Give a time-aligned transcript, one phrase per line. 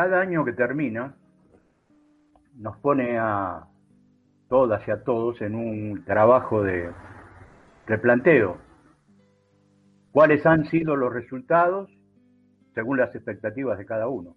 [0.00, 1.14] cada año que termina
[2.56, 3.66] nos pone a
[4.48, 6.90] todas y a todos en un trabajo de
[7.86, 8.56] replanteo.
[10.10, 11.90] ¿Cuáles han sido los resultados
[12.74, 14.36] según las expectativas de cada uno?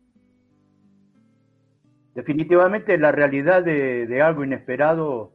[2.13, 5.31] Definitivamente la realidad de, de algo inesperado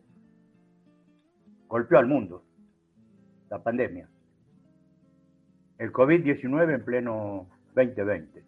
[1.68, 2.44] golpeó al mundo,
[3.48, 4.10] la pandemia,
[5.78, 8.47] el COVID-19 en pleno 2020.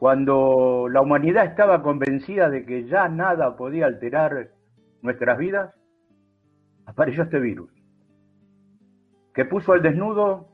[0.00, 4.48] Cuando la humanidad estaba convencida de que ya nada podía alterar
[5.02, 5.74] nuestras vidas,
[6.86, 7.70] apareció este virus,
[9.34, 10.48] que puso al desnudo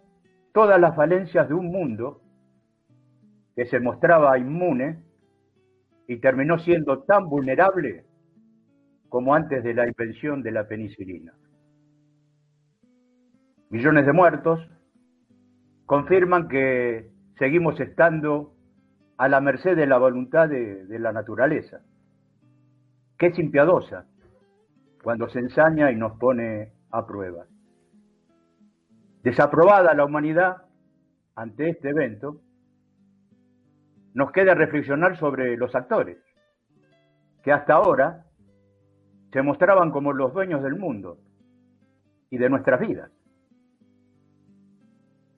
[0.53, 2.23] todas las falencias de un mundo
[3.55, 5.05] que se mostraba inmune
[6.09, 8.05] y terminó siendo tan vulnerable
[9.09, 11.33] como antes de la invención de la penicilina.
[13.71, 14.69] Millones de muertos
[15.87, 18.56] confirman que seguimos estando
[19.19, 21.81] a la merced de la voluntad de, de la naturaleza,
[23.19, 24.07] que es impiadosa
[25.03, 27.47] cuando se ensaña y nos pone a prueba.
[29.23, 30.63] Desaprobada la humanidad
[31.35, 32.41] ante este evento,
[34.15, 36.19] nos queda reflexionar sobre los actores,
[37.43, 38.25] que hasta ahora
[39.33, 41.19] se mostraban como los dueños del mundo
[42.31, 43.11] y de nuestras vidas,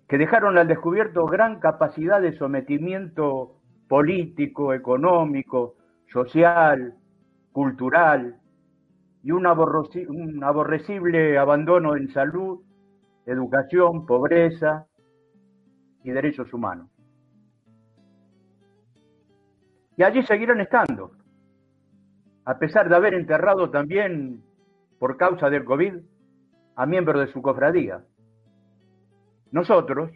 [0.09, 3.58] que dejaron al descubierto gran capacidad de sometimiento
[3.89, 5.77] político, económico,
[6.13, 6.95] social,
[7.53, 8.39] cultural
[9.23, 12.61] y un, un aborrecible abandono en salud,
[13.27, 14.87] educación, pobreza
[16.05, 16.89] y derechos humanos.
[19.97, 21.11] Y allí seguirán estando,
[22.45, 24.45] a pesar de haber enterrado también,
[25.01, 25.95] por causa del COVID,
[26.77, 28.05] a miembros de su cofradía.
[29.51, 30.11] Nosotros,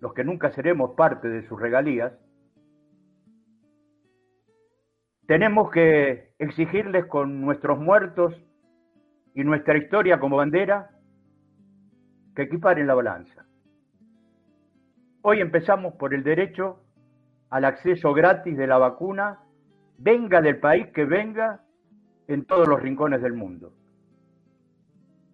[0.00, 2.12] los que nunca seremos parte de sus regalías,
[5.26, 8.34] tenemos que exigirles con nuestros muertos
[9.34, 10.90] y nuestra historia como bandera
[12.34, 13.46] que equiparen la balanza.
[15.22, 16.80] Hoy empezamos por el derecho
[17.50, 19.40] al acceso gratis de la vacuna,
[19.98, 21.60] venga del país que venga,
[22.28, 23.72] en todos los rincones del mundo.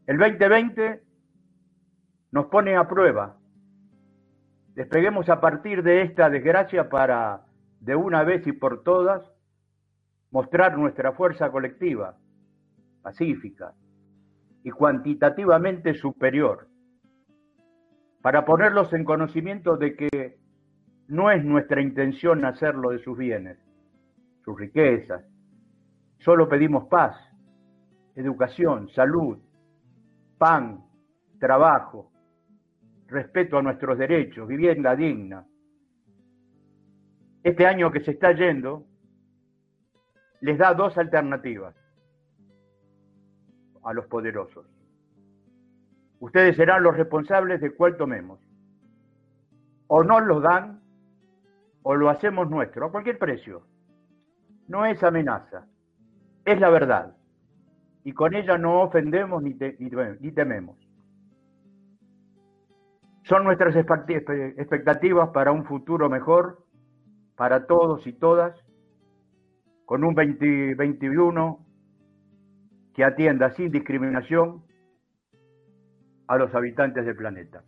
[0.07, 1.03] El 2020
[2.33, 3.37] nos pone a prueba.
[4.75, 7.45] Despeguemos a partir de esta desgracia para,
[7.81, 9.23] de una vez y por todas,
[10.31, 12.17] mostrar nuestra fuerza colectiva,
[13.03, 13.75] pacífica
[14.63, 16.69] y cuantitativamente superior,
[18.21, 20.39] para ponerlos en conocimiento de que
[21.09, 23.59] no es nuestra intención hacerlo de sus bienes,
[24.45, 25.25] sus riquezas.
[26.19, 27.17] Solo pedimos paz,
[28.15, 29.39] educación, salud,
[30.37, 30.85] pan,
[31.39, 32.11] trabajo,
[33.07, 35.47] respeto a nuestros derechos, vivienda digna.
[37.43, 38.88] Este año que se está yendo
[40.41, 41.75] les da dos alternativas
[43.83, 44.67] a los poderosos.
[46.21, 48.41] Ustedes serán los responsables de cuál tomemos.
[49.87, 50.83] O nos los dan
[51.83, 53.63] o lo hacemos nuestro, a cualquier precio.
[54.67, 55.67] No es amenaza,
[56.45, 57.17] es la verdad.
[58.05, 59.57] Y con ella no ofendemos ni,
[60.21, 60.77] ni tememos.
[63.23, 66.65] Son nuestras expectativas para un futuro mejor
[67.37, 68.59] para todos y todas,
[69.89, 71.67] con un 2021
[72.95, 74.63] que atienda sin discriminación
[76.27, 77.63] a los habitantes del planeta.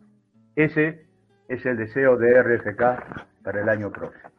[0.55, 1.07] Ese
[1.47, 4.30] es el deseo de RFK para el año próximo.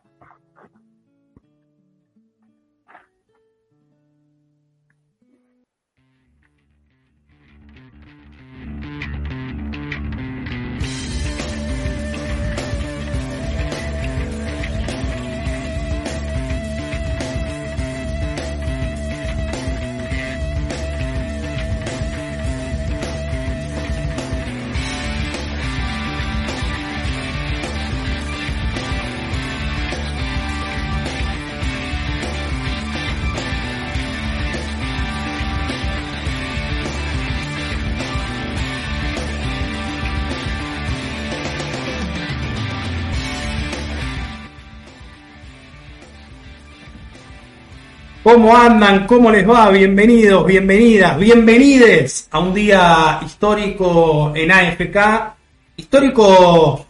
[48.22, 49.04] ¿Cómo andan?
[49.08, 49.68] ¿Cómo les va?
[49.70, 55.34] Bienvenidos, bienvenidas, bienvenides a un día histórico en AFK.
[55.76, 56.86] Histórico,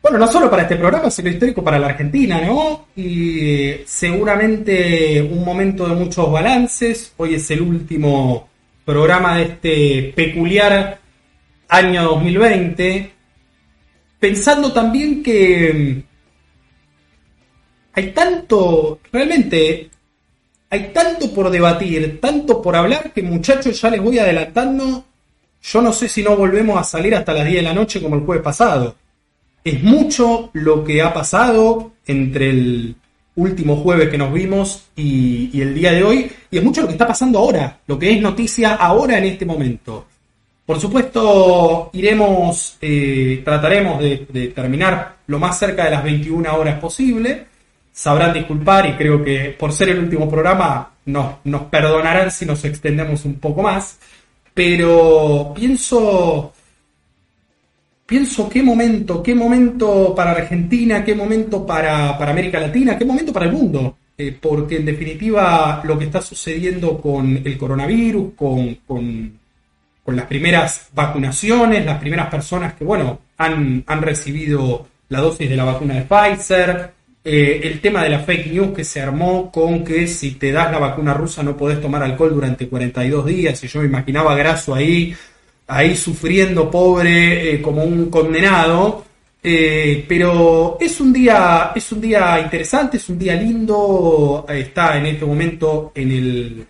[0.00, 2.86] bueno, no solo para este programa, sino histórico para la Argentina, ¿no?
[2.94, 7.12] Y seguramente un momento de muchos balances.
[7.16, 8.48] Hoy es el último
[8.84, 11.00] programa de este peculiar
[11.68, 13.12] año 2020.
[14.20, 16.04] Pensando también que
[17.92, 19.90] hay tanto, realmente,
[20.70, 25.04] hay tanto por debatir, tanto por hablar, que muchachos ya les voy adelantando.
[25.62, 28.16] Yo no sé si no volvemos a salir hasta las 10 de la noche como
[28.16, 28.96] el jueves pasado.
[29.64, 32.96] Es mucho lo que ha pasado entre el
[33.36, 36.94] último jueves que nos vimos y, el día de hoy, y es mucho lo que
[36.94, 40.06] está pasando ahora, lo que es noticia ahora en este momento.
[40.64, 47.46] Por supuesto, iremos, eh, trataremos de, terminar lo más cerca de las 21 horas posible.
[47.96, 52.62] Sabrán disculpar y creo que por ser el último programa nos, nos perdonarán si nos
[52.66, 53.98] extendemos un poco más.
[54.52, 56.52] Pero pienso
[58.04, 63.46] pienso qué momento, qué momento para Argentina, qué momento para, América Latina, qué momento para
[63.46, 63.96] el mundo.
[64.18, 69.38] Eh, porque en definitiva lo que está sucediendo con el coronavirus, con, con,
[70.06, 75.64] las primeras vacunaciones, las primeras personas que, bueno, han, han recibido la dosis de la
[75.64, 76.95] vacuna de Pfizer,
[77.28, 80.70] eh, el tema de la fake news que se armó con que si te das
[80.70, 84.74] la vacuna rusa no podés tomar alcohol durante 42 días, y yo me imaginaba Graso
[84.76, 85.12] ahí
[85.66, 89.04] ahí sufriendo pobre eh, como un condenado.
[89.42, 94.46] Eh, pero es un día, es un día interesante, es un día lindo.
[94.48, 96.66] Está en este momento en el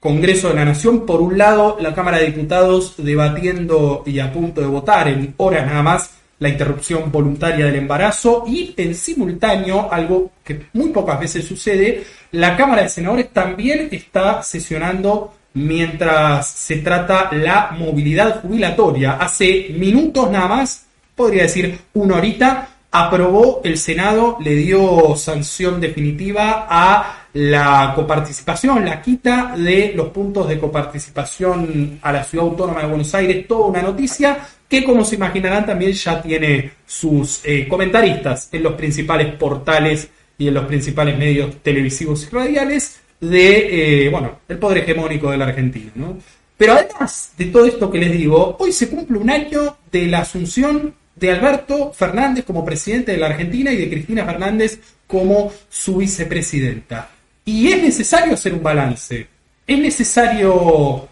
[0.00, 1.06] Congreso de la Nación.
[1.06, 5.66] Por un lado, la Cámara de Diputados debatiendo y a punto de votar en horas
[5.66, 11.46] nada más la interrupción voluntaria del embarazo y en simultáneo, algo que muy pocas veces
[11.46, 19.12] sucede, la Cámara de Senadores también está sesionando mientras se trata la movilidad jubilatoria.
[19.12, 26.66] Hace minutos nada más, podría decir una horita, aprobó el Senado, le dio sanción definitiva
[26.68, 32.88] a la coparticipación, la quita de los puntos de coparticipación a la Ciudad Autónoma de
[32.88, 34.38] Buenos Aires, toda una noticia
[34.72, 40.48] que como se imaginarán también ya tiene sus eh, comentaristas en los principales portales y
[40.48, 45.44] en los principales medios televisivos y radiales de, eh, bueno, el poder hegemónico de la
[45.44, 46.16] Argentina, ¿no?
[46.56, 50.20] Pero además de todo esto que les digo, hoy se cumple un año de la
[50.20, 55.98] asunción de Alberto Fernández como presidente de la Argentina y de Cristina Fernández como su
[55.98, 57.10] vicepresidenta.
[57.44, 59.26] Y es necesario hacer un balance.
[59.66, 61.10] Es necesario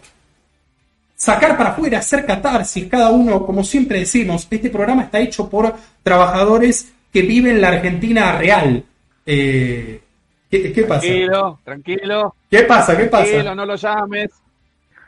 [1.21, 5.71] sacar para afuera, hacer catarsis, cada uno, como siempre decimos, este programa está hecho por
[6.01, 8.83] trabajadores que viven la Argentina real.
[9.23, 10.01] Eh,
[10.49, 11.01] ¿Qué, pasa?
[11.01, 12.35] Tranquilo, tranquilo.
[12.49, 12.97] ¿Qué pasa?
[12.97, 13.25] ¿Qué pasa?
[13.25, 14.31] Tranquilo, no lo llames.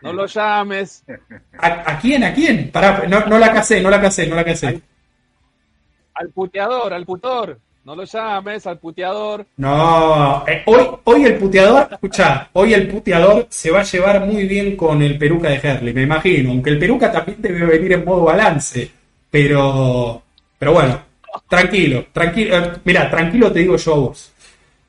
[0.04, 1.04] No lo llames.
[1.58, 2.24] ¿A, quién?
[2.24, 2.70] ¿A quién?
[2.72, 4.82] Pará, no, no la casé, no la casé, no la casé.
[6.14, 7.58] Al, puteador, al putor.
[7.86, 9.46] No lo llames al puteador.
[9.58, 14.46] No, eh, hoy, hoy el puteador, escucha, hoy el puteador se va a llevar muy
[14.48, 16.52] bien con el peruca de Herley, me imagino.
[16.52, 18.90] Aunque el peruca también debe venir en modo balance.
[19.30, 20.22] Pero,
[20.58, 21.02] pero bueno,
[21.50, 22.58] tranquilo, tranquilo.
[22.58, 24.32] Eh, mira, tranquilo te digo yo a vos.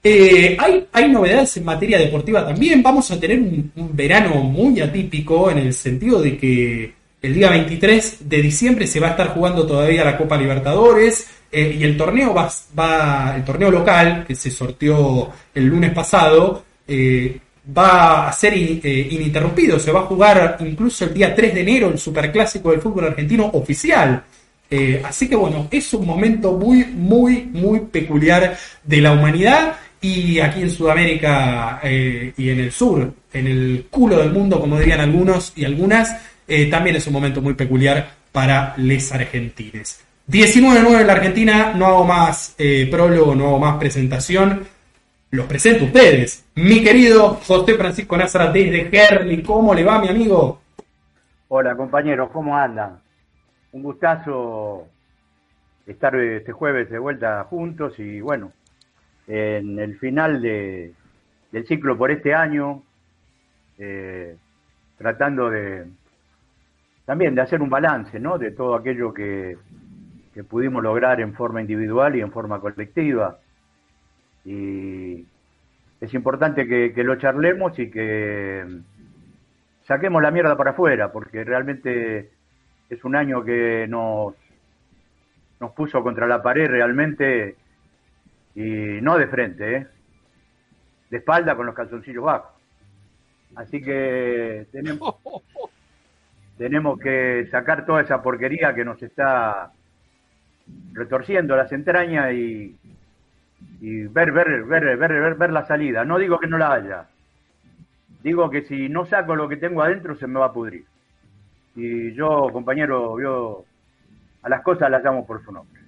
[0.06, 2.82] Eh, hay, hay, novedades en materia deportiva también.
[2.82, 6.92] Vamos a tener un, verano muy atípico en el sentido de que
[7.25, 11.76] el día 23 de diciembre se va a estar jugando todavía la Copa Libertadores eh,
[11.78, 17.38] y el torneo va, va, el torneo local que se sorteó el lunes pasado eh,
[17.76, 19.78] va a ser ininterrumpido.
[19.78, 23.47] Se va a jugar incluso el día 3 de enero el Superclásico del fútbol argentino
[23.54, 24.23] oficial.
[25.02, 30.61] así que bueno, es un momento muy, muy, muy peculiar de la humanidad y aquí
[30.61, 35.54] en Sudamérica eh, y en el sur, en el culo del mundo, como dirían algunos
[35.57, 36.14] y algunas,
[36.46, 40.04] eh, también es un momento muy peculiar para les argentines.
[40.28, 44.64] 19-9 en la Argentina, no hago más eh, prólogo, no hago más presentación.
[45.30, 46.44] Los presento a ustedes.
[46.54, 50.60] Mi querido José Francisco Nazara desde Gerli, ¿cómo le va mi amigo?
[51.48, 53.00] Hola compañeros, ¿cómo andan?
[53.72, 54.86] Un gustazo
[55.86, 58.52] estar este jueves de vuelta juntos y bueno,
[59.26, 60.92] en el final de,
[61.52, 62.82] del ciclo por este año,
[63.78, 64.36] eh,
[64.96, 65.86] tratando de
[67.04, 68.38] también de hacer un balance ¿no?
[68.38, 69.56] de todo aquello que,
[70.32, 73.38] que pudimos lograr en forma individual y en forma colectiva.
[74.44, 75.26] Y
[76.00, 78.64] es importante que, que lo charlemos y que
[79.87, 82.30] saquemos la mierda para afuera, porque realmente
[82.88, 84.34] es un año que nos,
[85.61, 87.56] nos puso contra la pared realmente
[88.54, 89.87] y no de frente, ¿eh?
[91.11, 92.52] de espalda con los calzoncillos bajos.
[93.56, 95.16] Así que tenemos,
[96.58, 99.73] tenemos que sacar toda esa porquería que nos está
[100.92, 102.76] retorciendo las entrañas y,
[103.80, 106.04] y ver, ver, ver, ver, ver, la salida.
[106.04, 107.06] No digo que no la haya.
[108.23, 110.84] Digo que si no saco lo que tengo adentro se me va a pudrir.
[111.76, 113.64] Y yo, compañero, yo
[114.42, 115.80] a las cosas las llamo por su nombre.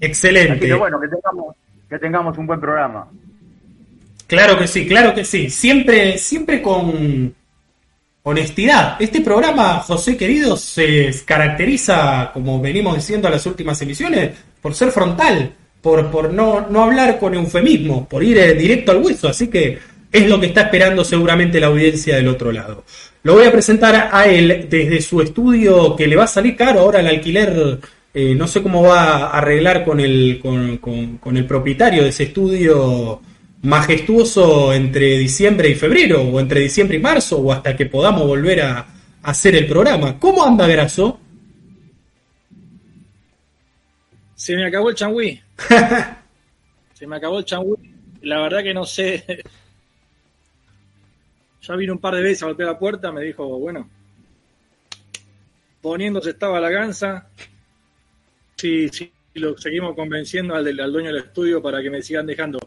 [0.00, 0.52] Excelente.
[0.52, 1.56] Así que bueno, que tengamos,
[1.88, 3.08] que tengamos un buen programa.
[4.26, 5.50] Claro que sí, claro que sí.
[5.50, 7.34] Siempre, siempre con
[8.24, 8.96] honestidad.
[9.00, 14.90] Este programa, José querido, se caracteriza, como venimos diciendo en las últimas emisiones, por ser
[14.92, 19.28] frontal, por, por no, no hablar con eufemismo, por ir eh, directo al hueso.
[19.28, 19.78] Así que
[20.10, 22.84] es lo que está esperando seguramente la audiencia del otro lado.
[23.24, 26.80] Lo voy a presentar a él desde su estudio que le va a salir caro
[26.80, 27.78] ahora el alquiler.
[28.14, 32.10] eh, no sé cómo va a arreglar con el, con, con- con el propietario de
[32.10, 33.20] ese estudio
[33.62, 38.62] majestuoso entre diciembre y febrero, o entre diciembre y marzo, o hasta que podamos volver
[38.62, 38.86] a, a
[39.22, 40.18] hacer el programa.
[40.18, 41.18] ¿Cómo anda Graso?
[44.34, 45.40] Se me acabó el changüí.
[46.94, 47.76] Se me acabó el changüí.
[48.22, 49.24] La verdad que no sé.
[51.62, 53.88] Ya vino un par de veces a golpear la puerta, me dijo, bueno,
[55.80, 57.28] poniéndose estaba la gansa.
[58.56, 62.26] Sí, sí, lo seguimos convenciendo al, del- al dueño del estudio para que me sigan
[62.26, 62.58] dejando.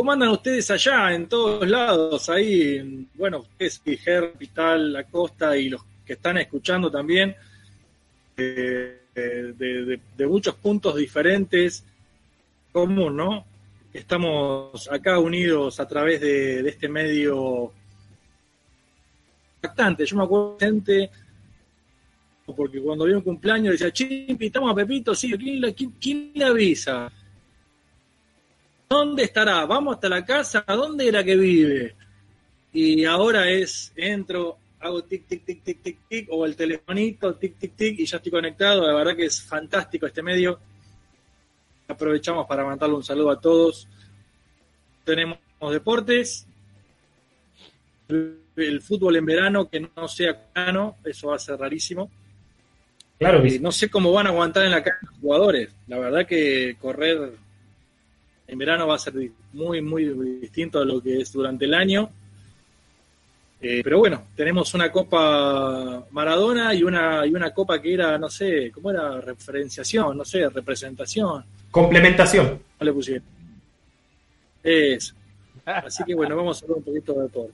[0.00, 2.30] ¿Cómo andan ustedes allá, en todos lados?
[2.30, 7.36] Ahí, en- bueno, ustedes, Ger, Vital, La Costa y los que están escuchando también,
[8.34, 11.84] eh, de, de- muchos puntos diferentes,
[12.72, 13.44] común, ¿no?
[13.92, 17.70] Estamos acá unidos a través de, este medio
[19.56, 20.06] impactante.
[20.06, 21.10] Yo me acuerdo de gente,
[22.46, 26.32] porque cuando había un cumpleaños decía, che, invitamos a Pepito, sí, ¿quién, la- quién- quién
[26.34, 27.12] le avisa?
[28.90, 29.64] ¿Dónde estará?
[29.66, 31.94] Vamos hasta la casa, ¿dónde era que vive?
[32.72, 37.56] Y ahora es, entro, hago tic, tic, tic, tic, tic, tic, o el telefonito, tic,
[37.56, 38.84] tic, tic, y ya estoy conectado.
[38.84, 40.58] La verdad que es fantástico este medio.
[41.86, 43.86] Aprovechamos para mandarle un saludo a todos.
[45.04, 45.38] Tenemos
[45.70, 46.48] deportes,
[48.08, 52.10] el fútbol en verano que no sea verano, eso va a ser rarísimo.
[53.20, 55.72] Claro que Eh, no sé cómo van a aguantar en la cancha los jugadores.
[55.86, 57.49] La verdad que correr
[58.50, 59.14] en verano va a ser
[59.52, 60.04] muy, muy
[60.40, 62.10] distinto a lo que es durante el año.
[63.62, 68.28] Eh, pero bueno, tenemos una Copa Maradona y una, y una Copa que era, no
[68.28, 69.20] sé, ¿cómo era?
[69.20, 71.44] Referenciación, no sé, representación.
[71.70, 72.58] Complementación.
[72.80, 73.22] No le pusieron.
[74.64, 75.14] Eso.
[75.64, 77.52] Así que bueno, vamos a hablar un poquito de deporte.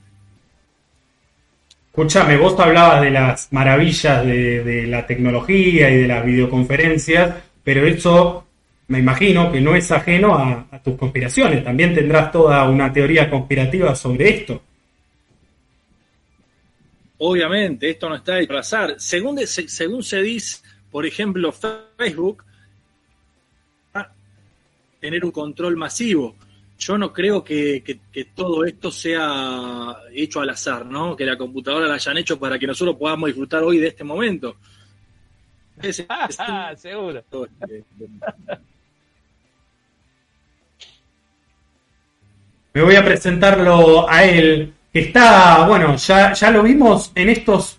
[1.91, 7.87] Escúchame, vos hablabas de las maravillas de, de la tecnología y de las videoconferencias, pero
[7.87, 8.46] eso
[8.89, 11.65] me imagino que no es ajeno a, a tus conspiraciones.
[11.65, 14.63] También tendrás toda una teoría conspirativa sobre esto.
[17.19, 18.95] Obviamente, esto no está hecho al azar.
[18.99, 22.45] Según, de- se- según se dice, por ejemplo, Facebook,
[23.97, 24.13] va a
[25.01, 26.37] tener un control masivo.
[26.79, 31.17] Yo no creo que, que- que todo esto sea hecho al azar, ¿no?
[31.17, 34.57] Que la computadora la hayan hecho para que nosotros podamos disfrutar hoy de este momento.
[35.83, 36.07] Es- es-
[36.39, 37.23] Ah, seguro.
[42.77, 47.79] Me voy a presentarlo a él, está, bueno, ya, ya lo vimos en estos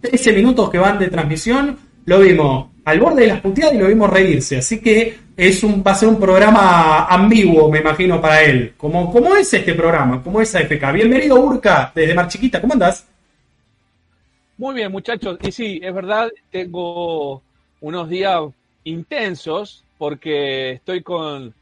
[0.00, 3.86] 13 minutos que van de transmisión, lo vimos al borde de las puteadas y lo
[3.86, 8.42] vimos reírse, así que es un, va a ser un programa ambiguo, me imagino, para
[8.42, 8.74] él.
[8.76, 10.20] ¿Cómo, cómo es este programa?
[10.20, 10.92] ¿Cómo es AFK?
[10.92, 13.06] Bienvenido, Urca, desde Mar Chiquita, ¿cómo andás?
[14.58, 15.38] Muy bien, muchachos.
[15.42, 17.40] Y sí, es verdad, tengo
[17.80, 18.40] unos días
[18.82, 21.54] intensos porque estoy con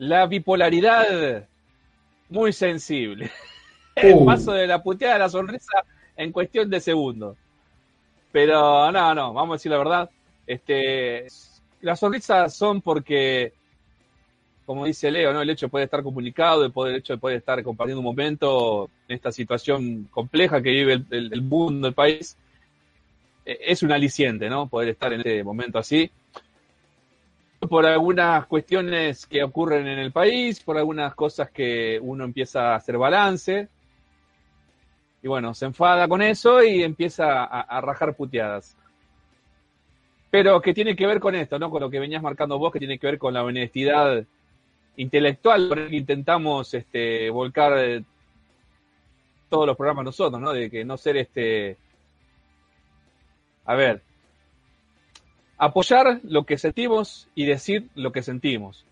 [0.00, 1.46] la bipolaridad
[2.30, 3.30] muy sensible.
[3.94, 4.24] El Uh.
[4.24, 5.84] paso de la puteada a la sonrisa
[6.16, 7.36] en cuestión de segundos.
[8.32, 10.10] Pero no, no, vamos a decir la verdad.
[10.46, 11.26] Este,
[11.82, 13.52] las sonrisas son porque,
[14.64, 15.42] como dice Leo, ¿no?
[15.42, 18.04] el hecho de poder estar comunicado, el, poder, el hecho de poder estar compartiendo un
[18.06, 22.38] momento en esta situación compleja que vive el, el- el mundo, el país,
[23.44, 24.66] eh, es un aliciente, ¿no?
[24.68, 26.10] Poder estar en este momento así.
[27.70, 32.74] Por algunas cuestiones que ocurren en el país, por algunas cosas que uno empieza a
[32.74, 33.68] hacer balance,
[35.22, 38.76] y bueno, se enfada con eso y empieza a, rajar puteadas.
[40.32, 41.70] Pero que tiene que ver con esto, ¿no?
[41.70, 44.24] Con lo que venías marcando vos, que tiene que ver con la honestidad
[44.96, 48.02] intelectual por el que intentamos este, volcar eh,
[49.48, 50.52] todos los programas nosotros, ¿no?
[50.52, 51.76] De que no ser este.
[53.64, 54.09] A ver.
[55.62, 58.86] Apoyar lo que sentimos y decir lo que sentimos.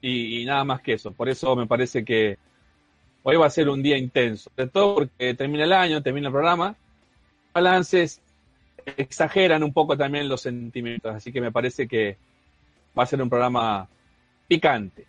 [0.00, 1.10] Y, nada más que eso.
[1.10, 2.38] Por eso me parece que
[3.24, 4.52] hoy va a ser un día intenso.
[4.56, 6.76] De todo porque termina el año, termina el programa.
[7.52, 8.20] Balances
[8.96, 11.12] exageran un poco también los sentimientos.
[11.12, 12.18] Así que me parece que
[12.96, 13.88] va a ser un programa
[14.46, 15.04] picante.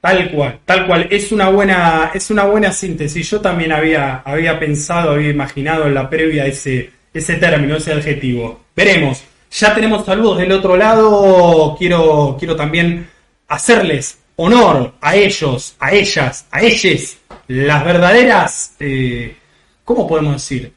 [0.00, 1.06] Tal cual, tal cual.
[1.12, 3.30] Es una buena, es una buena síntesis.
[3.30, 8.63] Yo también había, había pensado, había imaginado en la previa ese, ese término, ese adjetivo.
[8.74, 9.22] Veremos.
[9.50, 11.76] Ya tenemos saludos del otro lado.
[11.78, 13.08] Quiero, quiero también
[13.48, 19.36] hacerles honor a ellos, a ellas, a ellas, las verdaderas, eh,
[19.84, 20.72] ¿cómo podemos decir?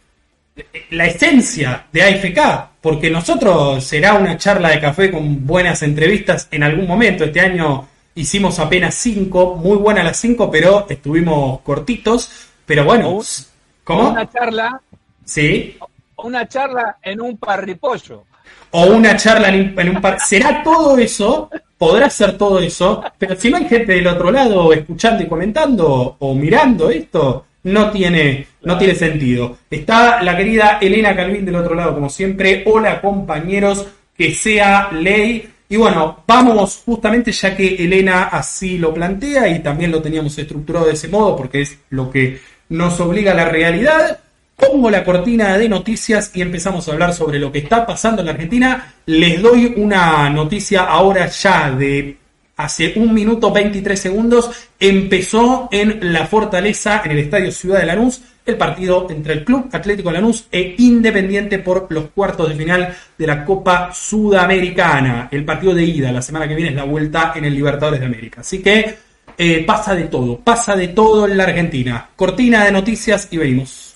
[0.91, 6.63] La esencia de AFK, porque nosotros será una charla de café con buenas entrevistas en
[6.63, 7.25] algún momento.
[7.25, 12.29] Este año hicimos apenas cinco, muy buenas las cinco, pero estuvimos cortitos.
[12.65, 13.19] Pero bueno,
[13.83, 14.09] ¿cómo?
[14.09, 14.81] Una charla.
[15.23, 15.77] Sí.
[16.17, 18.25] Una charla en un parripollo.
[18.71, 20.19] O una charla en, en un par.
[20.19, 21.49] ¿Será todo eso?
[21.77, 26.17] podrá ser todo eso, pero si no hay gente del otro lado escuchando y comentando
[26.19, 29.57] o mirando esto, no tiene, no tiene sentido.
[29.69, 32.63] Está la querida Elena Calvin del otro lado, como siempre.
[32.65, 33.85] Hola compañeros,
[34.17, 35.49] que sea ley.
[35.69, 40.85] Y bueno, vamos justamente ya que Elena así lo plantea y también lo teníamos estructurado
[40.85, 44.19] de ese modo porque es lo que nos obliga a la realidad
[44.57, 48.25] pongo la cortina de noticias y empezamos a hablar sobre lo que está pasando en
[48.25, 48.93] la Argentina.
[49.05, 52.17] Les doy una noticia ahora ya de
[52.57, 54.49] hace un minuto 23 segundos.
[54.79, 59.69] Empezó en la Fortaleza, en el Estadio Ciudad de Lanús, el partido entre el Club
[59.71, 65.29] Atlético Lanús e Independiente por los cuartos de final de la Copa Sudamericana.
[65.31, 68.05] El partido de ida, la semana que viene es la vuelta en el Libertadores de
[68.07, 68.41] América.
[68.41, 68.97] Así que
[69.37, 72.09] eh, pasa de todo, pasa de todo en la Argentina.
[72.15, 73.86] Cortina de noticias y venimos.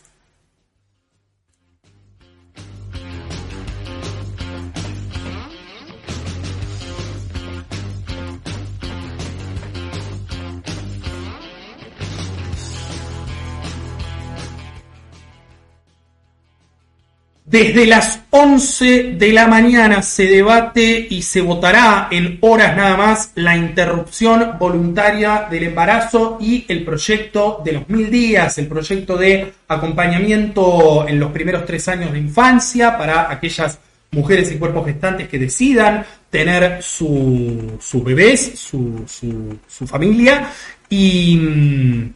[17.51, 23.31] Desde las 11 de la mañana se debate y se votará en horas nada más
[23.35, 29.51] la interrupción voluntaria del embarazo y el proyecto de los mil días, el proyecto de
[29.67, 33.79] acompañamiento en los primeros tres años de infancia para aquellas
[34.11, 40.49] mujeres y cuerpos gestantes que decidan tener sus su bebés, su, su, su familia.
[40.87, 42.13] Y mm,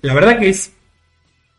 [0.00, 0.72] la verdad que es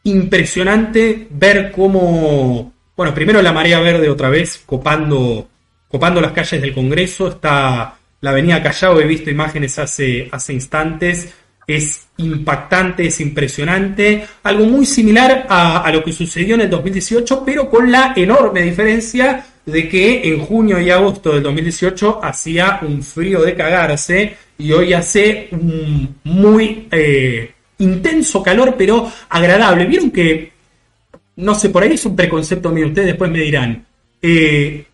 [0.04, 5.48] impresionante ver cómo bueno, primero la marea verde otra vez, copando,
[5.88, 7.28] copando las calles del Congreso.
[7.28, 11.32] Está la avenida Callao, he visto imágenes hace, hace instantes.
[11.68, 14.26] Es impactante, es impresionante.
[14.42, 19.46] Algo muy similar a, lo que sucedió en el 2018, pero con la enorme diferencia
[19.64, 24.94] de que en junio y agosto del 2018 hacía un frío de cagarse y hoy
[24.94, 29.86] hace un muy eh, intenso calor, pero agradable.
[29.86, 30.57] Vieron que
[31.38, 33.86] no sé, por ahí es un preconcepto mío, ustedes después me dirán.
[34.22, 34.86] Eh,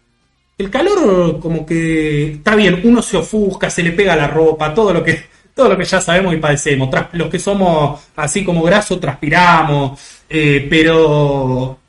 [0.58, 4.94] el calor como que está bien, uno se ofusca, se le pega la ropa, todo
[4.94, 5.24] lo que,
[5.56, 6.90] todo lo que ya sabemos y padecemos.
[7.14, 11.80] los que somos así como grasos transpiramos, eh, pero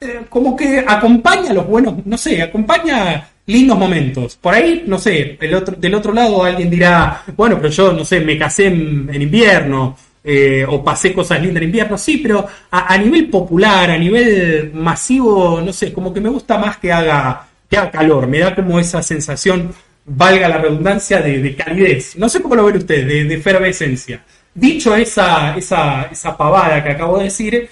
[0.00, 4.36] eh, como que acompaña los buenos, no sé, acompaña lindos momentos.
[4.36, 8.04] Por ahí, no sé, el otro, del otro lado alguien dirá, bueno, pero yo, no
[8.04, 12.98] sé, me casé en invierno eh, o pasé cosas lindas en invierno, sí, pero a,
[12.98, 17.76] nivel popular, a nivel masivo, no sé, como que me gusta más que haga, que
[17.76, 19.72] haga calor, me da como esa sensación,
[20.04, 22.16] valga la redundancia, de, calidez.
[22.16, 24.24] No sé cómo lo ven ustedes, de, de efervescencia.
[24.54, 27.68] Dicho esa, esa, esa pavada que acabo de decir,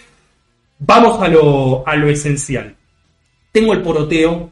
[0.78, 2.74] vamos a lo, a lo esencial.
[3.52, 4.50] Tengo el poroteo,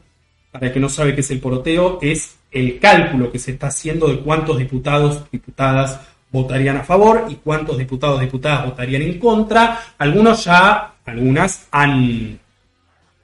[0.51, 3.67] para el que no sabe qué es el poroteo, es el cálculo que se está
[3.67, 5.99] haciendo de cuántos diputados, diputadas,
[6.35, 9.79] votarían a favor y cuántos diputados diputadas votarían en contra.
[9.97, 12.37] Algunos ya, algunas han,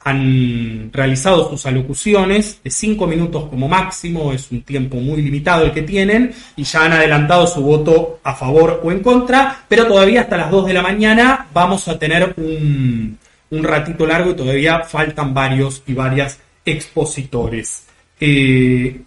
[0.03, 5.71] han realizado sus alocuciones de cinco minutos como máximo, es un tiempo muy limitado el
[5.71, 10.21] que tienen, y ya han adelantado su voto a favor o en contra, pero todavía
[10.21, 13.17] hasta las 2 de la mañana vamos a tener un,
[13.51, 17.85] un ratito largo y todavía faltan varios y varias expositores.
[18.19, 19.01] Eh,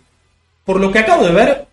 [0.65, 1.67] por lo que acabo de ver,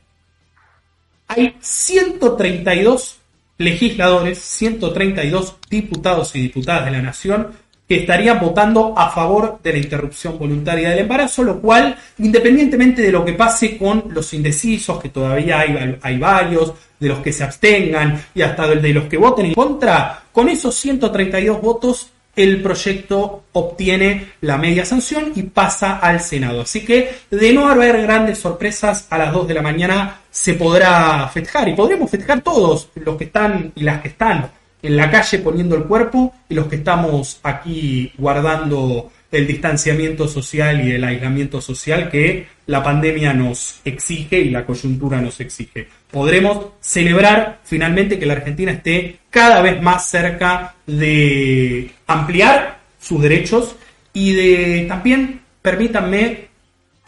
[1.35, 3.17] hay 132
[3.57, 7.47] legisladores, 132 diputados y diputadas de la Nación
[7.87, 13.11] que estarían votando a favor de la interrupción voluntaria del embarazo, lo cual, independientemente de
[13.11, 17.43] lo que pase con los indecisos, que todavía hay, hay varios, de los que se
[17.43, 23.43] abstengan y hasta de los que voten en contra, con esos 132 votos el proyecto
[23.53, 26.61] obtiene la media sanción y pasa al Senado.
[26.61, 31.27] Así que de no haber grandes sorpresas a las 2 de la mañana se podrá
[31.27, 34.49] festejar y podremos festejar todos los que están y las que están
[34.81, 40.85] en la calle poniendo el cuerpo y los que estamos aquí guardando el distanciamiento social
[40.85, 45.87] y el aislamiento social que la pandemia nos exige y la coyuntura nos exige.
[46.11, 53.75] Podremos celebrar finalmente que la Argentina esté cada vez más cerca de ampliar sus derechos
[54.13, 56.49] y de también, permítanme,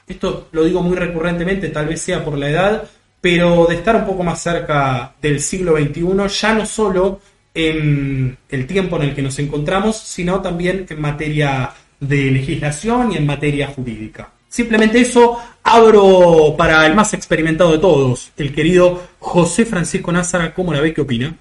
[0.07, 2.83] esto lo digo muy recurrentemente, tal vez sea por la edad,
[3.19, 7.21] pero de estar un poco más cerca del siglo XXI, ya no solo
[7.53, 11.71] en el tiempo en el que nos encontramos, sino también en materia
[12.07, 14.29] de legislación y en materia jurídica.
[14.47, 20.53] Simplemente eso abro para el más experimentado de todos, el querido José Francisco Názara.
[20.53, 20.93] ¿Cómo la ve?
[20.93, 21.35] ¿Qué opina?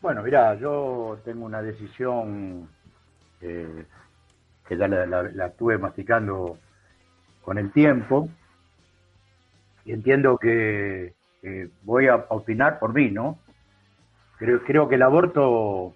[0.00, 2.68] Bueno, mira, yo tengo una decisión
[3.40, 3.84] eh,
[4.68, 6.58] que ya la, estuve masticando
[7.42, 8.28] con el tiempo
[9.84, 11.14] y entiendo que
[11.82, 13.38] voy a opinar por mí, ¿no?
[14.38, 15.94] Creo, creo que el aborto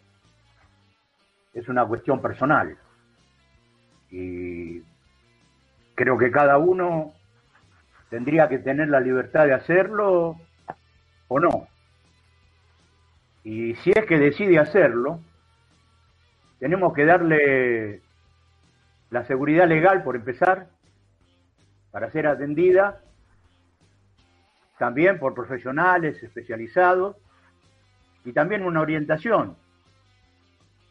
[1.59, 2.77] es una cuestión personal
[4.11, 4.81] y
[5.95, 7.13] creo que cada uno
[8.11, 10.37] tendría que tener la libertad de hacerlo
[11.29, 11.69] o no.
[13.45, 15.21] Y si es que decide hacerlo,
[16.59, 18.03] tenemos que darle
[19.11, 20.69] la seguridad legal, por empezar,
[21.91, 23.01] para ser atendida,
[24.79, 27.17] también por profesionales especializados
[28.25, 29.57] y también una orientación,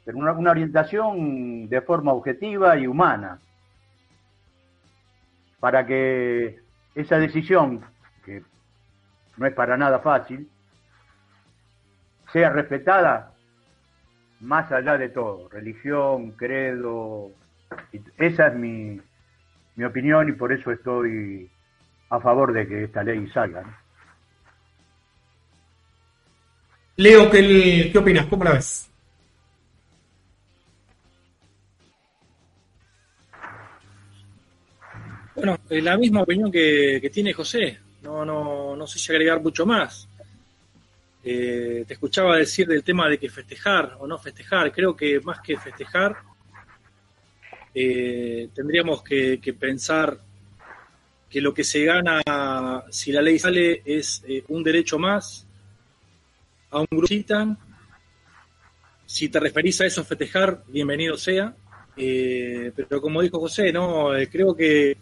[0.08, 3.42] pero una, una orientación de forma objetiva y humana
[5.60, 6.62] para que
[6.96, 7.82] esa decisión,
[8.24, 8.42] que
[9.36, 10.50] no es para nada fácil,
[12.32, 13.34] sea respetada
[14.40, 17.32] más allá de todo, religión, credo.
[18.18, 19.02] Esa es mi,
[19.76, 21.52] mi opinión y por eso estoy
[22.10, 23.78] a favor de que esta ley salga.
[26.96, 28.26] Leo, ¿qué, ¿qué opinas?
[28.28, 28.90] ¿Cómo la ves?
[35.38, 37.78] Bueno, la misma opinión que, tiene José.
[38.02, 40.10] No, no, no sé si agregar mucho más.
[41.24, 44.72] Eh, te escuchaba decir del tema de que festejar o no festejar.
[44.72, 46.18] Creo que más que festejar,
[47.76, 50.18] eh, tendríamos que, pensar
[51.30, 52.20] que lo que se gana
[52.90, 55.46] si la ley sale es eh, un derecho más
[56.72, 57.58] a un grupo.
[59.06, 61.54] Si te referís a eso, festejar, bienvenido sea.
[61.96, 64.98] pero como dijo José, no creo que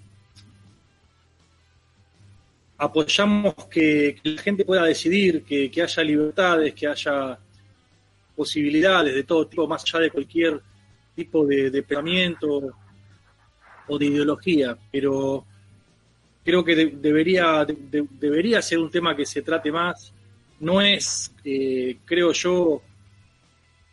[2.78, 7.38] apoyamos que, la gente pueda decidir, que, haya libertades, que haya
[8.36, 10.62] posibilidades de todo tipo, más allá de cualquier
[11.16, 12.74] tipo de, pensamiento
[13.88, 15.46] o de ideología, pero
[16.44, 20.14] creo que debería, debería ser un tema que se trate más.
[20.60, 22.82] No es, eh, creo yo,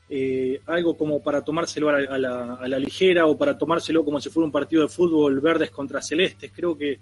[0.08, 4.28] eh, algo como para tomárselo a la, a la ligera o para tomárselo como si
[4.28, 6.50] fuera un partido de fútbol verdes contra celestes.
[6.54, 6.98] Creo que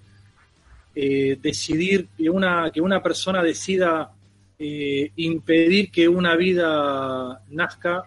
[0.93, 4.13] eh, decidir que una, que una persona decida
[4.59, 8.03] eh, impedir que una vida nazca,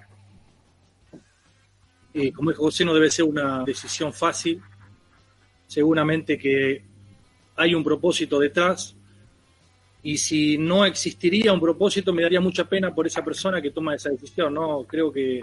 [2.13, 4.61] eh, como dijo José, no debe ser una decisión fácil.
[5.65, 6.83] Seguramente que
[7.55, 8.95] hay un propósito detrás.
[10.03, 13.95] Y si no existiría un propósito, me daría mucha pena por esa persona que toma
[13.95, 14.53] esa decisión.
[14.53, 15.41] No creo que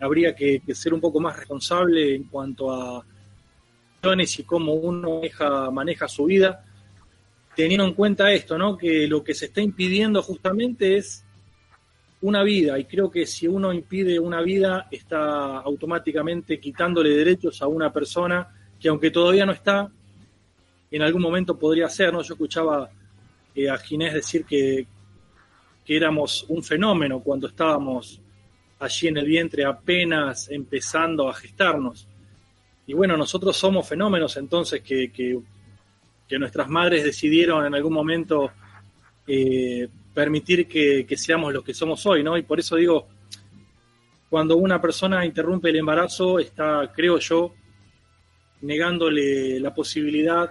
[0.00, 3.04] habría que ser un poco más responsable en cuanto a
[4.38, 5.20] y cómo uno
[5.72, 6.64] maneja, su vida,
[7.56, 8.76] teniendo en cuenta esto, ¿no?
[8.76, 11.24] Que lo que se está impidiendo justamente es
[12.20, 17.66] una vida, y creo que si uno impide una vida, está automáticamente quitándole derechos a
[17.66, 18.48] una persona
[18.80, 19.90] que aunque todavía no está,
[20.90, 22.22] en algún momento podría ser, ¿no?
[22.22, 22.90] Yo escuchaba
[23.54, 24.86] eh, a Ginés decir que,
[25.84, 28.20] que éramos un fenómeno cuando estábamos
[28.78, 32.06] allí en el vientre apenas empezando a gestarnos.
[32.86, 35.40] Y bueno, nosotros somos fenómenos entonces que, que,
[36.36, 38.50] nuestras madres decidieron en algún momento
[39.24, 42.36] eh, permitir que, seamos los que somos hoy, ¿no?
[42.36, 43.06] Y por eso digo,
[44.28, 47.54] cuando una persona interrumpe el embarazo, está, creo yo,
[48.62, 50.50] negándole la posibilidad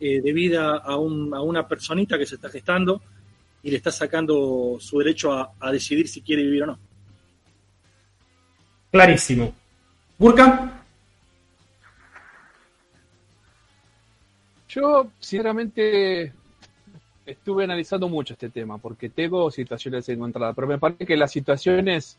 [0.00, 3.02] eh, de vida a, un, a, una personita que se está gestando
[3.62, 6.78] y le está sacando su derecho a, a decidir si quiere vivir o no.
[8.90, 9.54] Clarísimo.
[10.16, 10.77] Burka.
[14.78, 16.32] Yo, sinceramente,
[17.26, 22.16] estuve analizando mucho este tema porque tengo situaciones encontradas, pero me parece que las situaciones,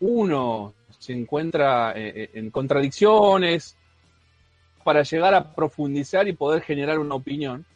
[0.00, 3.76] uno se encuentra eh, eh, en contradicciones
[4.84, 7.66] para llegar a profundizar y poder generar una opinión.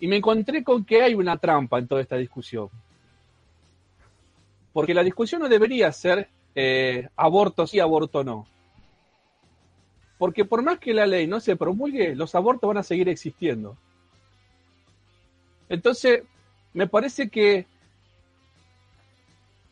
[0.00, 2.70] Y me encontré con que hay una trampa en toda esta discusión.
[4.72, 8.48] Porque la discusión no debería ser eh, aborto sí, aborto no
[10.18, 13.76] porque por más que la ley no se promulgue, los abortos van a seguir existiendo.
[15.68, 16.24] Entonces,
[16.74, 17.66] me parece que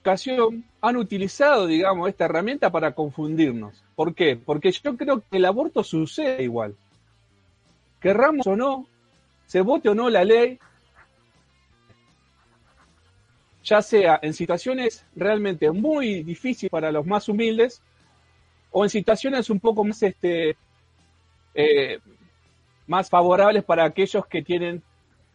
[0.00, 3.82] ocasión han utilizado, digamos, esta herramienta para confundirnos.
[3.96, 4.36] ¿Por qué?
[4.36, 6.76] Porque yo creo que el aborto sucede igual.
[8.00, 8.86] Querramos o no,
[9.46, 10.60] se vote o no la ley,
[13.64, 17.82] ya sea en situaciones realmente muy difíciles para los más humildes
[18.78, 20.54] o en situaciones un poco más, este,
[21.54, 21.98] eh,
[22.86, 24.82] más favorables para aquellos que tienen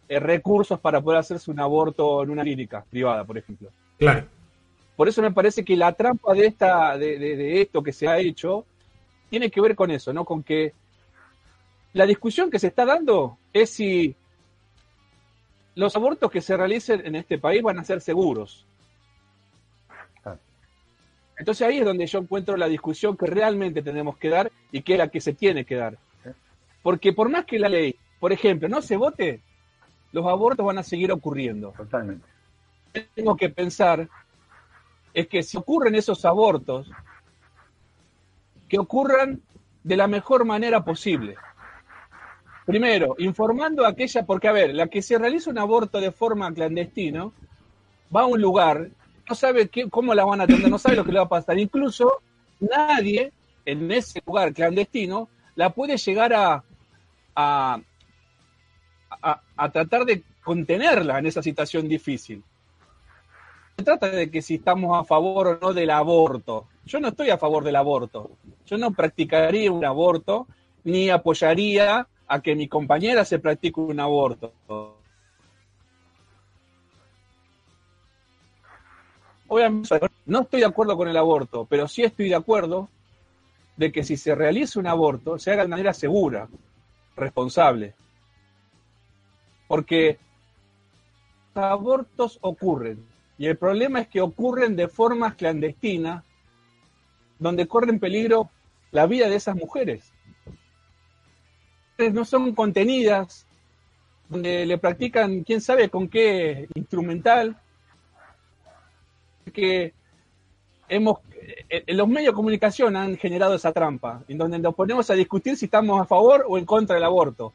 [0.07, 3.71] eh, recursos para poder hacerse un aborto en una clínica privada, por ejemplo.
[3.97, 4.27] Claro.
[4.95, 8.19] Por eso me parece que la trampa de, esta, de, de esto que se ha
[8.19, 8.63] hecho
[9.31, 10.23] tiene que ver con eso, ¿no?
[10.23, 10.73] Con que
[11.93, 14.15] la discusión que se está dando es si
[15.73, 18.67] los abortos que se realicen en este país van a ser seguros.
[21.41, 24.93] Entonces ahí es donde yo encuentro la discusión que realmente tenemos que dar y que
[24.93, 25.97] es la que se tiene que dar.
[26.83, 29.41] Porque por más que la ley, por ejemplo, no se vote,
[30.11, 31.73] los abortos van a seguir ocurriendo.
[31.75, 32.27] Totalmente.
[33.15, 34.07] Tengo que pensar
[35.15, 36.91] es que si ocurren esos abortos,
[38.69, 39.41] que ocurran
[39.83, 41.37] de la mejor manera posible.
[42.67, 46.53] Primero, informando a aquella, porque a ver, la que se realiza un aborto de forma
[46.53, 47.31] clandestina,
[48.15, 48.91] va a un lugar,
[49.27, 51.29] no sabe qué, cómo la van a atender, no sabe lo que le va a
[51.29, 51.57] pasar.
[51.59, 52.21] Incluso
[52.59, 53.31] nadie
[53.65, 56.63] en ese lugar clandestino la puede llegar a,
[57.35, 57.81] a,
[59.55, 62.43] a, tratar de contenerla en esa situación difícil.
[63.77, 66.67] Se trata de que si estamos a favor o no del aborto.
[66.85, 68.31] Yo no estoy a favor del aborto.
[68.65, 70.47] Yo no practicaría un aborto
[70.83, 74.53] ni apoyaría a que mi compañera se practique un aborto.
[79.53, 82.87] Obviamente no estoy de acuerdo con el aborto, pero sí estoy de acuerdo
[83.75, 86.47] de que si se realiza un aborto, se haga de manera segura,
[87.17, 87.93] responsable.
[89.67, 90.19] Porque
[91.53, 93.05] abortos ocurren,
[93.37, 96.23] y el problema es que ocurren de formas clandestinas,
[97.39, 98.49] donde corren peligro
[98.91, 100.13] la vida de esas mujeres
[102.09, 103.45] no son contenidas,
[104.29, 107.59] donde le practican quién sabe con qué instrumental,
[109.53, 109.93] que
[110.89, 111.19] hemos,
[111.69, 115.57] eh, los medios de comunicación han generado esa trampa, en donde nos ponemos a discutir
[115.57, 117.53] si estamos a favor o en contra del aborto.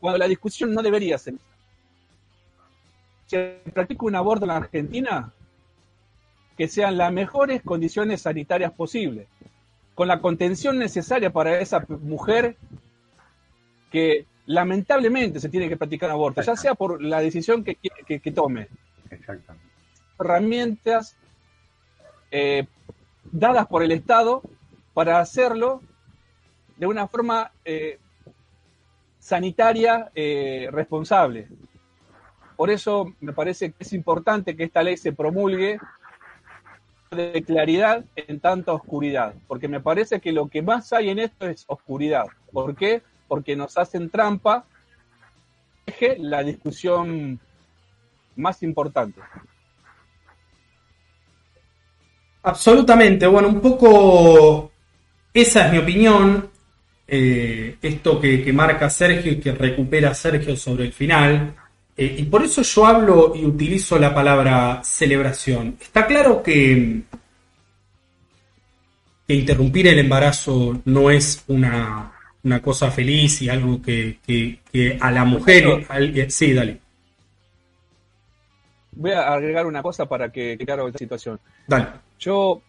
[0.00, 1.34] Cuando la discusión no debería ser.
[3.26, 3.36] Si
[3.72, 5.32] practica un aborto en la Argentina,
[6.56, 9.28] que sean las mejores condiciones sanitarias posibles,
[9.94, 12.56] con la contención necesaria para esa mujer
[13.90, 17.76] que lamentablemente se tiene que practicar aborto, ya sea por la decisión que,
[18.34, 18.68] tome.
[19.10, 19.69] Exactamente.
[20.20, 21.16] Herramientas
[22.30, 22.66] eh,
[23.32, 24.42] dadas por el Estado
[24.94, 25.82] para hacerlo
[26.76, 27.98] de una forma eh,
[29.18, 31.48] sanitaria eh, responsable.
[32.56, 35.78] Por eso me parece que es importante que esta ley se promulgue
[37.10, 41.48] de claridad en tanta oscuridad, porque me parece que lo que más hay en esto
[41.48, 42.26] es oscuridad.
[42.52, 43.02] ¿Por qué?
[43.30, 44.64] porque nos hacen trampa,
[46.18, 47.38] la discusión
[48.34, 49.20] más importante.
[52.42, 54.70] Absolutamente, bueno, un poco
[55.32, 56.48] esa es mi opinión.
[57.06, 61.54] Eh, esto que, marca Sergio y que recupera Sergio sobre el final.
[61.96, 65.76] Eh, y por eso yo hablo y utilizo la palabra celebración.
[65.80, 67.02] Está claro que,
[69.26, 72.12] que interrumpir el embarazo no es una,
[72.44, 74.18] una cosa feliz y algo que,
[75.00, 75.86] a la mujer...
[76.28, 76.78] sí, dale.
[78.92, 81.40] Voy a agregar una cosa para que claro esta situación.
[81.66, 82.09] Dale.
[82.20, 82.60] Yo,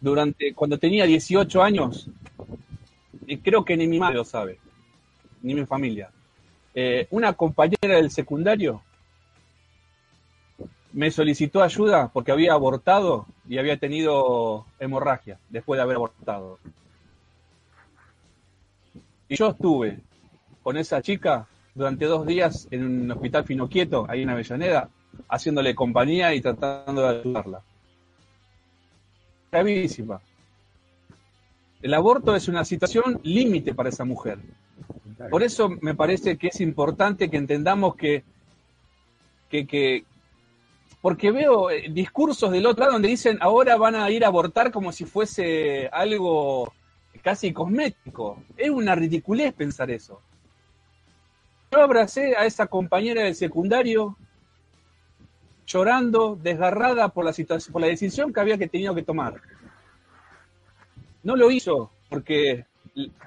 [0.00, 2.08] durante, cuando tenía 18 años,
[3.26, 4.58] y creo que ni mi madre lo sabe,
[5.42, 6.10] ni mi familia,
[6.74, 8.82] eh, una compañera del secundario
[10.92, 16.58] me solicitó ayuda porque había abortado y había tenido hemorragia después de haber abortado.
[19.28, 20.00] Y yo estuve
[20.62, 24.90] con esa chica durante dos días en un hospital finoquieto, ahí en Avellaneda,
[25.28, 27.62] haciéndole compañía y tratando de ayudarla.
[29.52, 30.18] Gravísima.
[31.82, 34.38] El aborto es una situación límite para esa mujer.
[35.30, 38.24] Por eso me parece que es importante que entendamos que,
[39.50, 40.04] que, que
[41.02, 44.72] porque veo eh, discursos del otro lado donde dicen ahora van a ir a abortar
[44.72, 46.72] como si fuese algo
[47.22, 48.42] casi cosmético.
[48.56, 50.18] Es una ridiculez pensar eso.
[51.70, 54.16] Yo abracé a esa compañera del secundario
[55.72, 59.40] llorando, desgarrada por la situación, por la decisión que había que tenido que tomar.
[61.22, 62.66] No lo hizo porque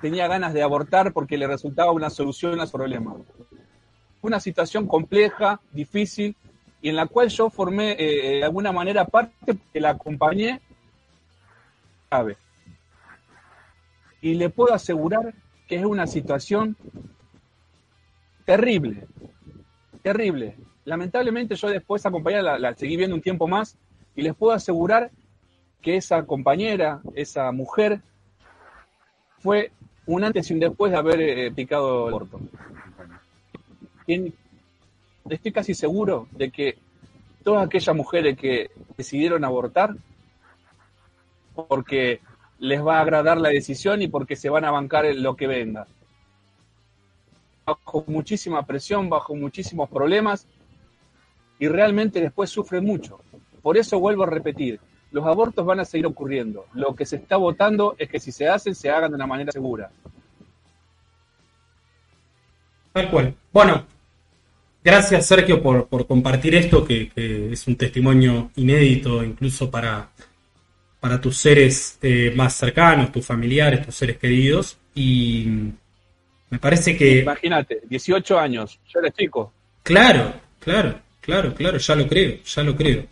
[0.01, 3.15] tenía ganas de abortar porque le resultaba una solución a su problema.
[4.21, 6.36] Una situación compleja, difícil,
[6.81, 10.62] y en la cual yo formé eh, de alguna manera parte que la acompañé.
[14.21, 15.34] y le puedo asegurar
[15.67, 16.75] que es una situación
[18.45, 19.08] terrible,
[20.01, 20.55] terrible.
[20.86, 23.76] Lamentablemente yo después compañera la, seguí viendo un tiempo más
[24.15, 25.12] y les puedo asegurar
[25.82, 28.02] que esa compañera, esa mujer,
[29.39, 29.71] fue
[30.06, 32.39] un antes y un después de haber eh, picado el aborto.
[34.08, 34.34] Y
[35.30, 36.78] estoy casi seguro de que
[37.43, 39.95] todas aquellas mujeres que decidieron abortar
[41.56, 42.21] porque
[42.60, 45.88] les va a agradar la decisión y porque se van a bancar lo que venga.
[47.65, 50.48] Bajo muchísima presión, bajo muchísimos problemas
[51.60, 53.20] y realmente después sufren mucho.
[53.62, 54.80] Por eso vuelvo a repetir,
[55.12, 56.65] los abortos van a seguir ocurriendo.
[56.74, 59.51] Lo que se está votando es que si se hacen, se hagan de una manera
[59.51, 59.89] segura.
[62.91, 63.34] Tal cual.
[63.51, 63.86] Bueno,
[64.84, 70.10] gracias Sergio por, por compartir esto, que, que, es un testimonio inédito incluso para,
[70.99, 74.78] para tus seres eh, más cercanos, tus familiares, tus seres queridos.
[74.93, 75.45] Y
[76.49, 77.20] me parece que...
[77.20, 79.51] Imagínate, 18 años, yo era chico.
[79.84, 83.05] Claro, claro, claro, claro, ya lo creo, ya lo creo.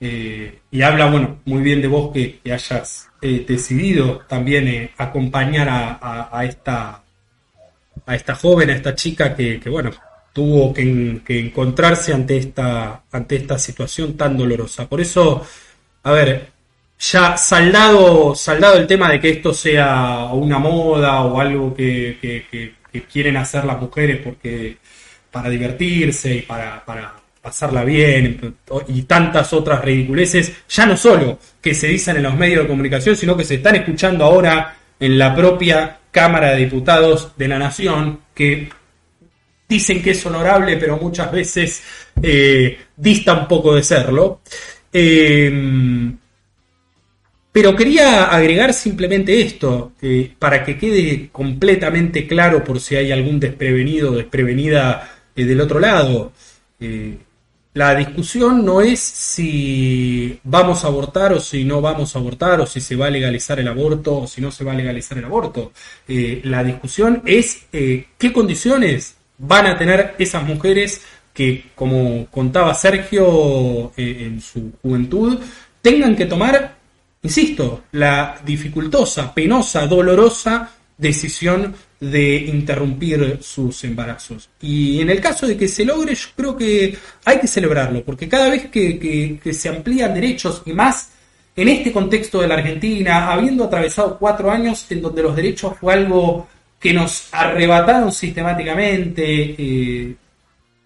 [0.00, 5.68] Eh, y habla, bueno, muy bien de vos que, hayas eh, decidido también eh, acompañar
[5.70, 7.02] a, esta,
[8.04, 9.90] a esta joven, a esta chica que, bueno,
[10.32, 14.86] tuvo que, encontrarse ante esta, ante esta situación tan dolorosa.
[14.88, 15.42] Por eso,
[16.02, 16.52] a ver,
[16.98, 22.74] ya saldado, saldado el tema de que esto sea una moda o algo que,
[23.10, 24.76] quieren hacer las mujeres porque
[25.30, 26.84] para divertirse y para
[27.44, 28.56] pasarla bien
[28.88, 33.14] y tantas otras ridiculeces, ya no solo que se dicen en los medios de comunicación,
[33.14, 38.20] sino que se están escuchando ahora en la propia Cámara de Diputados de la Nación,
[38.34, 38.70] que
[39.68, 41.82] dicen que es honorable, pero muchas veces
[42.22, 44.40] eh, dista un poco de serlo.
[44.90, 46.10] Eh,
[47.52, 53.38] pero quería agregar simplemente esto, eh, para que quede completamente claro por si hay algún
[53.38, 56.32] desprevenido o desprevenida del otro lado.
[57.74, 62.66] La discusión no es si vamos a abortar o si no vamos a abortar, o
[62.66, 65.24] si se va a legalizar el aborto o si no se va a legalizar el
[65.24, 65.72] aborto.
[66.06, 71.02] Eh, la discusión es eh, qué condiciones van a tener esas mujeres
[71.32, 75.40] que, como contaba Sergio eh, en su juventud,
[75.82, 76.76] tengan que tomar,
[77.24, 81.74] insisto, la dificultosa, penosa, dolorosa decisión
[82.10, 84.50] de interrumpir sus embarazos.
[84.60, 88.28] Y en el caso de que se logre, yo creo que hay que celebrarlo, porque
[88.28, 91.10] cada vez que, se amplían derechos y más
[91.56, 95.94] en este contexto de la Argentina, habiendo atravesado cuatro años en donde los derechos fue
[95.94, 96.48] algo
[96.80, 100.14] que nos arrebataron sistemáticamente, eh,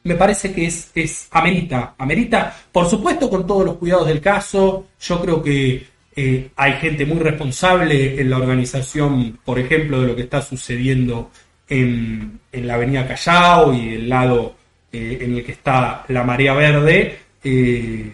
[0.05, 4.87] me parece que es, es amerita, amerita, por supuesto con todos los cuidados del caso,
[5.01, 10.17] yo creo que eh, hay gente muy responsable en la organización, por ejemplo, de lo
[10.17, 11.31] que está sucediendo
[11.69, 14.57] en, la avenida Callao y el lado
[14.91, 18.13] eh, en el que está la marea verde, eh,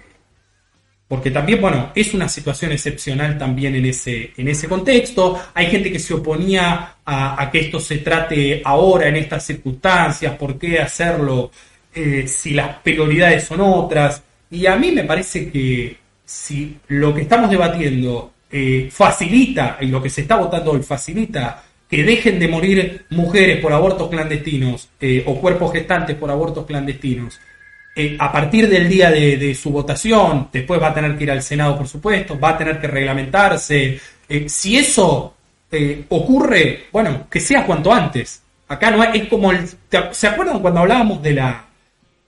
[1.09, 5.41] porque también, bueno, es una situación excepcional también en ese, en ese contexto.
[5.55, 10.59] Hay gente que se oponía a, que esto se trate ahora, en estas circunstancias, por
[10.59, 11.51] qué hacerlo
[12.27, 14.23] si las prioridades son otras.
[14.51, 20.03] Y a mí me parece que si lo que estamos debatiendo eh, facilita, y lo
[20.03, 25.23] que se está votando hoy facilita que dejen de morir mujeres por abortos clandestinos eh,
[25.27, 27.39] o cuerpos gestantes por abortos clandestinos,
[27.97, 31.43] eh, a partir del día de, su votación, después va a tener que ir al
[31.43, 34.01] Senado, por supuesto, va a tener que reglamentarse.
[34.47, 35.35] Si eso
[36.09, 38.43] ocurre, bueno, que sea cuanto antes.
[38.67, 39.69] Acá no es, es como el,
[40.13, 41.65] ¿Se acuerdan cuando hablábamos de la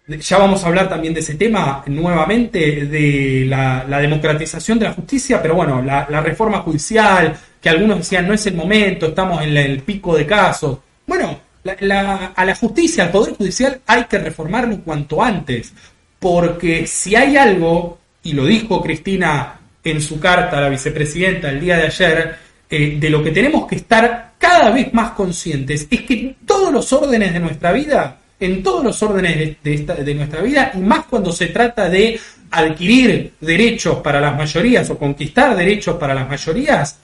[0.09, 5.43] ya vamos a hablar también de ese tema nuevamente, de la, democratización de la justicia,
[5.43, 9.81] pero bueno, la, reforma judicial, que algunos decían no es el momento, estamos en el
[9.81, 10.79] pico de casos.
[11.07, 15.73] Bueno, a la justicia, al Poder Judicial, hay que reformarlo cuanto antes,
[16.21, 21.61] porque si hay algo, y lo dijo Cristina en su carta a la vicepresidenta el
[21.61, 22.37] día de ayer,
[22.69, 26.93] eh, de lo que tenemos que estar cada vez más conscientes, es que todos los
[26.93, 31.07] órdenes de nuestra vida, en todos los órdenes de, esta, de, nuestra vida y más
[31.07, 32.19] cuando se trata de
[32.51, 36.99] adquirir derechos para las mayorías o conquistar derechos para las mayorías,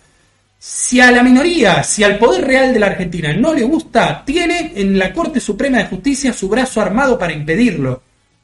[0.59, 4.73] si a la minoría, si al poder real de la Argentina no le gusta, tiene
[4.77, 8.03] en la Corte Suprema de Justicia su brazo armado para impedirlo.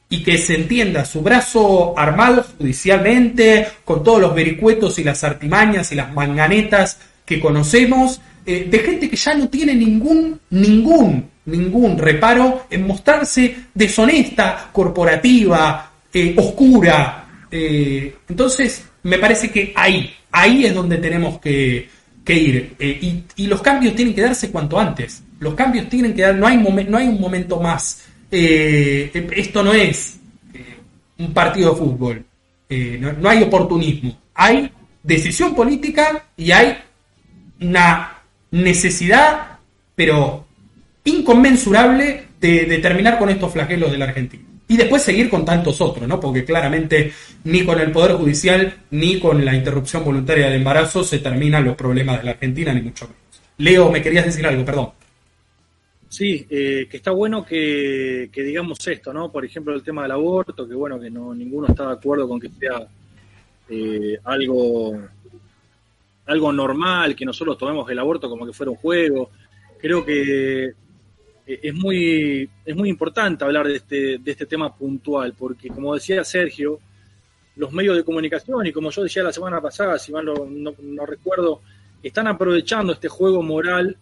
[0.09, 5.91] Y que se entienda, su brazo armado judicialmente, con todos los vericuetos y las artimañas
[5.93, 11.97] y las manganetas que conocemos, eh, de gente que ya no tiene ningún, ningún ningún
[11.97, 17.45] reparo en mostrarse deshonesta, corporativa, eh, oscura.
[17.51, 21.89] Eh, entonces, me parece que ahí, ahí es donde tenemos que,
[22.27, 22.75] ir.
[22.77, 25.23] Eh, y, los cambios tienen que darse cuanto antes.
[25.39, 28.05] Los cambios tienen que dar, no hay, no hay un momento más.
[28.29, 30.19] Esto no es
[31.17, 32.25] un partido de fútbol.
[33.19, 34.15] No hay oportunismo.
[34.35, 34.71] Hay
[35.01, 36.77] decisión política y hay
[37.61, 38.19] una
[38.51, 39.57] necesidad,
[39.95, 40.45] pero
[41.09, 44.43] inconmensurable, de, terminar con estos flagelos de la Argentina.
[44.67, 46.19] Y después seguir con tantos otros, ¿no?
[46.19, 47.11] Porque claramente
[47.43, 51.75] ni con el Poder Judicial ni con la interrupción voluntaria del embarazo se terminan los
[51.75, 53.19] problemas de la Argentina, ni mucho menos.
[53.57, 54.91] Leo, me querías decir algo, perdón.
[56.07, 59.31] Sí, eh, que está bueno que, digamos esto, ¿no?
[59.31, 62.39] Por ejemplo, el tema del aborto, que bueno, que no ninguno está de acuerdo con
[62.39, 62.87] que sea
[63.69, 64.99] eh, algo,
[66.25, 69.29] algo normal, que nosotros tomemos el aborto como que fuera un juego.
[69.79, 70.73] Creo que
[71.49, 76.23] es muy, es muy importante hablar de este, de este tema puntual, porque como decía
[76.23, 76.79] Sergio,
[77.55, 81.61] los medios de comunicación, y como yo decía la semana pasada, si mal no, recuerdo,
[82.03, 83.97] están aprovechando este juego moral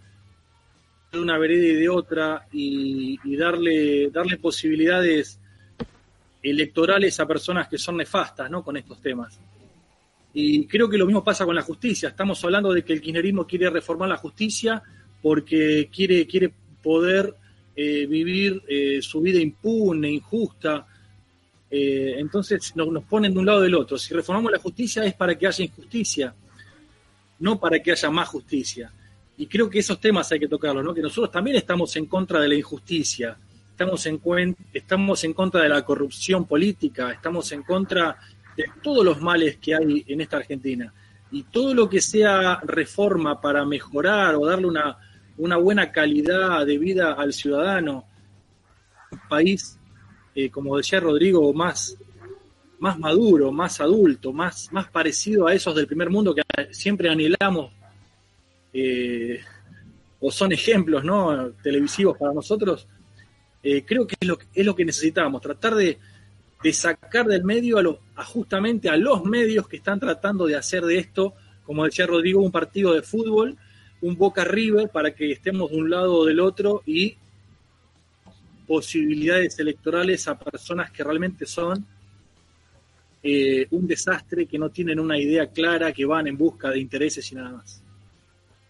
[1.12, 5.40] de una vereda y de otra y, darle, darle posibilidades
[6.44, 8.62] electorales a personas que son nefastas ¿no?
[8.62, 9.40] con estos temas.
[10.34, 12.10] Y creo que lo mismo pasa con la justicia.
[12.10, 14.84] Estamos hablando de que el kirchnerismo quiere reformar la justicia
[15.22, 16.54] porque quiere, quiere
[16.88, 17.36] poder
[17.76, 20.88] eh, vivir eh, su vida impune, injusta.
[21.70, 23.98] Eh, entonces nos, ponen de un lado del otro.
[23.98, 26.34] Si reformamos la justicia es para que haya injusticia,
[27.40, 28.90] no para que haya más justicia.
[29.38, 30.94] Y creo que esos temas hay que tocarlos, ¿no?
[30.94, 33.38] que nosotros también estamos en contra de la injusticia,
[33.70, 38.18] estamos en, estamos en contra de la corrupción política, estamos en contra
[38.56, 40.94] de todos los males que hay en esta Argentina.
[41.32, 44.98] Y todo lo que sea reforma para mejorar o darle una,
[45.38, 48.06] una buena calidad de vida al ciudadano,
[49.12, 49.78] un país,
[50.36, 51.98] eh, como decía Rodrigo, más,
[52.80, 57.72] más maduro, más adulto, más, más parecido a esos del primer mundo que siempre anhelamos,
[58.74, 59.40] eh,
[60.20, 61.52] o son ejemplos ¿no?
[61.64, 62.88] televisivos para nosotros,
[63.62, 66.00] eh, creo que es, lo, es lo que necesitamos, tratar de,
[66.64, 70.84] de sacar del medio a, a justamente a los medios que están tratando de hacer
[70.84, 71.34] de esto,
[71.64, 73.58] como decía Rodrigo, un partido de fútbol
[74.02, 77.16] un Boca River para que estemos de un lado o del otro y
[78.68, 81.86] posibilidades electorales a personas que realmente son
[83.24, 87.32] eh, un desastre, que no tienen una idea clara, que van en busca de intereses
[87.32, 87.82] y nada más.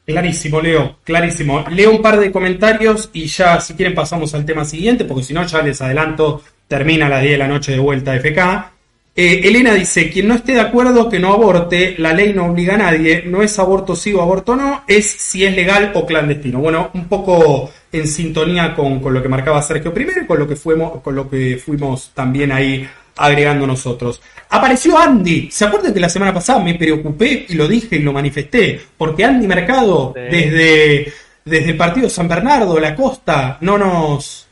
[0.06, 1.66] Clarísimo, Leo, clarísimo.
[1.70, 5.34] Leo un par de comentarios y ya, si quieren, pasamos al tema siguiente, porque si
[5.34, 8.77] no, ya les adelanto, termina a las 10 de la noche de vuelta FK.
[9.20, 12.76] Eh, Elena dice, quien no esté de acuerdo que no aborte, la ley no obliga
[12.76, 16.60] a nadie, no es aborto sí o aborto no, es si es legal o clandestino.
[16.60, 20.56] Bueno, un poco en sintonía con, lo que marcaba Sergio primero y con lo que
[20.56, 24.22] fuimos, con lo que fuimos también ahí agregando nosotros.
[24.52, 25.50] Apareció Andy.
[25.50, 28.80] ¿Se acuerdan que la semana pasada me preocupé y lo dije y lo manifesté?
[28.96, 31.12] Porque Andy Mercado, desde,
[31.44, 34.48] desde el partido San Bernardo, la costa, no nos,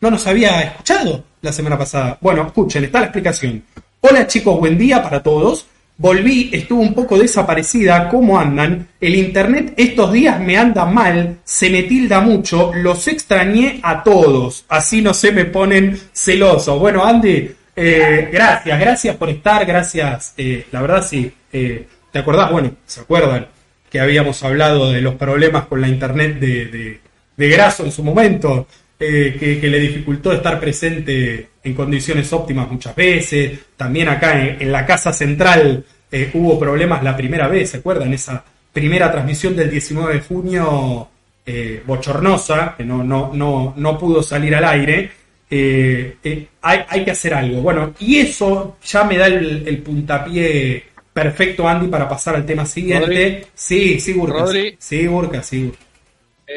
[0.00, 2.18] no nos había escuchado la semana pasada.
[2.20, 3.62] Bueno, escuchen, está la explicación.
[4.00, 5.66] Hola chicos, buen día para todos.
[5.96, 8.08] Volví, estuvo un poco desaparecida.
[8.08, 8.86] ¿Cómo andan?
[9.00, 14.64] El internet estos días me anda mal, se me tilda mucho, los extrañé a todos.
[14.68, 16.78] Así no se me ponen celosos.
[16.78, 20.32] Bueno, Andy, eh, gracias, gracias por estar, gracias.
[20.36, 22.52] Eh, la verdad sí, eh, ¿te acordás?
[22.52, 23.48] Bueno, ¿se acuerdan?
[23.90, 27.00] Que habíamos hablado de los problemas con la internet de, de,
[27.36, 28.68] de Graso en su momento.
[28.96, 33.58] que, le dificultó estar presente en condiciones óptimas muchas veces.
[33.76, 38.12] También acá en, la casa central eh, hubo problemas la primera vez, ¿se acuerdan?
[38.12, 41.08] Esa primera transmisión del 19 de junio
[41.44, 45.10] eh, bochornosa, que no, no, no, no pudo salir al aire.
[45.50, 46.16] Eh,
[46.60, 47.62] hay, hay, que hacer algo.
[47.62, 53.46] Bueno, y eso ya me da el, puntapié perfecto, Andy, para pasar al tema siguiente.
[53.54, 54.46] Sí, sí, Burka.
[54.78, 55.72] Sí, Burka, sí.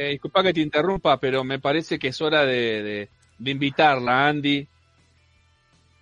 [0.09, 3.07] disculpa que te interrumpa, pero me parece que es hora de,
[3.37, 4.67] de invitarla, Andy,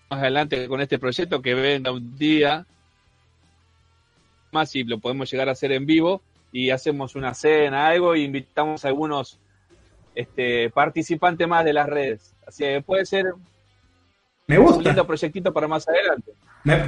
[0.10, 2.66] más adelante con este proyecto que venda un día
[4.52, 8.24] más y lo podemos llegar a hacer en vivo y hacemos una cena, algo y
[8.24, 9.40] invitamos a algunos
[10.16, 12.34] este, participantes más de las redes.
[12.48, 13.26] Así que puede ser
[14.48, 14.78] me gusta.
[14.80, 16.32] un lindo proyectito para más adelante.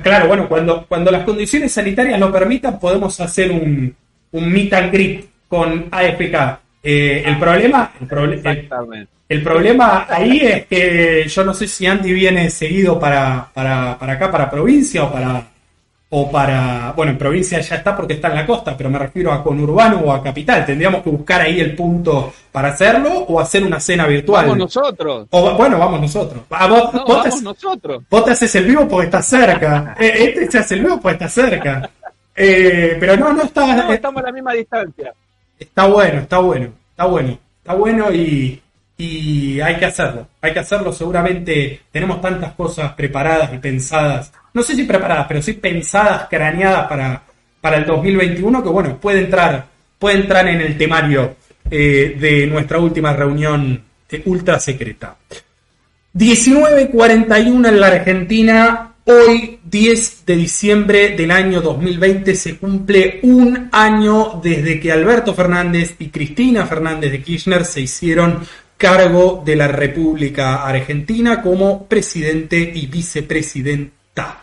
[0.02, 3.96] claro, bueno, cuando, cuando las condiciones sanitarias lo permitan, podemos hacer un,
[4.32, 6.60] un meet and greet con AFK.
[6.84, 8.68] Eh, el problema, el, problema el
[9.42, 14.30] problema ahí es que yo no sé si Andy viene seguido para, para, para acá,
[14.30, 15.48] para provincia o para,
[16.10, 16.92] o para.
[16.94, 20.02] Bueno, en provincia ya está porque está en la costa, pero me refiero a conurbano
[20.02, 20.66] o a capital.
[20.66, 24.44] Tendríamos que buscar ahí el punto para hacerlo o hacer una cena virtual.
[24.44, 25.28] Vamos nosotros.
[25.30, 26.44] O, bueno, vamos nosotros.
[26.50, 28.04] Ah, vos, vamos nosotros.
[28.10, 29.96] Vos te haces el vivo porque estás cerca.
[30.02, 31.90] Eh, este se hace el vivo porque está cerca.
[32.36, 33.76] Eh, pero no, no está.
[33.76, 35.14] No, estamos a la misma distancia.
[35.58, 38.60] Está bueno, está bueno, está bueno, está bueno y,
[39.02, 40.28] y hay que hacerlo.
[40.42, 40.94] Hay que hacerlo.
[40.94, 44.32] Seguramente tenemos tantas cosas preparadas y pensadas.
[44.54, 47.24] No sé si preparadas, pero sí pensadas, craneadas para,
[47.60, 49.66] para el 2021 que bueno, puede entrar,
[49.98, 51.36] puede entrar en el temario
[51.72, 53.84] eh, de nuestra última reunión
[54.26, 55.16] ultra secreta.
[56.14, 58.88] 19.41 en la Argentina.
[59.04, 65.96] Hoy, 10 de diciembre del año 2020, se cumple un año desde que Alberto Fernández
[65.98, 68.42] y Cristina Fernández de Kirchner se hicieron
[68.82, 74.40] cargo de la República Argentina como presidente y vicepresidenta.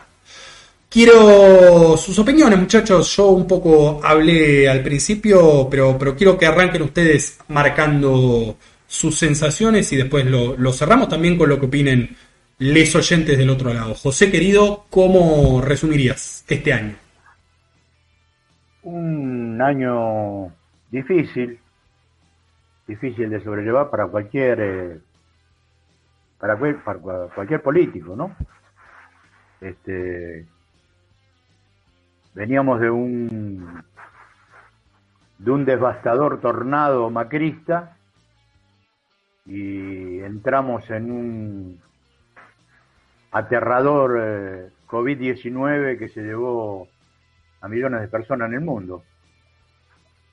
[0.89, 3.17] Quiero sus opiniones, muchachos.
[3.17, 9.93] Yo un poco hablé al principio, pero, pero quiero que arranquen ustedes marcando sus sensaciones
[9.93, 12.17] y después lo, lo cerramos también con lo que opinen
[12.59, 13.97] les oyentes del otro lado.
[13.97, 16.95] José querido, ¿cómo resumirías este año?
[18.85, 20.53] Un año
[20.93, 21.59] difícil,
[22.89, 25.01] difícil de sobrellevar para cualquier eh,
[26.41, 28.35] para, cual- para cualquier político, ¿no?
[29.61, 30.47] Este
[32.35, 33.83] veníamos de un
[35.39, 37.97] de un devastador tornado macrista
[39.45, 41.81] y entramos en un
[43.33, 46.89] aterrador eh, COVID-19 que se llevó
[47.61, 49.03] a millones de personas en el mundo,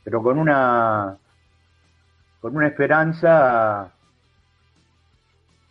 [0.04, 1.18] pero con una
[2.46, 3.92] con una esperanza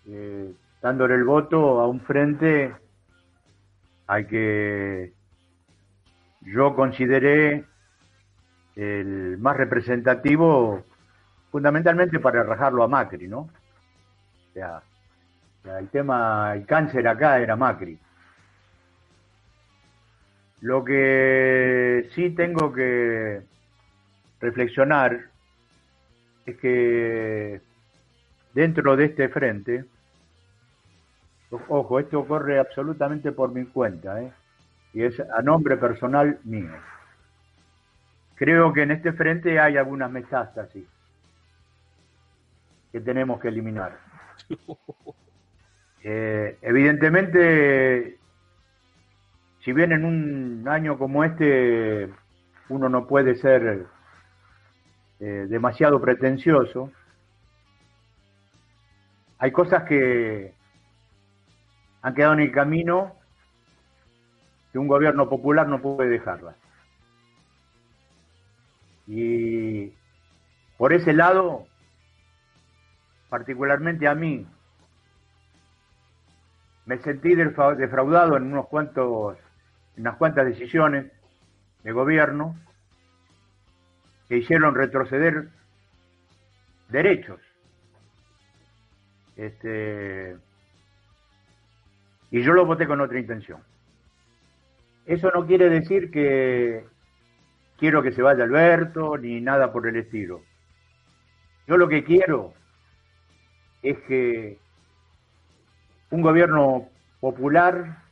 [0.08, 0.52] eh,
[0.82, 2.74] dándole el voto a un frente
[4.08, 5.12] al que
[6.40, 7.64] yo consideré
[8.74, 10.84] el más representativo
[11.52, 13.38] fundamentalmente para rajarlo a Macri, ¿no?
[13.38, 17.96] O sea, o sea, el tema, el cáncer acá era Macri.
[20.60, 23.42] Lo que sí tengo que
[24.40, 25.33] reflexionar
[26.46, 27.60] es que
[28.52, 29.84] dentro de este frente,
[31.68, 34.32] ojo, esto corre absolutamente por mi cuenta, ¿eh?
[34.92, 36.72] y es a nombre personal mío.
[38.36, 40.84] Creo que en este frente hay algunas metástasis
[42.92, 43.98] que tenemos que eliminar.
[46.06, 48.18] Eh, evidentemente,
[49.60, 52.10] si bien en un año como este
[52.68, 53.86] uno no puede ser
[55.20, 56.90] eh, demasiado pretencioso,
[59.38, 60.54] hay cosas que
[62.02, 63.14] han quedado en el camino
[64.72, 66.56] que un gobierno popular no puede dejarlas.
[69.06, 69.92] Y
[70.78, 71.66] por ese lado,
[73.28, 74.46] particularmente a mí,
[76.86, 79.36] me sentí defra- defraudado en unos cuantos,
[79.96, 81.10] en unas cuantas decisiones
[81.82, 82.56] de gobierno
[84.36, 85.48] hicieron retroceder
[86.88, 87.40] derechos.
[89.36, 90.36] Este,
[92.30, 93.62] y yo lo voté con otra intención.
[95.06, 96.84] Eso no quiere decir que
[97.78, 100.42] quiero que se vaya Alberto ni nada por el estilo.
[101.66, 102.54] Yo lo que quiero
[103.82, 104.58] es que
[106.10, 106.88] un gobierno
[107.20, 108.02] popular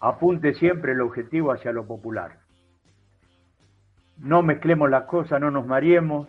[0.00, 2.37] apunte siempre el objetivo hacia lo popular.
[4.18, 6.28] No mezclemos las cosas, no nos mareemos.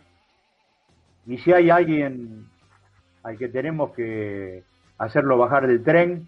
[1.26, 2.48] Y si hay alguien
[3.24, 4.64] al que tenemos que
[4.98, 6.28] hacerlo bajar del tren,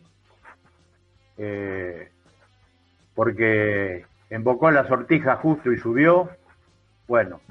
[1.38, 2.10] eh,
[3.16, 6.30] porque embocó la sortija justo y subió,
[7.08, 7.42] bueno,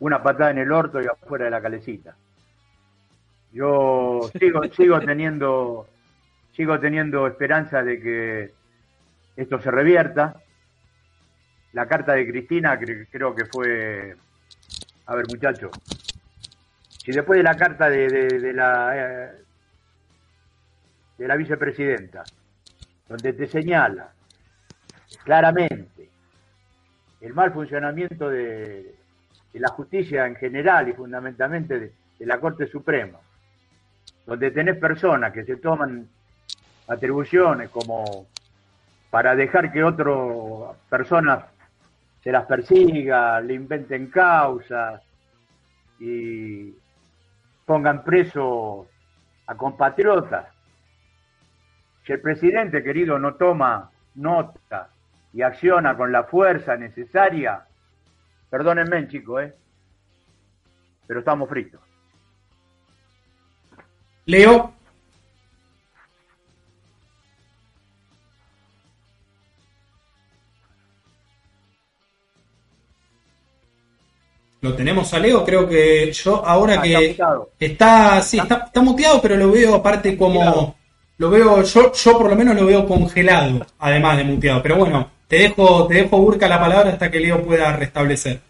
[0.00, 2.16] una patada en el orto y afuera de la calecita.
[3.52, 5.86] Yo sigo, sigo teniendo,
[6.52, 8.54] sigo teniendo esperanza de que
[9.36, 10.36] esto se revierta.
[11.72, 14.16] La carta de Cristina cre- creo que fue,
[15.06, 15.70] a ver muchachos,
[17.04, 19.30] si después de la carta de, de- la eh,
[21.18, 22.24] de la vicepresidenta,
[23.08, 24.10] donde te señala
[25.24, 26.08] claramente
[27.20, 28.94] el mal funcionamiento de,
[29.52, 33.18] de la justicia en general y fundamentalmente de, de la Corte Suprema,
[34.26, 36.08] donde tenés personas que se toman
[36.88, 38.26] atribuciones como
[39.10, 41.44] para dejar que otras personas
[42.22, 45.02] se las persiga, le inventen causas
[45.98, 46.74] y
[47.64, 48.86] pongan presos
[49.46, 50.46] a compatriotas.
[52.04, 54.90] Si el presidente querido no toma nota
[55.32, 57.64] y acciona con la fuerza necesaria,
[58.50, 59.54] perdónenme chicos, ¿eh?
[61.06, 61.80] pero estamos fritos.
[64.26, 64.74] Leo,
[74.62, 77.50] Lo tenemos a Leo, creo que yo ahora Ah, que está muteado.
[77.58, 80.76] está, sí, está, está muteado, pero lo veo aparte como
[81.16, 84.62] lo veo, yo, yo por lo menos lo veo congelado, además de muteado.
[84.62, 88.40] Pero bueno, te dejo, te dejo Urca la palabra hasta que Leo pueda restablecer.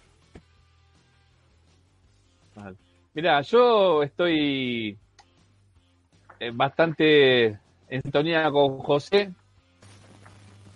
[3.14, 4.96] Mira, yo estoy
[6.38, 7.46] eh, bastante
[7.88, 9.30] en sintonía con José.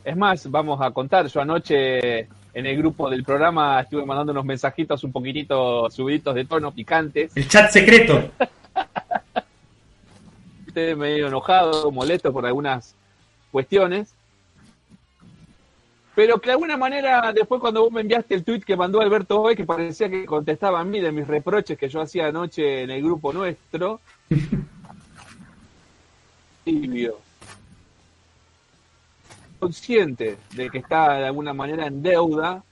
[0.04, 4.44] Es más, vamos a contar, yo anoche en el grupo del programa estuve mandando unos
[4.44, 7.36] mensajitos un poquitito subiditos de tono, picantes.
[7.36, 8.30] El chat secreto.
[10.68, 12.94] Usted medio enojado, molesto por algunas
[13.50, 14.14] cuestiones.
[16.14, 19.42] Pero que de alguna manera, después cuando vos me enviaste el tweet que mandó Alberto
[19.42, 22.90] hoy, que parecía que contestaba a mí de mis reproches que yo hacía anoche en
[22.90, 24.00] el grupo nuestro,
[26.64, 27.18] tibio,
[29.64, 32.62] consciente de que está de alguna manera en deuda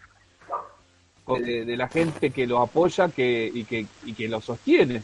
[1.38, 5.02] de, la gente que lo apoya que, y, que, y que lo sostiene.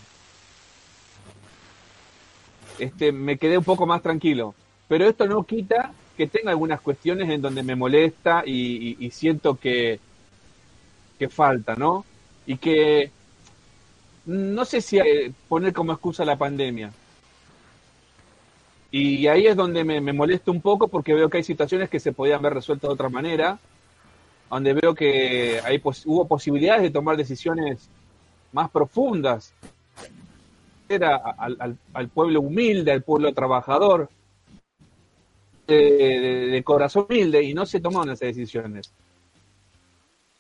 [2.78, 4.54] Este, me quedé un poco más tranquilo.
[4.86, 9.54] Pero esto no quita que tenga algunas cuestiones en donde me molesta y, y- siento
[9.54, 9.98] que,
[11.18, 12.04] que falta, ¿no?
[12.46, 13.10] Y que
[14.26, 14.98] no sé si
[15.48, 16.92] poner como excusa la pandemia.
[18.90, 22.00] Y ahí es donde me, me molesta un poco porque veo que hay situaciones que
[22.00, 23.58] se podían haber resuelto de otra manera,
[24.48, 27.88] donde veo que hay pos- hubo posibilidades de tomar decisiones
[28.52, 29.52] más profundas
[30.88, 31.16] era
[31.92, 34.08] al pueblo humilde, al pueblo trabajador,
[35.66, 38.90] de, de- de corazón humilde, y no se tomaron esas decisiones.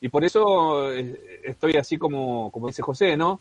[0.00, 3.40] Y por eso eh, estoy así como, como dice José, ¿no?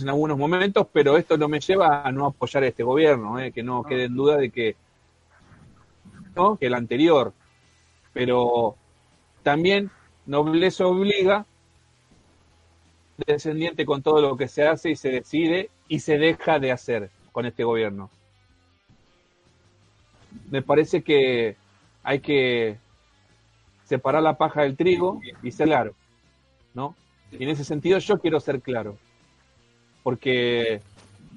[0.00, 3.52] En algunos momentos, pero esto no me lleva a no apoyar a este gobierno, ¿eh?
[3.52, 4.74] que no quede en duda de que,
[6.34, 6.56] ¿no?
[6.56, 7.32] que el anterior.
[8.14, 8.76] Pero
[9.42, 9.90] también
[10.24, 11.44] nobleza obliga
[13.26, 17.10] descendiente con todo lo que se hace y se decide y se deja de hacer
[17.30, 18.10] con este gobierno.
[20.50, 21.56] Me parece que
[22.02, 22.78] hay que
[23.84, 25.94] separar la paja del trigo y ser claro,
[26.72, 26.96] ¿no?
[27.30, 28.96] Y en ese sentido yo quiero ser claro.
[30.02, 30.80] Porque,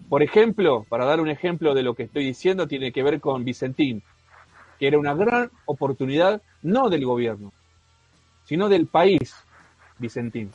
[0.09, 3.43] por ejemplo, para dar un ejemplo de lo que estoy diciendo, tiene que ver con
[3.43, 4.03] Vicentín,
[4.79, 7.53] que era una gran oportunidad, no del gobierno,
[8.45, 9.35] sino del país,
[9.97, 10.51] Vicentín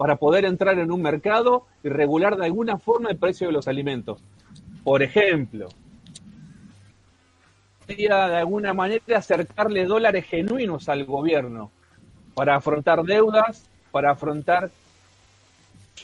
[0.00, 3.68] para poder entrar en un mercado y regular de alguna forma el precio de los
[3.68, 4.24] alimentos.
[4.82, 5.68] Por ejemplo,
[7.86, 11.70] sería de alguna manera acercarle dólares genuinos al gobierno
[12.34, 14.70] para afrontar deudas, para afrontar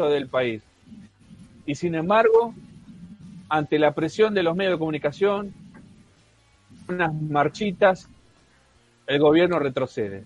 [0.05, 0.63] del país.
[1.65, 2.55] Y sin embargo,
[3.49, 5.53] ante la presión de los medios de comunicación,
[6.89, 8.09] unas marchitas,
[9.07, 10.25] el gobierno retrocede.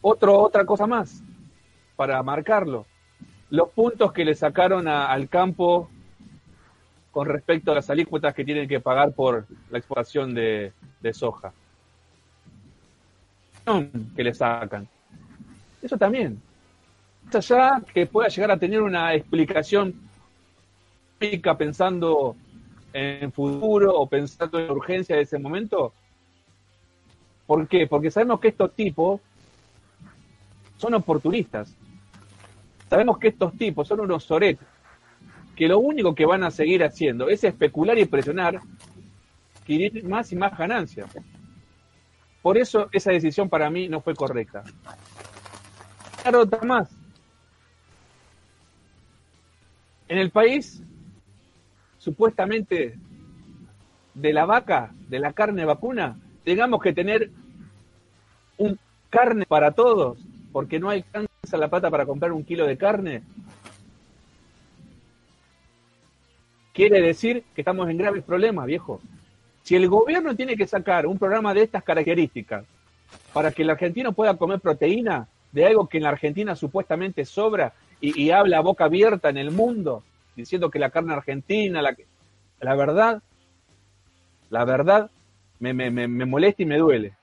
[0.00, 1.22] Otro, otra cosa más,
[1.96, 2.86] para marcarlo.
[3.50, 5.88] Los puntos que le sacaron al campo
[7.10, 11.52] con respecto a las alícuotas que tienen que pagar por la exportación de, de soja.
[14.16, 14.88] Que le sacan.
[15.80, 16.40] Eso también.
[17.32, 19.94] Allá que pueda llegar a tener una explicación
[21.58, 22.36] pensando
[22.92, 25.92] en futuro o pensando en urgencia de ese momento.
[27.46, 27.86] ¿Por qué?
[27.86, 29.20] Porque sabemos que estos tipos
[30.76, 31.74] son oportunistas.
[32.88, 34.66] Sabemos que estos tipos son unos soretos,
[35.56, 38.60] que lo único que van a seguir haciendo es especular y presionar,
[39.58, 41.10] adquirir más y más ganancias.
[42.42, 44.62] Por eso esa decisión para mí no fue correcta.
[46.24, 47.03] Otra más.
[50.08, 50.82] En el país,
[51.98, 52.96] supuestamente,
[54.14, 57.30] de la vaca, de la carne vacuna, tengamos que tener
[58.58, 58.78] un
[59.10, 60.18] carne para todos,
[60.52, 63.22] porque no alcanza la plata para comprar un kilo de carne,
[66.72, 69.00] quiere decir que estamos en graves problemas, viejo.
[69.62, 72.64] Si el gobierno tiene que sacar un programa de estas características
[73.32, 77.72] para que el argentino pueda comer proteína de algo que en la Argentina supuestamente sobra
[78.12, 80.02] y, habla a boca abierta en el mundo,
[80.36, 81.96] diciendo que la carne argentina, la,
[82.60, 83.22] la verdad,
[84.50, 85.10] la verdad
[85.58, 87.14] me, me, me, molesta y me duele.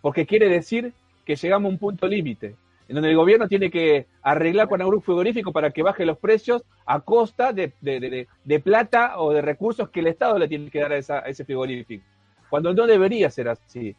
[0.00, 0.92] Porque quiere decir
[1.26, 2.56] que llegamos a un punto límite,
[2.88, 6.62] en donde el gobierno tiene que arreglar con algún frigorífico para que baje los precios
[6.86, 10.92] a costa de, de- plata o de recursos que el Estado le tiene que dar
[10.92, 12.04] a, a ese frigorífico.
[12.48, 13.94] Cuando no debería ser así.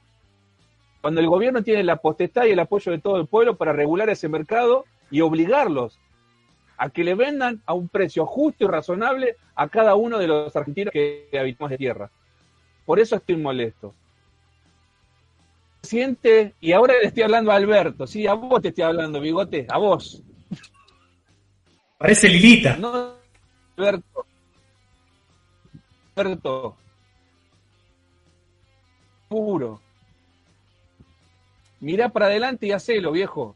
[1.02, 4.10] Cuando el gobierno tiene la potestad y el apoyo de todo el pueblo para regular
[4.10, 5.98] ese mercado y obligarlos
[6.78, 10.56] a que le vendan a un precio justo y razonable a cada uno de los
[10.56, 12.10] argentinos que habitamos de tierra.
[12.86, 13.94] Por eso estoy molesto.
[15.82, 19.68] presidente, y ahora le estoy hablando a Alberto, sí, a vos te estoy hablando, bigote,
[19.70, 20.24] a vos.
[21.98, 22.78] Parece Lilita.
[22.78, 23.16] No,
[23.78, 24.26] Alberto.
[26.16, 26.78] Alberto.
[29.28, 29.82] Puro.
[31.80, 33.56] Mirá para adelante y hacelo, viejo.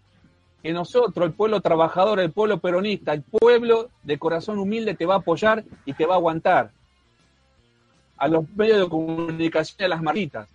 [0.61, 5.15] Que nosotros, el pueblo trabajador, el pueblo peronista, el pueblo de corazón humilde te va
[5.15, 6.71] a apoyar y te va a aguantar.
[8.17, 10.47] A los medios de comunicación a las marritas.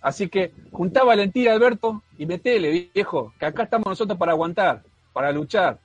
[0.00, 5.30] Así que juntá valentía, Alberto, y metele, viejo, que acá estamos nosotros para aguantar, para
[5.30, 5.78] luchar.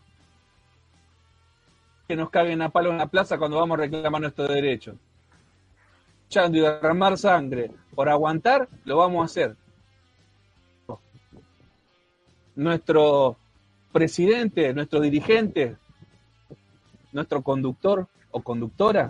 [2.07, 4.95] Que nos caguen a palo en la plaza cuando vamos a reclamar nuestros derechos.
[6.27, 9.55] Luchando y derramar sangre por aguantar, lo vamos a hacer.
[12.53, 13.37] Nuestro
[13.93, 15.77] presidente, nuestro dirigente,
[17.13, 19.09] nuestro conductor o conductora,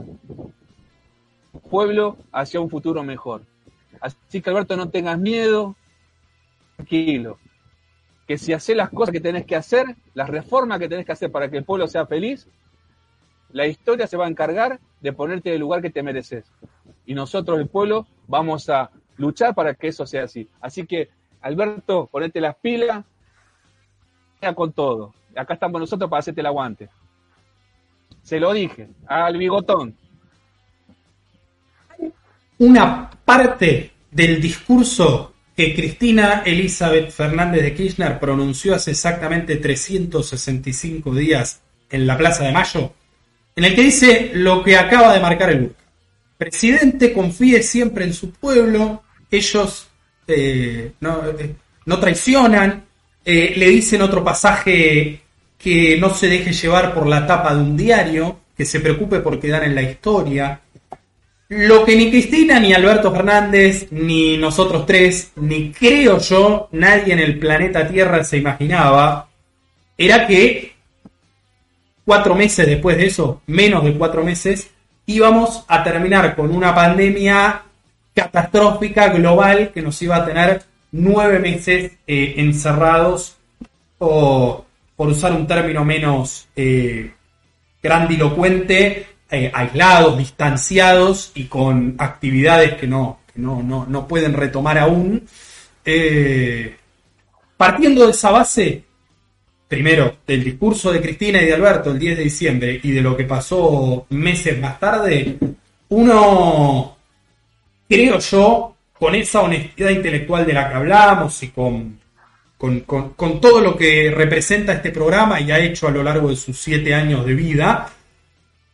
[1.72, 3.41] pueblo hacia un futuro mejor.
[3.99, 5.76] Así que Alberto, no tengas miedo,
[6.76, 7.39] tranquilo.
[8.28, 11.32] Que si haces las cosas que tenés que hacer, las reformas que tenés que hacer
[11.32, 12.47] para que el pueblo sea feliz,
[13.51, 16.45] la historia se va a encargar de ponerte en el lugar que te mereces.
[17.07, 20.47] Y nosotros, el pueblo, vamos a luchar para que eso sea así.
[20.61, 21.09] Así que,
[21.41, 23.03] Alberto, ponete las pilas,
[24.53, 25.13] con todo.
[25.35, 26.89] Acá estamos nosotros para hacerte el aguante.
[28.21, 29.95] Se lo dije, al bigotón
[32.59, 41.61] una parte del discurso que Cristina Elizabeth Fernández de Kirchner pronunció hace exactamente 365 días
[41.89, 42.93] en la Plaza de Mayo,
[43.55, 45.75] en el que dice lo que acaba de marcar el.
[46.38, 49.88] Presidente, confíe siempre en su pueblo, ellos
[50.27, 52.85] eh, eh, no, traicionan,
[53.25, 55.21] eh, le dicen otro pasaje
[55.57, 59.39] que no se deje llevar por la tapa de un diario, que se preocupe por
[59.39, 60.61] quedar en la historia,
[61.49, 67.19] lo que ni Cristina, ni Alberto Fernández, ni nosotros tres, ni creo yo, nadie en
[67.19, 69.29] el planeta Tierra se imaginaba,
[69.97, 70.73] era que
[72.05, 74.69] cuatro meses después de eso, menos de cuatro meses,
[75.07, 77.63] íbamos a terminar con una pandemia
[78.13, 83.37] catastrófica global que nos iba a tener nueve meses eh, encerrados
[83.99, 87.13] o, por usar un término menos eh,
[87.81, 95.25] grandilocuente, eh, aislados, distanciados y con actividades que no, no, no, pueden retomar aún.
[97.55, 98.83] Partiendo de esa base,
[99.68, 103.18] primero, del discurso de Cristina y de Alberto el 10 de diciembre y de lo
[103.18, 105.38] que pasó meses más tarde,
[105.89, 106.97] uno,
[107.88, 111.99] creo yo, con esa honestidad intelectual de la que hablamos y con,
[112.57, 116.36] con, con, todo lo que representa este programa y ha hecho a lo largo de
[116.36, 117.89] sus siete años de vida,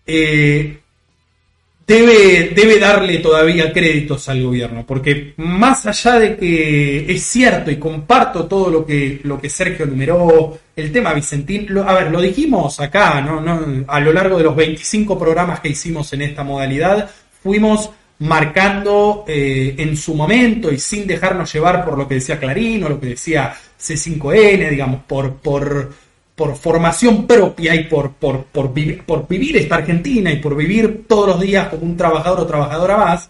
[0.05, 0.79] eh,
[1.85, 7.77] debe, debe darle todavía créditos al gobierno, porque más allá de que es cierto y
[7.77, 12.79] comparto todo lo que, lo que Sergio numeró, el tema Vicentín, a ver, lo dijimos
[12.79, 13.85] acá, ¿no?
[13.87, 17.09] a lo largo de los 25 programas que hicimos en esta modalidad,
[17.41, 22.83] fuimos marcando eh, en su momento y sin dejarnos llevar por lo que decía Clarín
[22.83, 25.91] o lo que decía C5N, digamos, por, por
[26.35, 31.39] por formación propia y por, por, por, vivir esta Argentina y por vivir todos los
[31.39, 33.29] días como un trabajador o trabajadora más,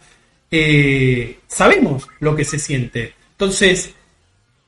[0.50, 3.14] eh, sabemos lo que se siente.
[3.32, 3.94] Entonces,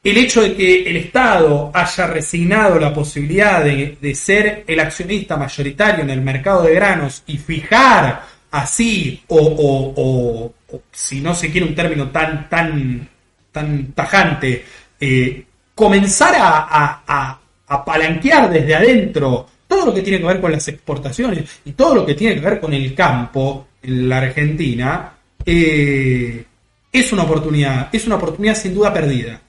[0.04, 6.04] el hecho de que el Estado haya resignado la posibilidad de, ser el accionista mayoritario
[6.04, 10.54] en el mercado de granos y fijar así, o,
[10.92, 13.08] si no se quiere un término tan, tan,
[13.52, 14.66] tan tajante,
[15.00, 21.62] eh, comenzar a apalanquear desde adentro todo lo que tiene que ver con las exportaciones
[21.66, 25.14] y todo lo que tiene que ver con el campo en la Argentina,
[25.46, 26.46] eh,
[26.92, 29.42] es una oportunidad, es una oportunidad sin duda perdida.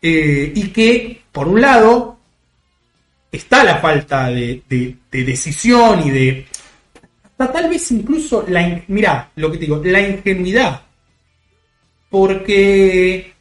[0.00, 2.18] Eh, y que, por un lado,
[3.32, 4.62] está la falta de,
[5.10, 6.46] decisión y de.
[7.36, 8.84] tal vez incluso la.
[9.36, 10.82] Lo que te digo, la ingenuidad.
[12.10, 13.32] Porque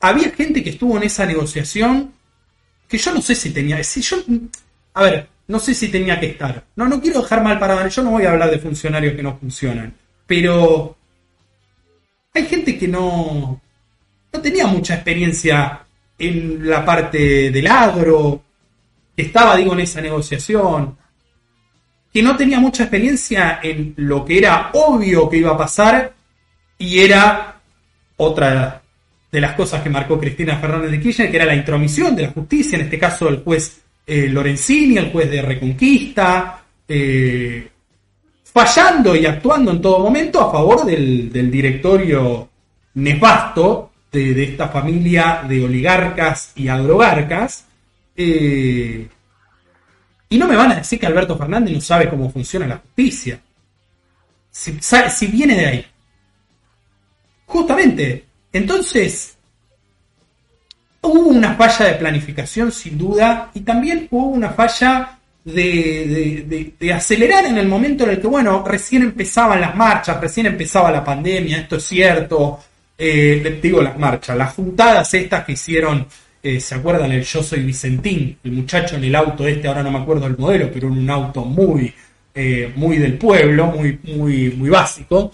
[0.00, 2.12] había gente que estuvo en esa negociación
[2.88, 4.16] que yo no sé si tenía, si yo,
[4.94, 6.64] a ver, no sé si tenía que estar.
[6.76, 9.36] No, no quiero dejar mal para yo no voy a hablar de funcionarios que no
[9.36, 9.94] funcionan,
[10.26, 10.96] pero
[12.34, 13.60] hay gente que no,
[14.32, 15.84] no tenía mucha experiencia
[16.18, 18.42] en la parte del agro,
[19.14, 20.96] que estaba, digo, en esa negociación,
[22.12, 26.14] que no tenía mucha experiencia en lo que era obvio que iba a pasar
[26.78, 27.60] y era
[28.16, 28.82] otra
[29.36, 32.30] de las cosas que marcó Cristina Fernández de Kirchner, que era la intromisión de la
[32.30, 37.68] justicia, en este caso el juez eh, Lorenzini, el juez de Reconquista, eh,
[38.44, 42.48] fallando y actuando en todo momento a favor del, directorio
[42.94, 47.66] nefasto de, esta familia de oligarcas y agrogarcas.
[48.16, 49.06] Eh,
[50.30, 53.38] y no me van a decir que Alberto Fernández no sabe cómo funciona la justicia.
[54.50, 55.86] Si, si viene de ahí.
[57.44, 58.25] Justamente.
[58.56, 59.36] Entonces,
[61.02, 67.58] hubo una falla de planificación sin duda y también hubo una falla de, acelerar en
[67.58, 71.76] el momento en el que, bueno, recién empezaban las marchas, recién empezaba la pandemia, esto
[71.76, 72.58] es cierto,
[72.96, 76.06] eh, digo las marchas, las juntadas estas que hicieron,
[76.42, 77.12] eh, ¿se acuerdan?
[77.12, 80.38] El Yo Soy Vicentín, el muchacho en el auto este, ahora no me acuerdo el
[80.38, 81.92] modelo, pero en un auto muy,
[82.34, 85.30] eh, muy del pueblo, muy, muy, muy básico.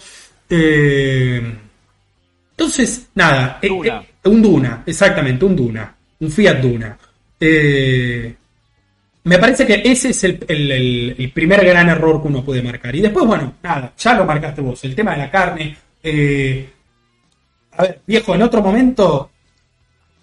[2.55, 3.59] Entonces, nada,
[4.25, 6.97] un Duna, exactamente, un Duna, un Fiat Duna.
[9.23, 12.95] me parece que ese es el, el, primer gran error que uno puede marcar.
[12.95, 15.75] Y después, bueno, nada, ya lo marcaste vos, el tema de la carne.
[16.03, 16.69] Eh,
[17.71, 19.31] a ver, viejo, en otro momento,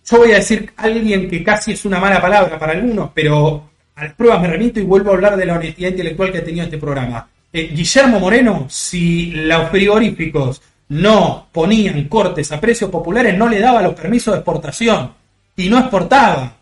[0.08, 3.70] yo voy a decir a alguien que casi es una mala palabra para algunos, pero
[3.96, 6.44] a las pruebas me remito y vuelvo a hablar de la honestidad intelectual que ha
[6.44, 7.28] tenido este programa.
[7.52, 13.80] Eh, Guillermo Moreno, si los frigoríficos no ponían cortes a precios populares, no le daba
[13.80, 15.12] los permisos de exportación
[15.56, 16.52] y no exportaba.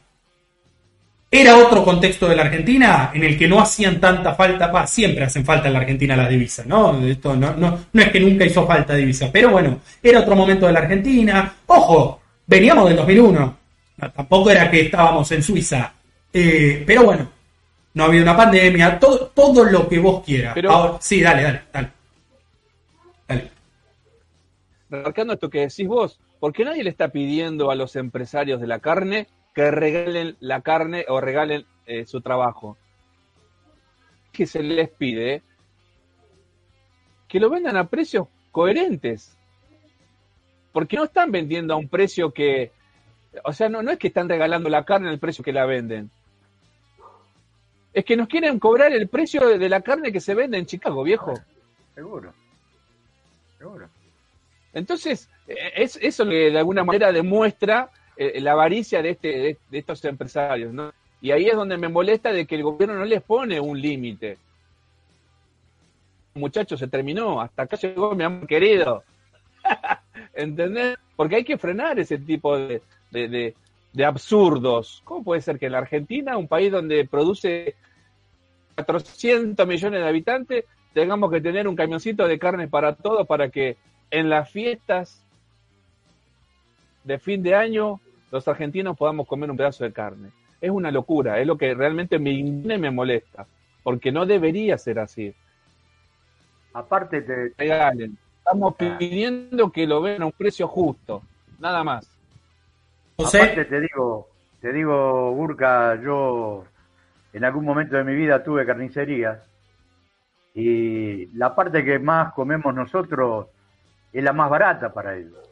[1.31, 5.45] Era otro contexto de la Argentina en el que no hacían tanta falta, siempre hacen
[5.45, 7.05] falta en la Argentina las divisas, ¿no?
[7.07, 10.66] Esto no, no, no es que nunca hizo falta divisas, pero bueno, era otro momento
[10.66, 11.55] de la Argentina.
[11.66, 13.59] Ojo, veníamos del 2001,
[14.14, 15.93] tampoco era que estábamos en Suiza,
[16.33, 17.29] eh, pero bueno,
[17.95, 20.53] no había una pandemia, todo, todo lo que vos quieras.
[20.55, 21.89] Pero, sí, dale, dale, dale.
[21.89, 21.97] Dale.
[24.91, 28.66] Remarcando esto que decís vos, ¿por qué nadie le está pidiendo a los empresarios de
[28.66, 29.26] la carne
[29.59, 32.76] que regalen la carne o regalen eh, su trabajo.
[34.32, 35.43] Que se les pide
[37.26, 39.36] que lo vendan a precios coherentes.
[40.72, 42.70] Porque no están vendiendo a un precio que,
[43.43, 46.11] o sea, no, no es que están regalando la carne al precio que la venden.
[47.93, 51.03] Es que nos quieren cobrar el precio de, la carne que se vende en Chicago,
[51.03, 51.34] viejo.
[51.95, 52.32] Seguro.
[53.59, 53.89] Seguro.
[54.73, 59.79] Entonces, eh, es eso que de alguna manera demuestra eh, la avaricia de, este, de,
[59.79, 60.93] estos empresarios, ¿no?
[61.21, 64.39] Y ahí es donde me molesta de que el gobierno no les pone un límite.
[66.35, 69.03] Muchachos, se terminó, hasta acá llegó mi amor querido.
[70.35, 70.97] ¿Entendés?
[71.16, 73.55] Porque hay que frenar ese tipo de, de,
[73.93, 75.01] de, absurdos.
[75.05, 77.75] ¿Cómo puede ser que en la Argentina, un país donde produce
[78.77, 83.77] 400 millones de habitantes, tengamos que tener un camioncito de carne para todo para que
[84.11, 85.24] en las fiestas
[87.04, 88.00] de fin de año
[88.30, 90.30] los argentinos podamos comer un pedazo de carne.
[90.61, 93.46] Es una locura, es lo que realmente me indigna y me molesta,
[93.82, 95.34] porque no debería ser así.
[96.74, 98.18] Aparte te regalen.
[98.38, 98.96] Estamos ah.
[98.98, 101.22] pidiendo que lo vean a un precio justo,
[101.59, 102.11] nada más.
[103.18, 104.28] Aparte te digo,
[104.61, 106.64] te digo, Burka, yo
[107.32, 109.38] en algún momento de mi vida tuve carnicerías
[110.54, 113.46] y la parte que más comemos nosotros
[114.12, 115.48] es la más barata para ellos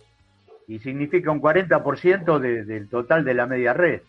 [0.67, 4.03] y significa un 40% del total de la media red.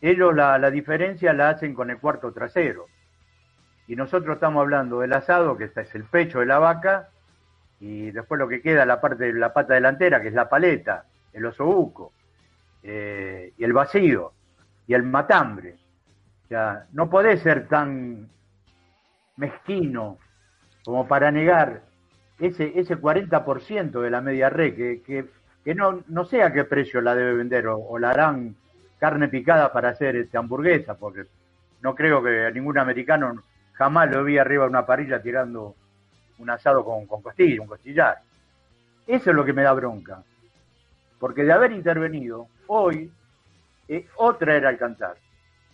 [0.00, 2.86] Ellos la, la, diferencia la hacen con el cuarto trasero.
[3.88, 7.08] Y nosotros estamos hablando del asado, que es el pecho de la vaca,
[7.80, 11.04] y después lo que queda, la parte de la pata delantera, que es la paleta,
[11.32, 12.12] el osobuco,
[12.82, 14.32] eh, y el vacío,
[14.86, 15.76] y el matambre.
[16.44, 18.28] O sea, no podés ser tan
[19.36, 20.18] mezquino
[20.84, 21.82] como para negar
[22.38, 25.26] ese, ese 40% de la media red que, que
[25.68, 28.56] que no, no sé a qué precio la debe vender o, la harán
[28.98, 31.24] carne picada para hacer este, hamburguesa, porque
[31.82, 33.42] no creo que ningún americano
[33.74, 35.74] jamás lo vi arriba de una parrilla tirando
[36.38, 38.16] un asado con, con costilla, un costillar.
[39.06, 40.22] Eso es lo que me da bronca.
[41.18, 43.12] Porque de haber intervenido, hoy
[43.88, 45.16] eh, otra era alcanzar.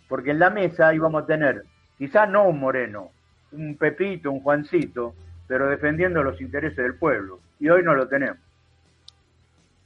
[0.09, 1.63] Porque en la mesa íbamos a tener,
[1.97, 3.11] quizás no un moreno,
[3.53, 5.15] un Pepito, un Juancito,
[5.47, 7.41] pero defendiendo los intereses del pueblo.
[7.61, 8.39] Y hoy no lo tenemos.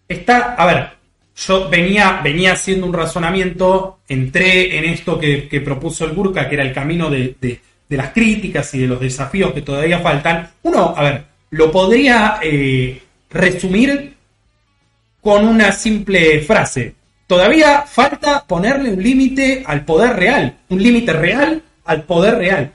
[0.09, 0.89] Está, a ver,
[1.37, 6.65] yo venía, venía haciendo un razonamiento, entré en esto que, propuso el Burka, que era
[6.65, 10.51] el camino de, las críticas y de los desafíos que todavía faltan.
[10.63, 13.01] Uno, a ver, lo podría eh,
[13.31, 14.15] resumir
[15.21, 16.95] con una simple frase.
[17.27, 22.73] Todavía falta ponerle un límite al poder real, un límite real al poder real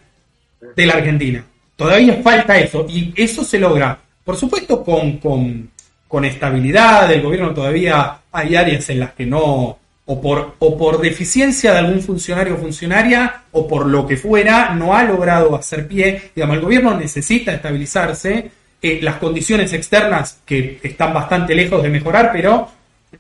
[0.76, 1.44] de la Argentina.
[1.84, 5.74] Todavía falta eso, y eso se logra, por supuesto, con, con
[6.14, 11.02] con estabilidad, el gobierno todavía hay áreas en las que no, o por, o por
[11.02, 15.88] deficiencia de algún funcionario o funcionaria, o por lo que fuera, no ha logrado hacer
[15.88, 16.30] pie.
[16.36, 18.52] Digamos, el gobierno necesita estabilizarse.
[18.84, 22.70] eh, las condiciones externas que están bastante lejos de mejorar, pero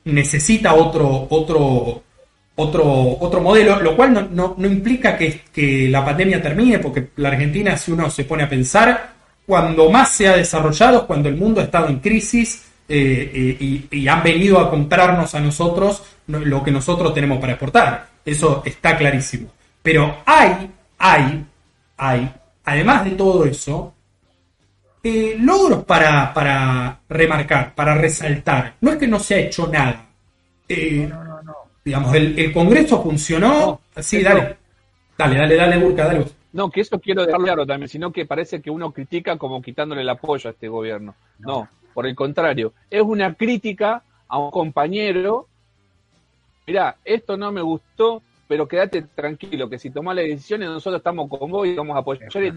[0.03, 2.03] necesita otro, otro,
[2.55, 7.09] otro, otro modelo, lo cual no, no, no implica que, que, la pandemia termine, porque
[7.15, 9.13] la Argentina, si uno se pone a pensar,
[9.45, 14.07] cuando más se ha desarrollado, cuando el mundo ha estado en crisis eh, eh, y,
[14.07, 18.07] han venido a comprarnos a nosotros lo que nosotros tenemos para exportar.
[18.25, 19.49] Eso está clarísimo.
[19.81, 21.45] Pero hay, hay,
[21.97, 22.33] hay,
[22.63, 23.93] además de todo eso,
[25.03, 28.75] eh, logros para, para remarcar, para resaltar.
[28.79, 30.05] No es que no se ha hecho nada.
[30.69, 31.32] No, no,
[31.83, 33.81] Digamos, el, el Congreso funcionó.
[33.97, 34.57] sí, dale.
[35.17, 36.25] Dale, dale, dale, Burka, dale.
[36.53, 40.01] No, que eso quiero dejarlo claro también, sino que parece que uno critica como quitándole
[40.01, 41.15] el apoyo a este gobierno.
[41.39, 45.47] No, por el contrario, es una crítica a un compañero.
[46.65, 51.27] Mirá, esto no me gustó, pero quédate tranquilo, que si tomás las decisiones nosotros estamos
[51.27, 52.51] con vos y vamos a apoyar y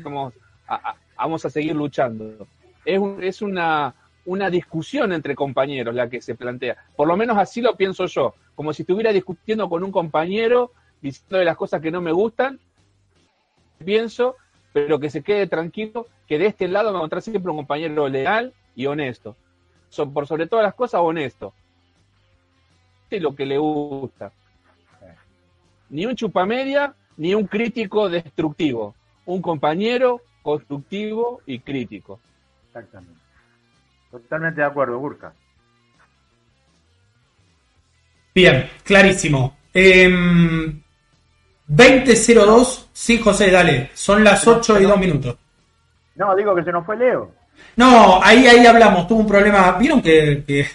[0.69, 2.47] a, vamos a seguir luchando.
[2.85, 3.95] Es, un, es una,
[4.27, 6.77] una discusión entre compañeros la que se plantea.
[6.95, 11.45] Por lo menos así lo pienso yo, como si estuviera discutiendo con un compañero, diciéndole
[11.45, 12.61] las cosas que no me gustan,
[13.85, 14.37] pienso,
[14.73, 18.53] pero que se quede tranquilo, que de este lado me encontrar siempre un compañero leal
[18.75, 19.37] y honesto.
[19.89, 21.55] So, por sobre todas las cosas, honesto.
[23.09, 24.33] Es lo que le gusta.
[25.89, 28.95] Ni un chupamedia, ni un crítico destructivo.
[29.25, 32.21] Un compañero constructivo y crítico.
[32.67, 33.26] Exactamente.
[34.11, 35.33] Totalmente de acuerdo, Burka.
[38.35, 39.57] Bien, clarísimo.
[39.73, 40.09] Eh,
[41.69, 43.91] 20.02, sí, José, dale.
[43.95, 45.37] Son las 8 y 2 minutos.
[46.15, 47.33] No, digo que se nos fue Leo.
[47.77, 49.73] No, ahí, ahí hablamos, tuvo un problema.
[49.73, 50.67] Vieron que, que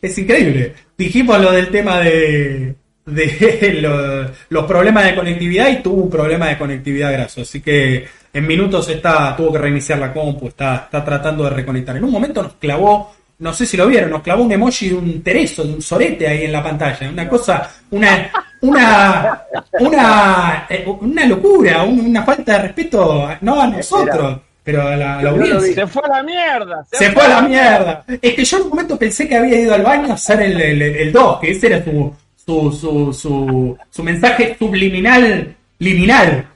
[0.00, 0.74] es increíble.
[0.96, 2.74] Dijimos lo del tema de,
[4.48, 7.42] los problemas de conectividad y tuvo un problema de conectividad graso.
[7.42, 11.96] Así que en minutos está, tuvo que reiniciar la compu, está, está tratando de reconectar.
[11.96, 14.94] En un momento nos clavó, no sé si lo vieron, nos clavó un emoji de
[14.94, 17.10] un tereso, de un sorete ahí en la pantalla.
[17.10, 19.42] Una cosa, una, una,
[19.80, 24.40] una, eh, una locura, una falta de respeto, no a nosotros.
[24.62, 25.74] Pero a la, a la audiencia.
[25.74, 26.86] Se fue a la mierda.
[26.92, 28.04] Se, se fue a la mierda.
[28.20, 30.52] Es que yo en un momento pensé que había ido al baño a hacer el
[30.52, 36.46] 2, el, el, que ese era su, su, su, su, su mensaje subliminal, liminal.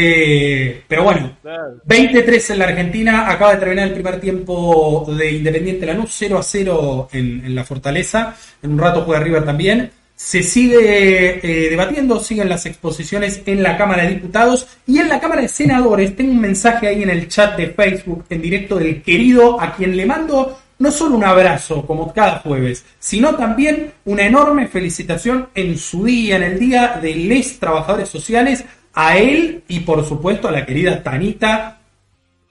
[0.00, 1.38] Eh, pero bueno,
[1.84, 6.42] 23 en la Argentina, acaba de terminar el primer tiempo de Independiente Lanús, 0 a
[6.44, 9.90] 0 en, en la Fortaleza, en un rato juega River también.
[10.14, 15.18] Se sigue eh, debatiendo, siguen las exposiciones en la Cámara de Diputados y en la
[15.18, 16.14] Cámara de Senadores.
[16.14, 19.96] Tengo un mensaje ahí en el chat de Facebook en directo del querido a quien
[19.96, 25.76] le mando no solo un abrazo como cada jueves, sino también una enorme felicitación en
[25.76, 28.64] su día, en el día de les trabajadores sociales,
[29.00, 31.78] a él y por supuesto a la querida Tanita,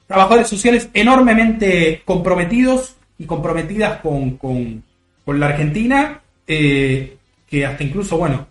[0.08, 4.82] trabajadores sociales enormemente comprometidos y comprometidas con, con,
[5.26, 8.48] con la Argentina, eh, que hasta incluso, bueno,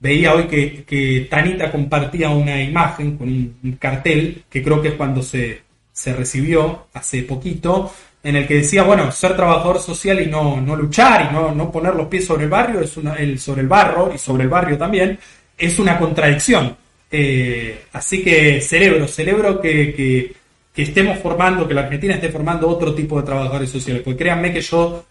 [0.00, 4.88] veía hoy que, que, Tanita compartía una imagen con un, un cartel, que creo que
[4.88, 5.60] es cuando se,
[5.92, 7.92] se recibió hace poquito,
[8.22, 11.70] en el que decía, bueno, ser trabajador social y no, no luchar y no, no,
[11.70, 14.48] poner los pies sobre el barrio, es una, el, sobre el barro y sobre el
[14.48, 15.18] barrio también,
[15.58, 16.83] es una contradicción.
[17.16, 20.34] Eh, así que celebro, celebro que,
[20.74, 24.60] estemos formando, que la Argentina esté formando otro tipo de trabajadores sociales, porque créanme que
[24.60, 25.04] yo,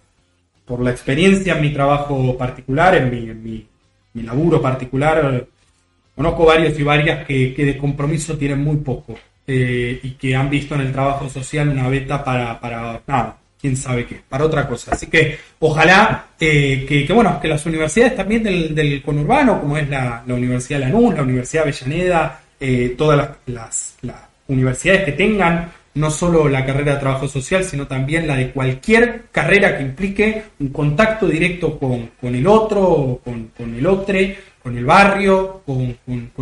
[0.65, 3.65] por la experiencia en mi trabajo particular, en mi, mi,
[4.15, 5.47] mi laburo particular,
[6.13, 9.15] conozco varios y varias que, que de compromiso tienen muy poco
[9.47, 13.77] eh, y que han visto en el trabajo social una beta para, para nada, quién
[13.77, 14.91] sabe qué, para otra cosa.
[14.91, 19.87] Así que ojalá eh, que, bueno, que las universidades también del, del conurbano, como es
[19.87, 23.95] la, la Universidad Lanús, la Universidad Avellaneda, eh, todas las,
[24.49, 29.27] universidades que tengan no solo la carrera de trabajo social, sino también la de cualquier
[29.31, 34.17] carrera que implique un contacto directo con, el otro, con, el otro,
[34.61, 35.97] con el barrio, con,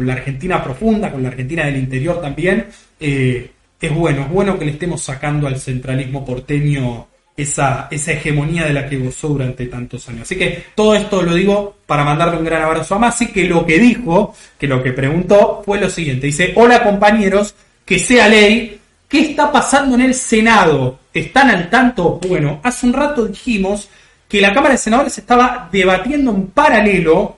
[0.08, 2.66] la Argentina profunda, con la Argentina del interior también,
[3.00, 7.08] eh, es bueno, es bueno que le estemos sacando al centralismo porteño
[7.42, 10.24] esa, esa hegemonía de la que gozó durante tantos años.
[10.24, 13.66] Así que todo esto lo digo para mandarle un gran abrazo a Masi, que lo
[13.66, 16.28] que dijo, que lo que preguntó fue lo siguiente.
[16.28, 21.00] Dice, hola compañeros, que sea ley, ¿qué está pasando en el Senado?
[21.14, 22.20] ¿Están al tanto?
[22.28, 23.90] Bueno, hace un rato dijimos
[24.28, 27.38] que la Cámara de Senadores estaba debatiendo en paralelo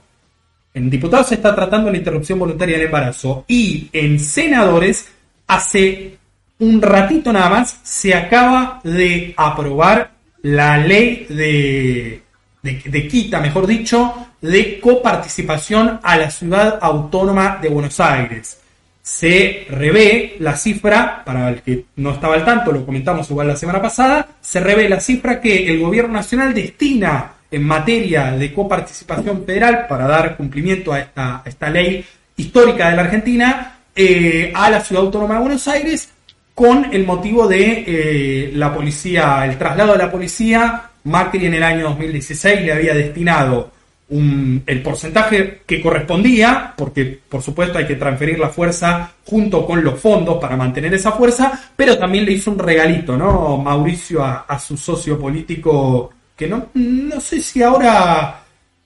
[0.74, 5.08] en diputados se está tratando la interrupción voluntaria del embarazo y en senadores
[5.45, 6.18] hace
[6.64, 10.11] un ratito nada más se acaba de aprobar
[10.41, 12.22] la ley de,
[12.61, 18.59] de, quita, mejor dicho, de coparticipación a la ciudad autónoma de Buenos Aires.
[19.01, 23.58] se revé la cifra, para el que no estaba al tanto, lo comentamos igual la
[23.58, 29.43] semana pasada, se revé la cifra que el gobierno nacional destina en materia de coparticipación
[29.46, 32.05] federal para dar cumplimiento a esta, esta ley
[32.38, 36.13] histórica de la Argentina eh, a la Ciudad Autónoma de Buenos Aires
[36.54, 40.89] con el motivo de eh, la policía, el traslado de la policía.
[41.05, 43.71] Macri en el año 2016 le había destinado
[44.09, 49.84] un, el porcentaje que correspondía, porque por supuesto hay que transferir la fuerza junto con
[49.84, 53.58] los fondos para mantener esa fuerza, pero también le hizo un regalito, ¿no?
[53.58, 58.42] Mauricio a, a su socio político, que no, no sé si ahora,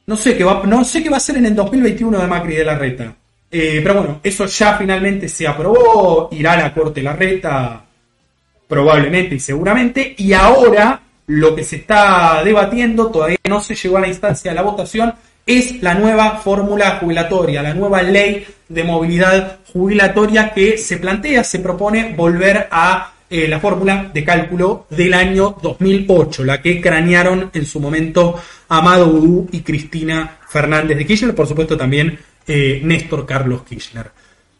[0.05, 2.55] no sé qué va, no sé qué va a ser en el 2021 de Macri
[2.55, 3.13] de la Reta.
[3.49, 7.83] Eh, pero bueno, eso ya finalmente se aprobó, irá a la Corte la Reta
[8.67, 14.01] probablemente y seguramente, y ahora lo que se está debatiendo, todavía no se llegó a
[14.01, 15.13] la instancia de la votación,
[15.45, 21.59] es la nueva fórmula jubilatoria, la nueva ley de movilidad jubilatoria que se plantea, se
[21.59, 27.65] propone volver a eh, la fórmula de cálculo del año 2008, la que cranearon en
[27.65, 28.35] su momento
[28.67, 32.17] Amado Udú y Cristina Fernández de Kirchner, por supuesto también
[32.47, 34.09] eh, Néstor Carlos Kirchner.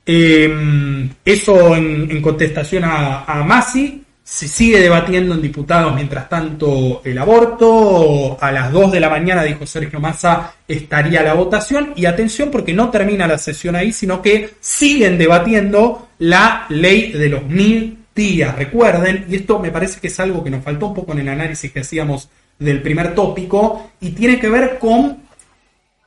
[0.06, 7.02] Eh, eso en, en contestación a, a Masi, se sigue debatiendo en diputados mientras tanto
[7.06, 8.38] el aborto.
[8.42, 11.94] A las 2 de la mañana, dijo Sergio Massa, estaría la votación.
[11.96, 17.30] Y atención porque no termina la sesión ahí, sino que siguen debatiendo la ley de
[17.30, 18.54] los mil días.
[18.54, 21.30] Recuerden, y esto me parece que es algo que nos faltó un poco en el
[21.30, 22.28] análisis que hacíamos
[22.60, 25.20] del primer tópico, y tiene que ver con,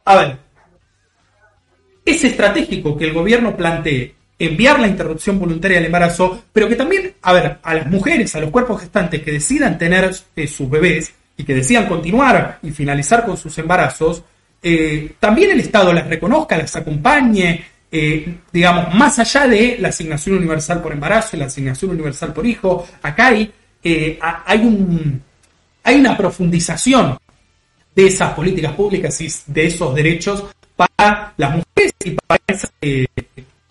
[0.04, 0.36] a ver,
[2.10, 7.12] es estratégico que el gobierno plantee enviar la interrupción voluntaria del embarazo, pero que también,
[7.22, 11.12] a ver, a las mujeres, a los cuerpos gestantes que decidan tener eh, sus bebés
[11.36, 14.22] y que decidan continuar y finalizar con sus embarazos,
[14.62, 20.38] eh, también el Estado las reconozca, las acompañe, eh, digamos, más allá de la asignación
[20.38, 23.52] universal por embarazo y la asignación universal por hijo, acá hay,
[24.44, 27.18] hay una profundización
[27.94, 30.44] de esas políticas públicas y de esos derechos
[30.76, 31.69] para las mujeres
[32.04, 32.70] y para esas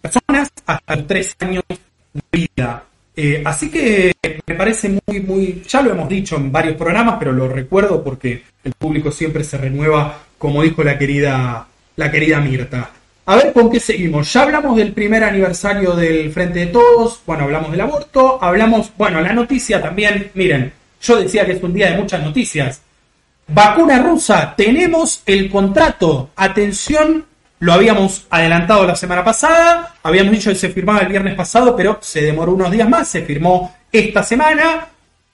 [0.02, 2.84] personas hasta los tres años de vida.
[3.15, 4.14] Eh, así que
[4.48, 8.44] me parece muy, muy, ya lo hemos dicho en varios programas, pero lo recuerdo porque
[8.64, 12.91] el público siempre se renueva, como dijo la querida, la querida Mirta.
[13.26, 14.31] A ver con qué seguimos.
[14.34, 19.22] Ya hablamos del primer aniversario del Frente de Todos, bueno, hablamos del aborto, hablamos, bueno,
[19.22, 20.72] la noticia también, miren,
[21.02, 22.81] yo decía que es un día de muchas noticias.
[23.48, 26.30] Vacuna rusa, tenemos el contrato.
[26.36, 27.26] Atención,
[27.60, 31.99] lo habíamos adelantado la semana pasada, habíamos dicho que se firmaba el viernes pasado, pero
[32.02, 34.88] se demoró unos días más, se firmó esta semana.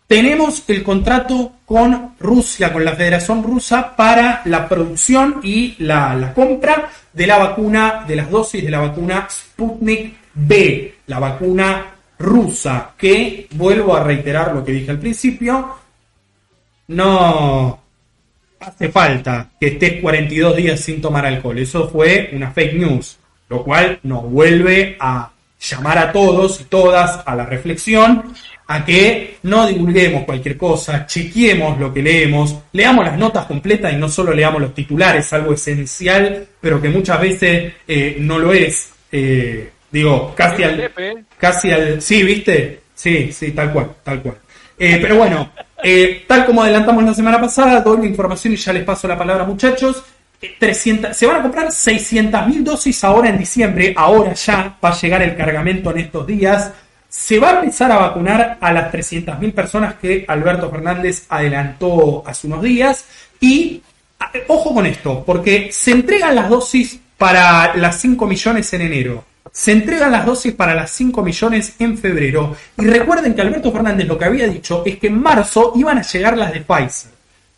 [0.08, 6.90] Tenemos el contrato con Rusia, con la Federación Rusa, para la producción y la, compra
[7.12, 11.86] de la vacuna, de las dosis de la vacuna Sputnik B, la vacuna
[12.20, 15.76] rusa, que, vuelvo a reiterar lo que dije al principio,
[16.88, 17.85] no
[18.68, 21.58] hace falta que estés 42 días sin tomar alcohol.
[21.60, 23.18] Eso fue una fake news,
[23.50, 28.34] lo cual nos vuelve a llamar a todos y todas a la reflexión,
[28.68, 33.98] a que no divulguemos cualquier cosa, chequeemos lo que leemos, leamos las notas completas y
[33.98, 38.92] no solo leamos los titulares, algo esencial, pero que muchas veces eh, no lo es.
[39.12, 40.92] Eh, digo, casi al,
[41.38, 42.02] casi al...
[42.02, 42.82] Sí, ¿viste?
[42.94, 44.38] Sí, sí, tal cual, tal cual.
[44.78, 45.52] Eh, pero bueno,
[45.84, 49.18] eh, tal como adelantamos la semana pasada, doy la información y ya les paso la
[49.18, 50.04] palabra, muchachos.
[50.60, 55.00] 300, eh, se van a comprar 600.000 dosis ahora en diciembre, ahora ya va a
[55.00, 56.72] llegar el cargamento en estos días.
[57.08, 62.48] Se va a empezar a vacunar a las 300.000 personas que Alberto Fernández adelantó hace
[62.48, 63.06] unos días.
[63.40, 63.82] Y
[64.48, 69.24] ojo con esto, porque se entregan las dosis para las 5 millones en enero.
[69.56, 72.58] Se entregan las dosis para las 5 millones en febrero.
[72.78, 76.02] Y recuerden que Alberto Fernández lo que había dicho es que en marzo iban a
[76.02, 77.12] llegar las de Pfizer,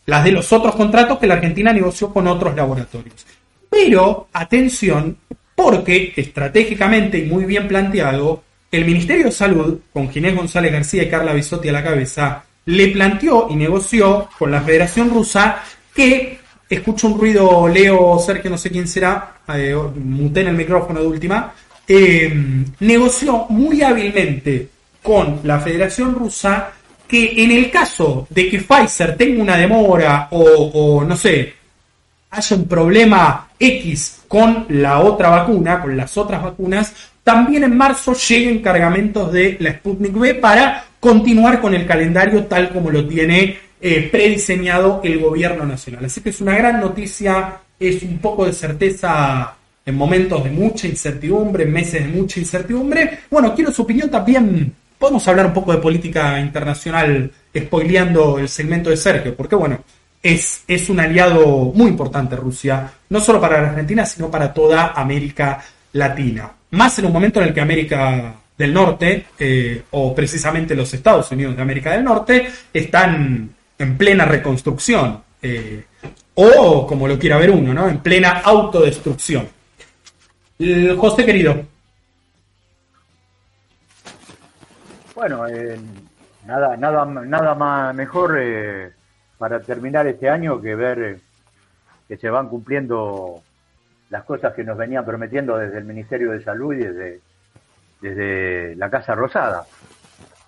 [0.06, 3.26] las de los otros contratos que la Argentina negoció con otros laboratorios.
[3.68, 5.18] Pero, atención,
[5.56, 11.10] porque estratégicamente y muy bien planteado, el Ministerio de Salud, con Ginés González García y
[11.10, 15.64] Carla Bisotti a la cabeza, le planteó y negoció con la Federación Rusa
[15.96, 16.38] que,
[16.70, 21.08] escucho un ruido, Leo, Sergio, no sé quién será, eh, muté en el micrófono de
[21.08, 21.56] última,
[21.88, 22.34] eh,
[22.80, 24.70] negoció muy hábilmente
[25.02, 26.72] con la Federación Rusa
[27.08, 31.54] que en el caso de que Pfizer tenga una demora o, no sé,
[32.30, 36.94] haya un problema X con la otra vacuna, con las otras vacunas,
[37.24, 42.70] también en marzo lleguen cargamentos de la Sputnik B para continuar con el calendario tal
[42.70, 46.06] como lo tiene eh, prediseñado el gobierno nacional.
[46.06, 49.57] Así que es una gran noticia, es un poco de certeza
[49.88, 53.20] en momentos de mucha incertidumbre, en meses de mucha incertidumbre.
[53.32, 54.74] Bueno, quiero su opinión también.
[55.00, 59.80] Podemos hablar un poco de política internacional, spoileando el segmento de Sergio, porque bueno,
[60.22, 65.64] es, un aliado muy importante Rusia, no solo para la Argentina, sino para toda América
[65.94, 66.52] Latina.
[66.72, 71.32] Más en un momento en el que América del Norte, eh, o precisamente los Estados
[71.32, 73.50] Unidos de América del Norte, están
[73.80, 75.86] en plena reconstrucción, eh,
[76.34, 77.88] o como lo quiera ver uno, ¿no?
[77.88, 79.57] en plena autodestrucción.
[80.98, 81.56] José querido.
[85.16, 85.80] Bueno, eh,
[86.46, 88.40] nada, nada, nada más mejor
[89.38, 91.20] para terminar este año que ver
[92.08, 93.42] que se van cumpliendo
[94.10, 97.22] las cosas que nos venían prometiendo desde el Ministerio de Salud y desde
[98.02, 99.66] desde la Casa Rosada.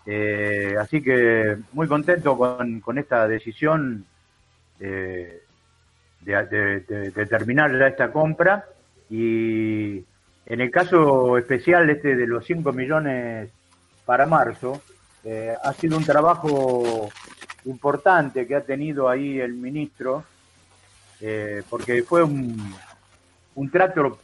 [0.06, 4.06] Eh, así que muy contento con, esta decisión
[4.80, 5.44] eh,
[6.22, 8.66] de, terminar ya esta compra
[9.10, 10.04] y
[10.46, 13.50] en el caso especial este de los 5 millones
[14.06, 14.82] para marzo,
[15.24, 17.10] eh, ha sido un trabajo
[17.66, 20.24] importante que ha tenido ahí el ministro,
[21.70, 22.74] porque fue un,
[23.56, 24.18] un trato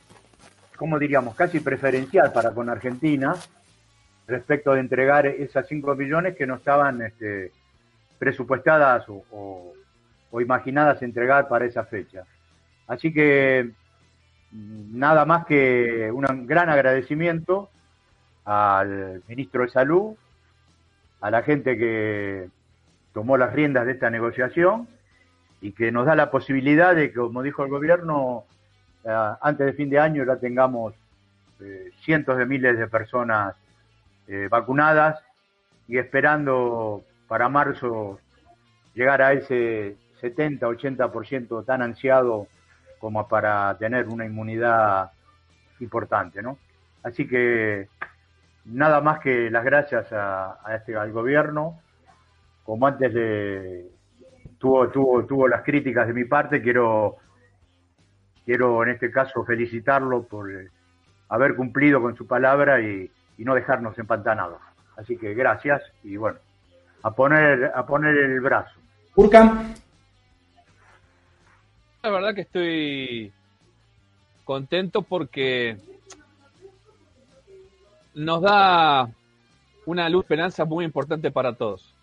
[0.76, 3.36] como diríamos, casi preferencial para con Argentina
[4.28, 7.52] respecto de entregar esas 5 millones que no estaban este,
[8.18, 9.74] presupuestadas o,
[10.40, 12.24] imaginadas entregar para esa fecha.
[12.88, 13.72] Así que
[14.92, 17.70] nada más que un gran agradecimiento
[18.46, 20.16] al ministro de Salud,
[21.22, 22.50] a la gente que
[23.14, 24.88] tomó las riendas de esta negociación
[25.62, 28.44] y que nos da la posibilidad de, como dijo el gobierno,
[29.42, 30.94] antes de fin de año ya tengamos
[31.62, 33.56] eh, cientos de miles de personas
[34.28, 35.20] eh, vacunadas
[35.88, 38.20] y esperando para marzo
[38.94, 42.48] llegar a ese 70-80% tan ansiado
[43.06, 45.12] como para tener una inmunidad
[45.80, 46.58] importante, ¿no?
[47.04, 47.88] Así que
[48.66, 51.80] nada más que las gracias a, este, al gobierno.
[52.64, 53.14] Como antes
[54.58, 57.18] tuvo, tuvo, tuvo las críticas de mi parte, quiero
[58.44, 60.72] quiero en este caso felicitarlo por eh,
[61.30, 64.62] haber cumplido con su palabra y, no dejarnos empantanados.
[64.98, 66.40] Así que gracias y bueno,
[67.04, 68.80] a poner, a poner el brazo.
[69.14, 69.76] Urca.
[72.06, 73.34] La verdad que estoy
[74.44, 75.76] contento porque
[78.14, 79.10] nos da
[79.88, 81.96] una luz esperanza muy importante para todos.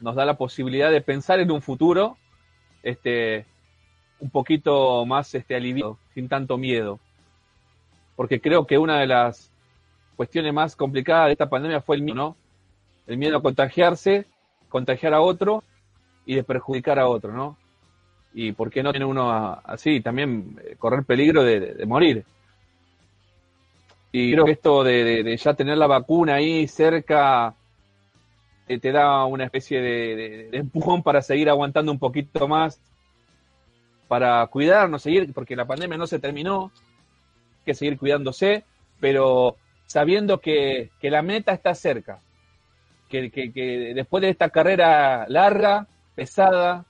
[0.00, 2.16] Nos da la posibilidad de pensar en un futuro
[2.82, 3.44] este,
[4.20, 6.98] un poquito más este, aliviado, sin tanto miedo.
[8.16, 9.52] Porque creo que una de las
[10.16, 12.36] cuestiones más complicadas de esta pandemia fue el miedo, ¿no?
[13.06, 14.24] El miedo a contagiarse,
[14.70, 15.62] contagiar a otro
[16.24, 17.58] y de perjudicar a otro, ¿no?
[18.38, 22.22] Y por qué no tiene uno así, también eh, correr peligro de, morir.
[24.12, 27.54] Y creo que esto de, ya tener la vacuna ahí cerca
[28.68, 32.78] eh, te da una especie de, empujón para seguir aguantando un poquito más
[34.06, 38.64] para cuidarnos, seguir, porque la pandemia no se terminó, hay que seguir cuidándose,
[39.00, 39.56] pero
[39.86, 42.20] sabiendo que, la meta está cerca,
[43.08, 46.84] que, que, después de esta carrera larga, pesada,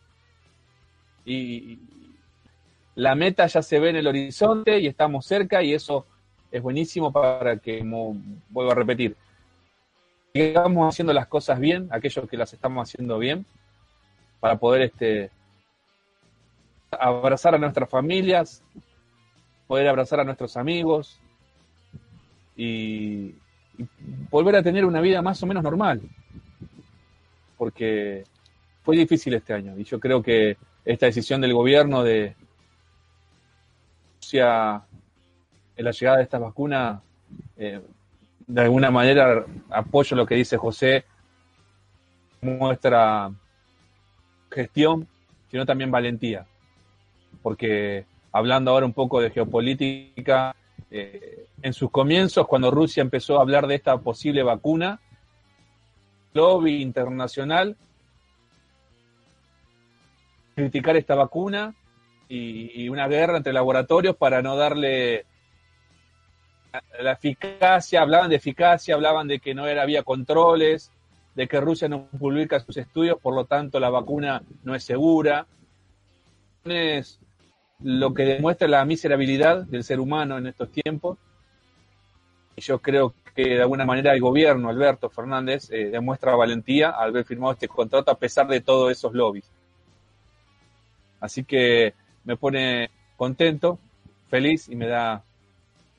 [1.26, 1.78] y
[2.94, 6.06] la meta ya se ve en el horizonte y estamos cerca y eso
[6.50, 8.16] es buenísimo para que, como
[8.48, 9.16] vuelvo a repetir,
[10.32, 13.44] sigamos haciendo las cosas bien, aquellos que las estamos haciendo bien,
[14.40, 15.30] para poder este,
[16.90, 18.62] abrazar a nuestras familias,
[19.66, 21.18] poder abrazar a nuestros amigos
[22.56, 23.34] y,
[24.30, 26.00] volver a tener una vida más o menos normal.
[27.58, 28.24] Porque
[28.82, 30.56] fue difícil este año y yo creo que
[30.86, 32.34] esta decisión del gobierno de
[34.32, 37.00] en la llegada de esta vacuna,
[37.56, 37.80] eh,
[38.46, 41.04] de alguna manera apoyo lo que dice José,
[42.40, 43.30] muestra
[44.50, 45.06] gestión,
[45.50, 46.46] sino también valentía.
[47.42, 50.56] Porque hablando ahora un poco de geopolítica,
[50.90, 55.00] eh, en sus comienzos, cuando Rusia empezó a hablar de esta posible vacuna,
[56.32, 57.76] lobby internacional
[60.56, 61.74] criticar esta vacuna
[62.28, 65.26] y, una guerra entre laboratorios para no darle
[66.98, 70.90] la eficacia, hablaban de eficacia, hablaban de que no era, había controles,
[71.34, 75.46] de que Rusia no publica sus estudios, por lo tanto la vacuna no es segura.
[76.64, 77.20] Es
[77.80, 81.18] lo que demuestra la miserabilidad del ser humano en estos tiempos.
[82.56, 87.10] Y yo creo que de alguna manera el gobierno, Alberto Fernández, eh, demuestra valentía al
[87.10, 89.50] haber firmado este contrato a pesar de todos esos lobbies.
[91.20, 91.94] Así que
[92.24, 93.78] me pone contento,
[94.28, 95.22] feliz y me da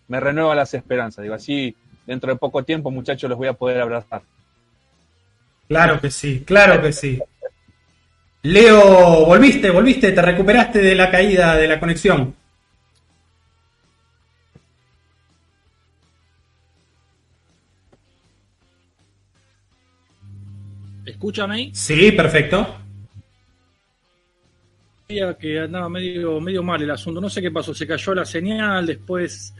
[0.07, 1.23] me renueva las esperanzas.
[1.23, 1.75] Digo, así
[2.05, 4.21] dentro de poco tiempo, muchachos, los voy a poder abrazar.
[5.67, 7.19] Claro que sí, claro que sí.
[8.43, 12.33] Leo, volviste, volviste, te recuperaste de la caída de la conexión.
[21.05, 21.71] ¿Escúchame?
[21.73, 22.86] Sí, perfecto.
[25.07, 27.21] Que andaba medio, medio mal el asunto.
[27.21, 29.53] No sé qué pasó, se cayó la señal, después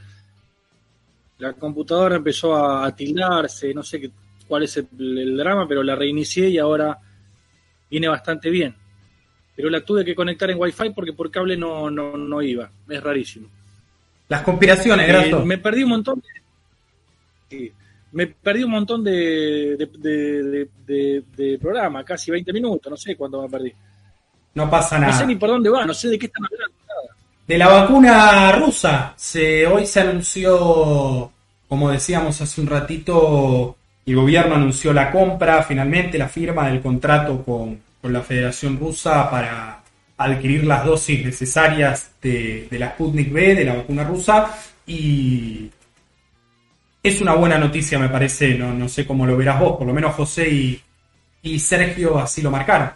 [1.37, 4.11] la computadora empezó a, tildarse, no sé qué,
[4.45, 6.97] cuál es el, drama, pero la reinicié y ahora
[7.89, 8.75] viene bastante bien.
[9.55, 12.69] Pero la tuve que conectar en Wi-Fi porque por cable no, no, no iba.
[12.89, 13.47] Es rarísimo.
[14.27, 16.21] Las conspiraciones, eh, Me perdí un montón
[17.49, 17.71] de...
[18.11, 23.49] me perdí un montón de, de, de, programa, casi 20 minutos, no sé cuánto me
[23.49, 23.73] perdí.
[24.57, 25.13] No pasa nada.
[25.13, 26.75] No sé ni por dónde va, no sé de qué están hablando.
[27.45, 31.31] De la vacuna rusa, se, hoy se anunció,
[31.69, 37.43] como decíamos hace un ratito, el gobierno anunció la compra, finalmente la firma del contrato
[37.43, 39.83] con, la Federación Rusa para
[40.17, 44.57] adquirir las dosis necesarias de, la Sputnik B, de la vacuna rusa,
[44.87, 45.69] y
[47.03, 49.93] es una buena noticia, me parece, no, no sé cómo lo verás vos, por lo
[49.93, 50.81] menos José y,
[51.43, 52.89] y Sergio así lo marcaron.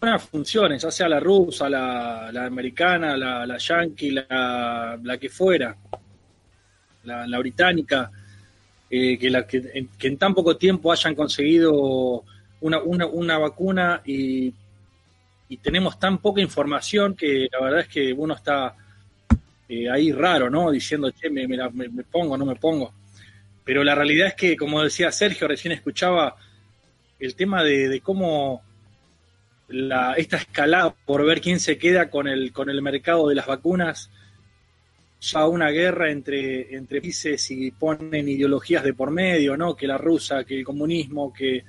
[0.00, 5.28] Buenas funciones, ya sea la rusa, la, la americana, la, la yankee, la, la, que
[5.28, 5.76] fuera,
[7.04, 8.10] la, británica,
[8.88, 9.62] eh, que, la, que,
[10.00, 12.24] en, tan poco tiempo hayan conseguido
[12.62, 14.52] una, una, una vacuna y,
[15.50, 18.74] y, tenemos tan poca información que la verdad es que uno está
[19.68, 20.70] eh, ahí raro, ¿no?
[20.70, 22.94] Diciendo, che, me, me, me pongo, no me pongo.
[23.64, 26.36] Pero la realidad es que, como decía Sergio, recién escuchaba
[27.18, 28.62] el tema de cómo
[30.16, 34.10] esta escalada por ver quién se queda con el, con el mercado de las vacunas,
[35.20, 39.76] ya una guerra entre, entre países y ponen ideologías de por medio, ¿no?
[39.76, 41.62] Que la rusa, que el comunismo, que,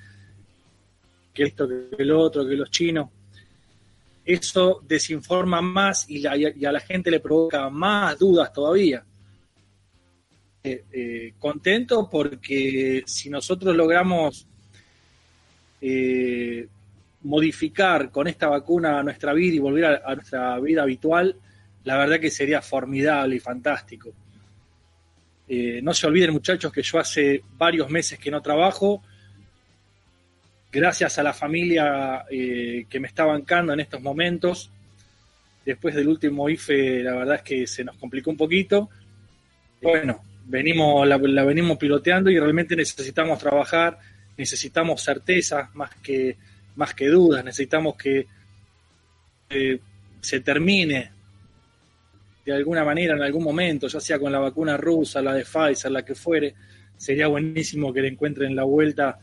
[1.34, 3.10] que esto, que el otro, que los chinos.
[4.24, 9.04] Eso desinforma más y, a la gente le provoca más dudas todavía.
[10.64, 14.46] Eh, eh, contento porque si nosotros logramos
[15.82, 16.68] eh,
[17.24, 21.36] modificar con esta vacuna nuestra vida y volver a, nuestra vida habitual,
[21.84, 24.12] la verdad que sería formidable y fantástico.
[25.48, 29.04] Eh, no se olviden muchachos que yo hace varios meses que no trabajo,
[30.72, 34.72] gracias a la familia eh, que me está bancando en estos momentos.
[35.66, 38.90] Después del último IFE, la verdad es que se nos complicó un poquito.
[39.82, 44.00] Bueno, venimos, la, la venimos piloteando y realmente necesitamos trabajar,
[44.38, 46.38] necesitamos certeza más que
[46.76, 48.28] más que dudas, necesitamos que
[50.22, 51.12] se termine
[52.46, 55.92] de alguna manera en algún momento, ya sea con la vacuna rusa, la de Pfizer,
[55.92, 56.56] la que fuere,
[56.98, 59.20] sería buenísimo que le encuentren la vuelta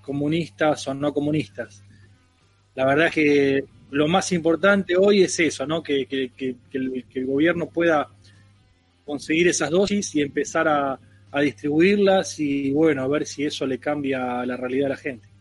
[0.00, 1.82] comunistas o no comunistas.
[2.74, 5.82] La verdad es que lo más importante hoy es eso, ¿no?
[5.82, 6.06] Que,
[6.72, 8.08] el, gobierno pueda
[9.04, 10.98] conseguir esas dosis y empezar a,
[11.32, 15.31] a distribuirlas y bueno, a ver si eso le cambia la realidad a la gente.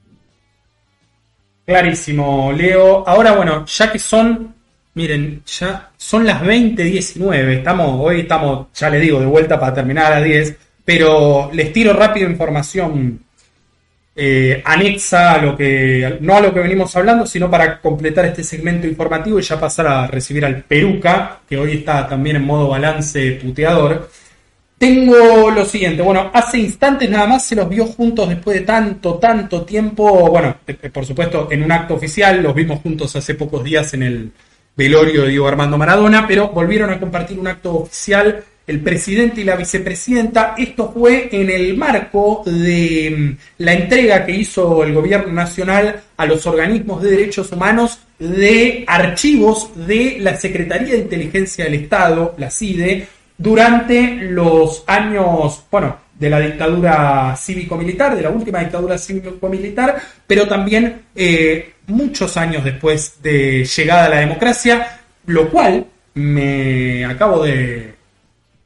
[1.72, 3.08] Clarísimo, Leo.
[3.08, 4.54] Ahora, bueno, ya que son,
[4.94, 10.08] miren, ya son las 20.19, estamos, hoy estamos, ya les digo, de vuelta para terminar
[10.08, 13.22] a las 10, pero les tiro rápido información
[14.14, 18.44] eh, anexa a lo que, no a lo que venimos hablando, sino para completar este
[18.44, 22.68] segmento informativo y ya pasar a recibir al Peruca, que hoy está también en modo
[22.68, 24.10] balance puteador.
[24.82, 29.14] Tengo lo siguiente, bueno, hace instantes nada más se los vio juntos después de tanto,
[29.20, 33.36] tanto tiempo, bueno, eh, eh, por supuesto en un acto oficial, los vimos juntos hace
[33.36, 34.32] pocos días en el
[34.76, 39.44] velorio de Diego Armando Maradona, pero volvieron a compartir un acto oficial el presidente y
[39.44, 40.56] la vicepresidenta.
[40.58, 46.26] Esto fue en el marco de mm, la entrega que hizo el gobierno nacional a
[46.26, 52.50] los organismos de derechos humanos de archivos de la Secretaría de Inteligencia del Estado, la
[52.50, 53.08] CIDE,
[53.42, 61.02] durante los años, bueno, de la dictadura cívico-militar, de la última dictadura cívico-militar, pero también
[61.16, 67.96] eh, muchos años después de llegada a la democracia, lo cual me acabo de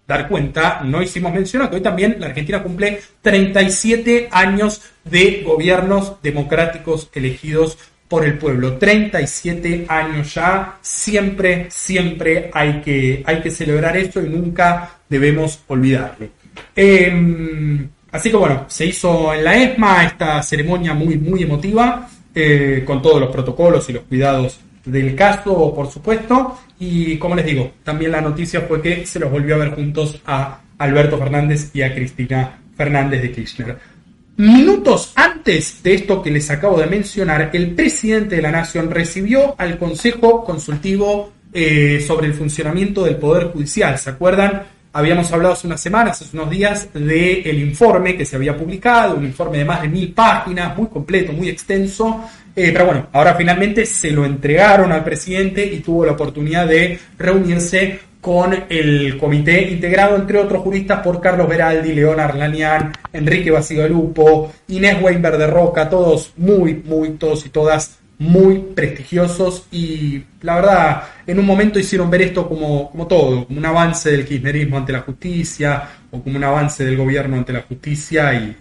[0.05, 6.21] dar cuenta, no hicimos mención que hoy también la Argentina cumple 37 años de gobiernos
[6.21, 7.77] democráticos elegidos
[8.07, 8.77] por el pueblo.
[8.77, 16.27] 37 años ya, siempre, siempre hay que, hay que celebrar esto y nunca debemos olvidarlo.
[16.75, 22.83] Em, así que bueno, se hizo en la ESMA esta ceremonia muy, muy emotiva, eh,
[22.85, 26.57] con todos los protocolos y los cuidados del caso, por supuesto.
[26.79, 30.21] Y como les digo, también la noticia fue que se los volvió a ver juntos
[30.25, 33.94] a Alberto Fernández y a Cristina Fernández de Kirchner.
[34.37, 39.55] Minutos antes de esto que les acabo de mencionar, el presidente de la Nación recibió
[39.57, 43.97] al Consejo Consultivo eh, sobre el funcionamiento del Poder Judicial.
[43.97, 44.63] ¿Se acuerdan?
[44.91, 49.23] Habíamos hablado hace unas semanas, hace unos días, del informe que se había publicado, un
[49.23, 52.25] informe de más de mil páginas, muy completo, muy extenso.
[52.53, 56.99] Eh, pero bueno, ahora finalmente se lo entregaron al presidente y tuvo la oportunidad de
[57.17, 64.51] reunirse con el comité integrado, entre otros juristas, por Carlos Beraldi, León Arlanian, Enrique Basigalupo,
[64.69, 71.03] Inés Weinberg de Roca, todos muy, muy, todos y todas muy prestigiosos y la verdad
[71.27, 74.93] en un momento hicieron ver esto como, como todo, como un avance del kirchnerismo ante
[74.93, 78.57] la justicia o como un avance del gobierno ante la justicia y,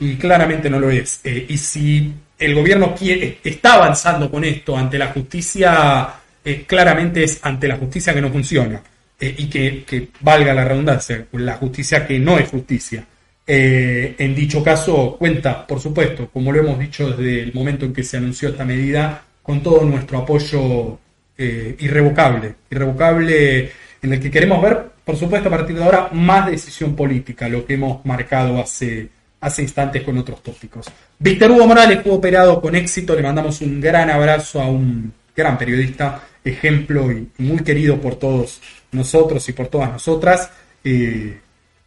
[0.00, 1.20] y claramente no lo es.
[1.22, 6.14] Eh, y si el gobierno quiere, está avanzando con esto ante la justicia
[6.48, 8.80] eh, claramente es ante la justicia que no funciona
[9.18, 13.04] eh, y que, valga la redundancia, la justicia que no es justicia.
[13.44, 17.92] Eh, en dicho caso, cuenta, por supuesto, como lo hemos dicho desde el momento en
[17.92, 21.00] que se anunció esta medida, con todo nuestro apoyo
[21.36, 23.70] irrevocable, irrevocable
[24.02, 27.66] en el que queremos ver, por supuesto, a partir de ahora, más decisión política, lo
[27.66, 29.08] que hemos marcado hace,
[29.40, 30.86] hace instantes con otros tópicos.
[31.18, 35.58] Víctor Hugo Morales fue operado con éxito, le mandamos un gran abrazo a un gran
[35.58, 38.60] periodista ejemplo y, muy querido por todos
[38.92, 40.50] nosotros y por todas nosotras.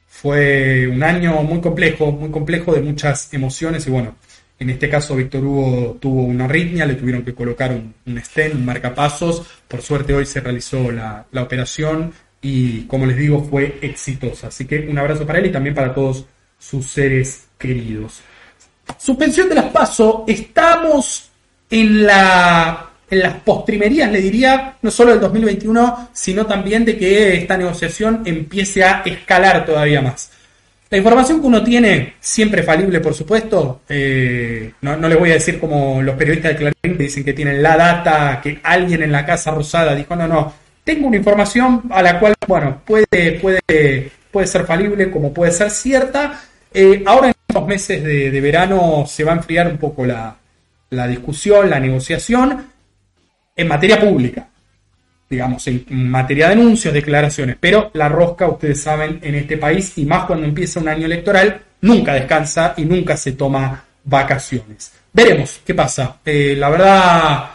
[0.09, 4.15] Fue un año muy complejo, muy complejo de muchas emociones y bueno,
[4.57, 8.55] en este caso Víctor Hugo tuvo una arritmia, le tuvieron que colocar un, un stent,
[8.55, 9.43] un marcapasos.
[9.67, 12.11] Por suerte hoy se realizó la, la, operación
[12.41, 14.47] y como les digo fue exitosa.
[14.47, 16.25] Así que un abrazo para él y también para todos
[16.57, 18.21] sus seres queridos.
[18.97, 20.25] Suspensión de las PASO.
[20.27, 21.29] Estamos
[21.69, 27.35] en la en las postrimerías, le diría, no solo del 2021, sino también de que
[27.35, 30.31] esta negociación empiece a escalar todavía más.
[30.91, 35.35] La información que uno tiene, siempre falible, por supuesto, eh, no, no, les voy a
[35.35, 39.11] decir como los periodistas de Clarín que dicen que tienen la data, que alguien en
[39.11, 40.51] la Casa Rosada dijo, no, no,
[40.83, 45.69] tengo una información a la cual, bueno, puede, puede, puede ser falible como puede ser
[45.69, 46.41] cierta.
[46.73, 50.35] Eh, ahora en estos meses de, de, verano se va a enfriar un poco la,
[50.89, 52.65] la discusión, la negociación
[53.59, 54.47] en materia pública,
[55.29, 60.05] digamos, en materia de anuncios, declaraciones, pero la rosca, ustedes saben, en este país, y
[60.05, 64.93] más cuando empieza un año electoral, nunca descansa y nunca se toma vacaciones.
[65.11, 66.19] Veremos qué pasa.
[66.23, 67.49] Eh, la verdad,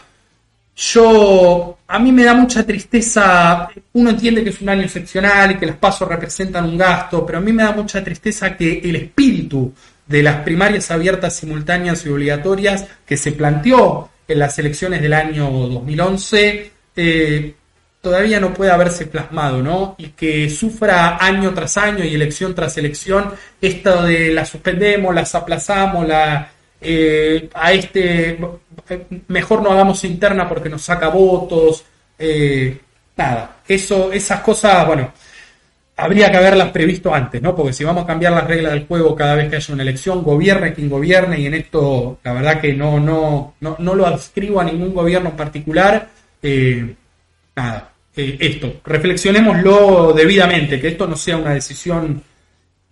[0.77, 5.57] yo, a mí me da mucha tristeza, uno entiende que es un año excepcional y
[5.57, 8.97] que los pasos representan un gasto, pero a mí me da mucha tristeza que el
[8.97, 9.73] espíritu
[10.07, 15.51] de las primarias abiertas, simultáneas y obligatorias que se planteó en las elecciones del año
[15.51, 17.55] 2011 eh,
[18.01, 19.95] todavía no puede haberse plasmado, ¿no?
[19.99, 25.35] Y que sufra año tras año y elección tras elección esto de la suspendemos, las
[25.35, 28.39] aplazamos, la, eh, a este
[29.29, 31.85] mejor no hagamos interna porque nos saca votos,
[32.19, 32.79] eh,
[33.17, 35.13] nada, eso, esas cosas, bueno,
[35.97, 37.55] habría que haberlas previsto antes, ¿no?
[37.55, 40.23] Porque si vamos a cambiar las reglas del juego cada vez que haya una elección,
[40.23, 44.61] gobierne quien gobierne, y en esto la verdad que no, no, no, no lo adscribo
[44.61, 46.09] a ningún gobierno en particular,
[46.43, 46.95] eh,
[47.57, 52.23] nada, eh, esto, reflexionémoslo debidamente, que esto no sea una decisión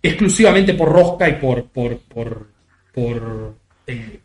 [0.01, 2.47] exclusivamente por rosca y por, por, por,
[2.93, 3.55] por,
[3.87, 4.19] eh,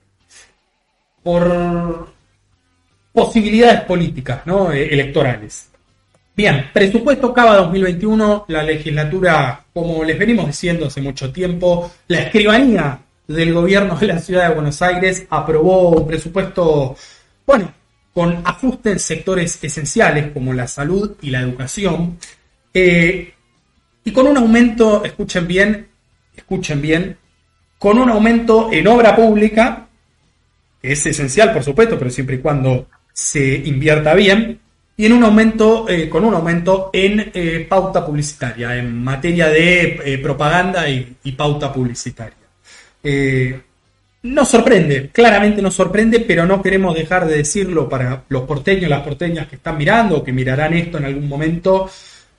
[3.13, 4.71] posibilidades políticas, ¿no?
[4.71, 5.68] electorales.
[6.39, 13.01] Bien, presupuesto Cava 2021, la legislatura, como les venimos diciendo hace mucho tiempo, la escribanía
[13.27, 16.95] del gobierno de la ciudad de Buenos Aires aprobó un presupuesto,
[17.45, 17.75] bueno,
[18.15, 22.19] con ajustes en sectores esenciales como la salud y la educación,
[22.73, 23.35] eh,
[24.05, 25.89] y con un aumento, escuchen bien,
[26.37, 27.17] escuchen bien,
[27.81, 29.89] con un aumento en obra pública,
[30.81, 34.61] que es esencial, por supuesto, pero siempre y cuando se invierta bien,
[34.99, 40.01] y en un aumento, eh, con un aumento en eh, pauta publicitaria, en materia de
[40.05, 42.35] eh, propaganda y, pauta publicitaria.
[44.25, 49.03] nos sorprende, claramente nos sorprende, pero no queremos dejar de decirlo para los porteños, las
[49.03, 51.89] porteñas que están mirando o que mirarán esto en algún momento.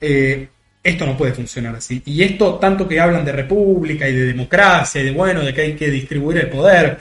[0.01, 2.01] esto no puede funcionar así.
[2.05, 5.61] Y esto, tanto que hablan de república y de democracia y de bueno, de que
[5.61, 6.99] hay que distribuir el poder,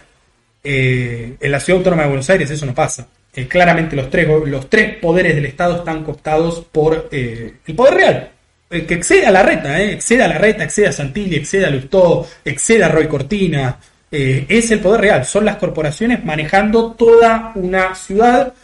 [0.63, 3.09] en la ciudad autónoma de Buenos Aires eso no pasa.
[3.39, 7.94] Eh, claramente los tres, los tres poderes del Estado están cooptados por eh, el poder
[7.94, 8.31] real,
[8.70, 11.66] el que excede a la reta, eh, excede a la reta, excede a Santilli, excede
[11.66, 13.78] a Lustó, excede a Roy Cortina,
[14.10, 18.55] es el poder real, son las corporaciones manejando toda una ciudad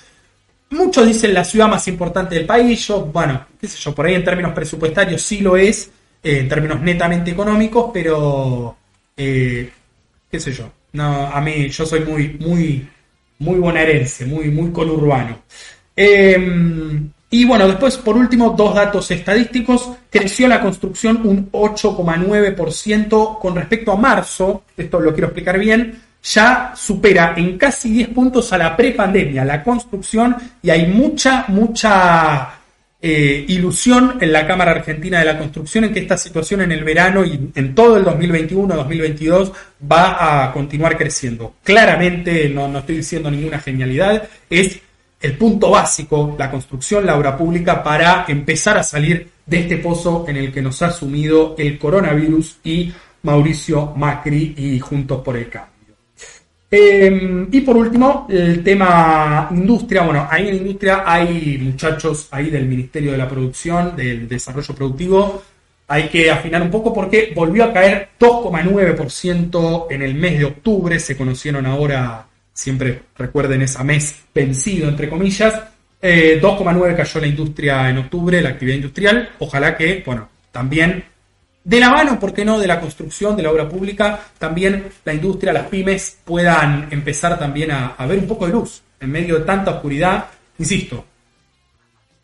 [0.74, 2.86] muchos dicen la ciudad más importante del país.
[2.86, 5.90] Yo, bueno, qué sé yo, por ahí en términos presupuestarios sí lo es,
[6.22, 8.76] eh, en términos netamente económicos, pero
[9.16, 9.70] eh,
[10.30, 10.70] qué sé yo.
[10.92, 12.36] No, a mí yo soy muy,
[13.38, 15.38] muy bonaerense, muy, muy conurbano.
[15.96, 19.90] Em, y bueno, después, por último, dos datos estadísticos.
[20.10, 24.62] Creció la construcción un 8,9% con respecto a marzo.
[24.76, 26.00] Esto lo quiero explicar bien.
[26.22, 32.60] Ya supera en casi 10 puntos a la prepandemia la construcción y hay mucha, mucha
[33.06, 36.84] eh, ilusión en la Cámara Argentina de la Construcción en que esta situación en el
[36.84, 39.52] verano y en todo el 2021-2022
[39.92, 41.56] va a continuar creciendo.
[41.62, 44.80] Claramente, no, no estoy diciendo ninguna genialidad, es
[45.20, 50.24] el punto básico, la construcción, la obra pública, para empezar a salir de este pozo
[50.26, 52.90] en el que nos ha sumido el coronavirus y
[53.22, 55.73] Mauricio Macri y Juntos por el Cambio.
[56.76, 60.02] Em, y por último, el tema industria.
[60.02, 65.42] Bueno, ahí en industria hay muchachos ahí del Ministerio de la Producción, del Desarrollo Productivo.
[65.86, 70.98] Hay que afinar un poco porque volvió a caer 2,9% en el mes de octubre.
[70.98, 75.54] Se conocieron ahora siempre recuerden ese mes vencido, entre comillas.
[76.02, 79.28] 2,9 eh, cayó la industria en octubre, la actividad industrial.
[79.38, 81.04] Ojalá que, bueno, también
[81.64, 85.14] de la mano, ¿por qué no?, de la construcción, de la obra pública, también la
[85.14, 89.44] industria, las pymes puedan empezar también a, ver un poco de luz en medio de
[89.46, 90.26] tanta oscuridad.
[90.58, 91.04] Insisto,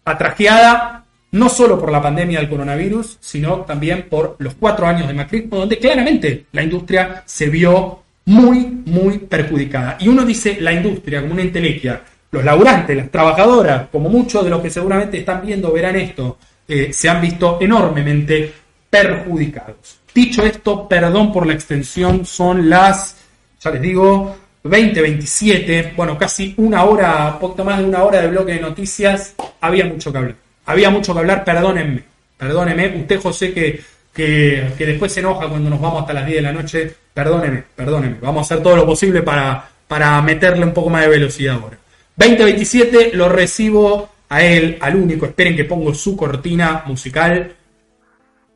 [0.04, 5.14] atrajeada no solo por la pandemia del coronavirus, sino también por los cuatro años de
[5.14, 9.96] macrismo, donde claramente la industria se vio muy, muy perjudicada.
[10.00, 14.50] Y uno dice la industria como una entelequia, los laburantes, las trabajadoras, como muchos de
[14.50, 18.52] los que seguramente están viendo, verán esto, eh, se han visto enormemente
[18.90, 20.00] perjudicados.
[20.14, 23.16] Dicho esto, perdón por la extensión, son las,
[23.60, 28.52] ya les digo, 20, bueno, casi una hora, poco más de una hora de bloque
[28.52, 30.36] de noticias, había mucho que hablar.
[30.66, 32.02] Había mucho que hablar, perdónenme,
[32.36, 33.80] perdónenme, usted José que,
[34.12, 37.64] que, que después se enoja cuando nos vamos hasta las 10 de la noche, Perdóneme,
[37.74, 38.16] perdóneme.
[38.20, 41.76] Vamos a hacer todo lo posible para, para meterle un poco más de velocidad ahora.
[42.16, 45.26] 2027 lo recibo a él, al único.
[45.26, 47.56] Esperen que pongo su cortina musical.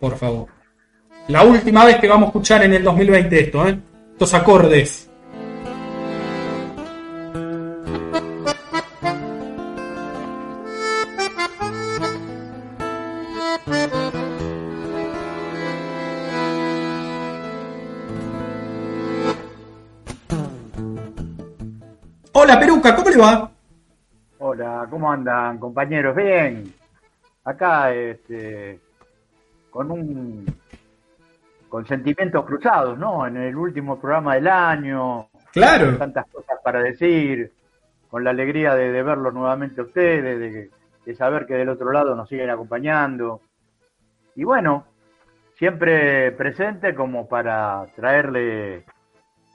[0.05, 0.49] Por favor.
[1.29, 3.81] La última vez que vamos a escuchar en el 2020 esto, ¿eh?
[4.13, 5.11] Estos acordes.
[22.33, 23.51] Hola Peruca, ¿cómo le va?
[24.37, 26.15] Hola, ¿cómo andan compañeros?
[26.15, 26.75] Bien.
[27.43, 28.81] Acá este,
[29.75, 30.47] con un
[31.69, 33.27] con sentimientos cruzados, ¿no?
[33.27, 35.27] En el último programa del año.
[35.53, 35.99] Claro.
[35.99, 37.51] tantas cosas para decir,
[38.09, 40.71] con la alegría de, verlos nuevamente a ustedes, de,
[41.05, 43.41] de saber que del otro lado nos siguen acompañando.
[44.37, 44.87] Y bueno,
[45.59, 48.85] siempre presente como para traerle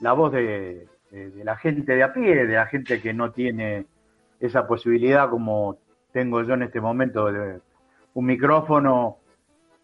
[0.02, 3.86] la voz de, de, la gente de a pie, de la gente que no tiene
[4.42, 5.78] esa posibilidad como
[6.12, 7.62] tengo yo en este momento de
[8.16, 9.19] un micrófono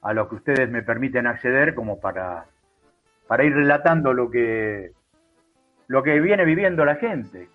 [0.05, 2.45] a lo que ustedes me permiten acceder como para,
[3.27, 4.91] para ir relatando lo que
[5.87, 7.49] lo que viene viviendo la gente.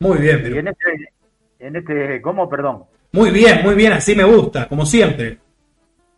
[0.00, 0.56] Muy bien, pero...
[0.56, 1.12] en este,
[1.60, 2.48] en este, ¿cómo?
[2.48, 2.84] Perdón.
[3.12, 5.38] Muy bien, muy bien, así me gusta, como siempre.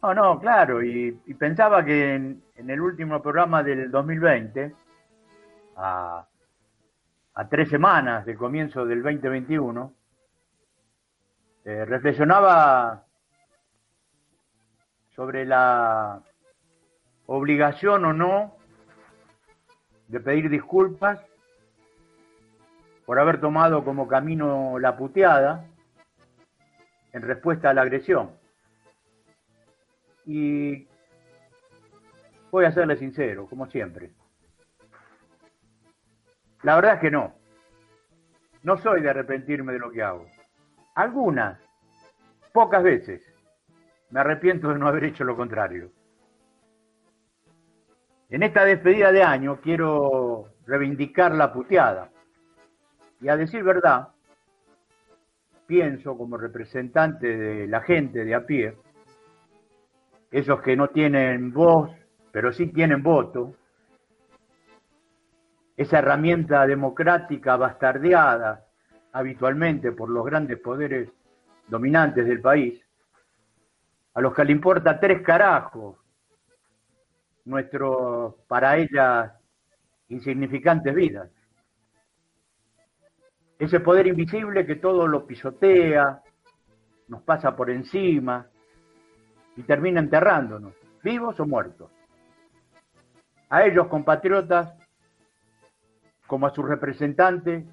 [0.02, 4.72] No, no, claro, y, pensaba que en, en, el último programa del 2020
[5.76, 6.26] a,
[7.50, 9.92] tres semanas del comienzo del 2021,
[11.64, 13.04] eh, reflexionaba
[15.14, 16.22] sobre la
[17.26, 18.56] obligación o no
[20.08, 21.20] de pedir disculpas
[23.06, 25.66] por haber tomado como camino la puteada
[27.12, 28.30] en respuesta a la agresión.
[30.24, 30.86] Y
[32.50, 34.12] voy a serle sincero, como siempre.
[36.62, 37.34] La verdad es que no.
[38.62, 40.26] No soy de arrepentirme de lo que hago.
[40.94, 41.58] Algunas,
[42.52, 43.31] pocas veces,
[44.12, 45.90] me arrepiento de no haber hecho lo contrario.
[48.28, 52.10] En esta despedida de año quiero reivindicar la puteada.
[53.20, 54.08] Y a decir verdad,
[55.66, 58.76] pienso como representante de la gente de a pie,
[60.30, 61.90] esos que no tienen voz,
[62.32, 63.54] pero sí tienen voto,
[65.74, 68.66] esa herramienta democrática bastardeada
[69.12, 71.10] habitualmente por los grandes poderes
[71.68, 72.82] dominantes del país,
[74.14, 75.96] a los que le importa tres carajos
[77.44, 79.32] nuestro, para ellas,
[80.08, 81.30] insignificantes vidas.
[83.58, 86.20] ese poder invisible que todo lo pisotea,
[87.06, 88.46] nos pasa por encima
[89.56, 91.90] y termina enterrándonos, vivos o muertos.
[93.50, 94.72] A ellos, compatriotas,
[96.26, 97.64] como a sus representantes,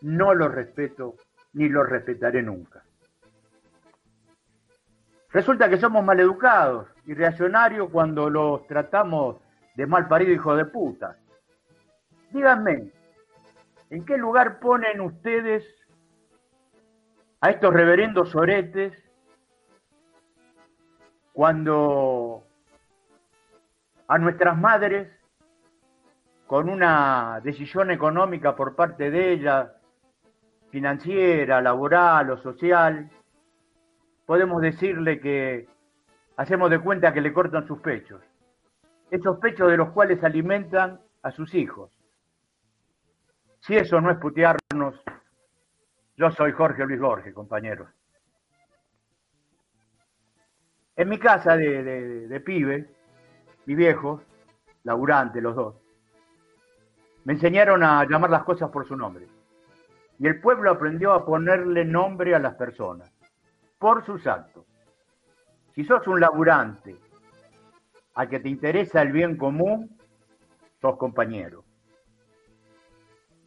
[0.00, 1.16] no los respeto
[1.52, 2.84] ni los respetaré nunca.
[5.30, 9.36] Resulta que somos maleducados y reaccionarios cuando los tratamos
[9.74, 11.16] de mal parido hijo de puta.
[12.30, 12.90] Díganme,
[13.90, 15.64] ¿en qué lugar ponen ustedes
[17.40, 18.92] a estos reverendos oretes
[21.32, 22.44] cuando
[24.08, 25.08] a nuestras madres,
[26.46, 29.70] con una decisión económica por parte de ellas,
[30.70, 33.10] financiera, laboral o social,
[34.28, 35.66] podemos decirle que
[36.36, 38.20] hacemos de cuenta que le cortan sus pechos,
[39.10, 41.90] esos pechos de los cuales alimentan a sus hijos.
[43.60, 45.02] Si eso no es putearnos,
[46.18, 47.88] yo soy Jorge Luis Borges, compañeros.
[50.94, 52.86] En mi casa de, de pibe,
[53.64, 54.20] mi viejo,
[54.84, 55.74] laburante los dos,
[57.24, 59.26] me enseñaron a llamar las cosas por su nombre.
[60.18, 63.10] Y el pueblo aprendió a ponerle nombre a las personas,
[63.78, 64.64] por sus actos.
[65.74, 66.96] Si sos un laburante
[68.14, 69.96] al que te interesa el bien común,
[70.80, 71.64] sos compañero.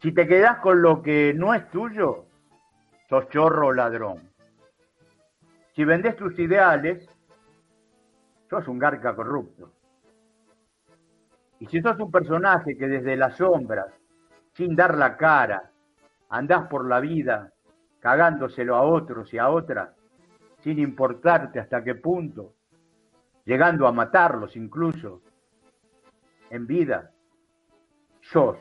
[0.00, 2.26] Si te quedás con lo que no es tuyo,
[3.08, 4.30] sos chorro o ladrón.
[5.74, 7.08] Si vendés tus ideales,
[8.48, 9.70] sos un garca corrupto.
[11.60, 13.92] Y si sos un personaje que desde las sombras,
[14.54, 15.70] sin dar la cara,
[16.28, 17.52] andás por la vida
[18.00, 19.90] cagándoselo a otros y a otras,
[20.62, 22.54] sin importarte hasta qué punto,
[23.44, 25.22] llegando a matarlos incluso,
[26.50, 27.10] en vida,
[28.20, 28.58] sos,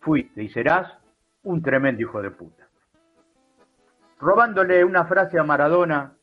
[0.00, 0.98] fuiste y serás
[1.42, 2.68] un tremendo hijo de puta.
[4.20, 6.16] Robándole una frase a Maradona,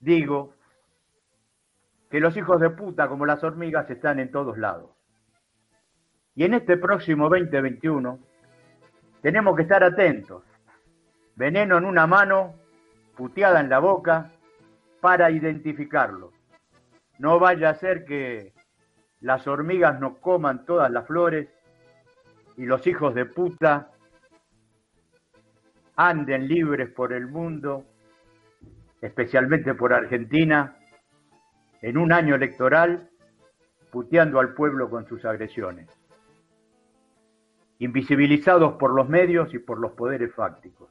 [0.00, 0.54] digo
[2.10, 4.90] que los hijos de puta como las hormigas están en todos lados.
[6.34, 8.18] Y en este próximo 2021
[9.22, 10.42] tenemos que estar atentos.
[11.36, 12.54] Veneno en una mano,
[13.16, 14.32] puteada en la boca,
[15.00, 16.32] para identificarlo.
[17.18, 18.52] No vaya a ser que
[19.20, 21.48] las hormigas no coman todas las flores
[22.56, 23.92] y los hijos de puta
[25.96, 27.84] anden libres por el mundo,
[29.00, 30.76] especialmente por Argentina,
[31.80, 33.08] en un año electoral,
[33.90, 35.88] puteando al pueblo con sus agresiones
[37.78, 40.90] invisibilizados por los medios y por los poderes fácticos.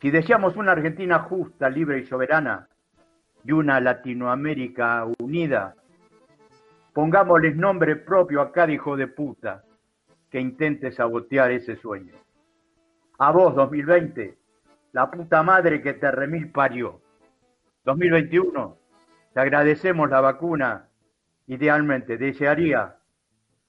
[0.00, 2.68] Si deseamos una Argentina justa, libre y soberana
[3.44, 5.74] y una Latinoamérica unida,
[6.92, 9.64] pongámosles nombre propio a cada hijo de puta
[10.30, 12.14] que intente sabotear ese sueño.
[13.18, 14.36] A vos, 2020,
[14.92, 17.00] la puta madre que te remil parió.
[17.84, 18.76] 2021,
[19.32, 20.88] te agradecemos la vacuna.
[21.46, 22.96] Idealmente, desearía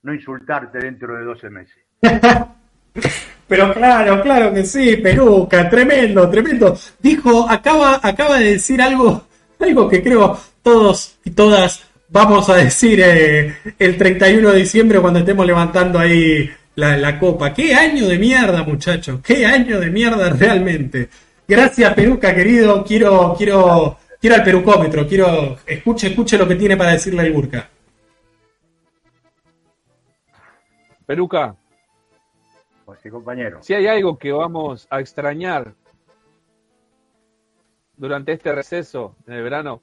[0.01, 1.85] no insultarte dentro de 12 meses.
[3.47, 6.77] Pero claro, claro que sí, peruca, tremendo, tremendo.
[6.99, 9.27] Dijo, acaba, acaba de decir algo,
[9.59, 15.19] algo que creo todos y todas vamos a decir eh, el 31 de diciembre cuando
[15.19, 17.53] estemos levantando ahí la, copa.
[17.53, 21.09] Qué año de mierda, muchachos, qué año de mierda realmente.
[21.47, 22.83] Gracias, peruca querido.
[22.83, 27.69] Quiero, quiero, quiero al perucómetro, quiero, escuche, escuche lo que tiene para decirle el Burka.
[31.05, 31.55] Peruca.
[33.09, 33.61] Compañero.
[33.61, 35.73] Si hay algo que vamos a extrañar
[37.95, 39.81] durante este receso en el verano.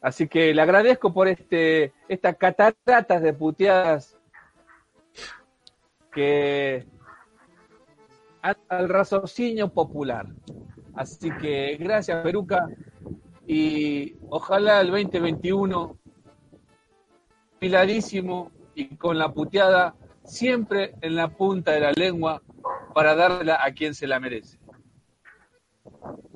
[0.00, 4.16] Así que le agradezco por este estas cataratas de puteadas
[6.12, 6.86] que
[8.68, 10.26] al raciocinio popular.
[10.94, 12.68] Así que gracias, Peruca.
[13.46, 15.96] Y ojalá el 2021,
[17.58, 19.94] piladísimo, y con la puteada
[20.28, 22.42] siempre en la punta de la lengua
[22.94, 24.58] para darla a quien se la merece.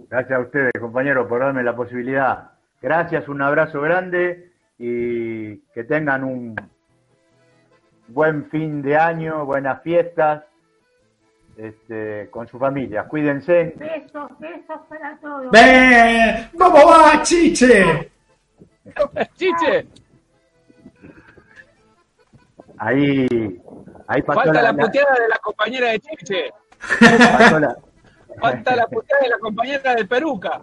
[0.08, 2.50] Gracias a ustedes, compañeros, por darme la posibilidad.
[2.80, 6.56] Gracias, un abrazo grande y que tengan un
[8.08, 10.44] buen fin de año, buenas fiestas
[11.56, 13.04] este, con su familia.
[13.04, 13.74] Cuídense.
[13.76, 15.50] Besos, besos para todos.
[15.50, 16.48] ¡Ve!
[16.58, 18.10] ¿Cómo va, Chiche?
[19.34, 19.86] ¡Chiche!
[22.78, 23.28] Ahí,
[24.06, 26.50] ahí pasó Falta la, la, puteada de la compañera de Chiche.
[27.00, 27.76] la-
[28.40, 30.62] Falta la puteada de la compañera de Peruca.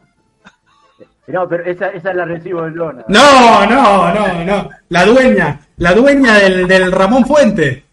[1.28, 3.06] No, pero esa, esa la recibo de Lona.
[3.08, 4.70] No, no, no, no.
[4.90, 7.86] La dueña, la dueña del, del Ramón Fuente.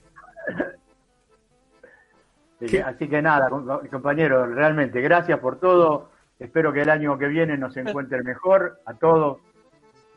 [2.85, 3.49] Así que nada,
[3.91, 6.11] compañeros, realmente gracias por todo.
[6.39, 9.39] Espero que el año que viene nos encuentre mejor a todos,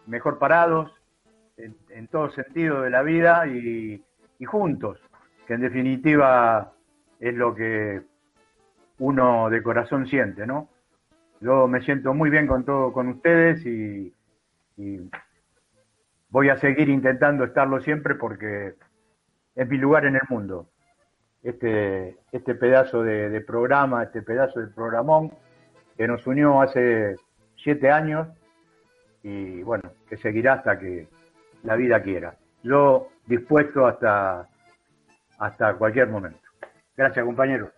[0.08, 0.92] mejor parados
[1.58, 4.02] en, todo sentido de la vida y,
[4.40, 4.98] y juntos,
[5.50, 6.74] que en definitiva
[7.20, 8.04] es lo que
[9.00, 10.70] uno de corazón siente, ¿no?
[11.42, 14.14] Yo me siento muy bien con todo, con ustedes y,
[16.30, 18.76] voy a seguir intentando estarlo siempre porque
[19.56, 20.70] es mi lugar en el mundo.
[21.42, 25.32] Este, este pedazo de, programa, este pedazo de programón
[25.98, 27.16] que nos unió hace
[27.56, 28.28] siete años
[29.24, 31.08] y bueno, que seguirá hasta que
[31.64, 32.36] la vida quiera.
[32.62, 34.49] Yo dispuesto hasta,
[35.40, 36.40] hasta cualquier momento.
[36.96, 37.70] Gracias, compañeros.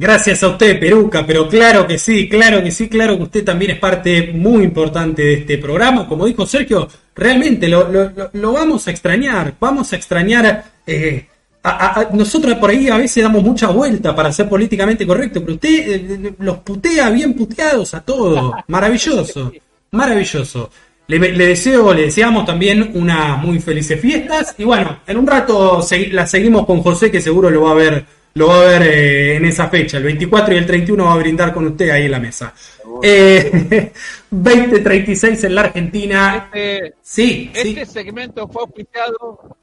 [0.00, 3.72] Gracias a usted, Peruca, pero claro que sí, claro que sí, claro que usted también
[3.72, 6.06] es parte muy importante de este programa.
[6.06, 7.88] Como dijo Sergio, realmente lo,
[8.32, 10.64] lo, vamos a extrañar, vamos a extrañar.
[10.86, 11.26] Eh,
[11.64, 15.88] a, nosotros por ahí a veces damos mucha vuelta para ser políticamente correcto, pero usted
[15.88, 18.54] eh, los putea bien puteados a todos.
[18.68, 19.52] Maravilloso,
[19.90, 20.70] maravilloso.
[21.08, 24.54] Le, deseo, le deseamos también unas muy felices fiestas.
[24.58, 25.80] Y bueno, en un rato
[26.10, 28.04] la seguimos con José, que seguro lo va a ver
[28.34, 29.96] lo va a ver eh, en esa fecha.
[29.96, 32.54] El 24 y el 31 va a brindar con usted ahí en la mesa.
[33.02, 33.92] Eh,
[34.30, 36.50] 2036 en la Argentina.
[36.52, 39.56] Este, sí, este segmento fue auspiciado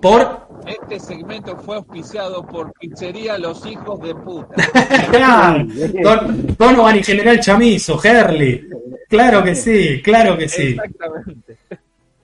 [0.00, 0.47] por.
[0.66, 4.54] Este segmento fue auspiciado por Pizzería Los Hijos de Puta.
[6.58, 8.68] Donovan y General Chamizo, Herley.
[9.08, 10.68] Claro que sí, claro que sí.
[10.68, 11.58] Exactamente.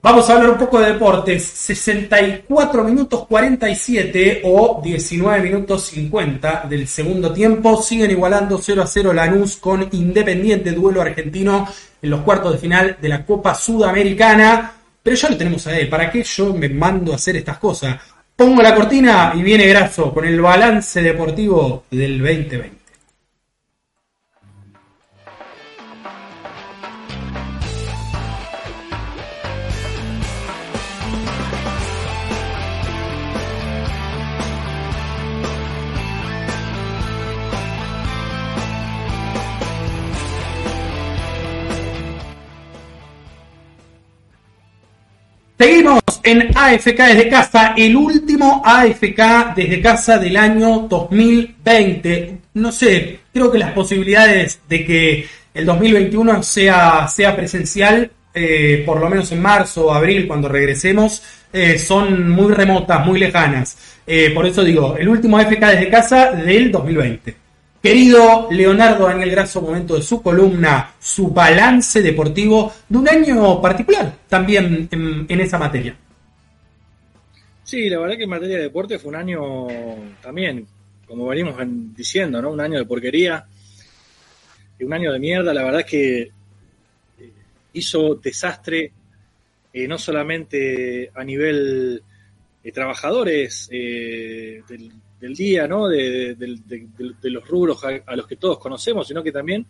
[0.05, 1.43] Vamos a hablar un poco de deportes.
[1.43, 7.81] 64 minutos 47 o 19 minutos 50 del segundo tiempo.
[7.81, 11.67] Siguen igualando 0 a 0 Lanús con Independiente duelo argentino
[11.99, 14.73] en los cuartos de final de la Copa Sudamericana.
[15.01, 15.89] Pero ya lo tenemos a él.
[15.89, 17.97] ¿Para qué yo me mando a hacer estas cosas?
[18.35, 22.74] Pongo la cortina y viene Graso con el balance deportivo del 2020.
[45.57, 52.37] Seguimos en AFK desde casa, el último AFK desde casa del año 2020.
[52.55, 58.99] No sé, creo que las posibilidades de que el 2021 sea, sea presencial, eh, por
[58.99, 61.23] lo menos en marzo o abril, cuando regresemos,
[61.53, 63.77] eh, son muy remotas, muy lejanas.
[64.05, 67.44] Eh, por eso digo, el último AFK desde casa del 2020.
[67.85, 74.11] Querido Leonardo Daniel Grasso, momento de su columna, su balance deportivo de un año particular
[74.27, 75.95] también en, esa materia.
[77.63, 79.67] Sí, la verdad que en materia de deporte fue un año
[80.19, 80.65] también,
[81.05, 81.53] como venimos
[81.95, 82.49] diciendo, ¿no?
[82.49, 83.45] Un año de porquería,
[84.79, 85.53] un año de mierda.
[85.53, 86.31] La verdad que eh,
[87.73, 88.91] hizo desastre
[89.71, 92.01] eh, no solamente a nivel
[92.63, 94.91] de trabajadores eh, del,
[95.25, 95.87] del día, ¿no?
[95.87, 96.37] De,
[97.23, 99.65] los rubros a, los que todos conocemos, sino que también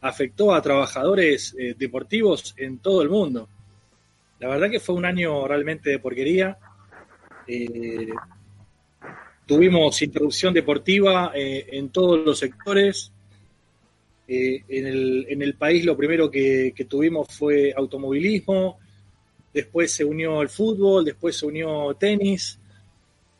[0.00, 3.48] afectó a trabajadores eh, deportivos en todo el mundo.
[4.38, 6.56] La verdad que fue un año realmente de porquería.
[7.48, 8.06] Eh,
[9.44, 13.10] tuvimos interrupción deportiva eh, en todos los sectores.
[14.26, 18.78] En el, en, el, país lo primero que, que tuvimos fue automovilismo,
[19.52, 22.58] después se unió el fútbol, después se unió tenis,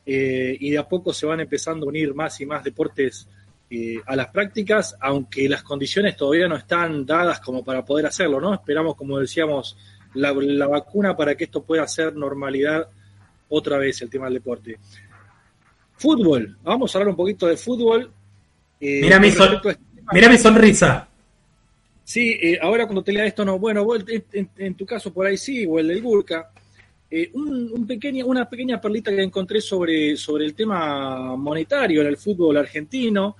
[0.06, 3.26] eh, y de a poco se van empezando a unir más y más deportes
[3.70, 8.40] eh, a las prácticas, aunque las condiciones todavía no están dadas como para poder hacerlo,
[8.40, 8.52] ¿no?
[8.52, 9.76] Esperamos, como decíamos,
[10.14, 10.32] la,
[10.66, 12.86] vacuna para que esto pueda ser normalidad
[13.48, 14.78] otra vez el tema del deporte.
[15.96, 18.10] Fútbol, vamos a hablar un poquito de fútbol.
[18.80, 19.78] Eh, mira, mi este
[20.12, 21.08] mira mi sonrisa.
[22.04, 25.64] Sí, ahora cuando te lea esto, no, bueno, en, en, tu caso por ahí sí,
[25.66, 26.50] o el del Burka,
[27.10, 32.16] eh, un, pequeño, una pequeña perlita que encontré sobre, sobre el tema monetario en el
[32.16, 33.36] fútbol argentino.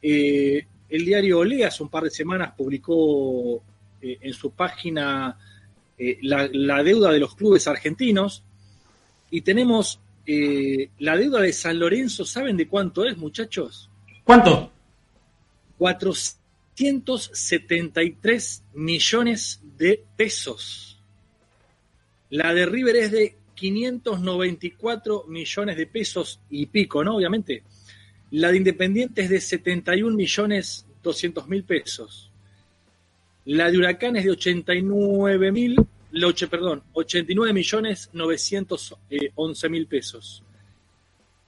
[0.00, 3.60] Eh, el diario Olea hace un par de semanas publicó
[4.00, 5.36] eh, en su página
[6.22, 8.44] la, deuda de los clubes argentinos
[9.30, 9.98] y tenemos
[10.98, 12.24] la deuda de San Lorenzo.
[12.24, 13.90] ¿Saben de cuánto es, muchachos?
[14.24, 14.70] ¿Cuánto?
[15.78, 20.85] 473 millones de pesos.
[22.36, 27.16] La de River es de 594 millones de pesos y pico, ¿no?
[27.16, 27.62] Obviamente.
[28.32, 32.30] La de Independiente es de 71 millones 200 mil pesos.
[33.46, 35.76] La de Huracán es de 89 mil,
[36.50, 40.42] perdón, 89 millones 911 mil pesos.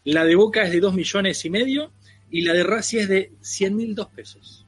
[0.04, 1.92] la de Boca es de 2 millones y medio
[2.30, 4.64] y la de Racing es de 100 mil dos pesos.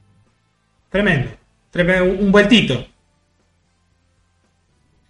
[1.71, 2.13] Tremendo.
[2.13, 2.85] Un vueltito.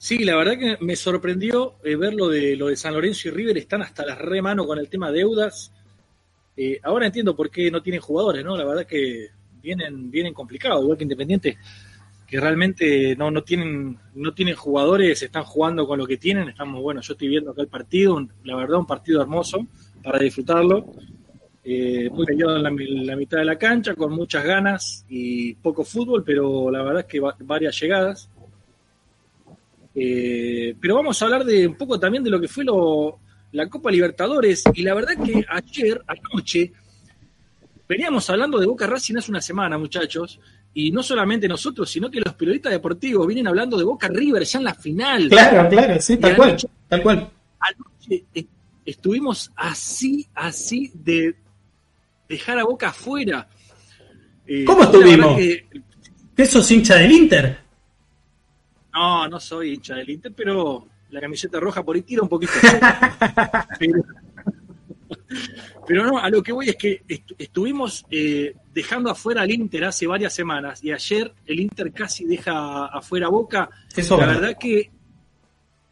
[0.03, 3.31] Sí, la verdad que me sorprendió eh, ver lo de, lo de San Lorenzo y
[3.31, 5.71] River, están hasta las re mano con el tema deudas.
[6.57, 8.57] Eh, ahora entiendo por qué no tienen jugadores, ¿no?
[8.57, 9.27] La verdad que
[9.61, 11.57] vienen, vienen complicados, igual que Independiente,
[12.27, 16.81] que realmente no, no tienen, no tienen jugadores, están jugando con lo que tienen, estamos,
[16.81, 19.67] bueno, yo estoy viendo acá el partido, la verdad un partido hermoso
[20.03, 20.93] para disfrutarlo,
[21.63, 25.83] eh, muy peleado en la, la mitad de la cancha, con muchas ganas y poco
[25.83, 28.29] fútbol, pero la verdad es que va- varias llegadas.
[29.93, 33.19] Eh, pero vamos a hablar de un poco también de lo que fue lo,
[33.51, 34.63] la Copa Libertadores.
[34.73, 36.71] Y la verdad que ayer, anoche,
[37.87, 40.39] veníamos hablando de Boca Racing hace una semana, muchachos.
[40.73, 44.59] Y no solamente nosotros, sino que los periodistas deportivos vienen hablando de Boca River ya
[44.59, 45.27] en la final.
[45.27, 46.57] Claro, claro, sí, tal cual.
[46.87, 47.29] Tal cual.
[47.59, 48.25] Anoche
[48.85, 51.35] estuvimos así, así de
[52.29, 53.49] dejar a Boca afuera.
[54.47, 55.37] Eh, ¿Cómo estuvimos?
[55.37, 55.65] que-
[56.35, 57.57] ¿Qué sos hincha del Inter?
[58.93, 62.51] No, no soy hincha del Inter, pero la camiseta roja por ahí tira un poquito.
[63.79, 64.03] pero,
[65.87, 69.85] pero no, a lo que voy es que est- estuvimos eh, dejando afuera al Inter
[69.85, 73.69] hace varias semanas y ayer el Inter casi deja afuera Boca.
[73.95, 74.91] Eso la verdad que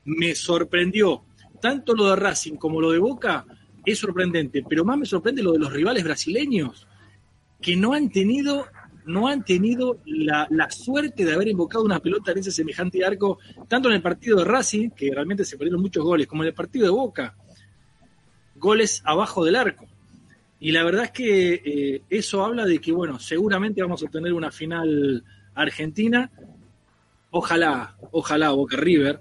[0.06, 1.24] me sorprendió
[1.62, 3.46] tanto lo de Racing como lo de Boca.
[3.86, 6.86] Es sorprendente, pero más me sorprende lo de los rivales brasileños
[7.62, 8.68] que no han tenido
[9.10, 13.40] no han tenido la, la suerte de haber invocado una pelota en ese semejante arco,
[13.68, 16.54] tanto en el partido de Racing, que realmente se perdieron muchos goles, como en el
[16.54, 17.36] partido de Boca.
[18.56, 19.88] Goles abajo del arco.
[20.60, 24.32] Y la verdad es que eh, eso habla de que, bueno, seguramente vamos a tener
[24.32, 25.24] una final
[25.56, 26.30] argentina.
[27.32, 29.20] Ojalá, ojalá Boca River.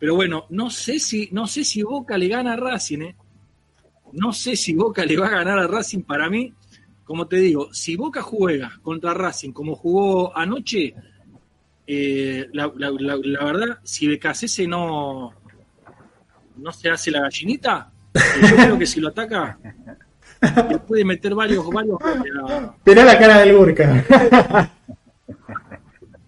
[0.00, 3.16] Pero bueno, no sé si, no sé si Boca le gana a Racing, ¿eh?
[4.14, 6.52] No sé si Boca le va a ganar a Racing para mí
[7.04, 10.94] como te digo, si Boca juega contra Racing como jugó anoche,
[11.86, 15.32] eh, la, la- la- la verdad, si Becasese no,
[16.56, 19.58] no se hace la gallinita, eh, yo creo que si lo ataca,
[20.70, 21.98] le puede meter varios, varios
[22.84, 24.68] Mirá la cara del Burka.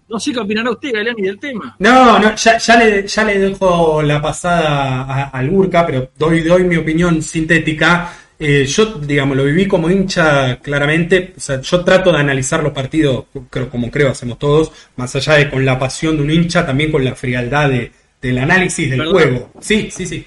[0.07, 1.75] No sé qué opinará usted, Galeani, del tema.
[1.79, 6.63] No, no, ya, ya le, ya le dejo la pasada al Burka, pero doy, doy
[6.63, 8.13] mi opinión sintética.
[8.37, 11.33] Eh, yo, digamos, lo viví como hincha claramente.
[11.37, 15.35] O sea, yo trato de analizar los partidos, creo, como creo hacemos todos, más allá
[15.35, 17.91] de con la pasión de un hincha, también con la frialdad de,
[18.21, 19.13] del análisis del Perdón.
[19.13, 19.51] juego.
[19.61, 20.25] Sí, sí, sí,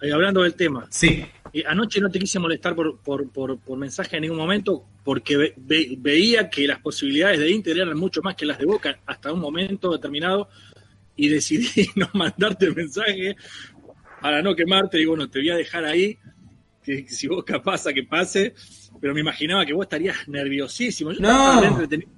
[0.00, 1.24] Eh, hablando del tema, sí.
[1.52, 5.36] Eh, anoche no te quise molestar por, por, por, por mensaje en ningún momento porque
[5.36, 8.98] ve- ve- veía que las posibilidades de Inter eran mucho más que las de Boca
[9.06, 10.48] hasta un momento determinado
[11.14, 13.36] y decidí no mandarte mensaje
[14.20, 14.98] para no quemarte.
[14.98, 16.18] Digo, bueno, te voy a dejar ahí,
[16.84, 18.54] que si Boca pasa, que pase.
[19.00, 21.12] Pero me imaginaba que vos estarías nerviosísimo.
[21.12, 21.62] Yo No.
[21.62, 22.10] entretenido,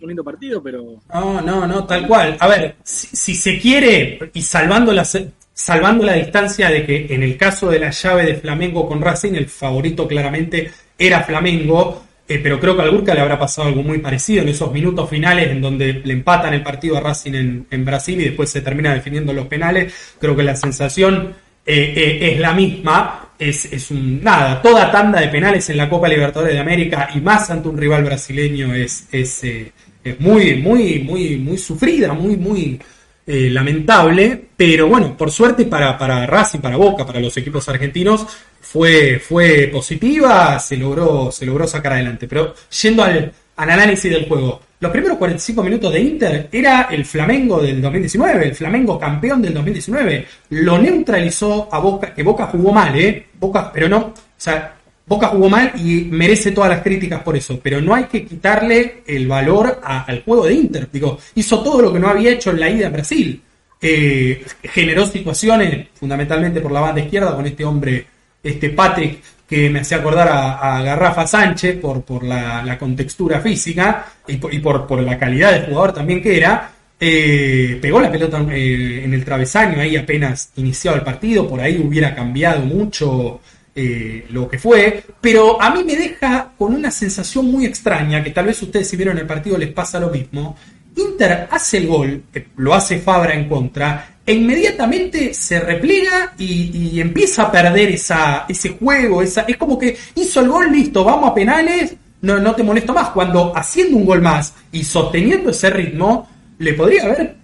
[0.00, 2.36] un lindo partido, pero No, no, no, tal cual.
[2.38, 5.04] A ver, si, si se quiere, y salvando la,
[5.52, 9.32] salvando la distancia de que en el caso de la llave de Flamengo con Racing,
[9.34, 13.82] el favorito claramente era Flamengo, eh, pero creo que al Burka le habrá pasado algo
[13.82, 17.66] muy parecido en esos minutos finales en donde le empatan el partido a Racing en,
[17.70, 20.14] en Brasil y después se termina definiendo los penales.
[20.20, 21.34] Creo que la sensación
[21.64, 23.27] eh, eh, es la misma.
[23.38, 27.20] Es, es un nada, toda tanda de penales en la Copa Libertadores de América y
[27.20, 32.36] más ante un rival brasileño es, es, eh, es muy, muy, muy, muy sufrida, muy,
[32.36, 32.80] muy
[33.26, 34.48] eh, lamentable.
[34.56, 38.26] Pero bueno, por suerte para, para Racing, para Boca, para los equipos argentinos,
[38.60, 42.26] fue, fue positiva, se logró, se logró sacar adelante.
[42.26, 47.04] Pero yendo al, al análisis del juego, los primeros 45 minutos de Inter era el
[47.04, 50.26] Flamengo del 2019, el Flamengo campeón del 2019.
[50.50, 53.26] Lo neutralizó a Boca, que Boca jugó mal, ¿eh?
[53.40, 57.58] Boca, pero no, o sea, Boca jugó mal y merece todas las críticas por eso,
[57.60, 60.88] pero no hay que quitarle el valor al juego de Inter.
[60.92, 63.42] Digo, hizo todo lo que no había hecho en la ida a Brasil.
[63.80, 68.06] Eh, generó situaciones, fundamentalmente por la banda izquierda, con este hombre,
[68.42, 74.36] este Patrick, que me hacía acordar a, Garrafa Sánchez por, por la, contextura física y
[74.36, 76.72] por, por, la calidad de jugador también que era.
[77.00, 81.78] Eh, pegó la pelota eh, en el travesaño ahí apenas iniciado el partido, por ahí
[81.78, 83.40] hubiera cambiado mucho
[83.74, 88.30] eh, lo que fue, pero a mí me deja con una sensación muy extraña, que
[88.30, 90.56] tal vez ustedes si vieron el partido les pasa lo mismo.
[90.96, 92.24] Inter hace el gol,
[92.56, 98.76] lo hace Fabra en contra, e inmediatamente se repliega y, empieza a perder esa, ese
[98.78, 102.62] juego, esa, es como que hizo el gol, listo, vamos a penales, no, no te
[102.62, 106.28] molesto más, cuando haciendo un gol más y sosteniendo ese ritmo,
[106.58, 107.36] le podría haber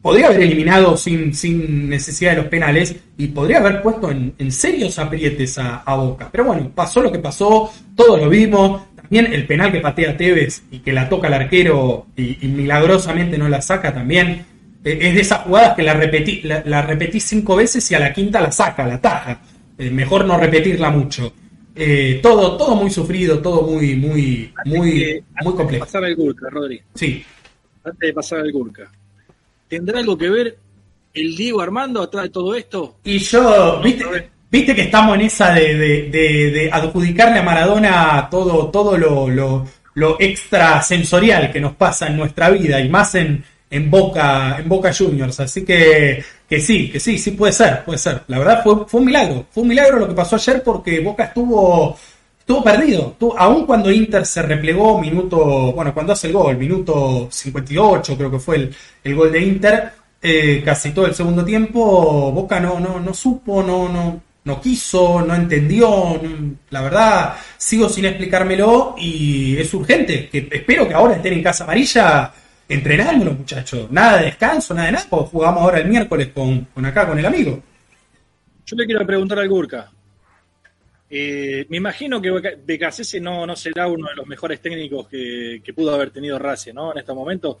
[0.00, 5.00] podría haber eliminado sin, sin necesidad de los penales y podría haber puesto en, serios
[5.00, 6.28] aprietes a, Boca.
[6.30, 8.82] Pero bueno, pasó lo que pasó, todos lo vimos.
[8.94, 13.48] También el penal que patea Tevez y que la toca el arquero y milagrosamente no
[13.48, 14.46] la saca también.
[14.84, 17.98] Eh, es de esas jugadas que la repetí, la, la, repetí cinco veces y a
[18.00, 19.40] la quinta la saca, la taja.
[19.76, 21.32] Eh, mejor no repetirla mucho.
[21.74, 25.84] Eh, todo, todo muy sufrido, todo muy, muy, muy, que, muy complejo.
[25.84, 26.80] pasar al Gurka, Rodri.
[26.94, 27.24] Sí.
[27.84, 28.90] Antes de pasar al Gurka.
[29.68, 30.58] ¿Tendrá algo que ver
[31.14, 32.96] el Diego Armando atrás de todo esto?
[33.04, 34.04] Y yo, viste,
[34.50, 39.28] viste que estamos en esa de, de, de, de adjudicarle a Maradona todo, todo lo,
[39.28, 39.64] lo,
[39.94, 44.92] lo extrasensorial que nos pasa en nuestra vida y más en, en Boca, en Boca
[44.92, 45.40] Juniors.
[45.40, 48.22] Así que, que sí, que sí, sí puede ser, puede ser.
[48.28, 51.24] La verdad fue, fue un milagro, fue un milagro lo que pasó ayer porque Boca
[51.24, 51.96] estuvo,
[52.38, 53.10] estuvo perdido.
[53.12, 58.30] Estuvo, aun cuando Inter se replegó, minuto, bueno, cuando hace el gol, minuto 58 creo
[58.30, 58.74] que fue el,
[59.04, 59.92] el gol de Inter,
[60.22, 65.22] eh, casi todo el segundo tiempo, Boca no, no, no supo, no, no, no quiso,
[65.22, 66.20] no entendió,
[66.70, 71.64] la verdad sigo sin explicármelo y es urgente, que espero que ahora estén en Casa
[71.64, 72.32] Amarilla
[72.68, 76.84] entrenando muchachos, nada de descanso, nada de nada, porque jugamos ahora el miércoles con, con
[76.84, 77.62] acá, con el amigo.
[78.66, 79.90] Yo le quiero preguntar al Gurka.
[81.10, 82.30] Eh, me imagino que
[82.64, 86.74] Becasese no, no será uno de los mejores técnicos que, que pudo haber tenido Racing,
[86.74, 86.92] ¿no?
[86.92, 87.56] En estos momentos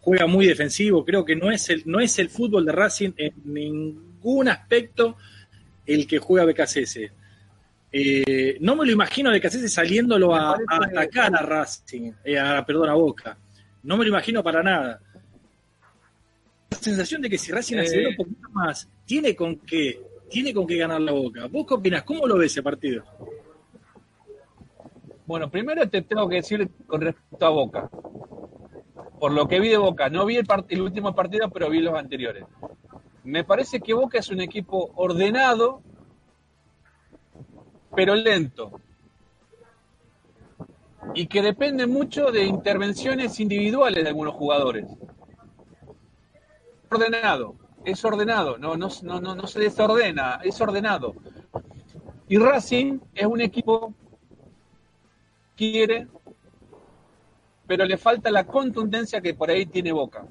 [0.00, 3.32] juega muy defensivo, creo que no es el, no es el fútbol de Racing en
[3.46, 5.16] ningún aspecto
[5.84, 7.10] el que juega Becasese.
[7.90, 12.64] Eh, no me lo imagino a Becasese saliéndolo a, a, atacar a Racing, eh, a,
[12.64, 13.36] perdón, a Boca.
[13.82, 15.00] No me lo imagino para nada.
[16.70, 20.66] La sensación de que si Racing acelera un poquito más, tiene con qué, tiene con
[20.66, 21.46] qué ganar la boca.
[21.46, 22.02] ¿Vos qué opinás?
[22.02, 23.04] ¿Cómo lo ves ese partido?
[25.26, 27.90] Bueno, primero te tengo que decir con respecto a Boca.
[29.20, 31.94] Por lo que vi de Boca, no vi el, el último partido, pero vi los
[31.94, 32.44] anteriores.
[33.24, 35.82] Me parece que Boca es un equipo ordenado,
[37.94, 38.80] pero lento
[41.14, 44.86] y que depende mucho de intervenciones individuales de algunos jugadores.
[46.90, 51.14] Ordenado, es ordenado, no, no, no, no, se desordena, es ordenado.
[52.28, 53.94] Y Racing es un equipo
[55.56, 56.06] que quiere,
[57.66, 60.24] pero le falta la contundencia que por ahí tiene Boca.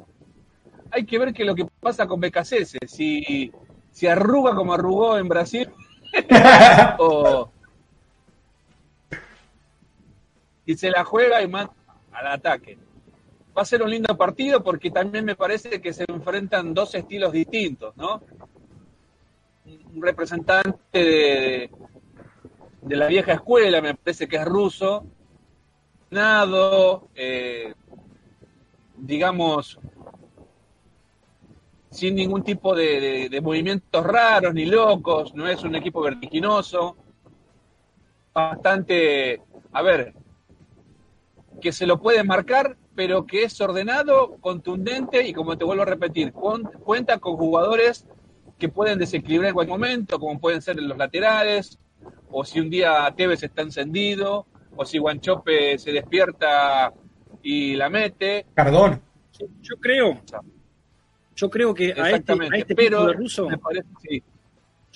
[0.92, 3.52] Hay que ver qué lo que pasa con BKC, si,
[3.92, 5.70] si arruga como arrugó en Brasil,
[7.00, 7.50] o,
[10.68, 11.74] y se la juega y manda
[12.12, 12.78] al ataque.
[13.58, 17.32] Va a ser un lindo partido porque también me parece que se enfrentan dos estilos
[17.32, 18.22] distintos, ¿no?
[19.66, 21.72] Un representante de,
[22.82, 25.06] de la vieja escuela, me parece que es ruso,
[26.12, 27.74] nado, eh,
[28.98, 29.80] digamos,
[31.90, 36.98] sin ningún tipo de, de, de, movimientos raros ni locos, no es un equipo vertiginoso,
[38.34, 39.42] bastante,
[39.72, 40.14] a ver,
[41.62, 45.86] que se lo puede marcar, pero que es ordenado, contundente y como te vuelvo a
[45.86, 48.08] repetir, cuenta con jugadores
[48.58, 51.80] que pueden desequilibrar en cualquier momento, como pueden ser los laterales,
[52.30, 56.94] o si un día Tevez está encendido, o si Guanchope se despierta
[57.42, 58.46] y la mete.
[58.54, 59.02] Perdón.
[59.62, 60.20] Yo creo,
[61.36, 64.24] yo creo que a este, a este pero ruso, me parece, sí.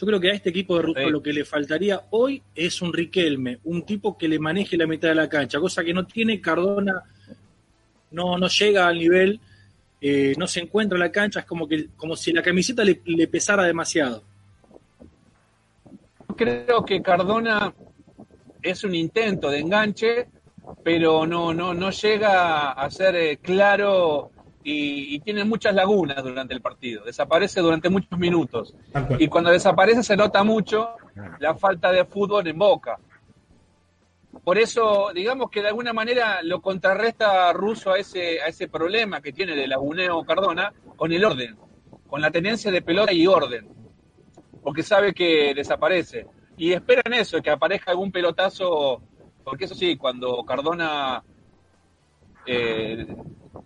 [0.01, 1.11] Yo creo que a este equipo de Russo sí.
[1.11, 5.09] lo que le faltaría hoy es un Riquelme, un tipo que le maneje la mitad
[5.09, 7.03] de la cancha, cosa que no tiene Cardona,
[8.09, 9.39] no, no llega al nivel,
[10.01, 12.99] eh, no se encuentra en la cancha, es como que como si la camiseta le,
[13.05, 14.23] le pesara demasiado.
[16.35, 17.71] Creo que Cardona
[18.59, 20.27] es un intento de enganche,
[20.83, 24.31] pero no, no, no llega a ser eh, claro
[24.63, 27.03] y, y, tiene muchas lagunas durante el partido.
[27.03, 28.75] Desaparece durante muchos minutos.
[29.19, 30.95] Y cuando desaparece se nota mucho
[31.39, 32.99] la falta de fútbol en Boca.
[34.43, 39.21] Por eso, digamos que de alguna manera lo contrarresta Russo a ese, a ese problema
[39.21, 41.57] que tiene de laguneo Cardona con el orden,
[42.07, 43.67] con la tenencia de pelota y orden.
[44.63, 46.27] Porque sabe que desaparece.
[46.57, 49.01] Y esperan eso, que aparezca algún pelotazo,
[49.43, 51.23] porque eso sí, cuando Cardona
[52.45, 53.05] eh,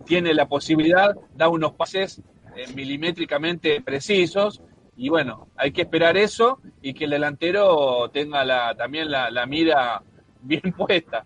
[0.06, 2.22] tiene la posibilidad, da unos pases
[2.56, 4.61] eh, milimétricamente precisos
[4.98, 9.45] y bueno, hay que esperar eso y que el delantero tenga la, también la, la
[9.45, 10.02] mira
[10.41, 11.26] bien puesta.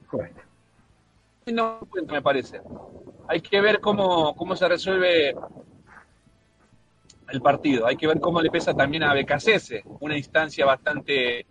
[1.46, 2.62] No me parece.
[3.28, 5.36] Hay que ver cómo, cómo se resuelve
[7.30, 7.86] el partido.
[7.86, 11.46] Hay que ver cómo le pesa también a Becasese, una instancia bastante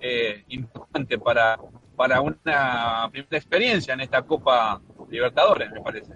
[0.00, 1.58] eh, importante para,
[1.94, 4.80] para una primera experiencia en esta Copa
[5.10, 6.14] Libertadores, me parece.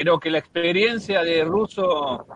[0.00, 2.26] Creo que la experiencia de Russo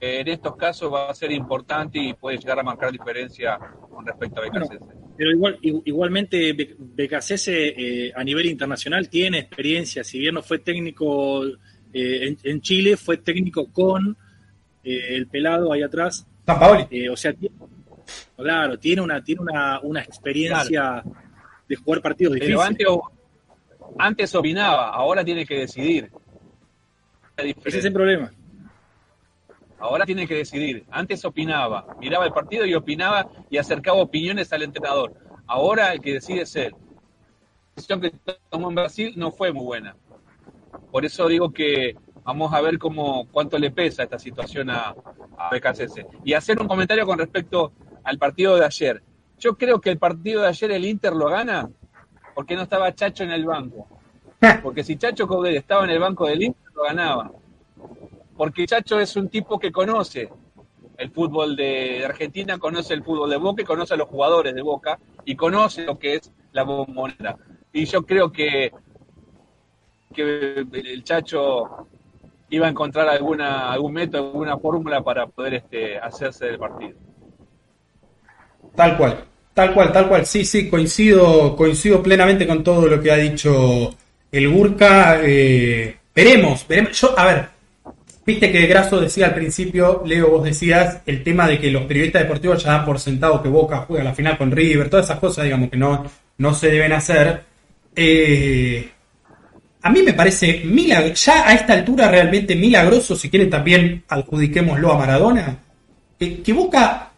[0.00, 3.56] eh, en estos casos va a ser importante y puede llegar a marcar diferencia
[3.88, 4.92] con respecto a Bueno, Becasese.
[5.16, 7.68] Pero igual, igualmente Be- Becasese
[8.08, 12.96] eh, a nivel internacional tiene experiencia, si bien no fue técnico eh, en, en Chile,
[12.96, 14.16] fue técnico con
[14.82, 16.86] eh, el pelado ahí atrás, San Paoli.
[16.90, 17.54] Eh, o sea, tiene,
[18.36, 21.04] claro, tiene una, tiene una, una experiencia
[21.68, 22.68] de jugar partidos Pero difíciles.
[22.68, 22.86] antes,
[23.98, 26.10] antes opinaba, ahora tiene que decidir.
[27.36, 28.30] Ese es el problema.
[29.78, 30.84] Ahora tiene que decidir.
[30.90, 35.14] Antes opinaba, miraba el partido y opinaba y acercaba opiniones al entrenador.
[35.46, 36.72] Ahora el que decide es él.
[36.72, 38.12] La decisión que
[38.48, 39.96] tomó en Brasil no fue muy buena.
[40.90, 44.94] Por eso digo que vamos a ver cómo cuánto le pesa esta situación a,
[45.36, 46.06] a BKCS.
[46.24, 47.72] Y hacer un comentario con respecto
[48.04, 49.02] al partido de ayer.
[49.38, 51.68] Yo creo que el partido de ayer el Inter lo gana
[52.34, 53.88] porque no estaba Chacho en el banco.
[54.62, 57.30] Porque si Chacho Coudet estaba en el banco del Inter, lo ganaba.
[58.36, 60.28] Porque Chacho es un tipo que conoce
[60.96, 64.62] el fútbol de Argentina, conoce el fútbol de Boca y conoce a los jugadores de
[64.62, 67.36] Boca y conoce lo que es la bombonera.
[67.72, 68.72] Y yo creo que,
[70.12, 71.88] que el Chacho
[72.50, 76.92] iba a encontrar alguna algún método, alguna fórmula para poder este, hacerse del partido.
[78.74, 80.26] Tal cual, tal cual, tal cual.
[80.26, 83.90] Sí, sí, coincido, coincido plenamente con todo lo que ha dicho
[84.30, 85.20] el Gurka.
[85.22, 87.00] Eh, veremos, veremos.
[87.00, 87.48] Yo, a ver,
[88.24, 92.22] viste que Grasso decía al principio, Leo, vos decías el tema de que los periodistas
[92.22, 95.44] deportivos ya dan por sentado que Boca juega la final con River, todas esas cosas,
[95.44, 96.04] digamos, que no,
[96.38, 97.42] no se deben hacer.
[97.96, 98.88] Eh,
[99.82, 104.92] a mí me parece milag- ya a esta altura realmente milagroso, si quieren también adjudiquémoslo
[104.92, 105.58] a Maradona,
[106.18, 107.10] eh, que Boca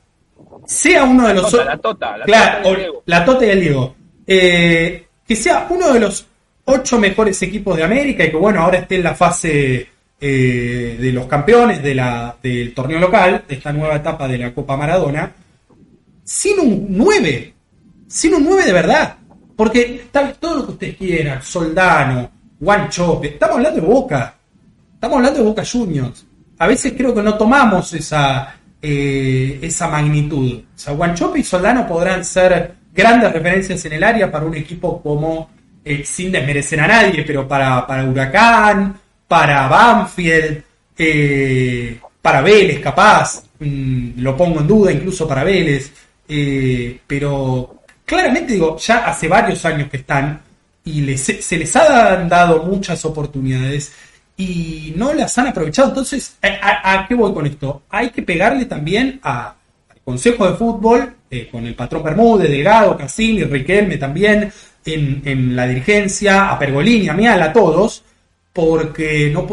[0.66, 3.02] sea uno de La los tota, la tota, la Claro, tota o- del Diego.
[3.06, 3.96] la Tota y el Diego.
[4.26, 6.26] Eh, que sea uno de los
[6.66, 9.88] ocho mejores equipos de América y que bueno, ahora esté en la fase
[10.20, 15.32] eh, de los campeones del torneo local, de esta nueva etapa de la Copa Maradona,
[16.24, 17.54] sin un 9,
[18.08, 19.16] sin un 9 de verdad.
[19.54, 22.30] Porque tal, todo lo que ustedes quieran, Soldano,
[22.60, 24.34] Guanchope, estamos hablando de Boca.
[24.94, 26.26] Estamos hablando de Boca Juniors.
[26.58, 30.58] A veces creo que no tomamos esa, eh, esa magnitud.
[30.58, 35.00] O sea, Guanchope y Soldano podrán ser grandes referencias en el área para un equipo
[35.02, 35.50] como,
[35.88, 38.98] eh, sin desmerecer a nadie, pero para, para Huracán,
[39.28, 40.62] para Banfield,
[40.98, 45.92] eh, para Vélez capaz, mm, lo pongo en duda incluso para Vélez,
[46.28, 50.40] eh, pero claramente digo, ya hace varios años que están
[50.84, 53.92] y les- se les han dado muchas oportunidades
[54.36, 55.88] y no las han aprovechado.
[55.88, 57.82] Entonces, ¿a, qué voy con esto?
[57.90, 59.54] Hay que pegarle también a-
[59.88, 64.52] al Consejo de Fútbol, eh, con el patrón Bermúdez, Delgado, Cassini, Riquelme también,
[64.86, 68.02] en, en la dirigencia, a Pergolini, a Mial, a todos,
[68.52, 69.46] porque no,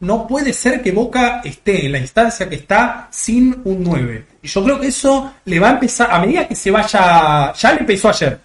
[0.00, 4.24] no puede ser que Boca esté en la instancia que está sin un 9.
[4.42, 7.72] Y yo creo que eso le va a empezar, a medida que se vaya, ya
[7.74, 8.38] le empezó ayer,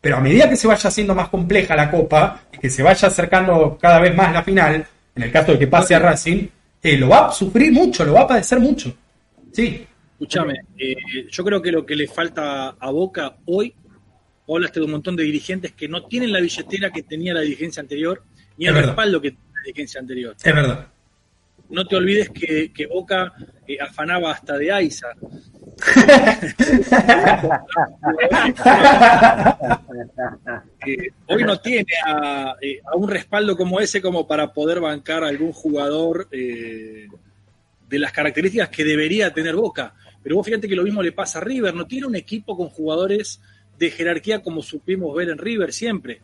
[0.00, 3.08] pero a medida que se vaya haciendo más compleja la Copa y que se vaya
[3.08, 6.46] acercando cada vez más la final, en el caso de que pase a Racing,
[6.82, 8.94] eh, lo va a sufrir mucho, lo va a padecer mucho.
[9.52, 9.86] Sí,
[10.22, 10.94] Escúchame, eh,
[11.28, 13.74] yo creo que lo que le falta a Boca hoy,
[14.48, 17.80] hablaste de un montón de dirigentes que no tienen la billetera que tenía la dirigencia
[17.80, 18.22] anterior,
[18.56, 20.36] ni el respaldo que tenía la dirigencia anterior.
[20.42, 20.88] es verdad.
[21.72, 23.32] No te olvides que, que Boca
[23.66, 25.08] eh, afanaba hasta de Aiza.
[30.84, 35.22] Eh, hoy no tiene a, eh, a un respaldo como ese como para poder bancar
[35.22, 37.08] a algún jugador de
[37.90, 39.94] las características que debería tener Boca.
[40.22, 42.68] Pero vos fíjate que lo mismo le pasa a River, no tiene un equipo con
[42.68, 43.40] jugadores
[43.82, 46.20] de jerarquía como supimos ver en River siempre.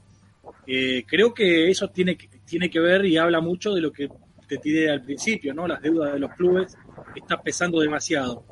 [0.64, 4.08] Eh, creo que eso tiene, tiene que ver y habla mucho de lo que
[4.46, 5.66] te tiré al principio, ¿no?
[5.66, 6.76] Las deudas de los clubes
[7.16, 8.44] está pesando demasiado.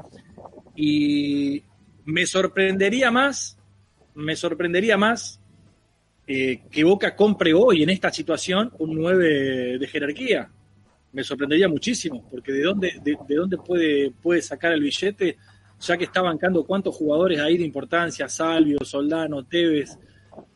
[0.75, 1.63] Y
[2.05, 3.57] me sorprendería más,
[4.17, 5.41] me sorprendería más
[6.27, 10.51] eh, que Boca compre hoy en esta situación un 9 de jerarquía.
[11.13, 15.39] Me sorprendería muchísimo, porque de dónde, de, de dónde puede, puede sacar el billete,
[15.81, 19.99] ya que está bancando cuántos jugadores hay de importancia, Salvio, Soldano, Tevez,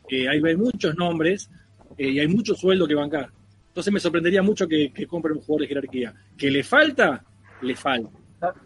[0.09, 1.49] eh, hay, hay muchos nombres
[1.97, 3.29] eh, y hay mucho sueldo que bancar.
[3.67, 6.13] Entonces me sorprendería mucho que, que compre un jugador de jerarquía.
[6.37, 7.23] ¿Que le falta?
[7.61, 8.09] Le falta.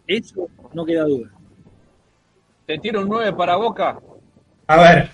[0.07, 1.29] Eso no queda duda.
[2.65, 3.99] Te tiro un 9 para Boca.
[4.67, 5.09] A ver,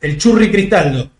[0.00, 1.10] el Churri Cristaldo.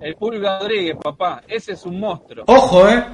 [0.00, 1.42] El Pulga Rodríguez, papá.
[1.46, 2.44] Ese es un monstruo.
[2.48, 3.04] Ojo, eh.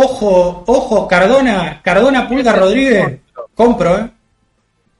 [0.00, 3.20] Ojo, ojo, Cardona, Cardona Pulga Rodríguez.
[3.52, 4.10] Compro, eh.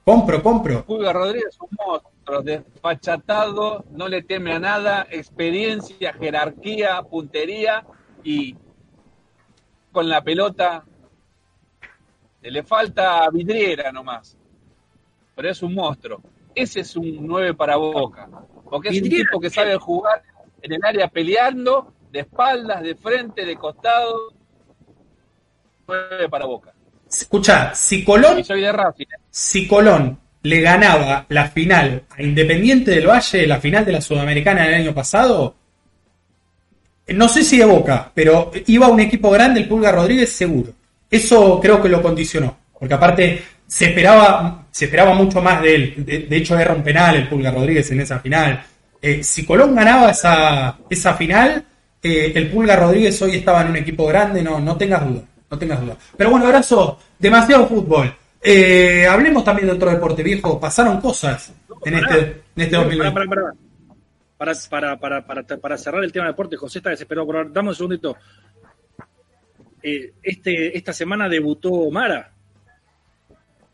[0.03, 0.83] Compro, compro.
[0.83, 2.41] Pulga Rodríguez es un monstruo.
[2.41, 5.07] Despachatado, no le teme a nada.
[5.09, 7.85] Experiencia, jerarquía, puntería.
[8.25, 8.57] y
[9.93, 10.83] con la pelota
[12.41, 14.37] le falta vidriera nomás.
[15.33, 16.21] Pero es un monstruo.
[16.53, 18.27] Ese es un 9 para Boca.
[18.69, 20.23] Porque es un tipo que sabe jugar
[20.61, 24.38] en el área peleando, de espaldas, de frente, de costado.
[25.89, 26.73] 9 para Boca.
[27.09, 28.69] Escucha, si Colón, soy de.
[28.69, 29.07] ¿eh?
[29.29, 34.63] si Colón le ganaba la final a Independiente del Valle, la final de la Sudamericana
[34.63, 35.55] del año pasado,
[37.07, 40.71] no sé si de Boca, pero iba un equipo grande, el Pulga Rodríguez, seguro.
[41.09, 45.93] Eso creo que lo condicionó, porque aparte se esperaba, se esperaba mucho más de él.
[45.97, 48.63] De, de hecho, era un penal el Pulga Rodríguez en esa final.
[49.01, 51.65] Eh, si Colón ganaba esa, esa final,
[52.01, 55.57] eh, el Pulga Rodríguez hoy estaba en un equipo grande, no, no tengas duda, no
[55.57, 55.97] tengas duda.
[56.15, 58.13] Pero bueno, abrazo, demasiado fútbol.
[58.41, 61.53] Eh, hablemos también de otro deporte viejo, pasaron cosas
[61.83, 62.19] en este,
[62.55, 63.11] en este Para, 2020.
[64.37, 64.53] para,
[64.97, 67.51] para, para, para, para, cerrar el tema de deporte, José está desesperado por.
[67.51, 68.15] Dame un segundito.
[69.81, 72.31] Eh, este, esta semana debutó Mara.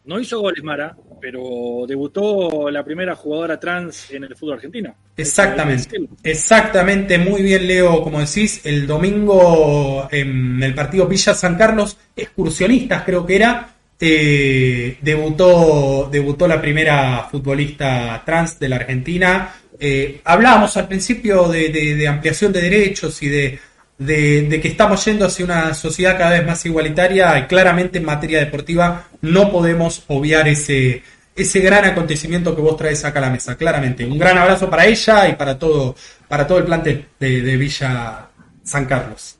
[0.06, 4.96] No hizo goles Mara, pero debutó la primera jugadora trans en el fútbol argentino.
[5.18, 11.98] Exactamente, exactamente, muy bien Leo, como decís, el domingo en el partido Villa San Carlos,
[12.16, 13.70] excursionistas creo que era,
[14.00, 19.56] eh, debutó, debutó la primera futbolista trans de la Argentina.
[19.80, 23.60] Eh, hablábamos al principio de, de- de ampliación de derechos y de,
[23.98, 28.06] de- de que estamos yendo hacia una sociedad cada vez más igualitaria y claramente en
[28.06, 31.02] materia deportiva no podemos obviar ese,
[31.36, 34.06] ese gran acontecimiento que vos traes acá a la mesa, claramente.
[34.06, 35.96] Un gran abrazo para ella y para todo,
[36.28, 38.28] para todo el plantel de, de Villa
[38.64, 39.38] San Carlos.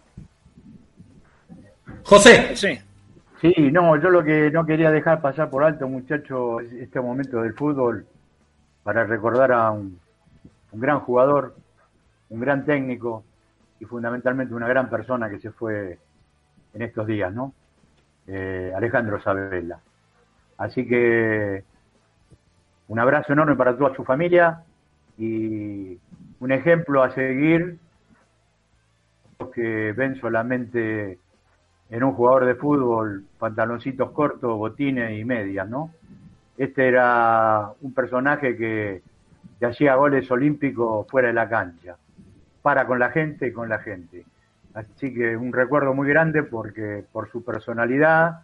[2.04, 2.80] José, Sí,
[3.42, 7.42] Sí, no, yo lo que no quería dejar pasar por alto, muchachos, es este momento
[7.42, 8.06] del fútbol
[8.82, 10.00] para recordar a un,
[10.72, 11.56] un gran jugador,
[12.30, 13.24] un gran técnico
[13.88, 16.00] fundamentalmente una gran persona que se fue
[16.74, 17.54] en estos días, ¿no?
[18.28, 19.80] Eh, Alejandro Sabela.
[20.58, 21.64] Así que
[22.88, 24.64] un abrazo enorme para toda su familia
[25.18, 25.98] y
[26.40, 27.78] un ejemplo a seguir
[29.40, 31.20] los que ven solamente
[31.90, 35.92] en un jugador de fútbol pantaloncitos cortos, botines y medias, ¿no?
[36.58, 39.02] Este era un personaje que
[39.66, 41.98] hacía goles olímpicos fuera de la cancha,
[42.66, 44.26] para con la gente y con la gente.
[44.74, 48.40] Así que un recuerdo muy grande porque por su personalidad,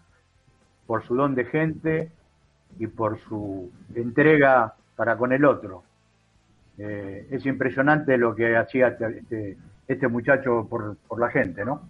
[0.85, 2.11] por su don de gente
[2.77, 5.81] y por su entrega para con el otro.
[6.77, 9.57] Eh, es impresionante lo que hacía este, este,
[9.87, 11.81] este muchacho por, por la gente, ¿no?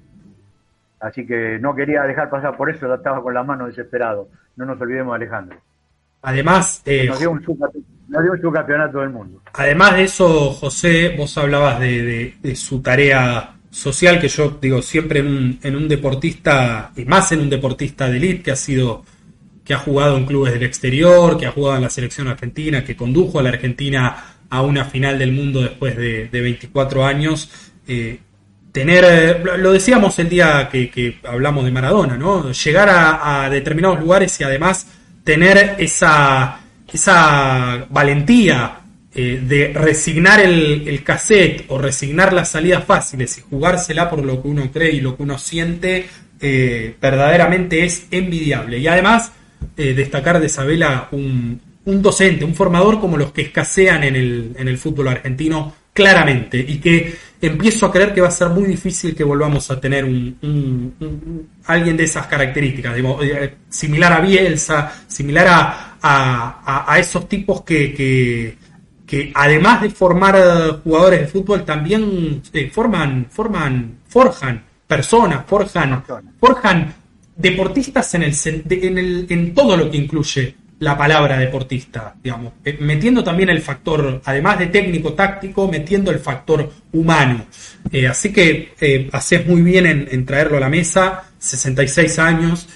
[1.02, 4.30] Así que no quería dejar pasar por eso, estaba con las manos desesperado.
[4.56, 5.58] No nos olvidemos de Alejandro.
[6.22, 9.42] además, eh, Nos dio un, subcampe- nos dio un subcampeonato del mundo.
[9.54, 15.28] Además de eso, José, vos hablabas de, su tarea social, que yo digo siempre en
[15.28, 19.06] un, en un deportista, y más en un deportista de elite que ha sido,
[19.64, 22.96] que ha jugado en clubes del exterior, que ha jugado en la selección argentina, que
[22.98, 27.50] condujo a la Argentina a una final del mundo después de, de 24 años.
[27.88, 28.20] eh,
[28.74, 32.52] tener, lo- decíamos el día que, que hablamos de Maradona, ¿no?
[32.52, 34.88] Llegar a determinados lugares y además
[35.26, 36.60] tener esa,
[36.94, 38.82] esa valentía
[39.14, 44.42] eh, de resignar el, el cassette o resignar las salidas fáciles y jugársela por lo
[44.42, 46.08] que uno cree y lo que uno siente,
[46.40, 48.80] eh, verdaderamente es envidiable.
[48.80, 49.32] Y además,
[49.78, 54.56] eh, destacar de Isabela un, un docente, un formador como los que escasean en el,
[54.58, 58.66] en el fútbol argentino, claramente, y que empiezo a creer que va a ser muy
[58.66, 64.14] difícil que volvamos a tener un, un- un- alguien de esas características, digo, eh, similar
[64.14, 68.56] a Bielsa, similar a, a- esos tipos que, que,
[69.06, 70.36] que además de formar
[70.84, 76.04] jugadores de fútbol, también eh, forman, forman, forjan personas, forjan,
[76.40, 76.94] forjan.
[77.36, 78.34] deportistas en el,
[78.70, 83.62] en el en todo lo que incluye la palabra deportista, digamos, eh, metiendo también el
[83.62, 87.46] factor, además de técnico táctico, metiendo el factor humano.
[87.92, 92.68] Eh, así que eh, haces muy bien en, traerlo a la mesa, 66 años,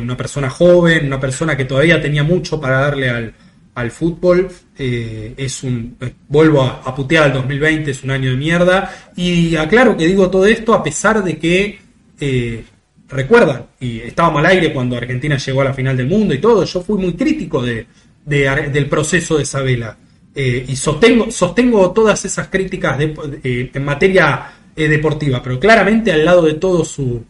[0.00, 3.34] una persona joven, una persona que todavía tenía mucho para darle al,
[3.74, 4.48] al fútbol.
[4.78, 5.96] es un,
[6.28, 8.90] vuelvo a, putear al 2020, es un año de mierda.
[9.16, 11.78] Y aclaro que digo todo esto a pesar de que,
[13.08, 16.64] recuerdan, y estábamos al aire cuando Argentina llegó a la final del mundo y todo,
[16.64, 17.86] yo fui muy crítico de,
[18.24, 19.96] del proceso de Sabela.
[20.34, 23.14] Eh, y sostengo, sostengo todas esas críticas de-
[23.44, 27.22] eh, en materia eh, deportiva, pero claramente al lado de todo su,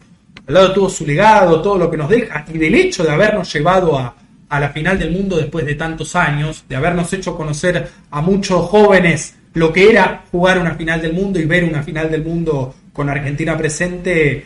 [0.47, 3.11] al lado de todo su legado, todo lo que nos deja, y del hecho de
[3.11, 4.15] habernos llevado a,
[4.49, 8.65] a la final del mundo después de tantos años, de habernos hecho conocer a muchos
[8.69, 12.73] jóvenes lo que era jugar una final del mundo y ver una final del mundo
[12.91, 14.45] con Argentina presente,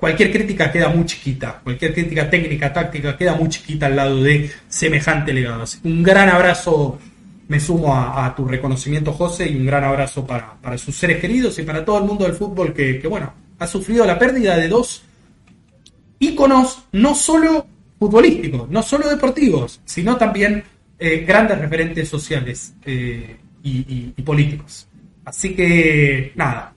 [0.00, 4.50] cualquier crítica queda muy chiquita, cualquier crítica técnica, táctica queda muy chiquita al lado de
[4.68, 5.64] semejante legado.
[5.84, 6.98] Un gran abrazo,
[7.46, 11.62] me sumo a, tu reconocimiento, José, y un gran abrazo para, sus seres queridos y
[11.62, 15.02] para todo el mundo del fútbol que, que, bueno, ha sufrido la pérdida de dos
[16.18, 17.66] íconos, no solo
[17.98, 20.64] futbolísticos, no solo deportivos, sino también
[20.98, 24.86] eh, grandes referentes sociales eh, y, políticos.
[25.24, 26.74] Así que, nada.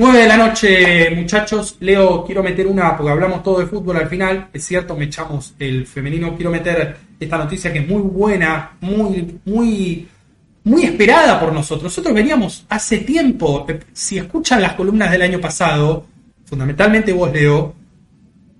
[0.00, 1.76] 9 de la noche, muchachos.
[1.80, 4.48] Leo, quiero meter una, porque hablamos todo de fútbol al final.
[4.50, 6.34] Es cierto, me echamos el femenino.
[6.34, 10.08] Quiero meter esta noticia que es muy buena, muy, muy,
[10.64, 11.82] muy esperada por nosotros.
[11.82, 16.06] Nosotros veníamos hace tiempo, eh, si escuchan las columnas del año pasado,
[16.46, 17.74] fundamentalmente vos, Leo,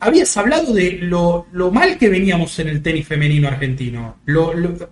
[0.01, 4.17] habías hablado de lo, mal que veníamos en el tenis femenino argentino.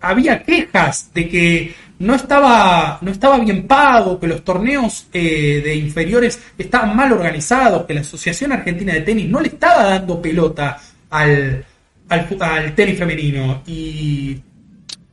[0.02, 5.74] había quejas de que no estaba, no estaba bien pago, que los torneos eh, de
[5.74, 10.78] inferiores estaban mal organizados, que la Asociación Argentina de Tenis no le estaba dando pelota
[11.10, 11.64] al,
[12.10, 13.62] al, tenis femenino.
[13.66, 14.40] Y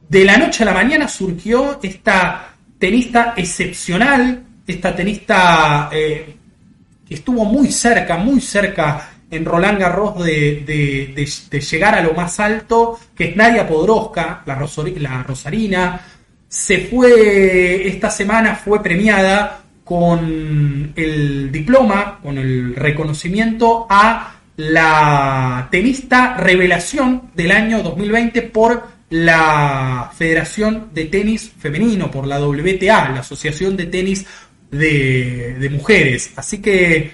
[0.09, 6.35] de la noche a la mañana surgió esta tenista excepcional, esta tenista eh,
[7.07, 11.13] que estuvo muy cerca, muy cerca en Roland Garros de,
[11.71, 14.67] llegar a lo más alto, que es Nadia Podroska, la,
[14.97, 16.01] la rosarina.
[16.47, 26.37] Se fue, esta semana fue premiada con el diploma, con el reconocimiento a la tenista
[26.37, 33.77] revelación del año 2020 por la Federación de Tenis Femenino, por la WTA, la Asociación
[33.77, 34.25] de Tenis
[34.71, 36.33] de, Mujeres.
[36.35, 37.11] Así que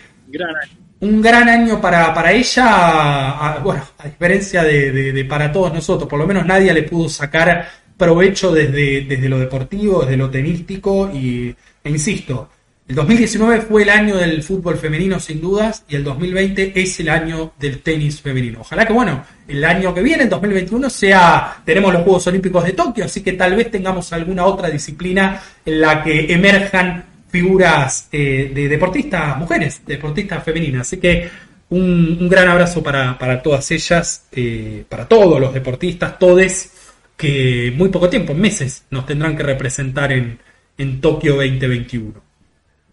[1.02, 6.28] un gran año para, para ella, bueno, a diferencia de, para todos nosotros, por lo
[6.28, 7.68] menos nadie le pudo sacar
[7.98, 12.50] provecho desde, desde lo deportivo, desde lo tenístico, y, e insisto,
[12.88, 17.10] el 2019 fue el año del fútbol femenino sin dudas, y el 2020 es el
[17.10, 18.62] año del tenis femenino.
[18.62, 22.74] Ojalá que, bueno, el año que viene, el 2021, sea, tenemos los Juegos Olímpicos de
[22.74, 28.52] Tokio, así que tal vez tengamos alguna otra disciplina en la que emerjan figuras eh,
[28.54, 30.82] de deportistas, mujeres, deportistas femeninas.
[30.82, 31.30] Así que
[31.70, 36.74] un, gran abrazo para, todas ellas, eh, para todos los deportistas, todes,
[37.16, 40.38] que muy poco tiempo, meses, nos tendrán que representar en,
[40.78, 42.22] en Tokio 2021.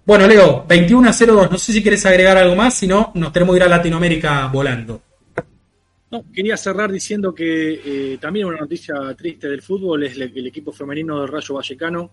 [0.06, 3.32] Bueno, Leo, 21 a 02, no sé si quieres agregar algo más, si no, nos
[3.32, 5.02] tenemos que ir a Latinoamérica volando.
[6.10, 10.46] No, quería cerrar diciendo que eh, también una noticia triste del fútbol es el, el
[10.46, 12.12] equipo femenino del Rayo Vallecano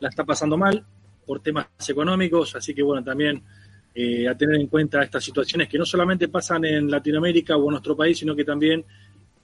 [0.00, 0.84] la está pasando mal,
[1.26, 3.42] por temas económicos, así que bueno, también
[3.94, 7.70] eh, a tener en cuenta estas situaciones que no solamente pasan en Latinoamérica o en
[7.70, 8.84] nuestro país, sino que también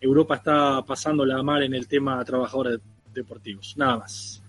[0.00, 2.78] Europa está pasando la mal en el tema trabajadores
[3.12, 3.74] deportivos.
[3.76, 4.42] Nada más.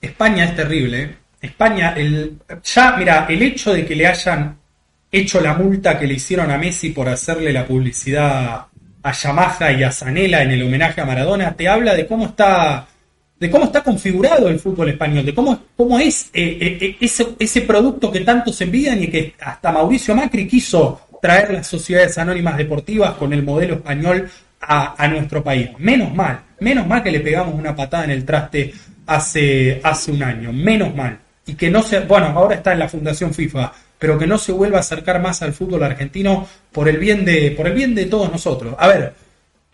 [0.00, 1.02] España es terrible.
[1.02, 1.16] ¿eh?
[1.40, 4.58] España, el, ya, mira, el hecho de que le hayan
[5.10, 8.66] hecho la multa que le hicieron a Messi por hacerle la publicidad
[9.02, 12.88] a Yamaha y a Zanela en el homenaje a Maradona, te habla de cómo está
[13.38, 17.28] de cómo está configurado el fútbol español, de cómo, cómo es eh, eh, eh, ese,
[17.38, 22.56] ese, producto que tanto se y que hasta Mauricio Macri quiso traer las sociedades anónimas
[22.56, 24.30] deportivas con el modelo español
[24.60, 25.70] a, nuestro país.
[25.78, 28.72] Menos mal, menos mal que le pegamos una patada en el traste
[29.06, 31.18] hace, hace un año, menos mal.
[31.46, 34.52] Y que no se, bueno, ahora está en la Fundación FIFA, pero que no se
[34.52, 38.06] vuelva a acercar más al fútbol argentino por el bien de, por el bien de
[38.06, 38.74] todos nosotros.
[38.78, 39.14] A ver,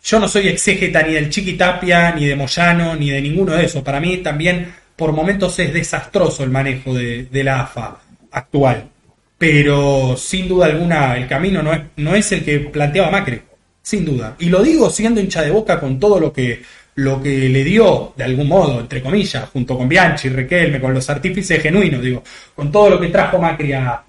[0.04, 3.82] yo no soy exégeta ni del Chiquitapia, ni de Moyano, ni de ninguno de esos.
[3.82, 8.00] Para mí también por momentos es desastroso el manejo de, la AFA
[8.32, 8.88] actual.
[9.38, 13.40] Pero sin duda alguna el camino no es, el que planteaba Macri,
[13.80, 14.36] sin duda.
[14.40, 16.62] Y lo digo siendo hincha de boca con todo lo que,
[16.96, 21.08] lo que le dio, de algún modo, entre comillas, junto con Bianchi, Riquelme, con los
[21.10, 22.22] artífices genuinos, digo,
[22.54, 24.04] con todo lo que trajo Macri a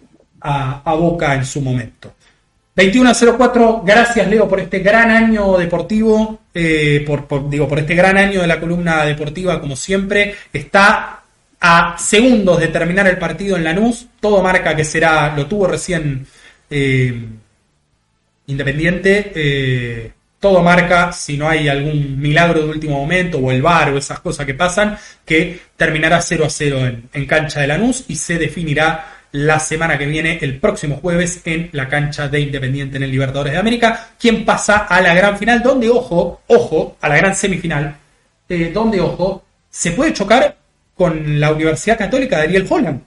[0.86, 2.14] Boca en su momento.
[2.76, 8.42] 21.04, gracias Leo por este gran año deportivo, eh, por, digo, por este gran año
[8.42, 10.36] de la columna deportiva, como siempre.
[10.52, 11.22] Está
[11.60, 16.26] a segundos de terminar el partido en Lanús, todo marca que será, lo tuvo recién
[16.70, 17.28] eh,
[18.46, 23.94] Independiente, eh, todo marca, si no hay algún milagro de último momento o el bar
[23.94, 28.04] o esas cosas que pasan, que terminará 0 a 0 en, en cancha de Lanús
[28.10, 32.98] y se definirá la semana que viene, el próximo jueves, en la cancha de Independiente
[32.98, 37.10] en el Libertadores de América, quien pasa a la gran final, donde, ojo, ojo, a
[37.10, 37.96] la gran semifinal,
[38.48, 40.56] eh, donde, ojo, se puede chocar
[40.96, 43.02] con la Universidad Católica de Ariel Holland.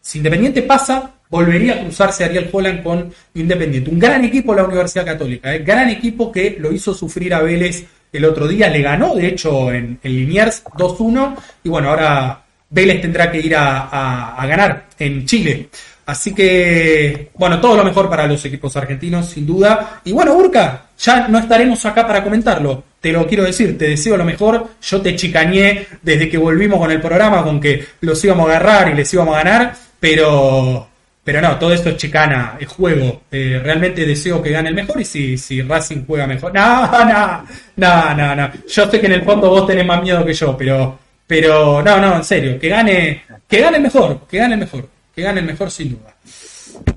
[0.00, 3.90] Si Independiente pasa, volvería a cruzarse Ariel Holland con Independiente.
[3.90, 5.58] Un gran equipo la Universidad Católica, ¿eh?
[5.60, 9.72] gran equipo que lo hizo sufrir a Vélez el otro día, le ganó de hecho
[9.72, 11.34] en, en Liniers 2-1
[11.64, 12.41] y bueno, ahora
[12.72, 15.68] Vélez tendrá que ir a, a- ganar en Chile.
[16.06, 20.00] Así que, bueno, todo lo mejor para los equipos argentinos, sin duda.
[20.04, 22.82] Y bueno, Urca, ya no estaremos acá para comentarlo.
[23.00, 24.68] Te lo quiero decir, te deseo lo mejor.
[24.82, 28.90] Yo te chicañé desde que volvimos con el programa con que los íbamos a agarrar
[28.90, 30.88] y les íbamos a ganar, pero,
[31.22, 33.22] pero no, todo esto es chicana, es juego.
[33.30, 36.52] Eh, realmente deseo que gane el mejor y si, si Racing juega mejor.
[36.54, 37.44] No, no,
[37.76, 38.50] no, no, no.
[38.68, 42.00] Yo sé que en el fondo vos tenés más miedo que yo, pero, pero no,
[42.00, 45.70] no, en serio, que gane, que gane mejor, que gane mejor, que gane el mejor
[45.70, 46.14] sin duda.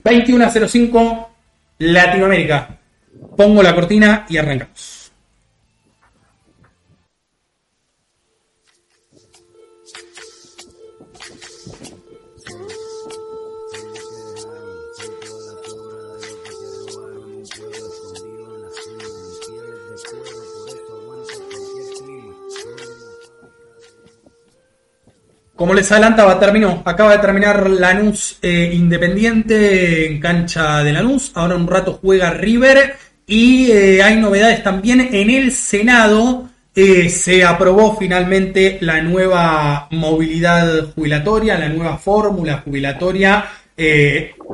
[0.03, 1.29] 21 a 05,
[1.79, 2.69] Latinoamérica.
[3.35, 4.94] Pongo la cortina y arrancamos.
[25.55, 26.81] Como les adelantaba, terminó.
[26.83, 31.31] Acaba de terminar Lanús eh, Independiente en cancha de Lanús.
[31.33, 32.95] Ahora un rato juega River.
[33.25, 36.49] Y eh, hay novedades también en el Senado.
[36.75, 43.45] eh, se aprobó finalmente la nueva movilidad jubilatoria, la nueva fórmula jubilatoria.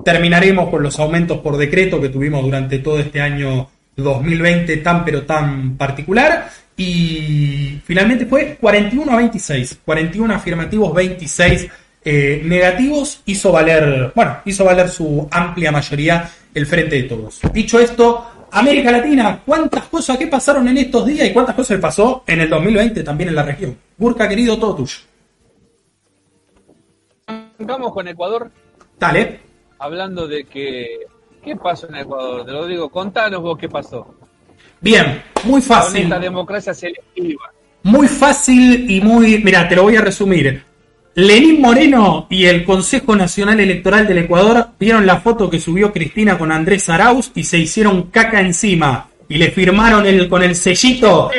[0.05, 5.23] Terminaremos con los aumentos por decreto que tuvimos durante todo este año 2020 tan pero
[5.23, 6.49] tan particular.
[6.81, 9.81] Y finalmente fue 41 a 26.
[9.85, 11.69] 41 afirmativos, 26
[12.03, 13.21] eh, negativos.
[13.25, 17.39] Hizo valer, bueno, hizo valer su amplia mayoría el frente de todos.
[17.53, 22.23] Dicho esto, América Latina, ¿cuántas cosas que pasaron en estos días y cuántas cosas pasó
[22.25, 23.77] en el 2020 también en la región?
[23.95, 24.97] Burka, querido, todo tuyo.
[27.27, 28.51] Arrancamos con Ecuador,
[28.99, 29.39] Dale.
[29.77, 31.05] hablando de que.
[31.43, 32.45] ¿Qué pasó en Ecuador?
[32.45, 34.15] Te lo digo, contanos vos qué pasó.
[34.81, 36.03] Bien, muy Con fácil.
[36.03, 37.51] esta democracia selectiva.
[37.83, 39.37] Muy fácil y muy.
[39.43, 40.63] Mira, te lo voy a resumir.
[41.13, 46.37] Lenín Moreno y el Consejo Nacional Electoral del Ecuador vieron la foto que subió Cristina
[46.37, 49.07] con Andrés Arauz y se hicieron caca encima.
[49.27, 51.31] Y le firmaron el, con el sellito,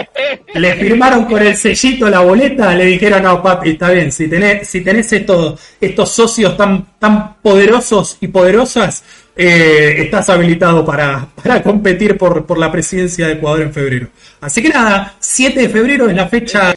[0.55, 4.66] le firmaron con el sellito la boleta, le dijeron, no papi, está bien, si tenés,
[4.66, 9.05] si tenés estos, estos socios tan, tan poderosos y poderosas,
[9.37, 14.09] eh, estás habilitado para, para competir por, por la presidencia de Ecuador en febrero.
[14.41, 16.75] Así que nada, 7 de febrero es la fecha,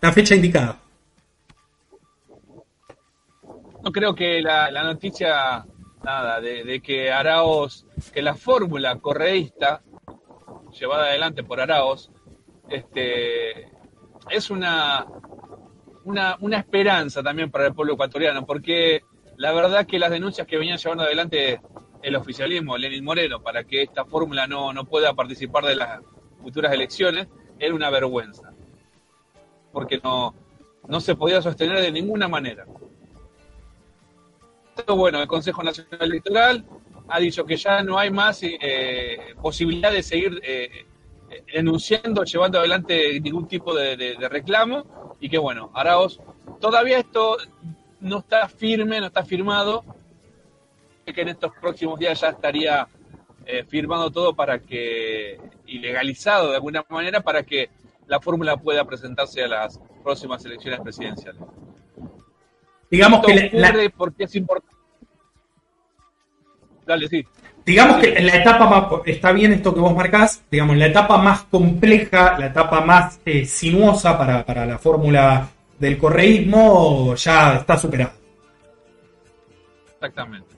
[0.00, 0.78] la fecha indicada.
[3.84, 5.64] No creo que la, la noticia,
[6.02, 9.82] nada, de, de que Araos, que la fórmula correísta,
[10.78, 12.10] llevada adelante por Araos,
[12.70, 13.68] este,
[14.30, 15.04] es una,
[16.04, 19.02] una, una esperanza también para el pueblo ecuatoriano, porque
[19.36, 21.60] la verdad que las denuncias que venían llevando adelante
[22.04, 26.00] el oficialismo, Lenin Moreno, para que esta fórmula no, no pueda participar de las
[26.42, 27.28] futuras elecciones,
[27.58, 28.52] era una vergüenza,
[29.72, 30.34] porque no,
[30.86, 32.66] no se podía sostener de ninguna manera.
[34.76, 36.64] Pero bueno, el Consejo Nacional Electoral
[37.08, 40.86] ha dicho que ya no hay más eh, posibilidad de seguir eh,
[41.54, 46.20] denunciando, llevando adelante ningún tipo de reclamo y que bueno, Araos,
[46.60, 47.38] todavía esto
[48.00, 49.84] no está firme, no está firmado,
[51.12, 52.86] que en estos próximos días ya estaría
[53.46, 57.68] eh, firmado todo para que, y legalizado de alguna manera, para que
[58.06, 61.42] la fórmula pueda presentarse a las próximas elecciones presidenciales.
[62.90, 64.74] Digamos Esto que la- la, porque es importante.
[66.86, 67.24] Dale, sí.
[67.64, 71.16] digamos que en la etapa más, está bien esto que vos marcás, digamos, la etapa
[71.16, 75.48] más compleja, la etapa más eh, sinuosa para, para la fórmula
[75.78, 78.12] del correísmo ya está superada.
[79.94, 80.53] Exactamente.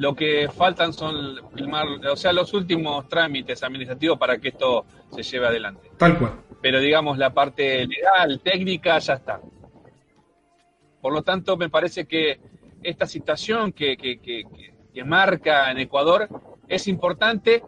[0.00, 1.14] Lo que faltan son
[1.54, 5.90] filmar, o sea, los últimos trámites administrativos para que esto se lleve adelante.
[5.98, 6.40] Tal cual.
[6.62, 9.42] Pero digamos, la parte legal, técnica, ya está.
[11.02, 12.40] Por lo tanto, me parece que
[12.82, 14.44] esta situación que, que, que,
[14.94, 16.28] que- marca en Ecuador
[16.66, 17.62] es importante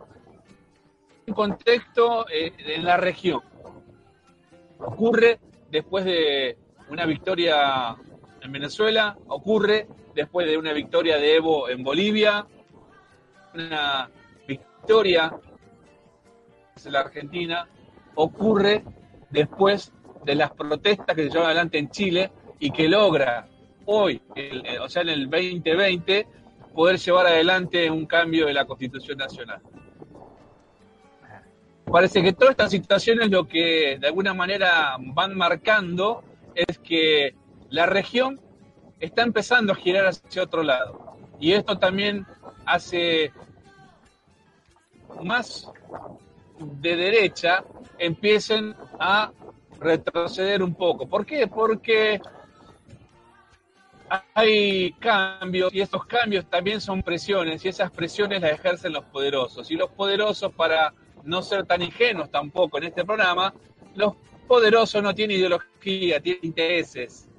[1.26, 3.40] en contexto eh, en la región.
[4.78, 5.38] Ocurre
[5.70, 6.56] después de
[6.88, 7.94] una victoria
[8.42, 12.46] en Venezuela, ocurre después de una victoria de Evo en Bolivia,
[13.54, 14.10] una
[14.46, 15.32] victoria
[16.84, 17.68] en la Argentina,
[18.14, 18.84] ocurre
[19.30, 19.92] después
[20.24, 23.48] de las protestas que se llevan adelante en Chile y que logra
[23.86, 26.26] hoy, eh, o sea, en el 2020,
[26.74, 29.60] poder llevar adelante un cambio de la Constitución Nacional.
[31.90, 36.22] Parece que todas estas situaciones lo que de alguna manera van marcando
[36.54, 37.34] es que
[37.72, 38.38] la región
[39.00, 41.16] está empezando a girar hacia otro lado.
[41.40, 42.26] Y esto también
[42.66, 43.32] hace
[45.22, 45.68] más
[46.58, 47.64] de derecha
[47.98, 49.32] empiecen a
[49.80, 51.08] retroceder un poco.
[51.08, 51.46] ¿Por qué?
[51.46, 52.20] Porque
[54.34, 59.70] hay cambios y estos cambios también son presiones y esas presiones las ejercen los poderosos.
[59.70, 60.92] Y los poderosos, para
[61.24, 63.54] no ser tan ingenuos tampoco en este programa,
[63.94, 64.14] los
[64.46, 67.30] poderosos no tienen ideología, tienen intereses.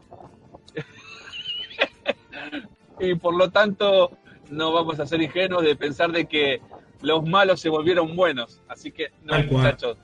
[3.00, 4.12] Y por lo tanto
[4.50, 6.62] no vamos a ser ingenuos de pensar de que
[7.02, 8.62] los malos se volvieron buenos.
[8.68, 9.98] Así que, no, muchachos,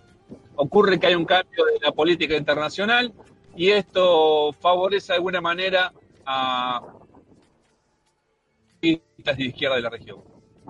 [0.56, 3.14] ocurre que hay un cambio de la política internacional
[3.56, 5.94] y esto favorece de alguna manera
[6.26, 6.82] a
[9.24, 10.20] las de izquierda de la región.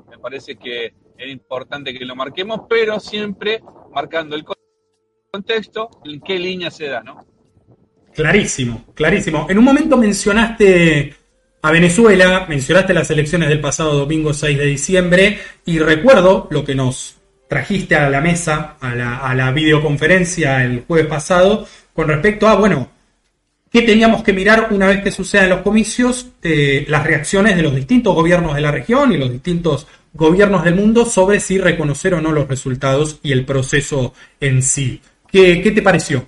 [0.09, 3.61] Me parece que es importante que lo marquemos, pero siempre
[3.91, 4.45] marcando el
[5.31, 7.25] contexto, en qué línea se da, ¿no?
[8.13, 9.45] Clarísimo, clarísimo.
[9.49, 11.15] En un momento mencionaste
[11.61, 16.73] a Venezuela, mencionaste las elecciones del pasado domingo 6 de diciembre y recuerdo lo que
[16.73, 17.17] nos
[17.49, 22.55] trajiste a la mesa, a la, a la videoconferencia el jueves pasado, con respecto a,
[22.55, 22.89] bueno,
[23.71, 26.29] ¿qué teníamos que mirar una vez que sucedan los comicios?
[26.43, 30.75] Eh, las reacciones de los distintos gobiernos de la región y los distintos gobiernos del
[30.75, 35.01] mundo sobre si reconocer o no los resultados y el proceso en sí.
[35.29, 36.25] ¿Qué, qué te pareció?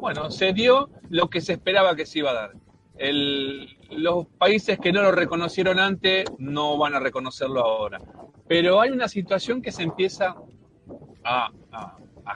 [0.00, 2.67] Bueno, se dio lo que se esperaba que se iba a dar
[3.00, 8.00] los países que no lo reconocieron antes no van a reconocerlo ahora.
[8.46, 10.34] Pero hay una situación que se empieza
[11.24, 11.50] a,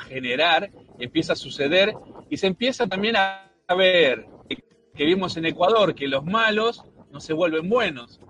[0.07, 1.95] generar, empieza a suceder
[2.31, 4.27] y se empieza también a ver
[4.95, 8.21] que, vimos en Ecuador que los malos no se vuelven buenos.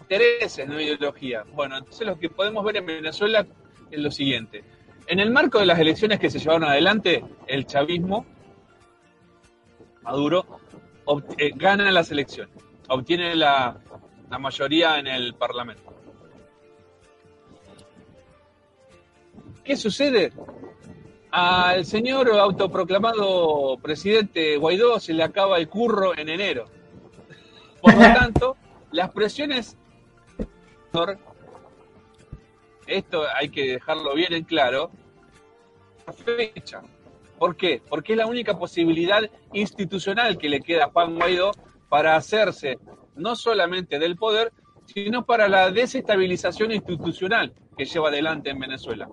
[0.00, 1.44] Intereses, no ideología.
[1.54, 3.46] Bueno, entonces lo que podemos ver en Venezuela
[3.90, 4.64] es lo siguiente.
[5.06, 8.26] En el marco de las elecciones que se llevaron adelante, el chavismo
[10.02, 10.44] Maduro
[11.38, 12.54] eh, gana las elecciones,
[12.88, 13.78] obtiene la,
[14.38, 15.94] mayoría en el Parlamento.
[19.62, 20.32] ¿Qué sucede?
[21.30, 26.66] Al señor autoproclamado presidente Guaidó se le acaba el curro en enero.
[27.80, 28.56] Por lo tanto,
[28.90, 29.76] las presiones...
[32.86, 34.90] Esto hay que dejarlo bien en claro.
[36.24, 36.82] Fecha.
[37.42, 37.82] ¿Por qué?
[37.88, 39.20] Porque es la única posibilidad
[39.52, 41.50] institucional que le queda a Juan Guaidó
[41.88, 42.78] para hacerse
[43.16, 44.52] no solamente del poder,
[44.86, 49.08] sino para la desestabilización institucional que lleva adelante en Venezuela.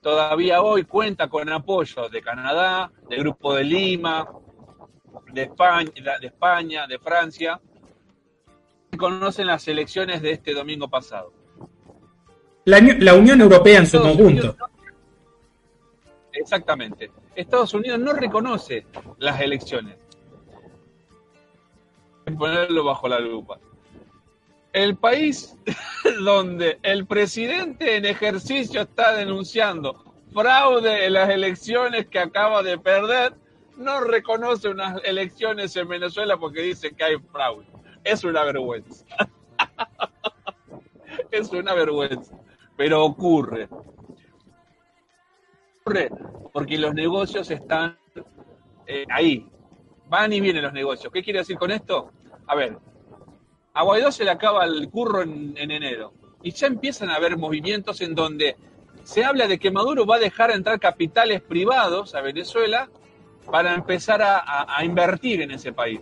[0.00, 4.26] Todavía hoy cuenta con apoyo de Canadá, del Grupo de Lima,
[5.34, 7.60] de España, de, España, de Francia,
[8.90, 11.34] que conocen las elecciones de este domingo pasado.
[12.64, 14.56] La, Unión Europea en su conjunto.
[16.36, 17.10] Exactamente.
[17.34, 18.86] Estados Unidos no reconoce
[19.18, 19.96] las elecciones.
[22.38, 23.58] Ponerlo bajo la lupa.
[24.72, 25.56] El país
[26.24, 33.34] donde el presidente en ejercicio está denunciando fraude en las elecciones que acaba de perder,
[33.78, 37.66] no reconoce unas elecciones en Venezuela porque dice que hay fraude.
[38.04, 39.06] Es una vergüenza.
[41.30, 42.34] es una vergüenza.
[42.76, 43.68] Pero ocurre
[46.52, 47.96] porque los negocios están
[48.86, 49.46] eh, ahí.
[50.08, 51.12] Van y vienen los negocios.
[51.12, 52.10] ¿Qué quiere decir con esto?
[52.46, 52.76] A ver,
[53.72, 56.12] a Guaidó se le acaba el curro en, enero.
[56.42, 58.56] Y ya empiezan a haber movimientos en donde
[59.04, 62.88] se habla de que Maduro va a dejar entrar capitales privados a Venezuela
[63.50, 66.00] para empezar a, invertir en ese país.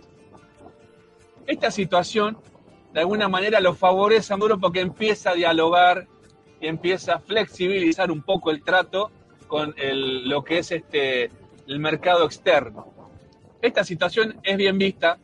[1.45, 2.37] Esta situación,
[2.91, 6.07] de alguna manera, lo favorece a Maduro porque empieza a dialogar
[6.59, 9.11] y empieza a flexibilizar un poco el trato
[9.55, 11.31] con lo que es este,
[11.65, 12.93] el mercado externo.
[13.61, 15.17] Esta situación es bien vista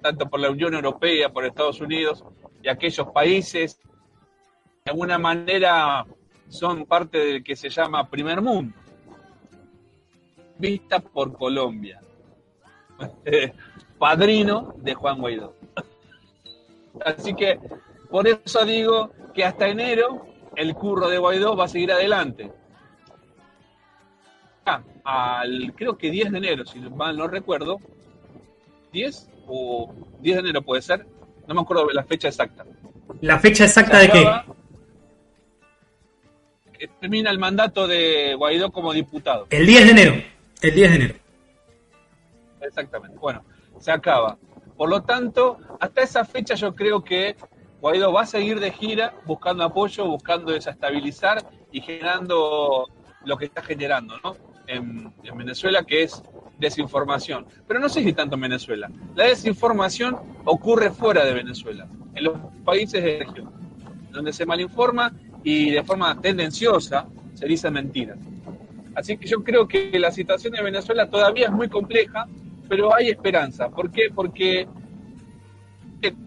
[0.00, 2.24] tanto por la Unión Europea, por Estados Unidos
[2.62, 3.78] y aquellos países
[4.86, 6.06] de alguna manera
[6.48, 8.74] son parte del que se llama primer mundo.
[10.56, 12.00] Vista por Colombia.
[13.98, 15.56] Padrino de Juan Guaidó.
[17.04, 17.60] Así que
[18.08, 20.24] por eso digo que hasta enero
[20.56, 22.63] el curro de Guaidó va a seguir adelante
[25.04, 27.80] al creo que 10 de enero, si mal no recuerdo,
[28.92, 31.06] 10 o 10 de enero puede ser,
[31.46, 32.64] no me acuerdo la fecha exacta.
[33.20, 34.26] ¿La fecha exacta de qué?
[37.00, 39.46] termina el mandato de Guaidó como diputado.
[39.50, 40.14] El 10 de enero,
[40.60, 41.14] el 10 de enero.
[42.60, 43.44] Exactamente, bueno,
[43.78, 44.38] se acaba.
[44.76, 47.36] Por lo tanto, hasta esa fecha yo creo que
[47.80, 52.88] Guaidó va a seguir de gira buscando apoyo, buscando desestabilizar y generando
[53.24, 54.36] lo que está generando, ¿no?
[54.66, 56.22] En, Venezuela, que es
[56.58, 57.46] desinformación.
[57.66, 58.90] Pero no sé si tanto en Venezuela.
[59.14, 63.50] La desinformación ocurre fuera de Venezuela, en los países de la región,
[64.10, 65.12] donde se malinforma
[65.42, 68.18] y de forma tendenciosa se dicen mentiras.
[68.94, 72.26] Así que yo creo que la situación de Venezuela todavía es muy compleja,
[72.68, 73.68] pero hay esperanza.
[73.68, 74.10] ¿Por qué?
[74.14, 74.68] Porque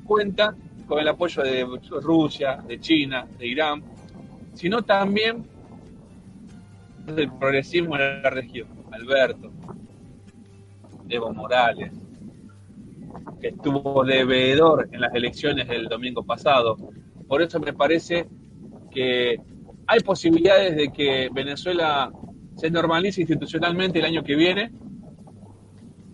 [0.04, 0.56] cuenta
[0.88, 1.66] con el apoyo de
[2.02, 3.84] Rusia, de China, de Irán,
[4.54, 5.46] sino también
[7.16, 8.68] del progresismo en la región.
[8.92, 9.52] Alberto,
[11.10, 11.92] Evo Morales,
[13.40, 16.78] que estuvo de veedor en las elecciones del domingo pasado.
[17.28, 18.28] Por eso me parece
[18.92, 19.38] que
[19.86, 22.12] hay posibilidades de que Venezuela
[22.56, 24.72] se normalice institucionalmente el año que viene.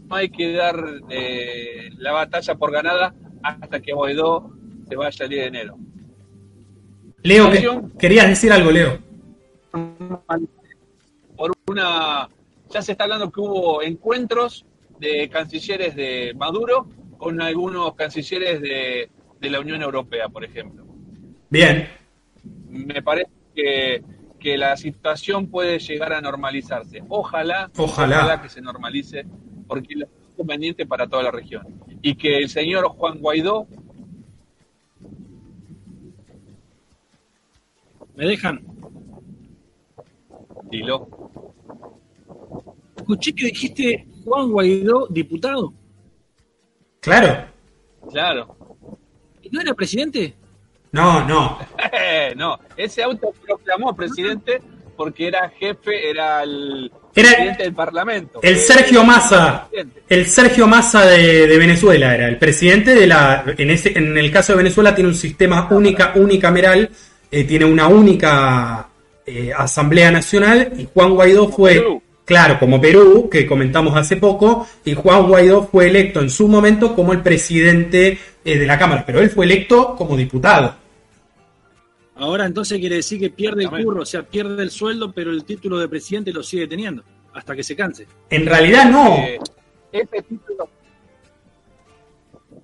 [0.08, 0.76] No hay que dar
[1.10, 4.52] eh, la batalla por ganada hasta que Guaidó
[4.88, 5.78] se vaya el día de enero.
[7.24, 7.50] Leo,
[7.98, 9.00] querías decir algo, Leo.
[11.68, 12.28] Una,
[12.70, 14.66] ya se está hablando que hubo encuentros
[15.00, 19.10] de cancilleres de Maduro con algunos cancilleres de,
[19.50, 20.86] la Unión Europea, por ejemplo.
[21.50, 21.90] Bien.
[22.70, 24.04] Me parece que,
[24.40, 27.04] que, la situación puede llegar a normalizarse.
[27.10, 29.26] Ojalá, ojalá, que se normalice,
[29.68, 31.66] porque es conveniente para toda la región.
[32.02, 33.68] Y que el señor Juan Guaidó...
[38.16, 38.64] ¿Me dejan?
[40.70, 41.23] Dilo.
[43.04, 45.74] Escuché que dijiste Juan Guaidó, diputado.
[47.02, 47.48] Claro.
[48.10, 48.56] Claro.
[49.52, 50.34] ¿No era presidente?
[50.94, 51.60] No, no.
[52.38, 54.62] no, ese autoproclamó presidente
[54.96, 58.40] porque era jefe, era el presidente del Parlamento.
[58.42, 59.68] El Sergio Massa,
[60.08, 63.44] el Sergio Massa de, Venezuela era el presidente de la.
[63.58, 66.90] En, ese, en el caso de Venezuela tiene un sistema única, unicameral,
[67.30, 68.88] eh, tiene una única
[69.26, 74.94] eh, Asamblea Nacional y Juan Guaidó fue Claro, como Perú, que comentamos hace poco, y
[74.94, 79.20] Juan Guaidó fue electo en su momento como el presidente eh, de la Cámara, pero
[79.20, 80.76] él fue electo como diputado.
[82.16, 85.44] Ahora entonces quiere decir que pierde el curro, o sea, pierde el sueldo, pero el
[85.44, 87.04] título de presidente lo sigue teniendo,
[87.34, 88.08] hasta que se canse.
[88.30, 89.16] En realidad no.
[89.16, 89.40] Eh,
[89.92, 90.70] ese, título,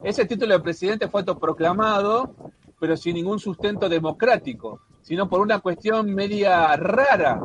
[0.04, 2.34] ese título de presidente fue autoproclamado,
[2.80, 7.42] pero sin ningún sustento democrático, sino por una cuestión media rara,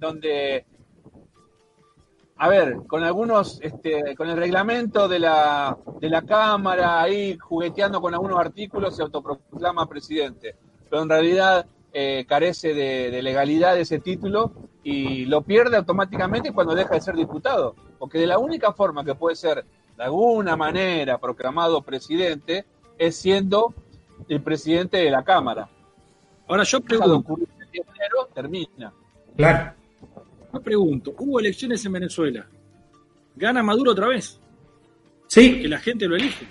[0.00, 0.64] donde
[2.42, 8.00] a ver, con algunos, este, con el reglamento de la, de la Cámara, ahí jugueteando
[8.00, 10.56] con algunos artículos, se autoproclama presidente.
[10.90, 14.50] Pero en realidad eh, carece de, legalidad ese título
[14.82, 17.76] y lo pierde automáticamente cuando deja de ser diputado.
[18.00, 19.64] Porque de la única forma que puede ser
[19.96, 22.64] de alguna manera proclamado presidente
[22.98, 23.72] es siendo
[24.28, 25.68] el presidente de la Cámara.
[26.48, 27.36] Ahora yo pregunto.
[28.34, 28.92] termina.
[29.36, 29.81] Claro.
[30.52, 32.46] Me pregunto, hubo elecciones en Venezuela.
[33.34, 34.38] ¿Gana Maduro otra vez?
[35.26, 35.62] Sí.
[35.62, 36.46] Que la gente lo elige.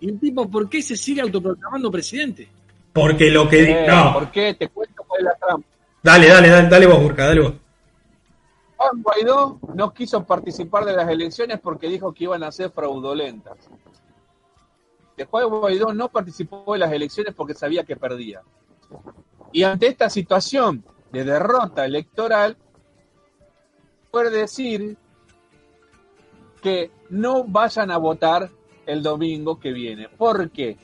[0.00, 2.48] ¿Y el tipo por qué se sigue autoproclamando presidente?
[2.92, 3.70] Porque lo que...
[3.70, 4.14] Eh, no.
[4.14, 4.54] ¿Por qué?
[4.54, 5.68] Te cuento cuál es la trampa.
[6.02, 7.52] Dale, dale, dale, dale vos, Burka, dale vos.
[8.76, 13.58] Juan Guaidó no quiso participar de las elecciones porque dijo que iban a ser fraudulentas.
[15.30, 18.40] Juan Guaidó no participó de las elecciones porque sabía que perdía.
[19.52, 20.82] Y ante esta situación
[21.12, 22.56] de derrota electoral,
[24.10, 24.96] puede decir
[26.62, 28.50] que no vayan a votar
[28.86, 30.08] el domingo que viene.
[30.08, 30.76] ¿Por qué?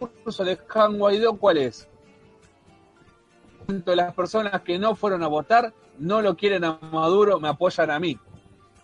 [0.00, 1.86] El curso de Juan Guaidó, ¿cuál es?
[3.66, 7.90] de las personas que no fueron a votar no lo quieren a Maduro, me apoyan
[7.90, 8.18] a mí.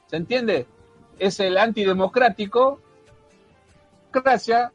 [0.07, 0.67] ¿Se entiende?
[1.19, 2.81] Es el antidemocrático,
[4.13, 4.73] democracia,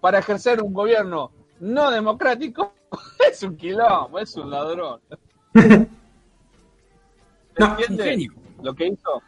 [0.00, 2.74] para ejercer un gobierno no democrático,
[3.30, 5.00] es un quilombo, es un ladrón.
[7.60, 7.76] No.
[8.62, 9.22] Lo que hizo.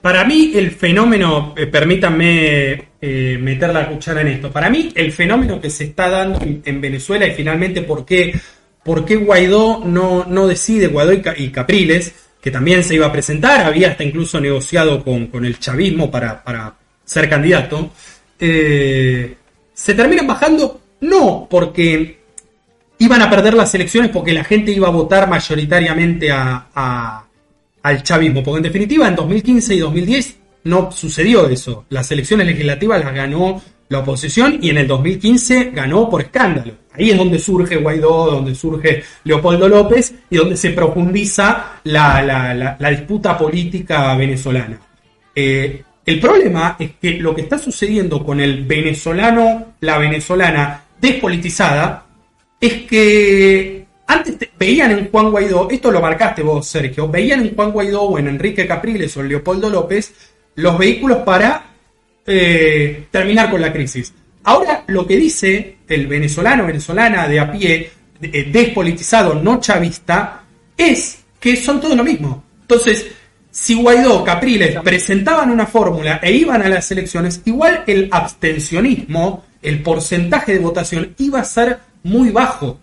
[0.00, 5.12] Para mí el fenómeno, eh, permítanme eh, meter la cuchara en esto, para mí el
[5.12, 8.34] fenómeno que se está dando en, Venezuela y finalmente por qué,
[8.82, 13.64] por qué Guaidó no, no decide, Guaidó y, Capriles, que también se iba a presentar,
[13.64, 17.92] había hasta incluso negociado con, con el chavismo para, para ser candidato,
[18.40, 19.36] eh,
[19.72, 22.21] se terminan bajando no porque
[23.04, 27.24] iban a perder las elecciones porque la gente iba a votar mayoritariamente a,
[27.82, 28.42] al chavismo.
[28.42, 31.84] Porque en definitiva en 2015 y 2010 no sucedió eso.
[31.88, 36.74] Las elecciones legislativas las ganó la oposición y en el 2015 ganó por escándalo.
[36.94, 43.36] Ahí es donde surge Guaidó, donde surge Leopoldo López y donde se profundiza la, disputa
[43.36, 44.80] política venezolana.
[45.34, 52.06] Eh, el problema es que lo que está sucediendo con el venezolano, la venezolana despolitizada,
[52.62, 57.72] es que antes veían en Juan Guaidó, esto lo marcaste vos, Sergio, veían en Juan
[57.72, 60.14] Guaidó o en Enrique Capriles o en Leopoldo López
[60.54, 61.64] los vehículos para
[62.24, 64.14] eh, terminar con la crisis.
[64.44, 67.90] Ahora lo que dice el venezolano, venezolana de a pie,
[68.22, 70.44] eh, despolitizado, no chavista,
[70.76, 72.44] es que son todo lo mismo.
[72.60, 73.08] Entonces,
[73.50, 79.82] si Guaidó, Capriles presentaban una fórmula e iban a las elecciones, igual el abstencionismo, el
[79.82, 82.78] porcentaje de votación iba a ser muy bajo.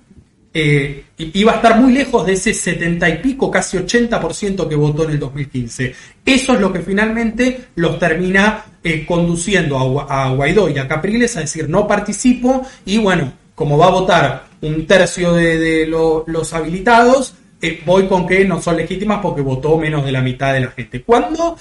[0.51, 5.03] Eh, iba a estar muy lejos de ese 70 y pico, casi 80% que votó
[5.03, 5.93] en el 2015.
[6.25, 11.41] Eso es lo que finalmente los termina eh, conduciendo a, Guaidó y a Capriles a
[11.41, 17.81] decir no participo y bueno, como va a votar un tercio de, los habilitados, eh,
[17.85, 21.03] voy con que no son legítimas porque votó menos de la mitad de la gente.
[21.03, 21.57] Cuando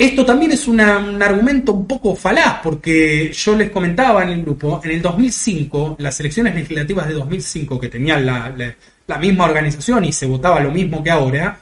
[0.00, 4.80] esto también es un argumento un poco falaz, porque yo les comentaba en el grupo,
[4.82, 10.24] en el 2005, las elecciones legislativas de 2005, que tenían la, misma organización y se
[10.24, 11.60] votaba lo mismo que ahora,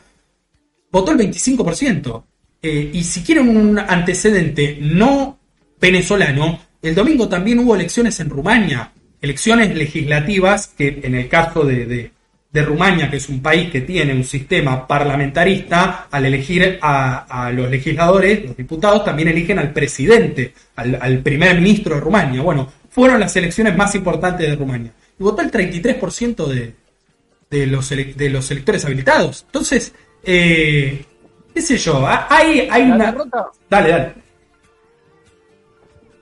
[0.92, 2.22] votó el 25%.
[2.62, 5.40] Eh, y si quieren un antecedente no
[5.80, 11.86] venezolano, el domingo también hubo elecciones en Rumania, elecciones legislativas que en el caso de
[11.86, 12.12] de
[12.62, 18.44] Rumania, que es un país que tiene un sistema parlamentarista, al elegir a, los legisladores,
[18.44, 22.42] los diputados, también eligen al presidente, al, primer ministro de Rumania.
[22.42, 24.92] Bueno, fueron las elecciones más importantes de Rumania.
[25.18, 26.74] Y votó el 33% de,
[27.50, 29.44] de, los de los electores habilitados.
[29.46, 31.04] Entonces, eh,
[31.54, 33.12] qué sé yo, hay, hay una...
[33.12, 34.14] Derrota, dale, dale.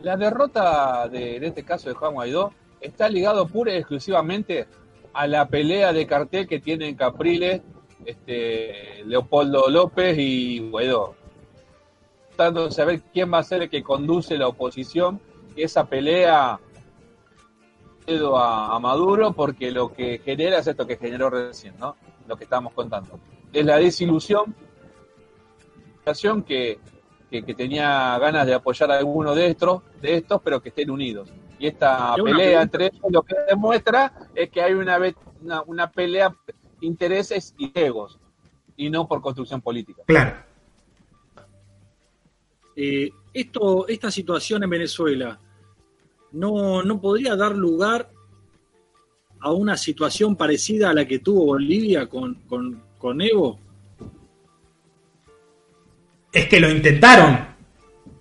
[0.00, 4.66] La derrota de, en este caso de Juan Guaidó está ligado pura y exclusivamente
[5.16, 7.62] a la pelea de cartel que tienen Capriles,
[8.04, 11.14] este, Leopoldo López y Guaidó.
[12.36, 15.18] Tratando de saber quién va a ser el que conduce la oposición,
[15.56, 16.60] esa pelea
[18.08, 21.96] a, a Maduro, porque lo que genera es esto que generó recién, ¿no?
[22.28, 23.18] Lo que estamos contando.
[23.54, 24.54] Es la desilusión
[26.46, 26.78] que,
[27.30, 30.90] que, que tenía ganas de apoyar a alguno de estos, de estos, pero que estén
[30.90, 31.32] unidos.
[31.58, 34.98] Y esta pelea entre ellos lo que demuestra es que hay una,
[35.66, 36.34] una, pelea
[36.80, 38.18] intereses y egos,
[38.76, 40.02] y no por construcción política.
[40.06, 40.36] Claro.
[42.76, 45.40] Eh, esto, esta situación en Venezuela
[46.32, 48.10] no, no podría dar lugar
[49.40, 52.42] a una situación parecida a la que tuvo Bolivia con,
[52.98, 53.58] con Evo?
[56.32, 57.38] Es que lo intentaron.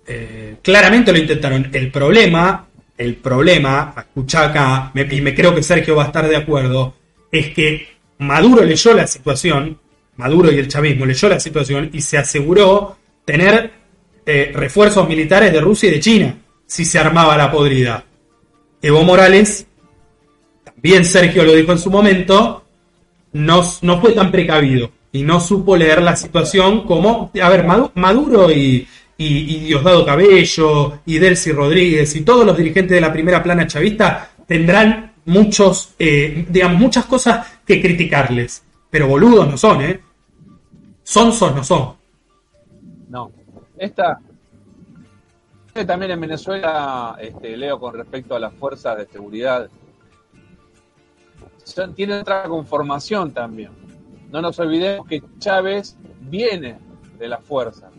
[0.06, 1.68] Eh, claramente lo intentaron.
[1.72, 2.65] El problema
[2.96, 6.94] el problema, escucha acá, y me creo que Sergio va a estar de acuerdo,
[7.30, 9.78] es que Maduro leyó la situación,
[10.16, 13.70] Maduro y el chavismo leyó la situación y se aseguró tener
[14.24, 18.04] eh, refuerzos militares de Rusia y de China si se armaba la podrida.
[18.80, 19.66] Evo Morales,
[20.64, 22.64] también Sergio lo dijo en su momento,
[23.32, 28.50] no, no fue tan precavido y no supo leer la situación como, a ver, Maduro
[28.50, 28.86] y,
[29.18, 34.30] y, Diosdado Cabello y Delcy Rodríguez y todos los dirigentes de la primera plana chavista
[34.46, 38.62] tendrán muchos, eh, digamos, muchas cosas que criticarles.
[38.90, 40.00] Pero boludos no son, ¿eh?
[41.02, 41.94] Sonsos no son.
[43.08, 43.30] No.
[43.76, 44.20] Esta.
[45.86, 49.68] También en Venezuela, este, leo con respecto a las fuerzas de seguridad,
[51.94, 53.70] tiene otra conformación también.
[54.30, 56.78] No nos olvidemos que Chávez viene
[57.18, 57.92] de las fuerzas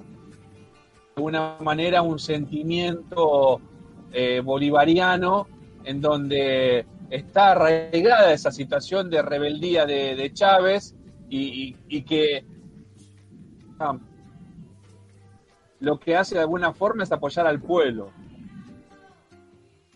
[1.18, 3.60] alguna manera un sentimiento
[4.12, 5.48] eh, bolivariano
[5.84, 10.96] en donde está arraigada esa situación de rebeldía de, Chávez
[11.28, 11.74] y,
[12.04, 12.46] que
[13.80, 13.98] ah,
[15.80, 18.12] lo que hace de alguna forma es apoyar al pueblo.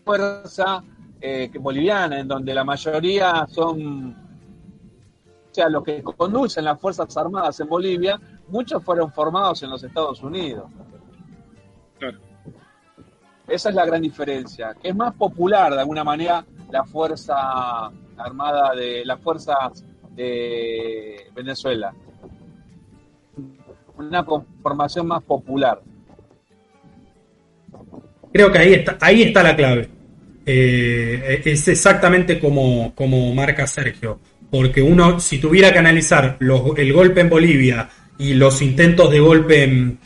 [0.04, 0.82] Fuerza
[1.20, 7.60] eh, boliviana, en donde la mayoría son, o sea, los que conducen las Fuerzas Armadas
[7.60, 10.64] en Bolivia, muchos fueron formados en los Estados Unidos.
[13.48, 18.74] Esa es la gran diferencia, que es más popular de alguna manera la fuerza armada
[18.74, 21.92] de las fuerzas de Venezuela.
[23.98, 25.80] Una conformación más popular.
[28.32, 29.90] Creo que ahí está, ahí está la clave.
[30.46, 34.18] Eh, es exactamente como, como marca Sergio.
[34.50, 39.64] Porque uno, si tuviera que analizar el golpe en Bolivia y los intentos de golpe
[39.64, 39.98] en,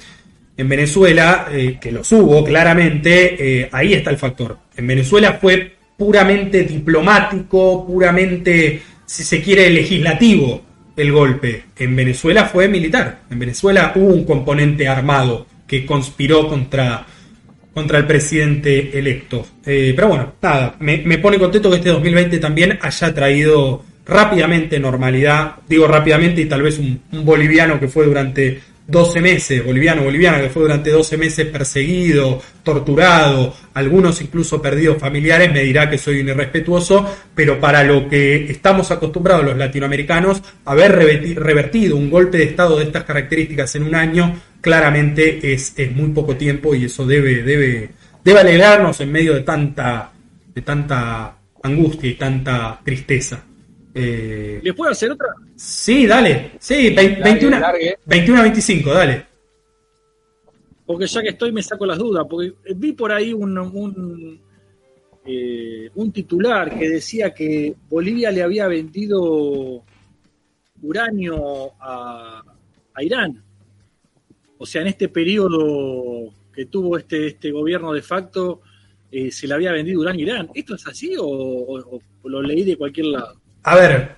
[0.57, 4.59] en Venezuela, eh, que los hubo claramente, eh, ahí está el factor.
[4.77, 10.63] En Venezuela fue puramente diplomático, puramente, si se quiere, legislativo
[10.97, 11.65] el golpe.
[11.77, 13.21] En Venezuela fue militar.
[13.31, 17.05] En Venezuela hubo un componente armado que conspiró contra,
[17.75, 19.47] contra el presidente electo.
[19.65, 25.57] Eh, pero bueno, nada, me, pone contento que este 2020 también haya traído rápidamente normalidad,
[25.69, 30.49] digo rápidamente y tal vez un boliviano que fue durante 12 meses, boliviano, boliviana, que
[30.49, 36.29] fue durante 12 meses perseguido, torturado, algunos incluso perdidos familiares, me dirá que soy un
[36.29, 42.79] irrespetuoso, pero para lo que estamos acostumbrados los latinoamericanos, haber revertido un golpe de Estado
[42.79, 47.43] de estas características en un año, claramente es, es muy poco tiempo y eso debe,
[47.43, 47.91] debe,
[48.23, 50.13] debe alegrarnos en medio de tanta,
[50.55, 53.43] de tanta angustia y tanta tristeza.
[53.99, 55.29] Eh, ¿Les puedo hacer otra?
[55.55, 56.53] Sí, dale.
[56.59, 57.59] Sí, 21,
[58.05, 59.27] 21 a 25, dale.
[60.85, 64.39] Porque ya que estoy me saco las dudas, porque vi por ahí un, un,
[65.25, 69.83] eh, un titular que decía que Bolivia le había vendido
[70.83, 72.43] uranio a,
[72.93, 73.43] a Irán.
[74.59, 78.61] O sea, en este periodo que tuvo este, este gobierno de facto,
[79.11, 80.51] eh, se le había vendido uranio a Irán.
[80.55, 83.46] ¿Esto es así o lo leí de cualquier lado?
[83.67, 84.15] A ver,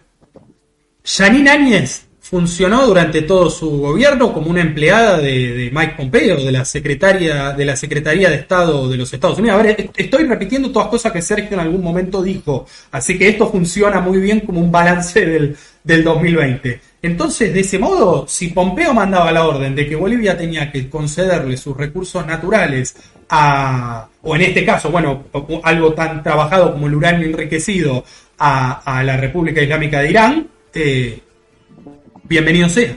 [1.03, 6.67] Janine Áñez funcionó durante todo su gobierno como una empleada de, Mike Pompeo, de la
[6.67, 9.59] secretaria de la Secretaría de Estado de los Estados Unidos.
[9.59, 13.51] A ver, estoy repitiendo todas cosas que Sergio en algún momento dijo, así que esto
[13.51, 16.81] funciona muy bien como un balance del, del 2020.
[17.01, 21.57] Entonces, de ese modo, si Pompeo mandaba la orden de que Bolivia tenía que concederle
[21.57, 22.95] sus recursos naturales
[23.31, 25.25] a, o en este caso, bueno,
[25.63, 28.05] algo tan trabajado como el uranio enriquecido
[28.39, 31.21] a, la República Islámica de Irán, eh,
[32.25, 32.97] bienvenido sea.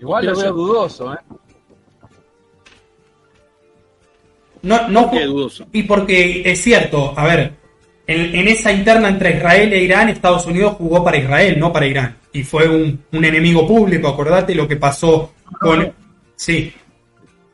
[0.00, 1.18] Igual lo veo dudoso, ¿eh?
[4.62, 5.66] No, no, dudoso?
[5.72, 7.52] Y porque es cierto, a ver,
[8.06, 12.16] en, esa interna entre Israel e Irán, Estados Unidos jugó para Israel, no para Irán.
[12.32, 15.92] Y fue un, un enemigo público, acordate lo que pasó con...
[16.34, 16.72] Sí,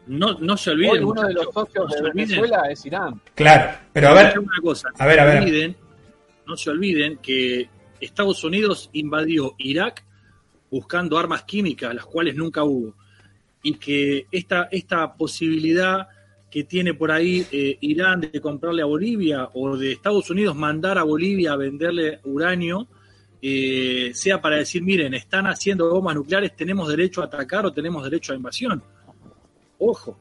[0.07, 1.05] no, no se olviden.
[1.05, 3.21] uno de los socios de Venezuela es Irán.
[3.35, 4.39] Claro, pero a ver.
[4.39, 5.77] Una cosa, a ver, a ver.
[6.47, 7.69] no se olviden que
[8.01, 10.05] Estados Unidos invadió Irak
[10.71, 12.95] buscando armas químicas, las cuales nunca hubo.
[13.63, 16.09] Y que esta, esta posibilidad
[16.51, 20.99] que tiene por ahí eh, Irán de comprarle a Bolivia o de Estados Unidos mandar
[20.99, 22.87] a Bolivia a venderle uranio,
[23.43, 28.05] eh, sea para decir, miren, están haciendo bombas nucleares, tenemos derecho a atacar o tenemos
[28.05, 28.83] derecho a invasión.
[29.87, 30.17] Ojo.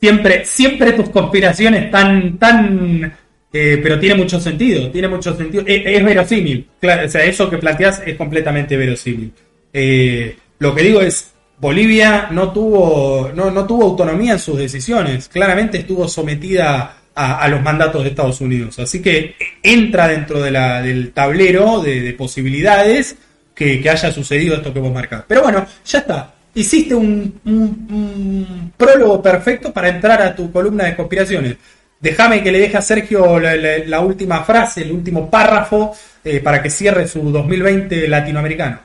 [0.00, 3.16] Siempre, siempre tus conspiraciones tan, tan,
[3.52, 7.58] eh, pero tiene mucho sentido, tiene mucho sentido, eh, es, verosímil, o sea, eso que
[7.58, 9.32] planteas es completamente verosímil.
[9.72, 15.28] Eh, lo que digo es, Bolivia no tuvo, no, no tuvo autonomía en sus decisiones,
[15.28, 21.80] claramente estuvo sometida a, los mandatos de Estados Unidos, así que entra dentro del tablero
[21.80, 23.16] de, posibilidades
[23.54, 25.24] que, que, haya sucedido esto que vos marcás.
[25.26, 31.56] Pero bueno, ya está, hiciste un, prólogo perfecto para entrar a tu columna de conspiraciones.
[32.00, 35.92] Déjame que le deje a Sergio la, última frase, el último párrafo,
[36.24, 38.80] eh, para que cierre su 2020 latinoamericano.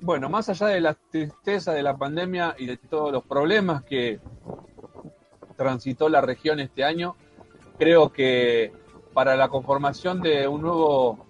[0.00, 4.20] Bueno, más allá de la tristeza de la pandemia y de todos los problemas que
[5.56, 7.16] transitó la región este año,
[7.76, 8.72] creo que
[9.12, 11.27] para la conformación de un nuevo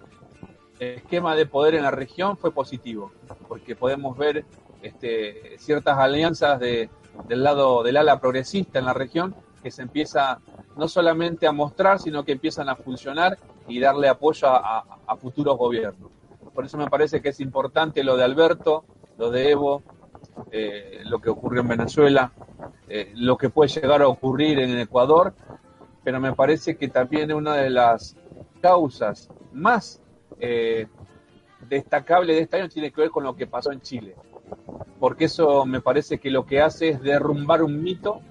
[0.79, 3.11] esquema de poder en la región fue positivo,
[3.47, 4.45] porque podemos ver
[4.81, 6.89] este, ciertas alianzas de,
[7.27, 10.39] del lado del ala progresista en la región que se empieza
[10.77, 14.85] no solamente a mostrar, sino que empiezan a funcionar y darle apoyo a,
[15.19, 16.09] futuros gobiernos.
[16.53, 18.85] Por eso me parece que es importante lo de Alberto,
[19.17, 19.83] lo de Evo,
[20.51, 22.31] eh, lo que ocurrió en Venezuela,
[22.87, 25.33] eh, lo que puede llegar a ocurrir en Ecuador,
[26.03, 28.15] pero me parece que también una de las
[28.61, 30.01] causas más
[30.39, 30.87] eh,
[31.67, 34.15] destacable de este año tiene que ver con lo que pasó en Chile.
[34.99, 38.21] Porque eso me parece que lo que hace es derrumbar un mito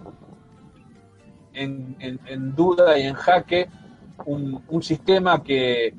[1.53, 3.69] en, duda y en jaque
[4.27, 5.95] un, sistema que,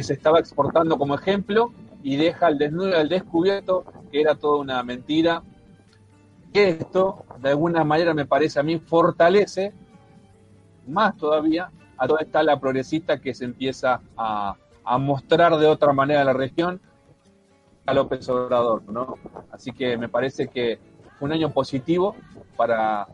[0.00, 4.82] se estaba exportando como ejemplo y deja al desnudo al descubierto que era toda una
[4.82, 5.42] mentira.
[6.52, 9.72] Esto, de alguna manera, me parece a mí, fortalece
[10.86, 15.92] más todavía a toda esta la progresista que se empieza a, a mostrar de otra
[15.92, 16.80] manera la región
[17.86, 19.16] a López Obrador, ¿no?
[19.50, 20.78] Así que me parece que
[21.18, 22.16] fue un año positivo
[22.56, 23.06] para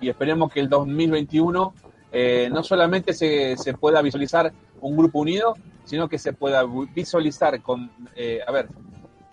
[0.00, 1.74] y esperemos que el 2021
[2.12, 6.64] eh, no solamente se, se, pueda visualizar un grupo unido, sino que se pueda
[6.94, 8.68] visualizar con, eh, a ver,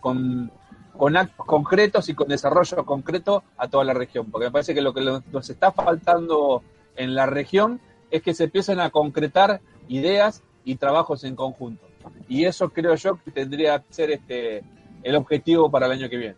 [0.01, 0.51] con,
[0.95, 4.81] con actos concretos y con desarrollo concreto a toda la región, porque me parece que
[4.81, 6.64] lo que nos está faltando
[6.97, 7.80] en la región
[8.11, 11.88] es que se empiecen a concretar ideas y trabajos en conjunto.
[12.27, 14.64] Y eso creo yo que tendría que ser este,
[15.03, 16.36] el objetivo para el año que viene.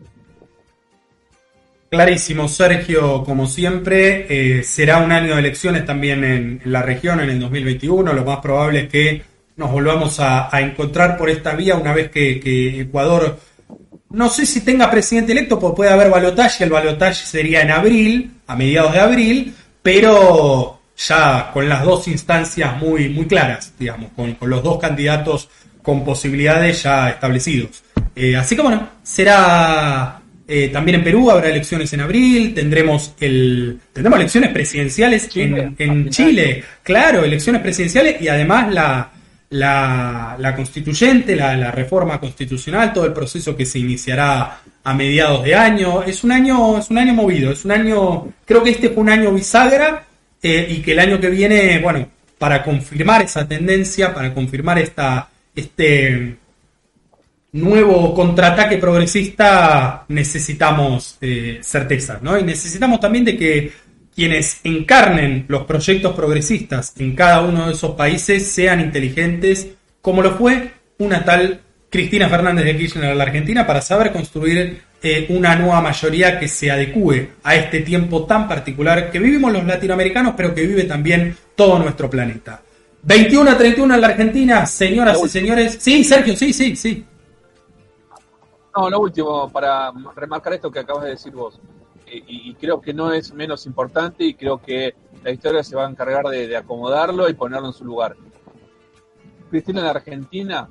[1.90, 4.28] Clarísimo, Sergio, como siempre,
[4.60, 8.14] eh, será un año de elecciones también en, la región en el 2021.
[8.14, 9.24] Lo más probable es que
[9.56, 13.40] nos volvamos a, encontrar por esta vía una vez que, Ecuador,
[14.12, 18.34] no sé si tenga presidente electo, porque puede haber balotaje, el balotaje sería en abril,
[18.46, 24.36] a mediados de abril, pero ya con las dos instancias muy, muy claras, digamos, con,
[24.50, 25.50] los dos candidatos
[25.82, 27.84] con posibilidades ya establecidos.
[28.16, 33.80] Eh, así que bueno, será eh, también en Perú habrá elecciones en abril, tendremos el
[33.94, 39.11] tendremos elecciones presidenciales en, Chile, claro, elecciones presidenciales y además la,
[39.52, 46.03] la, constituyente, la, reforma constitucional, todo el proceso que se iniciará a mediados de año.
[46.03, 49.10] Es un año, es un año movido, es un año, creo que este fue un
[49.10, 50.09] año bisagra
[50.42, 55.30] eh, y que el año que viene, bueno, para confirmar esa tendencia, para confirmar esta,
[55.56, 56.38] este,
[57.51, 62.38] nuevo contraataque progresista necesitamos eh, certeza, ¿no?
[62.38, 63.72] Y necesitamos también de que
[64.14, 69.68] quienes encarnen los proyectos progresistas en cada uno de esos países sean inteligentes,
[70.01, 74.82] como lo fue una tal Cristina Fernández de Kirchner a la Argentina, para saber construir
[75.02, 79.66] eh, una nueva mayoría que se adecue a este tiempo tan particular que vivimos los
[79.66, 82.61] latinoamericanos, pero que vive también todo nuestro planeta.
[83.02, 85.78] 21 a 31 en la Argentina, señoras y señores.
[85.80, 87.06] Sí, Sergio, sí, sí, sí.
[88.76, 91.60] No, lo último, para remarcar esto que acabas de decir vos,
[92.11, 95.90] y, creo que no es menos importante y creo que la historia se va a
[95.90, 98.16] encargar de, acomodarlo y ponerlo en su lugar.
[99.50, 100.69] Cristina en Argentina,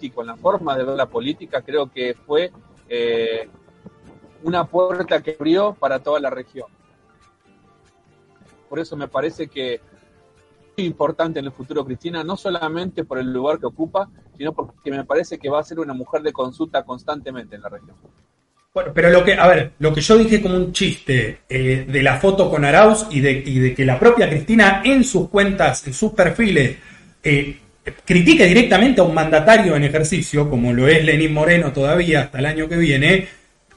[0.00, 2.50] y con la forma de ver la política, creo que fue
[2.88, 3.48] eh,
[4.42, 6.68] una puerta que abrió para toda la región.
[8.68, 9.80] Por eso me parece que
[10.76, 15.04] importante en el futuro Cristina, no solamente por el lugar que ocupa, sino porque me
[15.04, 17.96] parece que va a ser una mujer de consulta constantemente en la región.
[18.72, 22.02] Bueno, pero lo que, a ver, lo que yo dije como un chiste eh, de
[22.02, 25.94] la foto con Arauz y de, de, que la propia Cristina en sus cuentas, en
[25.94, 26.76] sus perfiles,
[27.22, 27.58] eh,
[28.04, 32.46] critique directamente a un mandatario en ejercicio, como lo es Lenín Moreno todavía hasta el
[32.46, 33.28] año que viene,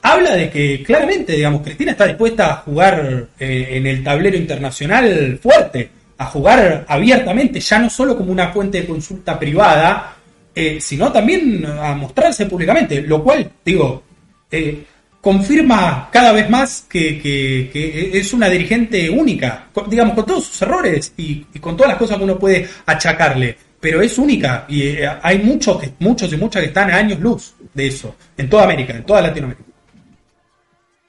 [0.02, 5.38] habla de que claramente, digamos, Cristina está dispuesta a jugar eh, en el tablero internacional
[5.42, 10.16] fuerte a jugar abiertamente, ya no solo como una fuente de consulta privada,
[10.54, 14.02] eh, sino también a mostrarse públicamente, lo cual, digo,
[14.50, 14.84] eh,
[15.20, 17.70] confirma cada vez más que,
[18.12, 22.24] es una dirigente única, digamos, con todos sus errores y, con todas las cosas que
[22.24, 26.88] uno puede achacarle, pero es única y eh, hay muchos, muchos y muchas que están
[26.88, 29.68] a años luz de eso, en toda América, en toda Latinoamérica.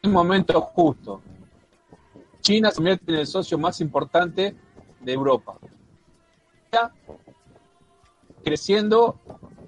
[0.01, 1.21] Un momento justo.
[2.41, 4.55] China se convierte en el socio más importante
[5.01, 5.55] de Europa.
[8.43, 9.19] Creciendo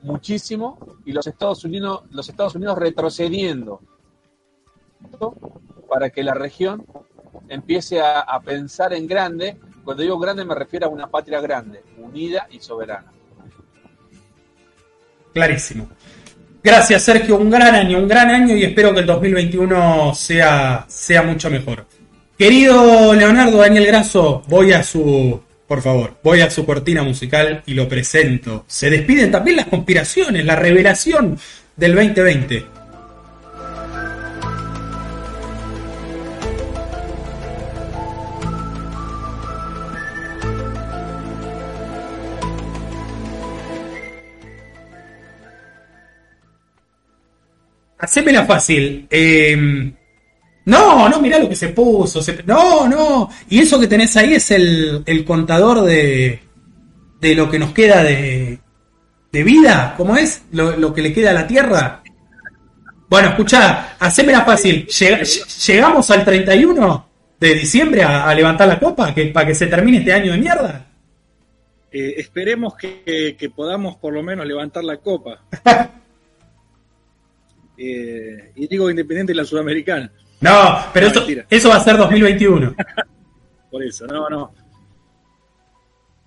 [0.02, 3.82] muchísimo y los Estados Unidos, los Estados Unidos retrocediendo
[5.88, 6.84] para que la región
[7.50, 9.60] empiece a, a pensar en grande.
[9.86, 13.12] Cuando digo grande me refiero a una patria grande, unida y soberana.
[15.32, 15.88] Clarísimo.
[16.64, 17.38] Gracias, Sergio.
[17.38, 21.86] Un gran año, un gran año y espero que el 2021 sea, sea mucho mejor.
[22.36, 27.76] Querido Leonardo Daniel Grasso, voy a su, por favor, voy a su cortina musical y
[27.76, 28.66] lo presento.
[28.68, 31.38] Se despiden también las conspiraciones, la revelación
[31.76, 32.66] del 2020.
[48.06, 49.08] Hacémela fácil.
[49.10, 49.92] Eh,
[50.66, 52.22] no, no, mirá lo que se puso.
[52.46, 53.30] no, no.
[53.50, 56.40] Y eso que tenés ahí es el, contador de,
[57.20, 58.60] de lo que nos queda de,
[59.32, 59.96] de vida.
[59.98, 60.44] ¿Cómo es?
[60.52, 62.04] Lo, que le queda a la Tierra.
[63.10, 64.86] Bueno, escuchá, hacémela fácil.
[64.86, 67.10] ¿Llegamos al 31
[67.40, 70.86] de diciembre a, levantar la copa que, para que se termine este año de mierda?
[71.92, 75.42] Eh, esperemos que, podamos por lo menos levantar la copa.
[77.78, 80.12] Eh, y digo independiente de la sudamericana.
[80.42, 81.08] No, pero
[81.50, 82.76] eso, va a ser 2021.
[83.72, 84.54] Por eso, no, no.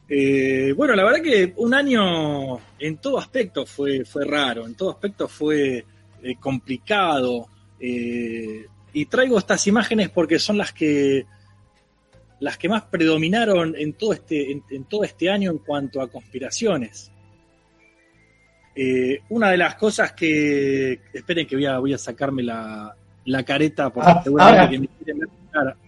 [0.09, 4.91] Eh, bueno, la verdad que un año en todo aspecto fue, fue raro, en todo
[4.91, 5.85] aspecto fue
[6.23, 7.49] eh, complicado.
[7.79, 11.27] Eh, y traigo estas imágenes porque son las que
[12.41, 17.11] las que más predominaron en todo este, en, todo este año en cuanto a conspiraciones.
[19.31, 21.01] Una de las cosas que.
[21.13, 24.89] Esperen que voy a, voy a sacarme la, la careta porque ah, ahora, que me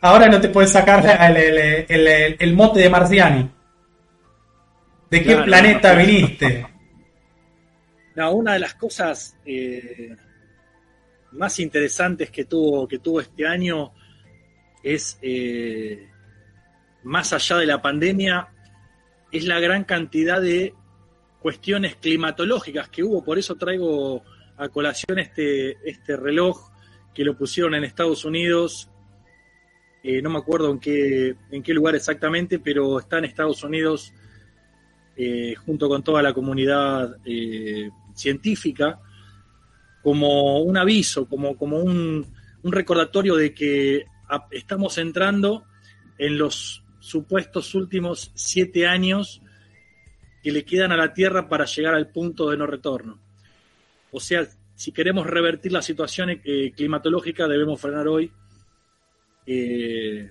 [0.01, 1.05] ahora no te puedes sacar
[1.36, 3.51] el, mote de marciano.
[5.10, 6.67] ¿De qué planeta viniste?
[8.15, 10.15] No, una de las cosas eh,
[11.33, 13.93] más interesantes que tuvo, que tuvo este año
[14.83, 16.09] es, eh,
[17.05, 18.49] más allá de la pandemia,
[19.33, 20.75] es la gran cantidad de
[21.41, 23.25] cuestiones climatológicas que hubo.
[23.25, 24.23] Por eso traigo
[24.57, 26.70] a colación este, este reloj
[27.15, 28.91] que lo pusieron en Estados Unidos.
[30.02, 34.12] Eh, no me acuerdo en qué, en qué lugar exactamente, pero está en Estados Unidos
[35.17, 39.01] eh, junto con toda la comunidad eh, científica
[40.02, 42.27] como un aviso, como, como un,
[42.62, 44.07] un recordatorio de que
[44.51, 45.65] estamos entrando
[46.17, 49.43] en los supuestos últimos siete años
[50.43, 53.19] que le quedan a la Tierra para llegar al punto de no retorno.
[54.12, 58.33] O sea, si queremos revertir la situación eh, climatológica, debemos frenar hoy.
[59.47, 60.31] Eh,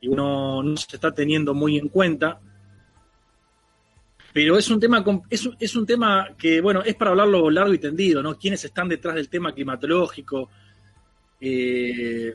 [0.00, 2.40] y uno no se está teniendo muy en cuenta.
[4.32, 7.78] Pero es un tema es, es un tema que, bueno, es para hablarlo largo y
[7.78, 8.36] tendido, ¿no?
[8.36, 10.50] ¿Quiénes están detrás del tema climatológico?
[11.40, 12.34] Eh,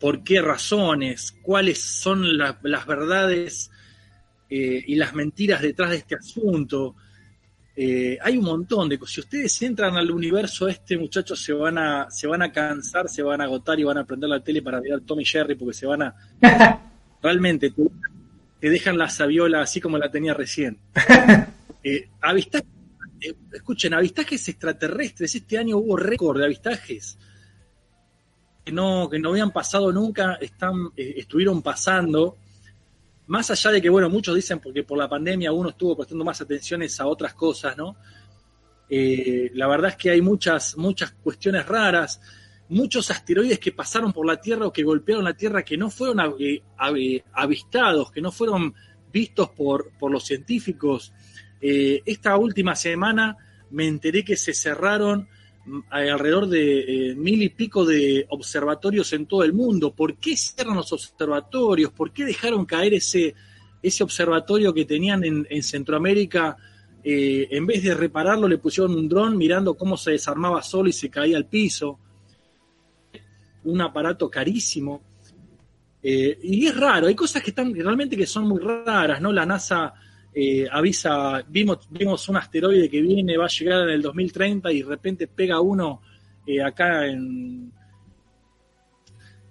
[0.00, 1.38] ¿Por qué razones?
[1.40, 3.70] ¿Cuáles son las verdades
[4.50, 6.94] eh, y las mentiras detrás de este asunto.
[7.76, 9.14] Eh, hay un montón de cosas.
[9.14, 13.22] Si ustedes entran al universo este, muchachos, se van a, se van a cansar, se
[13.22, 15.86] van a agotar y van a prender la tele para mirar Tommy Jerry porque se
[15.86, 16.14] van a.
[17.22, 17.72] realmente
[18.60, 20.78] te, dejan la sabiola así como la tenía recién.
[21.84, 22.08] Eh,
[23.20, 25.32] eh, escuchen, avistajes extraterrestres.
[25.36, 27.16] Este año hubo récord de avistajes
[28.64, 32.36] que no, que no habían pasado nunca, están, estuvieron pasando
[33.28, 36.40] más allá de que, bueno, muchos dicen porque por la pandemia uno estuvo prestando más
[36.40, 37.96] atenciones a otras cosas, ¿no?
[38.88, 42.20] Eh, la verdad es que hay muchas, muchas cuestiones raras,
[42.70, 46.36] muchos asteroides que pasaron por la Tierra o que golpearon la Tierra que no fueron
[46.38, 46.62] eh,
[47.34, 48.74] avistados, que no fueron
[49.12, 51.12] vistos por, por los científicos.
[51.60, 53.36] Eh, esta última semana
[53.70, 55.28] me enteré que se cerraron
[55.90, 59.92] alrededor de eh, mil y pico de observatorios en todo el mundo.
[59.92, 61.92] ¿Por qué cierran los observatorios?
[61.92, 63.34] ¿Por qué dejaron caer ese,
[63.82, 66.56] ese observatorio que tenían en, Centroamérica?
[67.02, 70.92] Eh, en vez de repararlo, le pusieron un dron mirando cómo se desarmaba solo y
[70.92, 71.98] se caía al piso.
[73.64, 75.02] Un aparato carísimo.
[76.02, 79.32] Eh, y es raro, hay cosas que están realmente que son muy raras, ¿no?
[79.32, 79.92] La NASA
[80.40, 84.82] eh, avisa, vimos, vimos un asteroide que viene, va a llegar en el 2030 y
[84.82, 86.00] de repente pega uno
[86.46, 87.72] eh, acá en...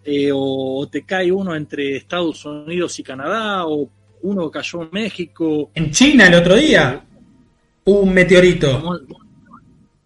[0.05, 3.89] Eh, o te cae uno entre Estados Unidos y Canadá, o
[4.21, 5.71] uno cayó en México.
[5.75, 7.05] En China el otro día,
[7.83, 9.01] un meteorito.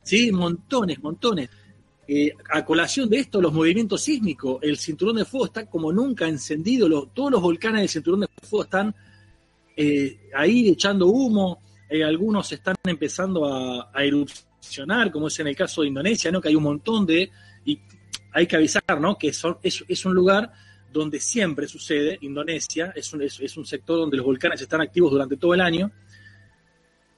[0.01, 1.47] Sí, montones, montones.
[2.51, 7.05] a colación de esto, los movimientos sísmicos, el cinturón de fuego está como nunca encendido,
[7.13, 8.95] todos los volcanes del cinturón de fuego están
[9.75, 15.81] eh, ahí echando humo, eh, algunos están empezando a, erupcionar, como es en el caso
[15.81, 16.39] de Indonesia, ¿no?
[16.39, 17.29] que hay un montón de,
[17.65, 17.79] y
[18.33, 19.17] hay que avisar ¿no?
[19.17, 20.51] que es, es, un lugar
[20.91, 25.37] donde siempre sucede, Indonesia, es un, es, un sector donde los volcanes están activos durante
[25.37, 25.91] todo el año,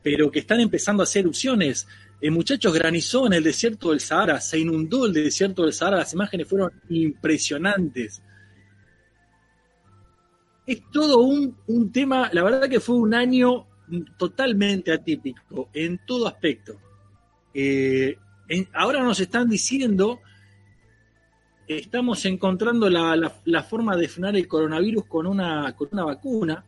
[0.02, 1.88] pero que están empezando a hacer erupciones.
[2.20, 6.14] Eh, muchachos, granizó en el desierto del Sahara, se inundó el desierto del Sahara, las
[6.14, 8.22] imágenes fueron impresionantes
[10.66, 13.66] es todo un, tema, la verdad que fue un año
[14.17, 16.80] totalmente atípico en todo aspecto.
[17.53, 18.17] Eh,
[18.74, 20.22] ahora nos están diciendo,
[21.67, 26.66] estamos encontrando la, forma de frenar el coronavirus con una, con una vacuna,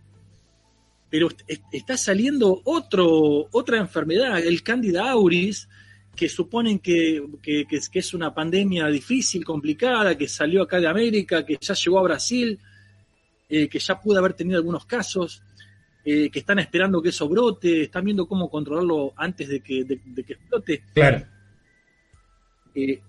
[1.09, 1.29] pero
[1.71, 5.69] está saliendo otro, otra enfermedad, el Candida auris,
[6.13, 11.45] que suponen que, que, que es una pandemia difícil, complicada, que salió acá de América,
[11.45, 12.59] que ya llegó a Brasil
[13.57, 15.41] eh, que ya pudo haber tenido algunos casos,
[16.03, 20.33] eh, que están esperando que eso brote, están viendo cómo controlarlo antes de que, que
[20.33, 20.83] explote.
[20.93, 21.25] Claro.
[22.75, 23.01] Eh,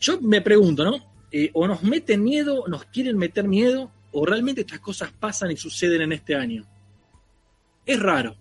[0.00, 1.16] yo me pregunto, ¿no?
[1.52, 6.00] o nos meten miedo, nos quieren meter miedo, o realmente estas cosas pasan y suceden
[6.00, 6.64] en este año.
[7.84, 8.36] Es raro.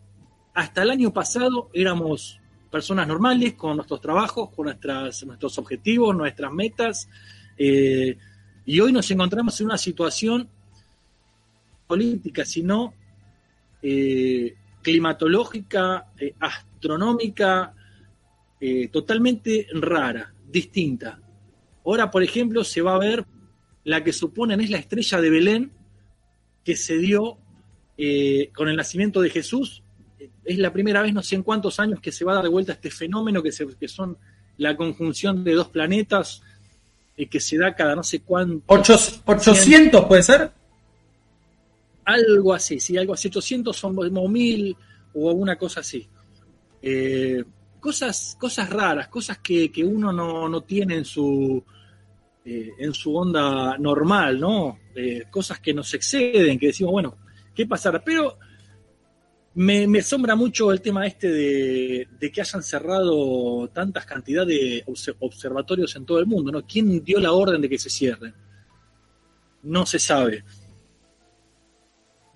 [0.53, 2.39] Hasta el año pasado éramos
[2.71, 7.09] personas normales con nuestros trabajos, con nuestras, nuestros objetivos, nuestras metas.
[7.57, 8.17] Eh,
[8.65, 10.49] y hoy nos encontramos en una situación
[11.87, 12.93] política, sino
[13.81, 17.73] eh, climatológica, eh, astronómica,
[18.59, 21.19] eh, totalmente rara, distinta.
[21.85, 23.25] Ahora, por ejemplo, se va a ver
[23.83, 25.71] la que suponen es la estrella de Belén
[26.63, 27.37] que se dio
[28.53, 29.83] con el nacimiento de Jesús.
[30.43, 32.73] Es la primera vez, no sé en cuántos años, que se va a dar vuelta
[32.73, 34.17] este fenómeno que, se, que son
[34.57, 36.41] la conjunción de dos planetas,
[37.15, 38.63] que se da cada no sé cuánto.
[38.67, 40.51] 800 puede ser.
[42.03, 43.29] Algo así, sí, algo así.
[43.29, 44.75] 800 son como mil
[45.13, 46.07] o alguna cosa así.
[46.81, 47.43] Eh,
[47.79, 51.63] cosas, cosas raras, cosas que, que uno no, no tiene en su,
[52.43, 54.79] eh, en su onda normal, ¿no?
[54.93, 57.17] Eh, cosas que nos exceden, que decimos, bueno,
[57.55, 58.03] ¿qué pasará?
[58.03, 58.37] Pero
[59.55, 64.85] me, me asombra mucho el tema este de, de que hayan cerrado tantas cantidades de
[64.85, 66.65] obse- observatorios en todo el mundo, ¿no?
[66.65, 68.33] ¿Quién dio la orden de que se cierren?
[69.63, 70.43] No se sabe.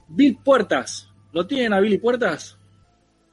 [0.08, 2.58] Bill Puertas, ¿lo tienen a Billy Puertas?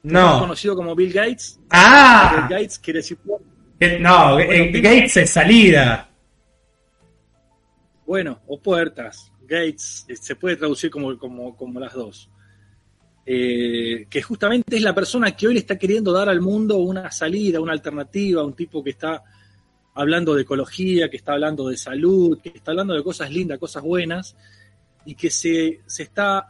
[0.03, 0.39] No.
[0.41, 1.59] Conocido como Bill Gates.
[1.71, 3.45] Ah, Bill Gates quiere decir puerta.
[3.79, 6.11] que- no, eh, Gates es salida.
[8.07, 12.31] Bueno, o puertas, gates, eh, se puede traducir como, como, como las dos.
[13.29, 17.11] Eh, que justamente es la persona que hoy le está queriendo dar al mundo una
[17.11, 19.21] salida, una alternativa, un tipo que está
[19.95, 23.83] hablando de ecología, que está hablando de salud, que está hablando de cosas lindas, cosas
[23.83, 24.37] buenas,
[25.05, 26.47] y que se, se está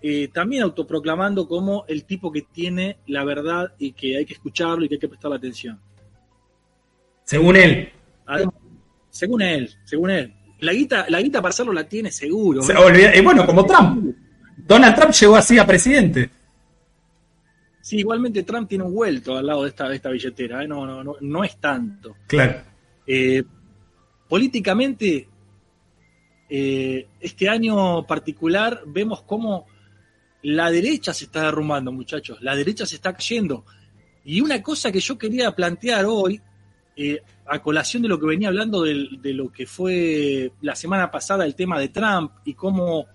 [0.00, 4.84] eh, también autoproclamando como el tipo que tiene la verdad y que hay que escucharlo
[4.84, 5.78] y que hay que prestarle atención.
[7.24, 7.92] Según él.
[8.24, 8.54] Además,
[9.10, 10.34] según él, según él.
[10.60, 12.62] La guita, la guita para hacerlo la tiene seguro.
[13.14, 14.16] Y bueno, como Trump.
[14.56, 16.30] Donald Trump llegó así a presidente.
[17.80, 20.66] Sí, igualmente Trump tiene un vuelto al lado de esta, de esta billetera, ¿eh?
[20.66, 22.16] no, no, no, no es tanto.
[22.26, 22.62] Claro.
[23.06, 23.42] Eh,
[24.26, 25.28] políticamente,
[26.48, 29.66] eh, este año particular vemos cómo
[30.42, 33.66] la derecha se está derrumbando, muchachos, la derecha se está cayendo.
[34.24, 36.40] Y una cosa que yo quería plantear hoy,
[37.46, 41.54] a colación de lo que venía hablando de, lo que fue la semana pasada el
[41.54, 43.06] tema de Trump y cómo,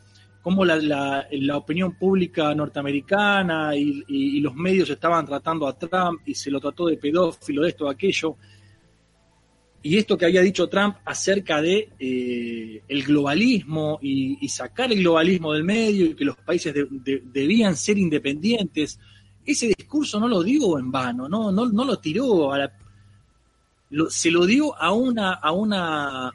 [0.41, 6.33] cómo la, la- la opinión pública norteamericana y, los medios estaban tratando a Trump y
[6.33, 8.35] se lo trató de pedófilo, de esto, de aquello.
[9.81, 15.53] Y esto que había dicho Trump acerca de eh, el globalismo y, sacar el globalismo
[15.53, 18.99] del medio y que los países de- de- debían ser independientes,
[19.45, 22.73] ese discurso no lo dio en vano, no, no, no lo tiró a la-
[23.91, 26.31] lo- se lo dio a una, a una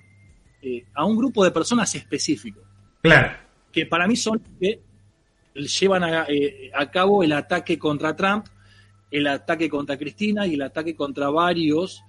[0.62, 2.60] eh, a un grupo de personas específico,
[3.02, 3.43] Claro.
[3.74, 4.80] Que para mí son que
[5.54, 8.46] llevan a, eh, a cabo el ataque contra Trump,
[9.10, 12.04] el ataque contra Cristina y el ataque contra varios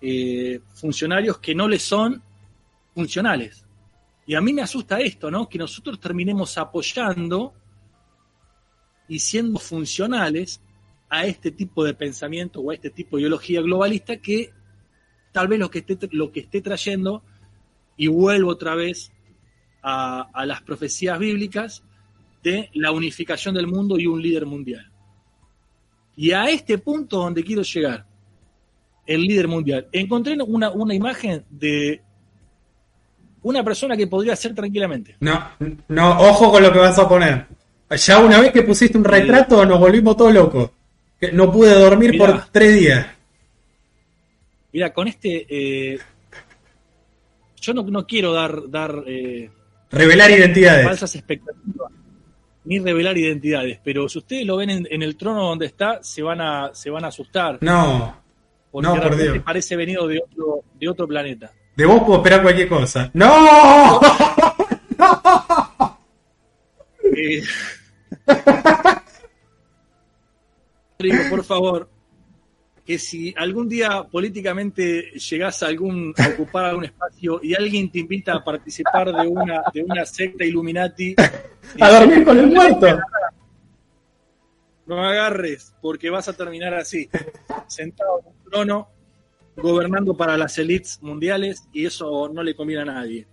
[0.00, 2.22] eh, funcionarios que no le son
[2.94, 3.66] funcionales.
[4.24, 5.46] Y a mí me asusta esto, ¿no?
[5.46, 7.52] Que nosotros terminemos apoyando
[9.08, 10.62] y siendo funcionales
[11.10, 14.52] a este tipo de pensamiento o a este tipo de ideología globalista que
[15.32, 17.22] tal vez lo que esté, lo que esté trayendo,
[17.96, 19.12] y vuelvo otra vez
[19.82, 21.82] a, a las profecías bíblicas,
[22.42, 24.90] de la unificación del mundo y un líder mundial.
[26.16, 28.04] Y a este punto donde quiero llegar,
[29.06, 32.02] el líder mundial, encontré una, una imagen de
[33.42, 35.16] una persona que podría ser tranquilamente.
[35.20, 35.50] No,
[35.88, 37.46] no, ojo con lo que vas a poner.
[37.90, 40.70] Ya una vez que pusiste un retrato nos volvimos todos locos.
[41.20, 42.26] Que No pude dormir Mirá.
[42.26, 43.06] por tres días.
[44.72, 45.98] Mira, con este, eh,
[47.60, 49.50] yo no, no quiero dar, dar eh,
[49.92, 50.86] Revelar identidades.
[50.86, 51.92] falsas expectativas
[52.64, 56.22] ni revelar identidades, pero si ustedes lo ven en, en el trono donde está, se
[56.22, 57.58] van a, se van a asustar.
[57.60, 58.16] No,
[58.70, 59.38] porque no, por Dios.
[59.44, 61.50] parece venido de otro, de otro planeta.
[61.76, 63.10] de vos puedo esperar cualquier cosa.
[63.14, 64.00] ¡No!
[67.14, 67.42] Eh,
[70.98, 71.88] digo, por favor,
[72.84, 78.00] que si algún día políticamente llegás a, algún, a ocupar algún espacio y alguien te
[78.00, 81.14] invita a participar de una, de una secta Illuminati,
[81.80, 82.98] A dormir con el muerto.
[84.86, 87.08] no agarres, porque vas a terminar así,
[87.66, 88.88] sentado en un trono,
[89.56, 93.26] gobernando para las élites mundiales, y eso no le conviene a nadie.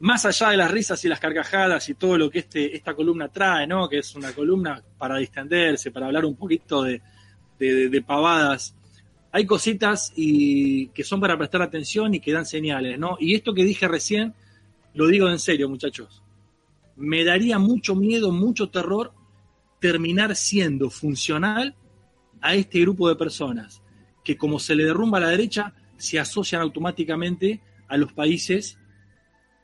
[0.00, 3.28] Más allá de las risas y las carcajadas y todo lo que este, esta columna
[3.28, 3.88] trae, ¿no?
[3.88, 7.00] Que es una columna para distenderse, para hablar un poquito de,
[7.58, 8.74] de- pavadas.
[9.32, 13.16] Hay cositas y que son para prestar atención y que dan señales, ¿no?
[13.20, 14.34] Y esto que dije recién,
[14.94, 16.22] lo digo en serio, muchachos.
[16.96, 19.12] Me daría mucho miedo, mucho terror
[19.80, 21.74] terminar siendo funcional
[22.40, 23.82] a este grupo de personas
[24.24, 28.76] que como se le derrumba a la derecha, se asocian automáticamente a los países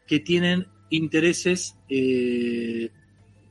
[0.07, 2.91] que tienen intereses eh,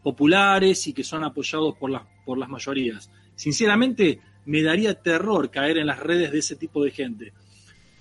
[0.02, 1.92] populares y que son apoyados por
[2.26, 3.12] por las mayorías.
[3.36, 7.34] Sinceramente, me daría terror caer en las redes de ese tipo de gente.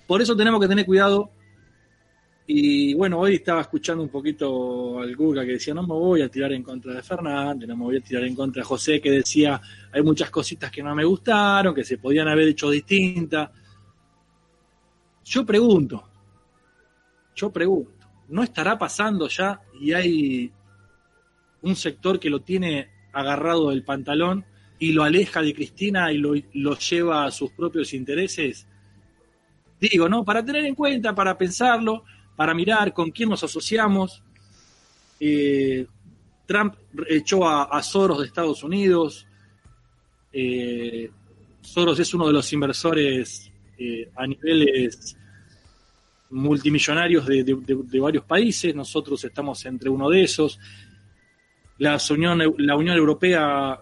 [0.06, 1.30] Por eso tenemos que tener cuidado.
[2.46, 6.28] Y bueno, hoy estaba escuchando un poquito al Guga que decía, no me voy a
[6.28, 9.10] tirar en contra de Fernández, no me voy a tirar en contra de José, que
[9.10, 9.60] decía,
[9.92, 13.50] hay muchas cositas que no me gustaron, que se podían haber hecho distintas.
[15.24, 16.02] Yo pregunto,
[17.36, 20.52] yo pregunto, ¿no estará pasando ya y hay
[21.62, 24.44] un sector que lo tiene agarrado del pantalón
[24.80, 26.34] y lo aleja de Cristina y lo,
[26.78, 28.66] lleva a sus propios intereses?
[29.78, 30.24] Digo, ¿no?
[30.24, 32.02] Para tener en cuenta, para pensarlo,
[32.34, 34.22] para mirar con quién nos asociamos.
[35.20, 35.86] Eh,
[36.46, 36.74] Trump
[37.06, 39.26] echó a, Soros de Estados Unidos.
[40.32, 41.10] Eh,
[41.60, 45.16] Soros es uno de los inversores eh, a niveles
[46.30, 48.74] multimillonarios de, de, varios países.
[48.74, 50.58] Nosotros estamos entre uno de esos.
[51.78, 53.80] La Unión, la Unión Europea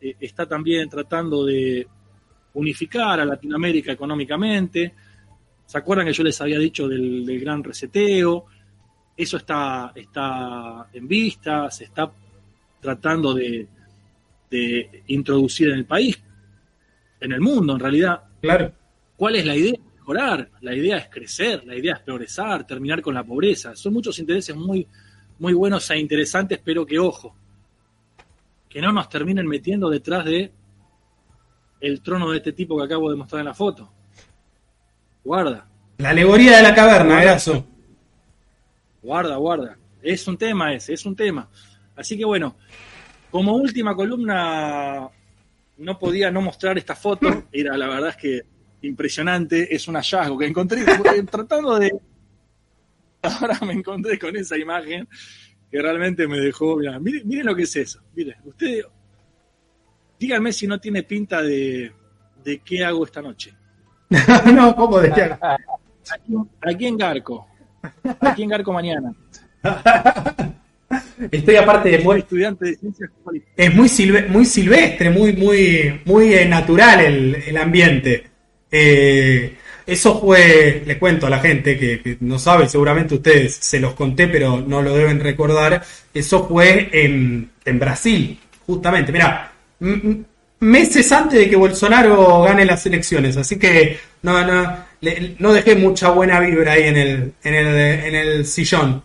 [0.00, 1.86] está también tratando de
[2.54, 4.94] unificar a Latinoamérica económicamente.
[5.64, 8.46] ¿Se acuerdan que yo les había dicho del, del gran reseteo?
[9.16, 12.10] Eso está, está en vista, se está
[12.80, 13.66] tratando de,
[14.50, 16.18] de, introducir en el país,
[17.20, 18.22] en el mundo en realidad.
[18.40, 18.72] Claro.
[19.16, 19.74] ¿Cuál es la idea?
[19.96, 23.74] Mejorar, la idea es crecer, la idea es progresar, terminar con la pobreza.
[23.74, 24.86] Son muchos intereses muy,
[25.38, 27.34] muy buenos e interesantes, pero que ojo,
[28.76, 30.52] que no nos terminen metiendo detrás de
[31.80, 33.90] el trono de este tipo que acabo de mostrar en la foto.
[35.24, 35.66] Guarda.
[35.96, 37.66] La alegoría de la caverna, Eraso.
[39.00, 39.78] Guarda, guarda.
[40.02, 41.48] Es un tema ese, es un tema.
[41.96, 42.56] Así que bueno,
[43.30, 45.08] como última columna
[45.78, 47.44] no podía no mostrar esta foto.
[47.52, 48.42] Era la verdad es que
[48.82, 50.84] impresionante, es un hallazgo que encontré
[51.30, 51.98] tratando de...
[53.22, 55.08] Ahora me encontré con esa imagen
[55.70, 56.76] que realmente me dejó...
[56.76, 58.00] Mirá, miren, miren lo que es eso.
[58.14, 58.86] Miren, ustedes...
[60.18, 61.92] Díganme si no tiene pinta de,
[62.42, 63.52] de qué hago esta noche.
[64.54, 66.48] no, ¿cómo de qué hago?
[66.62, 67.46] Aquí, en Garco.
[68.20, 69.12] Aquí en Garco mañana.
[71.30, 73.54] Estoy aparte de muy estudiante de ciencias políticas.
[73.56, 78.30] Es muy, silve, muy silvestre, muy, muy, muy eh, natural el, el ambiente.
[78.70, 83.78] Eh, eso fue, le cuento a la gente que, que, no sabe, seguramente ustedes se
[83.78, 85.82] los conté, pero no lo deben recordar.
[86.12, 89.12] Eso fue en, en Brasil, justamente.
[89.12, 89.52] Mira,
[90.58, 95.76] meses antes de que Bolsonaro gane las elecciones, así que no, no, le, no dejé
[95.76, 99.02] mucha buena vibra ahí en el, en el, en el sillón.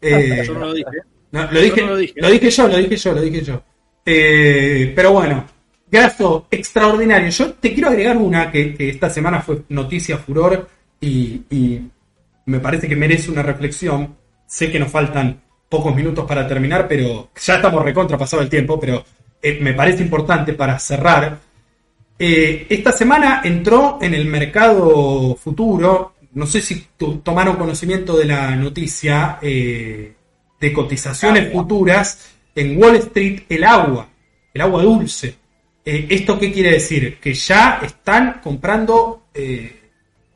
[0.00, 0.90] Eh, Yo no lo dije.
[1.30, 2.14] No, lo, dije, no lo, dije.
[2.16, 3.62] lo dije yo, lo dije yo, lo dije yo.
[4.04, 5.44] Eh, pero bueno,
[5.90, 7.30] Graso, extraordinario.
[7.30, 10.68] Yo te quiero agregar una que, que esta semana fue noticia furor
[11.00, 11.80] y, y,
[12.46, 14.16] me parece que merece una reflexión.
[14.46, 18.80] Sé que nos faltan pocos minutos para terminar, pero ya estamos recontra pasado el tiempo,
[18.80, 19.04] pero
[19.40, 21.38] eh, me parece importante para cerrar.
[22.18, 26.86] Eh, esta semana entró en el mercado futuro, no sé si
[27.22, 30.14] tomaron conocimiento de la noticia, eh,
[30.60, 34.08] de cotizaciones futuras en Wall Street el agua,
[34.52, 35.36] el agua dulce.
[35.90, 37.16] Eh, ¿Esto qué quiere decir?
[37.18, 39.72] Que ya están comprando eh,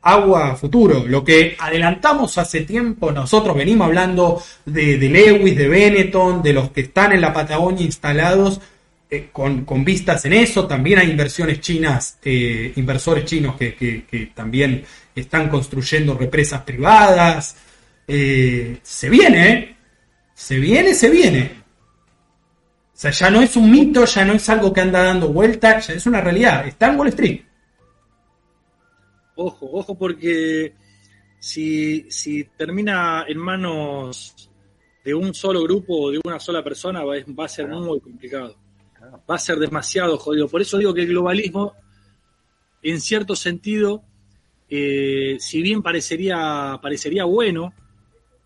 [0.00, 1.04] agua futuro.
[1.06, 6.80] Lo que adelantamos hace tiempo, nosotros venimos hablando de, Lewis, de Benetton, de los que
[6.80, 8.62] están en la Patagonia instalados
[9.10, 10.66] eh, con, con, vistas en eso.
[10.66, 14.82] También hay inversiones chinas, eh, inversores chinos que, que, también
[15.14, 17.56] están construyendo represas privadas.
[18.06, 19.76] se viene.
[20.34, 21.61] Se viene, se viene.
[23.02, 25.94] Sea, ya no es un mito, ya no es algo que anda dando vuelta, ya
[25.94, 26.64] es una realidad.
[26.68, 27.40] Está en Wall Street.
[29.34, 30.72] Ojo, ojo, porque
[31.40, 34.48] si, si termina en manos
[35.04, 38.54] de un solo grupo o de una sola persona, va, va a ser muy complicado.
[39.28, 40.46] Va a ser demasiado jodido.
[40.46, 41.74] Por eso digo que el globalismo,
[42.84, 44.04] en cierto sentido,
[44.70, 47.74] eh, si bien parecería, parecería bueno,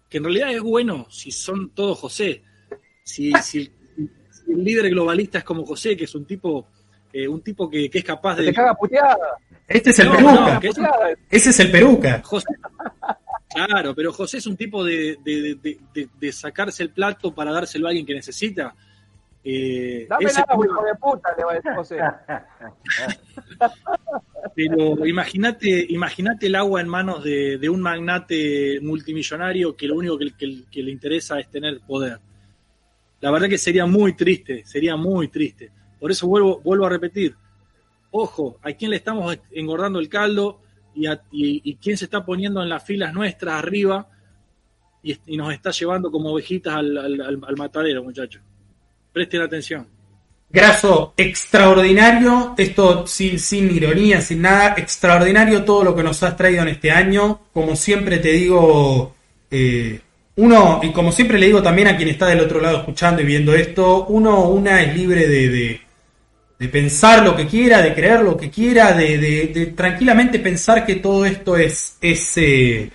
[0.08, 2.42] que en realidad es bueno si son todos José.
[3.04, 3.70] Si, si,
[4.46, 6.66] líder globalista es como José, que es un tipo,
[7.12, 8.46] eh, un tipo que, que, es capaz de.
[8.46, 9.36] Te caga puteada.
[9.66, 10.60] Este es el no, peruca.
[10.78, 12.22] No, es, Ese es el peruca.
[12.24, 12.46] José,
[13.48, 17.86] claro, pero José es un tipo de, de, de, de, sacarse el plato para dárselo
[17.86, 18.74] a alguien que necesita.
[19.48, 21.98] Eh, Dame el agua, hijo de puta, le va a decir José.
[24.56, 30.18] Pero imagínate, imagínate el agua en manos de, de, un magnate multimillonario que lo único
[30.18, 32.18] que, que, que, le interesa es tener poder.
[33.20, 35.70] La verdad que sería muy triste, sería muy triste.
[35.98, 37.34] Por eso vuelvo, vuelvo a repetir.
[38.10, 40.60] Ojo, ¿a quién le estamos engordando el caldo
[40.94, 44.08] y, a, y, quién se está poniendo en las filas nuestras arriba
[45.02, 48.42] y, y nos está llevando como ovejitas al, al, al matadero, muchachos?
[49.12, 49.86] Presten atención.
[50.48, 56.62] Graso, extraordinario, esto sin, sin, ironía, sin nada, extraordinario todo lo que nos has traído
[56.62, 57.40] en este año.
[57.52, 59.14] Como siempre te digo,
[59.50, 60.00] eh,
[60.36, 63.24] uno, y como siempre le digo también a quien está del otro lado escuchando y
[63.24, 65.80] viendo esto, uno, una es libre de,
[66.58, 70.96] de, pensar lo que quiera, de creer lo que quiera, de, de tranquilamente pensar que
[70.96, 72.90] todo esto es, es, eh,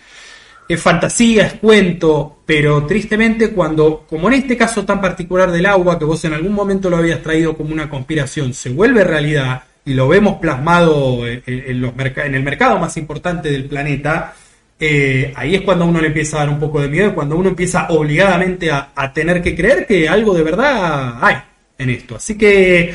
[0.67, 5.97] es fantasía, es cuento, pero tristemente cuando, como en este caso tan particular del agua,
[5.97, 9.95] que vos en algún momento lo habías traído como una conspiración, se vuelve realidad y
[9.95, 14.35] lo vemos plasmado en, los en el mercado más importante del planeta,
[14.83, 17.49] eh, ahí es cuando uno le empieza a dar un poco de miedo, cuando uno
[17.49, 21.35] empieza obligadamente a, tener que creer que algo de verdad hay
[21.77, 22.15] en esto.
[22.15, 22.89] Así que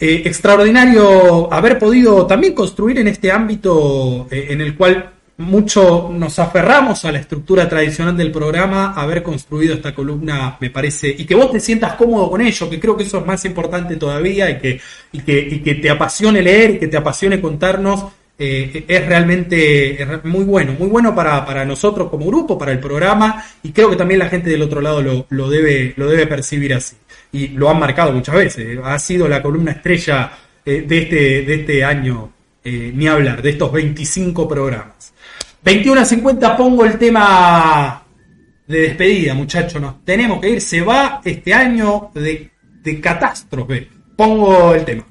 [0.00, 6.38] eh, extraordinario haber podido también construir en este ámbito eh, en el cual mucho nos
[6.38, 11.34] aferramos a la estructura tradicional del programa, haber construido esta columna, me parece, y que
[11.34, 14.58] vos te sientas cómodo con ello, que creo que eso es más importante todavía, y
[14.58, 14.80] que,
[15.12, 18.06] y que, y que te apasione leer, y que te apasione contarnos,
[18.38, 23.44] eh, es realmente muy bueno, muy bueno para, para, nosotros como grupo, para el programa,
[23.62, 26.74] y creo que también la gente del otro lado lo, lo, debe, lo debe percibir
[26.74, 26.96] así.
[27.30, 30.32] Y lo han marcado muchas veces, ha sido la columna estrella
[30.64, 32.32] eh, de, este, de este año,
[32.64, 35.12] eh, ni hablar, de estos 25 programas.
[35.64, 38.02] 21 a 50 pongo el tema
[38.66, 39.80] de despedida, muchachos.
[39.80, 40.60] Nos tenemos que ir.
[40.60, 42.50] Se va este año de,
[42.82, 43.88] de catástrofe.
[44.16, 45.04] Pongo el tema.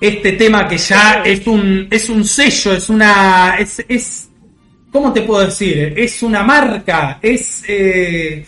[0.00, 3.56] Este tema que ya es un, es un sello, es una.
[3.58, 4.28] es, es
[4.94, 5.94] ¿cómo te puedo decir?
[5.96, 7.64] Es una marca, es...
[7.66, 8.46] Eh,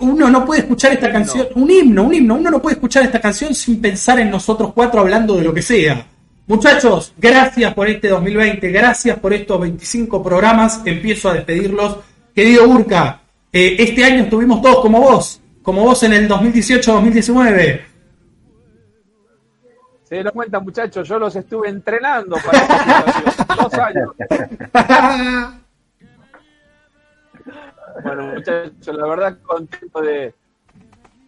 [0.00, 3.20] uno no puede escuchar esta canción, un himno, un himno, uno no puede escuchar esta
[3.20, 6.04] canción sin pensar en nosotros cuatro hablando de lo que sea.
[6.46, 11.98] Muchachos, gracias por este 2020, gracias por estos 25 programas, empiezo a despedirlos.
[12.34, 13.20] Querido Urca,
[13.52, 17.80] eh, este año estuvimos todos como vos, como vos en el 2018-2019.
[20.08, 23.56] Se lo cuenta, muchachos, yo los estuve entrenando para esta situación.
[23.58, 24.12] Dos años.
[28.00, 30.32] Bueno, muchachos, la verdad contento de,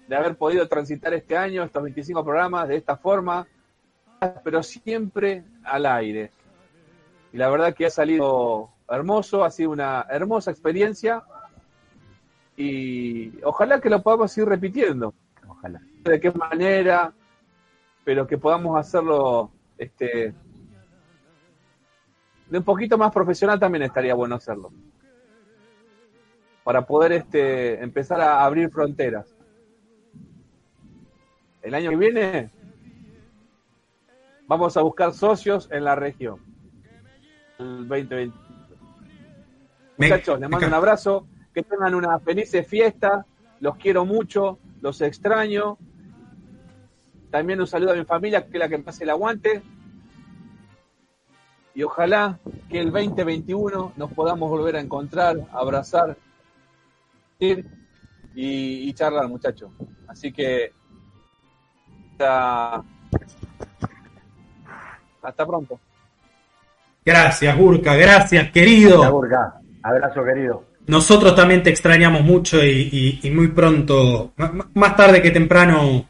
[0.06, 3.44] de haber podido transitar este año, estos 25 programas, de esta forma,
[4.44, 6.30] pero siempre al aire.
[7.32, 11.24] Y la verdad que ha salido hermoso, ha sido una hermosa experiencia
[12.56, 15.12] y ojalá que lo podamos ir repitiendo.
[15.48, 15.80] Ojalá.
[16.04, 17.12] De qué manera,
[18.04, 20.34] pero que podamos hacerlo este,
[22.48, 24.72] de un poquito más profesional también estaría bueno hacerlo
[26.64, 29.34] para poder este, empezar a abrir fronteras.
[31.62, 32.50] El año que viene
[34.46, 36.40] vamos a buscar socios en la región.
[37.58, 38.36] El 2020.
[39.96, 43.26] Muchachos, les mando un abrazo, que tengan una feliz fiesta,
[43.60, 45.76] los quiero mucho, los extraño.
[47.30, 49.62] También un saludo a mi familia, que es la que pase el aguante.
[51.74, 56.16] Y ojalá que el 2021 nos podamos volver a encontrar, abrazar
[57.38, 57.64] y,
[58.34, 59.70] y charlar, muchachos.
[60.08, 60.72] Así que
[62.20, 62.82] hasta,
[65.22, 65.80] hasta pronto.
[67.04, 69.20] Gracias, Burka, gracias, querido.
[69.20, 70.64] Gracias, Abrazo, querido.
[70.86, 74.32] Nosotros también te extrañamos mucho y, muy pronto,
[74.74, 76.04] más tarde que temprano,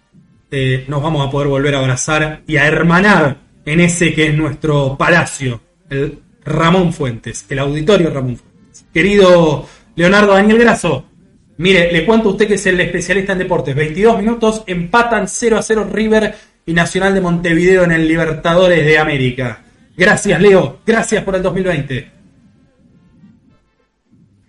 [0.51, 4.35] eh, nos vamos a poder volver a abrazar y a hermanar en ese que es
[4.35, 8.85] nuestro palacio, el Ramón Fuentes, el auditorio Ramón Fuentes.
[8.93, 11.07] Querido Leonardo Daniel Graso,
[11.61, 13.75] Mire, le cuento a usted que es el especialista en deportes.
[13.75, 18.99] 22 minutos, empatan 0 a 0 River y Nacional de Montevideo en el Libertadores de
[18.99, 19.63] América.
[19.95, 20.81] Gracias, Leo.
[20.87, 22.11] Gracias por el 2020.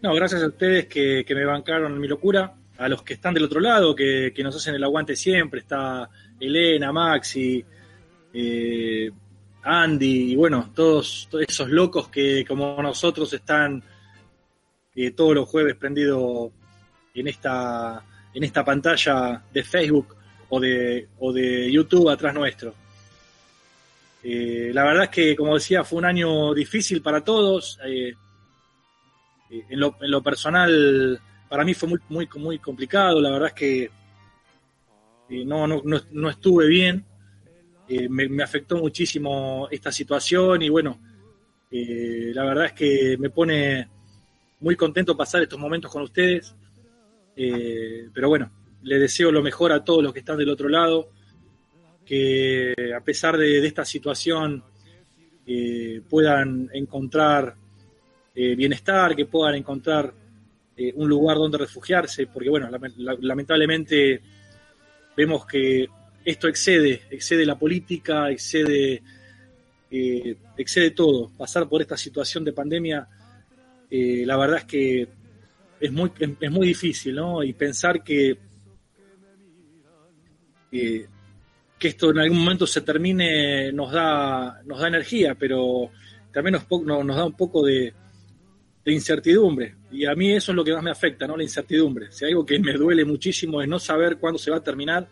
[0.03, 2.53] No, gracias a ustedes que, me bancaron mi locura.
[2.81, 5.59] A los que están del otro lado, que, nos hacen el aguante siempre.
[5.59, 7.63] Está Elena, Maxi,
[8.33, 9.11] eh,
[9.61, 13.83] Andy y bueno, todos, esos locos que como nosotros están
[14.95, 16.51] eh, todos los jueves prendidos
[17.13, 18.03] en esta,
[18.33, 20.15] en esta pantalla de Facebook
[20.49, 22.73] o de, o de YouTube atrás nuestro.
[24.23, 27.79] Eh, la verdad es que, como decía, fue un año difícil para todos.
[27.83, 31.19] En, lo, en, lo, personal,
[31.51, 33.19] para mí fue muy, muy, muy complicado.
[33.19, 33.91] La verdad es que
[35.45, 37.05] no, no, no, estuve bien.
[38.09, 40.97] Me, me, afectó muchísimo esta situación y bueno,
[41.69, 43.85] la verdad es que me pone
[44.61, 46.55] muy contento pasar estos momentos con ustedes.
[47.35, 48.49] Eh, pero bueno,
[48.83, 51.09] le deseo lo mejor a todos los que están del otro lado,
[52.05, 54.63] que a pesar de, esta situación
[55.45, 57.55] eh, puedan encontrar
[58.33, 60.13] eh, bienestar, que puedan encontrar
[60.95, 62.69] un lugar donde refugiarse, porque bueno,
[63.19, 64.21] lamentablemente
[65.15, 65.87] vemos que
[66.23, 69.01] esto excede, excede la política, excede,
[70.57, 71.29] excede todo.
[71.37, 73.07] Pasar por esta situación de pandemia,
[73.89, 75.07] la verdad es que
[75.79, 77.43] es muy, es muy difícil, ¿no?
[77.43, 78.37] Y pensar que,
[80.69, 81.07] que,
[81.79, 85.89] esto en algún momento se termine nos da, nos da energía, pero
[86.31, 87.93] también nos, nos da un poco de,
[88.85, 89.75] de incertidumbre.
[89.91, 91.35] Y a mí eso es lo que más me afecta, ¿no?
[91.35, 92.11] La incertidumbre.
[92.11, 95.09] Si algo que me duele muchísimo es no saber cuándo se va a terminar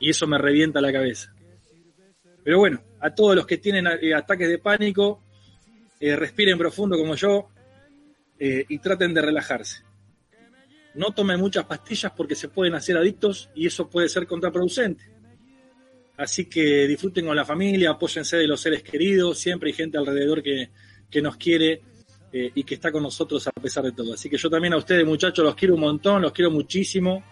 [0.00, 1.32] y eso me revienta la cabeza.
[2.42, 5.22] Pero bueno, a todos los que tienen eh, ataques de pánico,
[6.00, 7.48] eh, respiren profundo como yo
[8.38, 9.82] eh, y traten de relajarse.
[10.94, 15.04] No tomen muchas pastillas porque se pueden hacer adictos y eso puede ser contraproducente.
[16.16, 20.42] Así que disfruten con la familia, apóyense de los seres queridos, siempre hay gente alrededor
[20.42, 20.70] que,
[21.10, 21.82] que nos quiere
[22.38, 24.12] eh, y que está con nosotros a pesar de todo.
[24.12, 27.24] Así que yo también a ustedes, muchachos, los quiero un montón, los quiero muchísimo.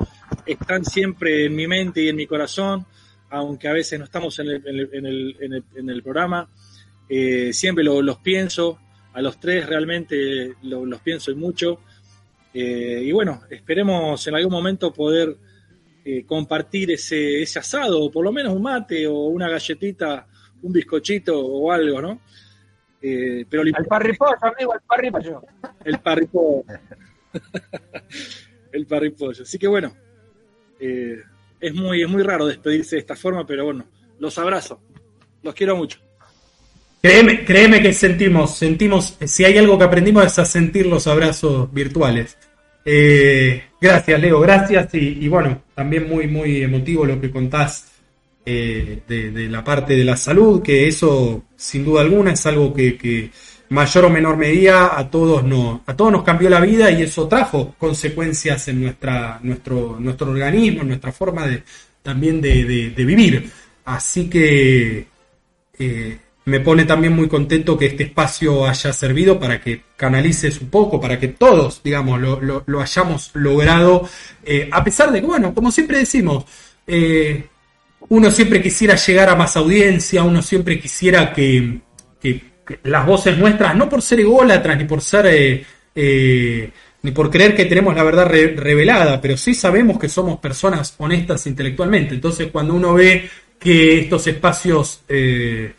[0.46, 2.86] Están siempre en mi mente y en mi corazón,
[3.28, 6.48] aunque a veces no estamos en el, programa.
[7.06, 8.78] Eh, siempre los pienso,
[9.12, 11.80] a los tres realmente los pienso y mucho.
[12.54, 15.36] Eh, y bueno, esperemos en algún momento poder
[16.26, 20.26] compartir ese, ese asado, o por lo menos un mate o una galletita,
[20.62, 22.20] un bizcochito o algo, ¿no?
[23.06, 25.42] Eh, pero el parripollo, amigo, el parripollo.
[25.84, 26.64] El parripollo.
[28.72, 29.42] el parripollo.
[29.42, 29.94] Así que bueno,
[30.80, 31.18] eh,
[31.60, 33.84] es, muy, es muy raro despedirse de esta forma, pero bueno,
[34.18, 34.80] los abrazo.
[35.42, 35.98] Los quiero mucho.
[37.02, 41.70] Créeme, créeme que sentimos, sentimos, si hay algo que aprendimos es a sentir los abrazos
[41.74, 42.38] virtuales.
[42.86, 44.94] Eh, gracias, Leo, gracias.
[44.94, 47.93] Y, y, bueno, también muy, muy emotivo lo que contás
[48.46, 53.30] eh, de, la parte de la salud, que eso sin duda alguna es algo que,
[53.70, 57.26] mayor o menor medida a todos, no, a todos nos cambió la vida y eso
[57.26, 61.62] trajo consecuencias en nuestra, nuestro, nuestro organismo, en nuestra forma de,
[62.02, 63.50] también de, vivir.
[63.86, 65.06] Así que
[65.78, 70.68] eh, me pone también muy contento que este espacio haya servido para que canalices un
[70.68, 74.06] poco, para que todos, digamos, lo, lo, hayamos logrado,
[74.44, 76.44] eh, a pesar de que, bueno, como siempre decimos,
[78.08, 81.80] uno siempre quisiera llegar a más audiencia, uno siempre quisiera que,
[82.82, 86.70] las voces nuestras, no por ser ególatras ni por ser eh, eh,
[87.02, 91.46] ni por creer que tenemos la verdad revelada, pero sí sabemos que somos personas honestas
[91.46, 92.14] intelectualmente.
[92.14, 95.74] Entonces, cuando uno ve que estos espacios eh,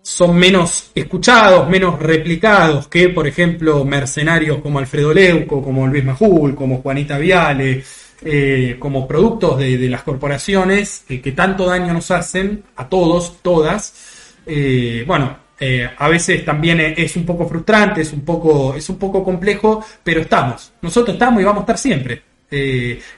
[0.00, 6.54] son menos escuchados, menos replicados que, por ejemplo, mercenarios como Alfredo Leuco, como Luis Majul,
[6.54, 7.82] como Juanita Viale,
[8.24, 14.36] eh, como productos de, las corporaciones que tanto daño nos hacen a todos, todas.
[14.46, 18.98] Eh, bueno, eh, a veces también es un poco frustrante, es un poco, es un
[18.98, 20.72] poco complejo, pero estamos.
[20.82, 22.22] Nosotros estamos y vamos a estar siempre.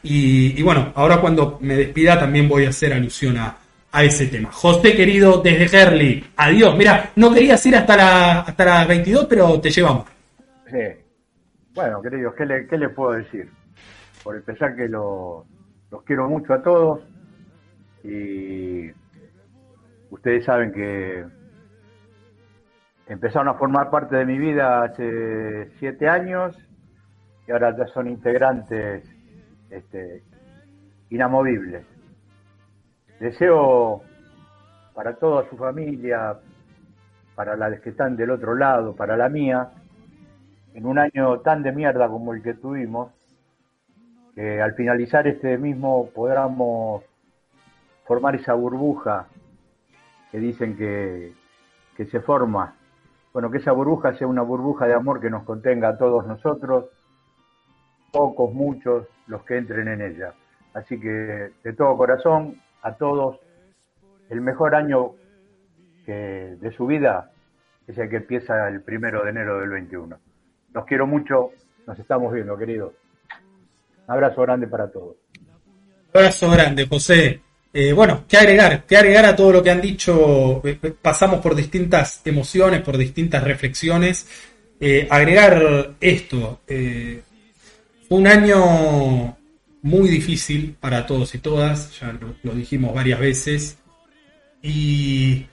[0.03, 3.59] Y, bueno, ahora cuando me despida también voy a hacer alusión a,
[4.03, 4.51] ese tema.
[4.51, 6.77] José querido, desde Herley, adiós.
[6.77, 10.07] Mira, no querías ir hasta, la, hasta las 22, pero te llevamos.
[11.75, 13.49] Bueno, queridos, ¿qué le, qué le puedo decir?
[14.25, 15.45] Por empezar que los
[16.07, 17.07] quiero mucho a todos
[18.03, 18.91] y
[20.11, 21.25] ustedes saben que
[23.07, 26.57] empezaron a formar parte de mi vida hace siete años
[27.47, 29.05] y ahora ya son integrantes
[29.71, 30.23] este,
[31.11, 31.85] inamovibles.
[33.21, 34.03] Deseo
[34.95, 36.39] para toda su familia,
[37.35, 39.71] para las que están del otro lado, para la mía,
[40.73, 43.13] en un año tan de mierda como el que tuvimos,
[44.35, 47.05] que al finalizar este mismo podamos
[48.05, 49.29] formar esa burbuja
[50.31, 51.33] que dicen que,
[51.97, 52.75] que se forma.
[53.33, 56.87] Bueno, que esa burbuja sea una burbuja de amor que nos contenga a todos nosotros,
[58.13, 60.35] pocos, muchos, los que entren en ella.
[60.73, 63.39] Así que de todo corazón, a todos,
[64.29, 65.13] el mejor año
[66.05, 67.31] que de su vida
[67.87, 70.17] es el que empieza el primero de enero del 21.
[70.73, 71.51] Los quiero mucho,
[71.87, 72.93] nos estamos viendo, queridos.
[74.07, 75.17] Abrazo grande para todos.
[76.13, 77.41] Abrazo grande, José.
[77.77, 78.85] Eh, bueno, ¿qué agregar?
[78.87, 80.63] ¿Qué agregar a todo lo que han dicho?
[80.65, 84.29] Eh, eh, pasamos por distintas emociones, por distintas reflexiones.
[85.11, 86.61] agregar esto.
[86.67, 89.37] fue un año
[89.83, 93.79] muy difícil para todos y todas, ya lo, dijimos varias veces.
[94.63, 95.47] Y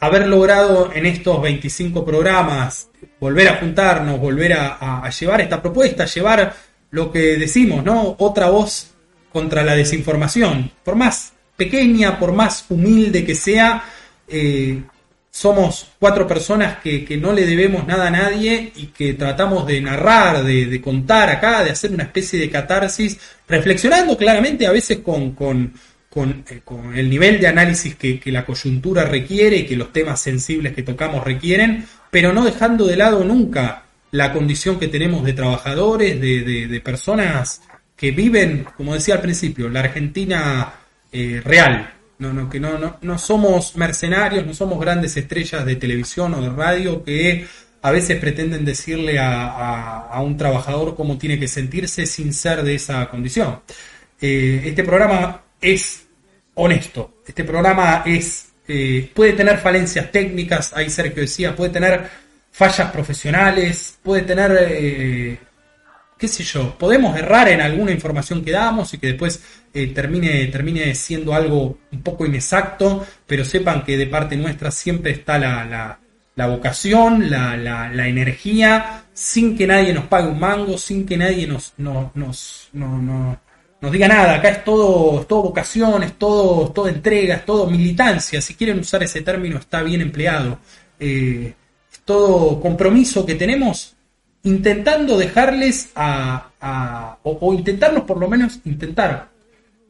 [0.00, 6.52] haber logrado en estos 25 programas volver a juntarnos, volver a llevar esta propuesta, llevar
[6.90, 8.16] lo que decimos, ¿no?
[8.18, 8.90] Otra voz
[9.32, 10.70] contra la desinformación.
[10.84, 13.84] Por más pequeña, por más humilde que sea,
[14.26, 14.82] eh,
[15.30, 20.42] somos cuatro personas que, no le debemos nada a nadie y que tratamos de narrar,
[20.42, 25.72] de, contar acá, de hacer una especie de catarsis, reflexionando claramente a veces con, con,
[26.08, 26.62] con, eh,
[26.96, 30.82] el nivel de análisis que, que, la coyuntura requiere y que los temas sensibles que
[30.82, 36.80] tocamos requieren, pero no dejando de lado nunca la condición que tenemos de trabajadores, de,
[36.84, 37.62] personas
[37.96, 40.72] que viven, como decía al principio, la Argentina
[41.12, 41.94] eh, real.
[42.18, 46.50] No, que no, no, no somos mercenarios, no somos grandes estrellas de televisión o de
[46.50, 47.46] radio que
[47.80, 53.08] a veces pretenden decirle a, un trabajador cómo tiene que sentirse sin ser de esa
[53.08, 53.60] condición.
[54.20, 56.06] Eh, este programa es
[56.54, 62.08] honesto, este programa es eh, puede tener falencias técnicas, ahí Sergio decía, puede tener
[62.50, 65.38] fallas profesionales, puede tener, eh,
[66.18, 70.94] qué sé yo, podemos errar en alguna información que damos y que después termine, termine
[70.94, 75.98] siendo algo un poco inexacto, pero sepan que de parte nuestra siempre está la
[76.40, 81.46] la vocación, la, la, energía, sin que nadie nos pague un mango, sin que nadie
[81.46, 84.36] nos, nos, nos diga nada.
[84.36, 88.40] Acá es todo, todo vocación, es todo, todo entrega, es todo militancia.
[88.40, 90.58] Si quieren usar ese término, está bien empleado.
[90.98, 91.54] Eh, es
[92.10, 93.94] todo compromiso que tenemos
[94.42, 99.28] intentando dejarles a, o, intentarnos por lo menos intentar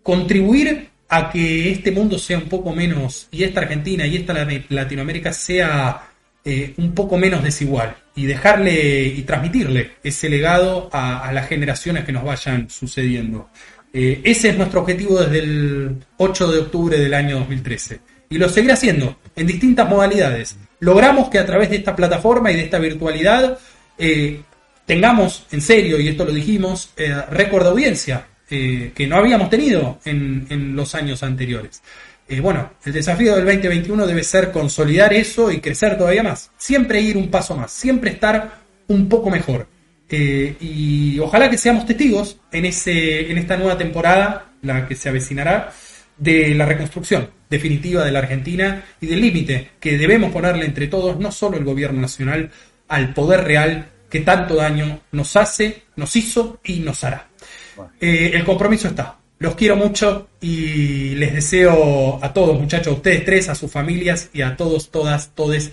[0.03, 4.35] contribuir a que este mundo sea un poco menos y esta Argentina y esta
[4.69, 6.11] Latinoamérica sea
[6.45, 12.13] eh, un poco menos desigual y dejarle y transmitirle ese legado a, las generaciones que
[12.13, 13.49] nos vayan sucediendo.
[13.95, 18.47] Eh, ese es nuestro objetivo desde el 8 de octubre del año 2013 y lo
[18.51, 20.59] seguirá haciendo en distintas modalidades.
[20.81, 23.59] Logramos que a través de esta plataforma y de esta virtualidad
[23.99, 24.43] eh,
[24.87, 26.93] tengamos, en serio, y esto lo dijimos,
[27.31, 31.81] récord de audiencia que no habíamos tenido en los años anteriores.
[32.31, 36.53] Eh, bueno, el desafío del 2021 debe ser consolidar eso y crecer todavía más.
[36.57, 39.67] Siempre ir un paso más, siempre estar un poco mejor.
[40.09, 45.09] Eh, y ojalá que seamos testigos en, ese, en esta nueva temporada, la que se
[45.09, 45.73] avecinará,
[46.17, 51.19] de la reconstrucción definitiva de la Argentina y del límite que debemos ponerle entre todos,
[51.19, 52.51] no solo el gobierno nacional,
[52.89, 57.29] al poder real que tanto daño nos hace, nos hizo y nos hará.
[58.01, 59.17] Eh, el compromiso está.
[59.39, 64.29] Los quiero mucho y les deseo a todos, muchachos, a ustedes tres, a sus familias
[64.35, 65.73] y a todos, todas, todes,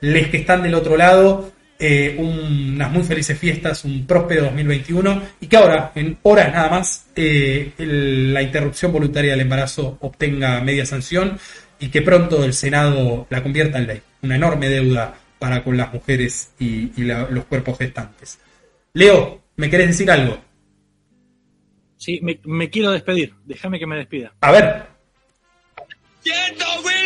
[0.00, 1.52] les que están del otro lado,
[1.84, 7.06] eh, unas muy felices fiestas, un próspero 2021 y que ahora, en horas nada más,
[7.16, 11.36] eh, la interrupción voluntaria del embarazo obtenga media sanción
[11.80, 14.00] y que pronto el Senado la convierta en ley.
[14.22, 18.38] Una enorme deuda para con las mujeres y, los cuerpos gestantes.
[18.92, 20.38] Leo, ¿me querés decir algo?
[21.96, 23.34] Sí, me, quiero despedir.
[23.44, 24.32] Déjame que me despida.
[24.40, 24.91] A ver.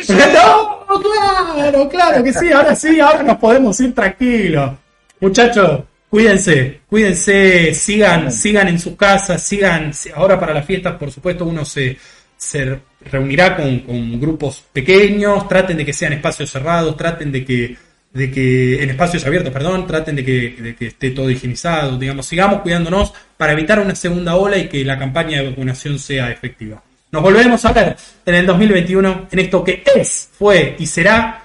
[0.08, 2.50] No, claro, claro que sí.
[2.52, 4.72] Ahora sí, ahora nos podemos ir tranquilos.
[5.20, 9.92] Muchachos, cuídense, cuídense, sigan, sigan en sus casas, sigan.
[10.14, 11.96] Ahora para las fiestas, por supuesto, uno se,
[12.36, 12.78] se
[13.10, 15.48] reunirá con, con grupos pequeños.
[15.48, 17.76] Traten de que sean espacios cerrados, traten de que
[18.16, 23.12] de que en espacios abiertos, perdón, traten de que, esté todo higienizado, digamos, sigamos cuidándonos
[23.36, 26.82] para evitar una segunda ola y que la campaña de vacunación sea efectiva.
[27.12, 31.44] Nos volveremos a ver en el 2021 en esto que es, fue y será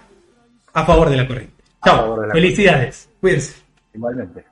[0.73, 1.63] a favor de la corriente.
[1.83, 3.53] Chao, felicidades, cuídense.
[3.93, 4.50] Igualmente.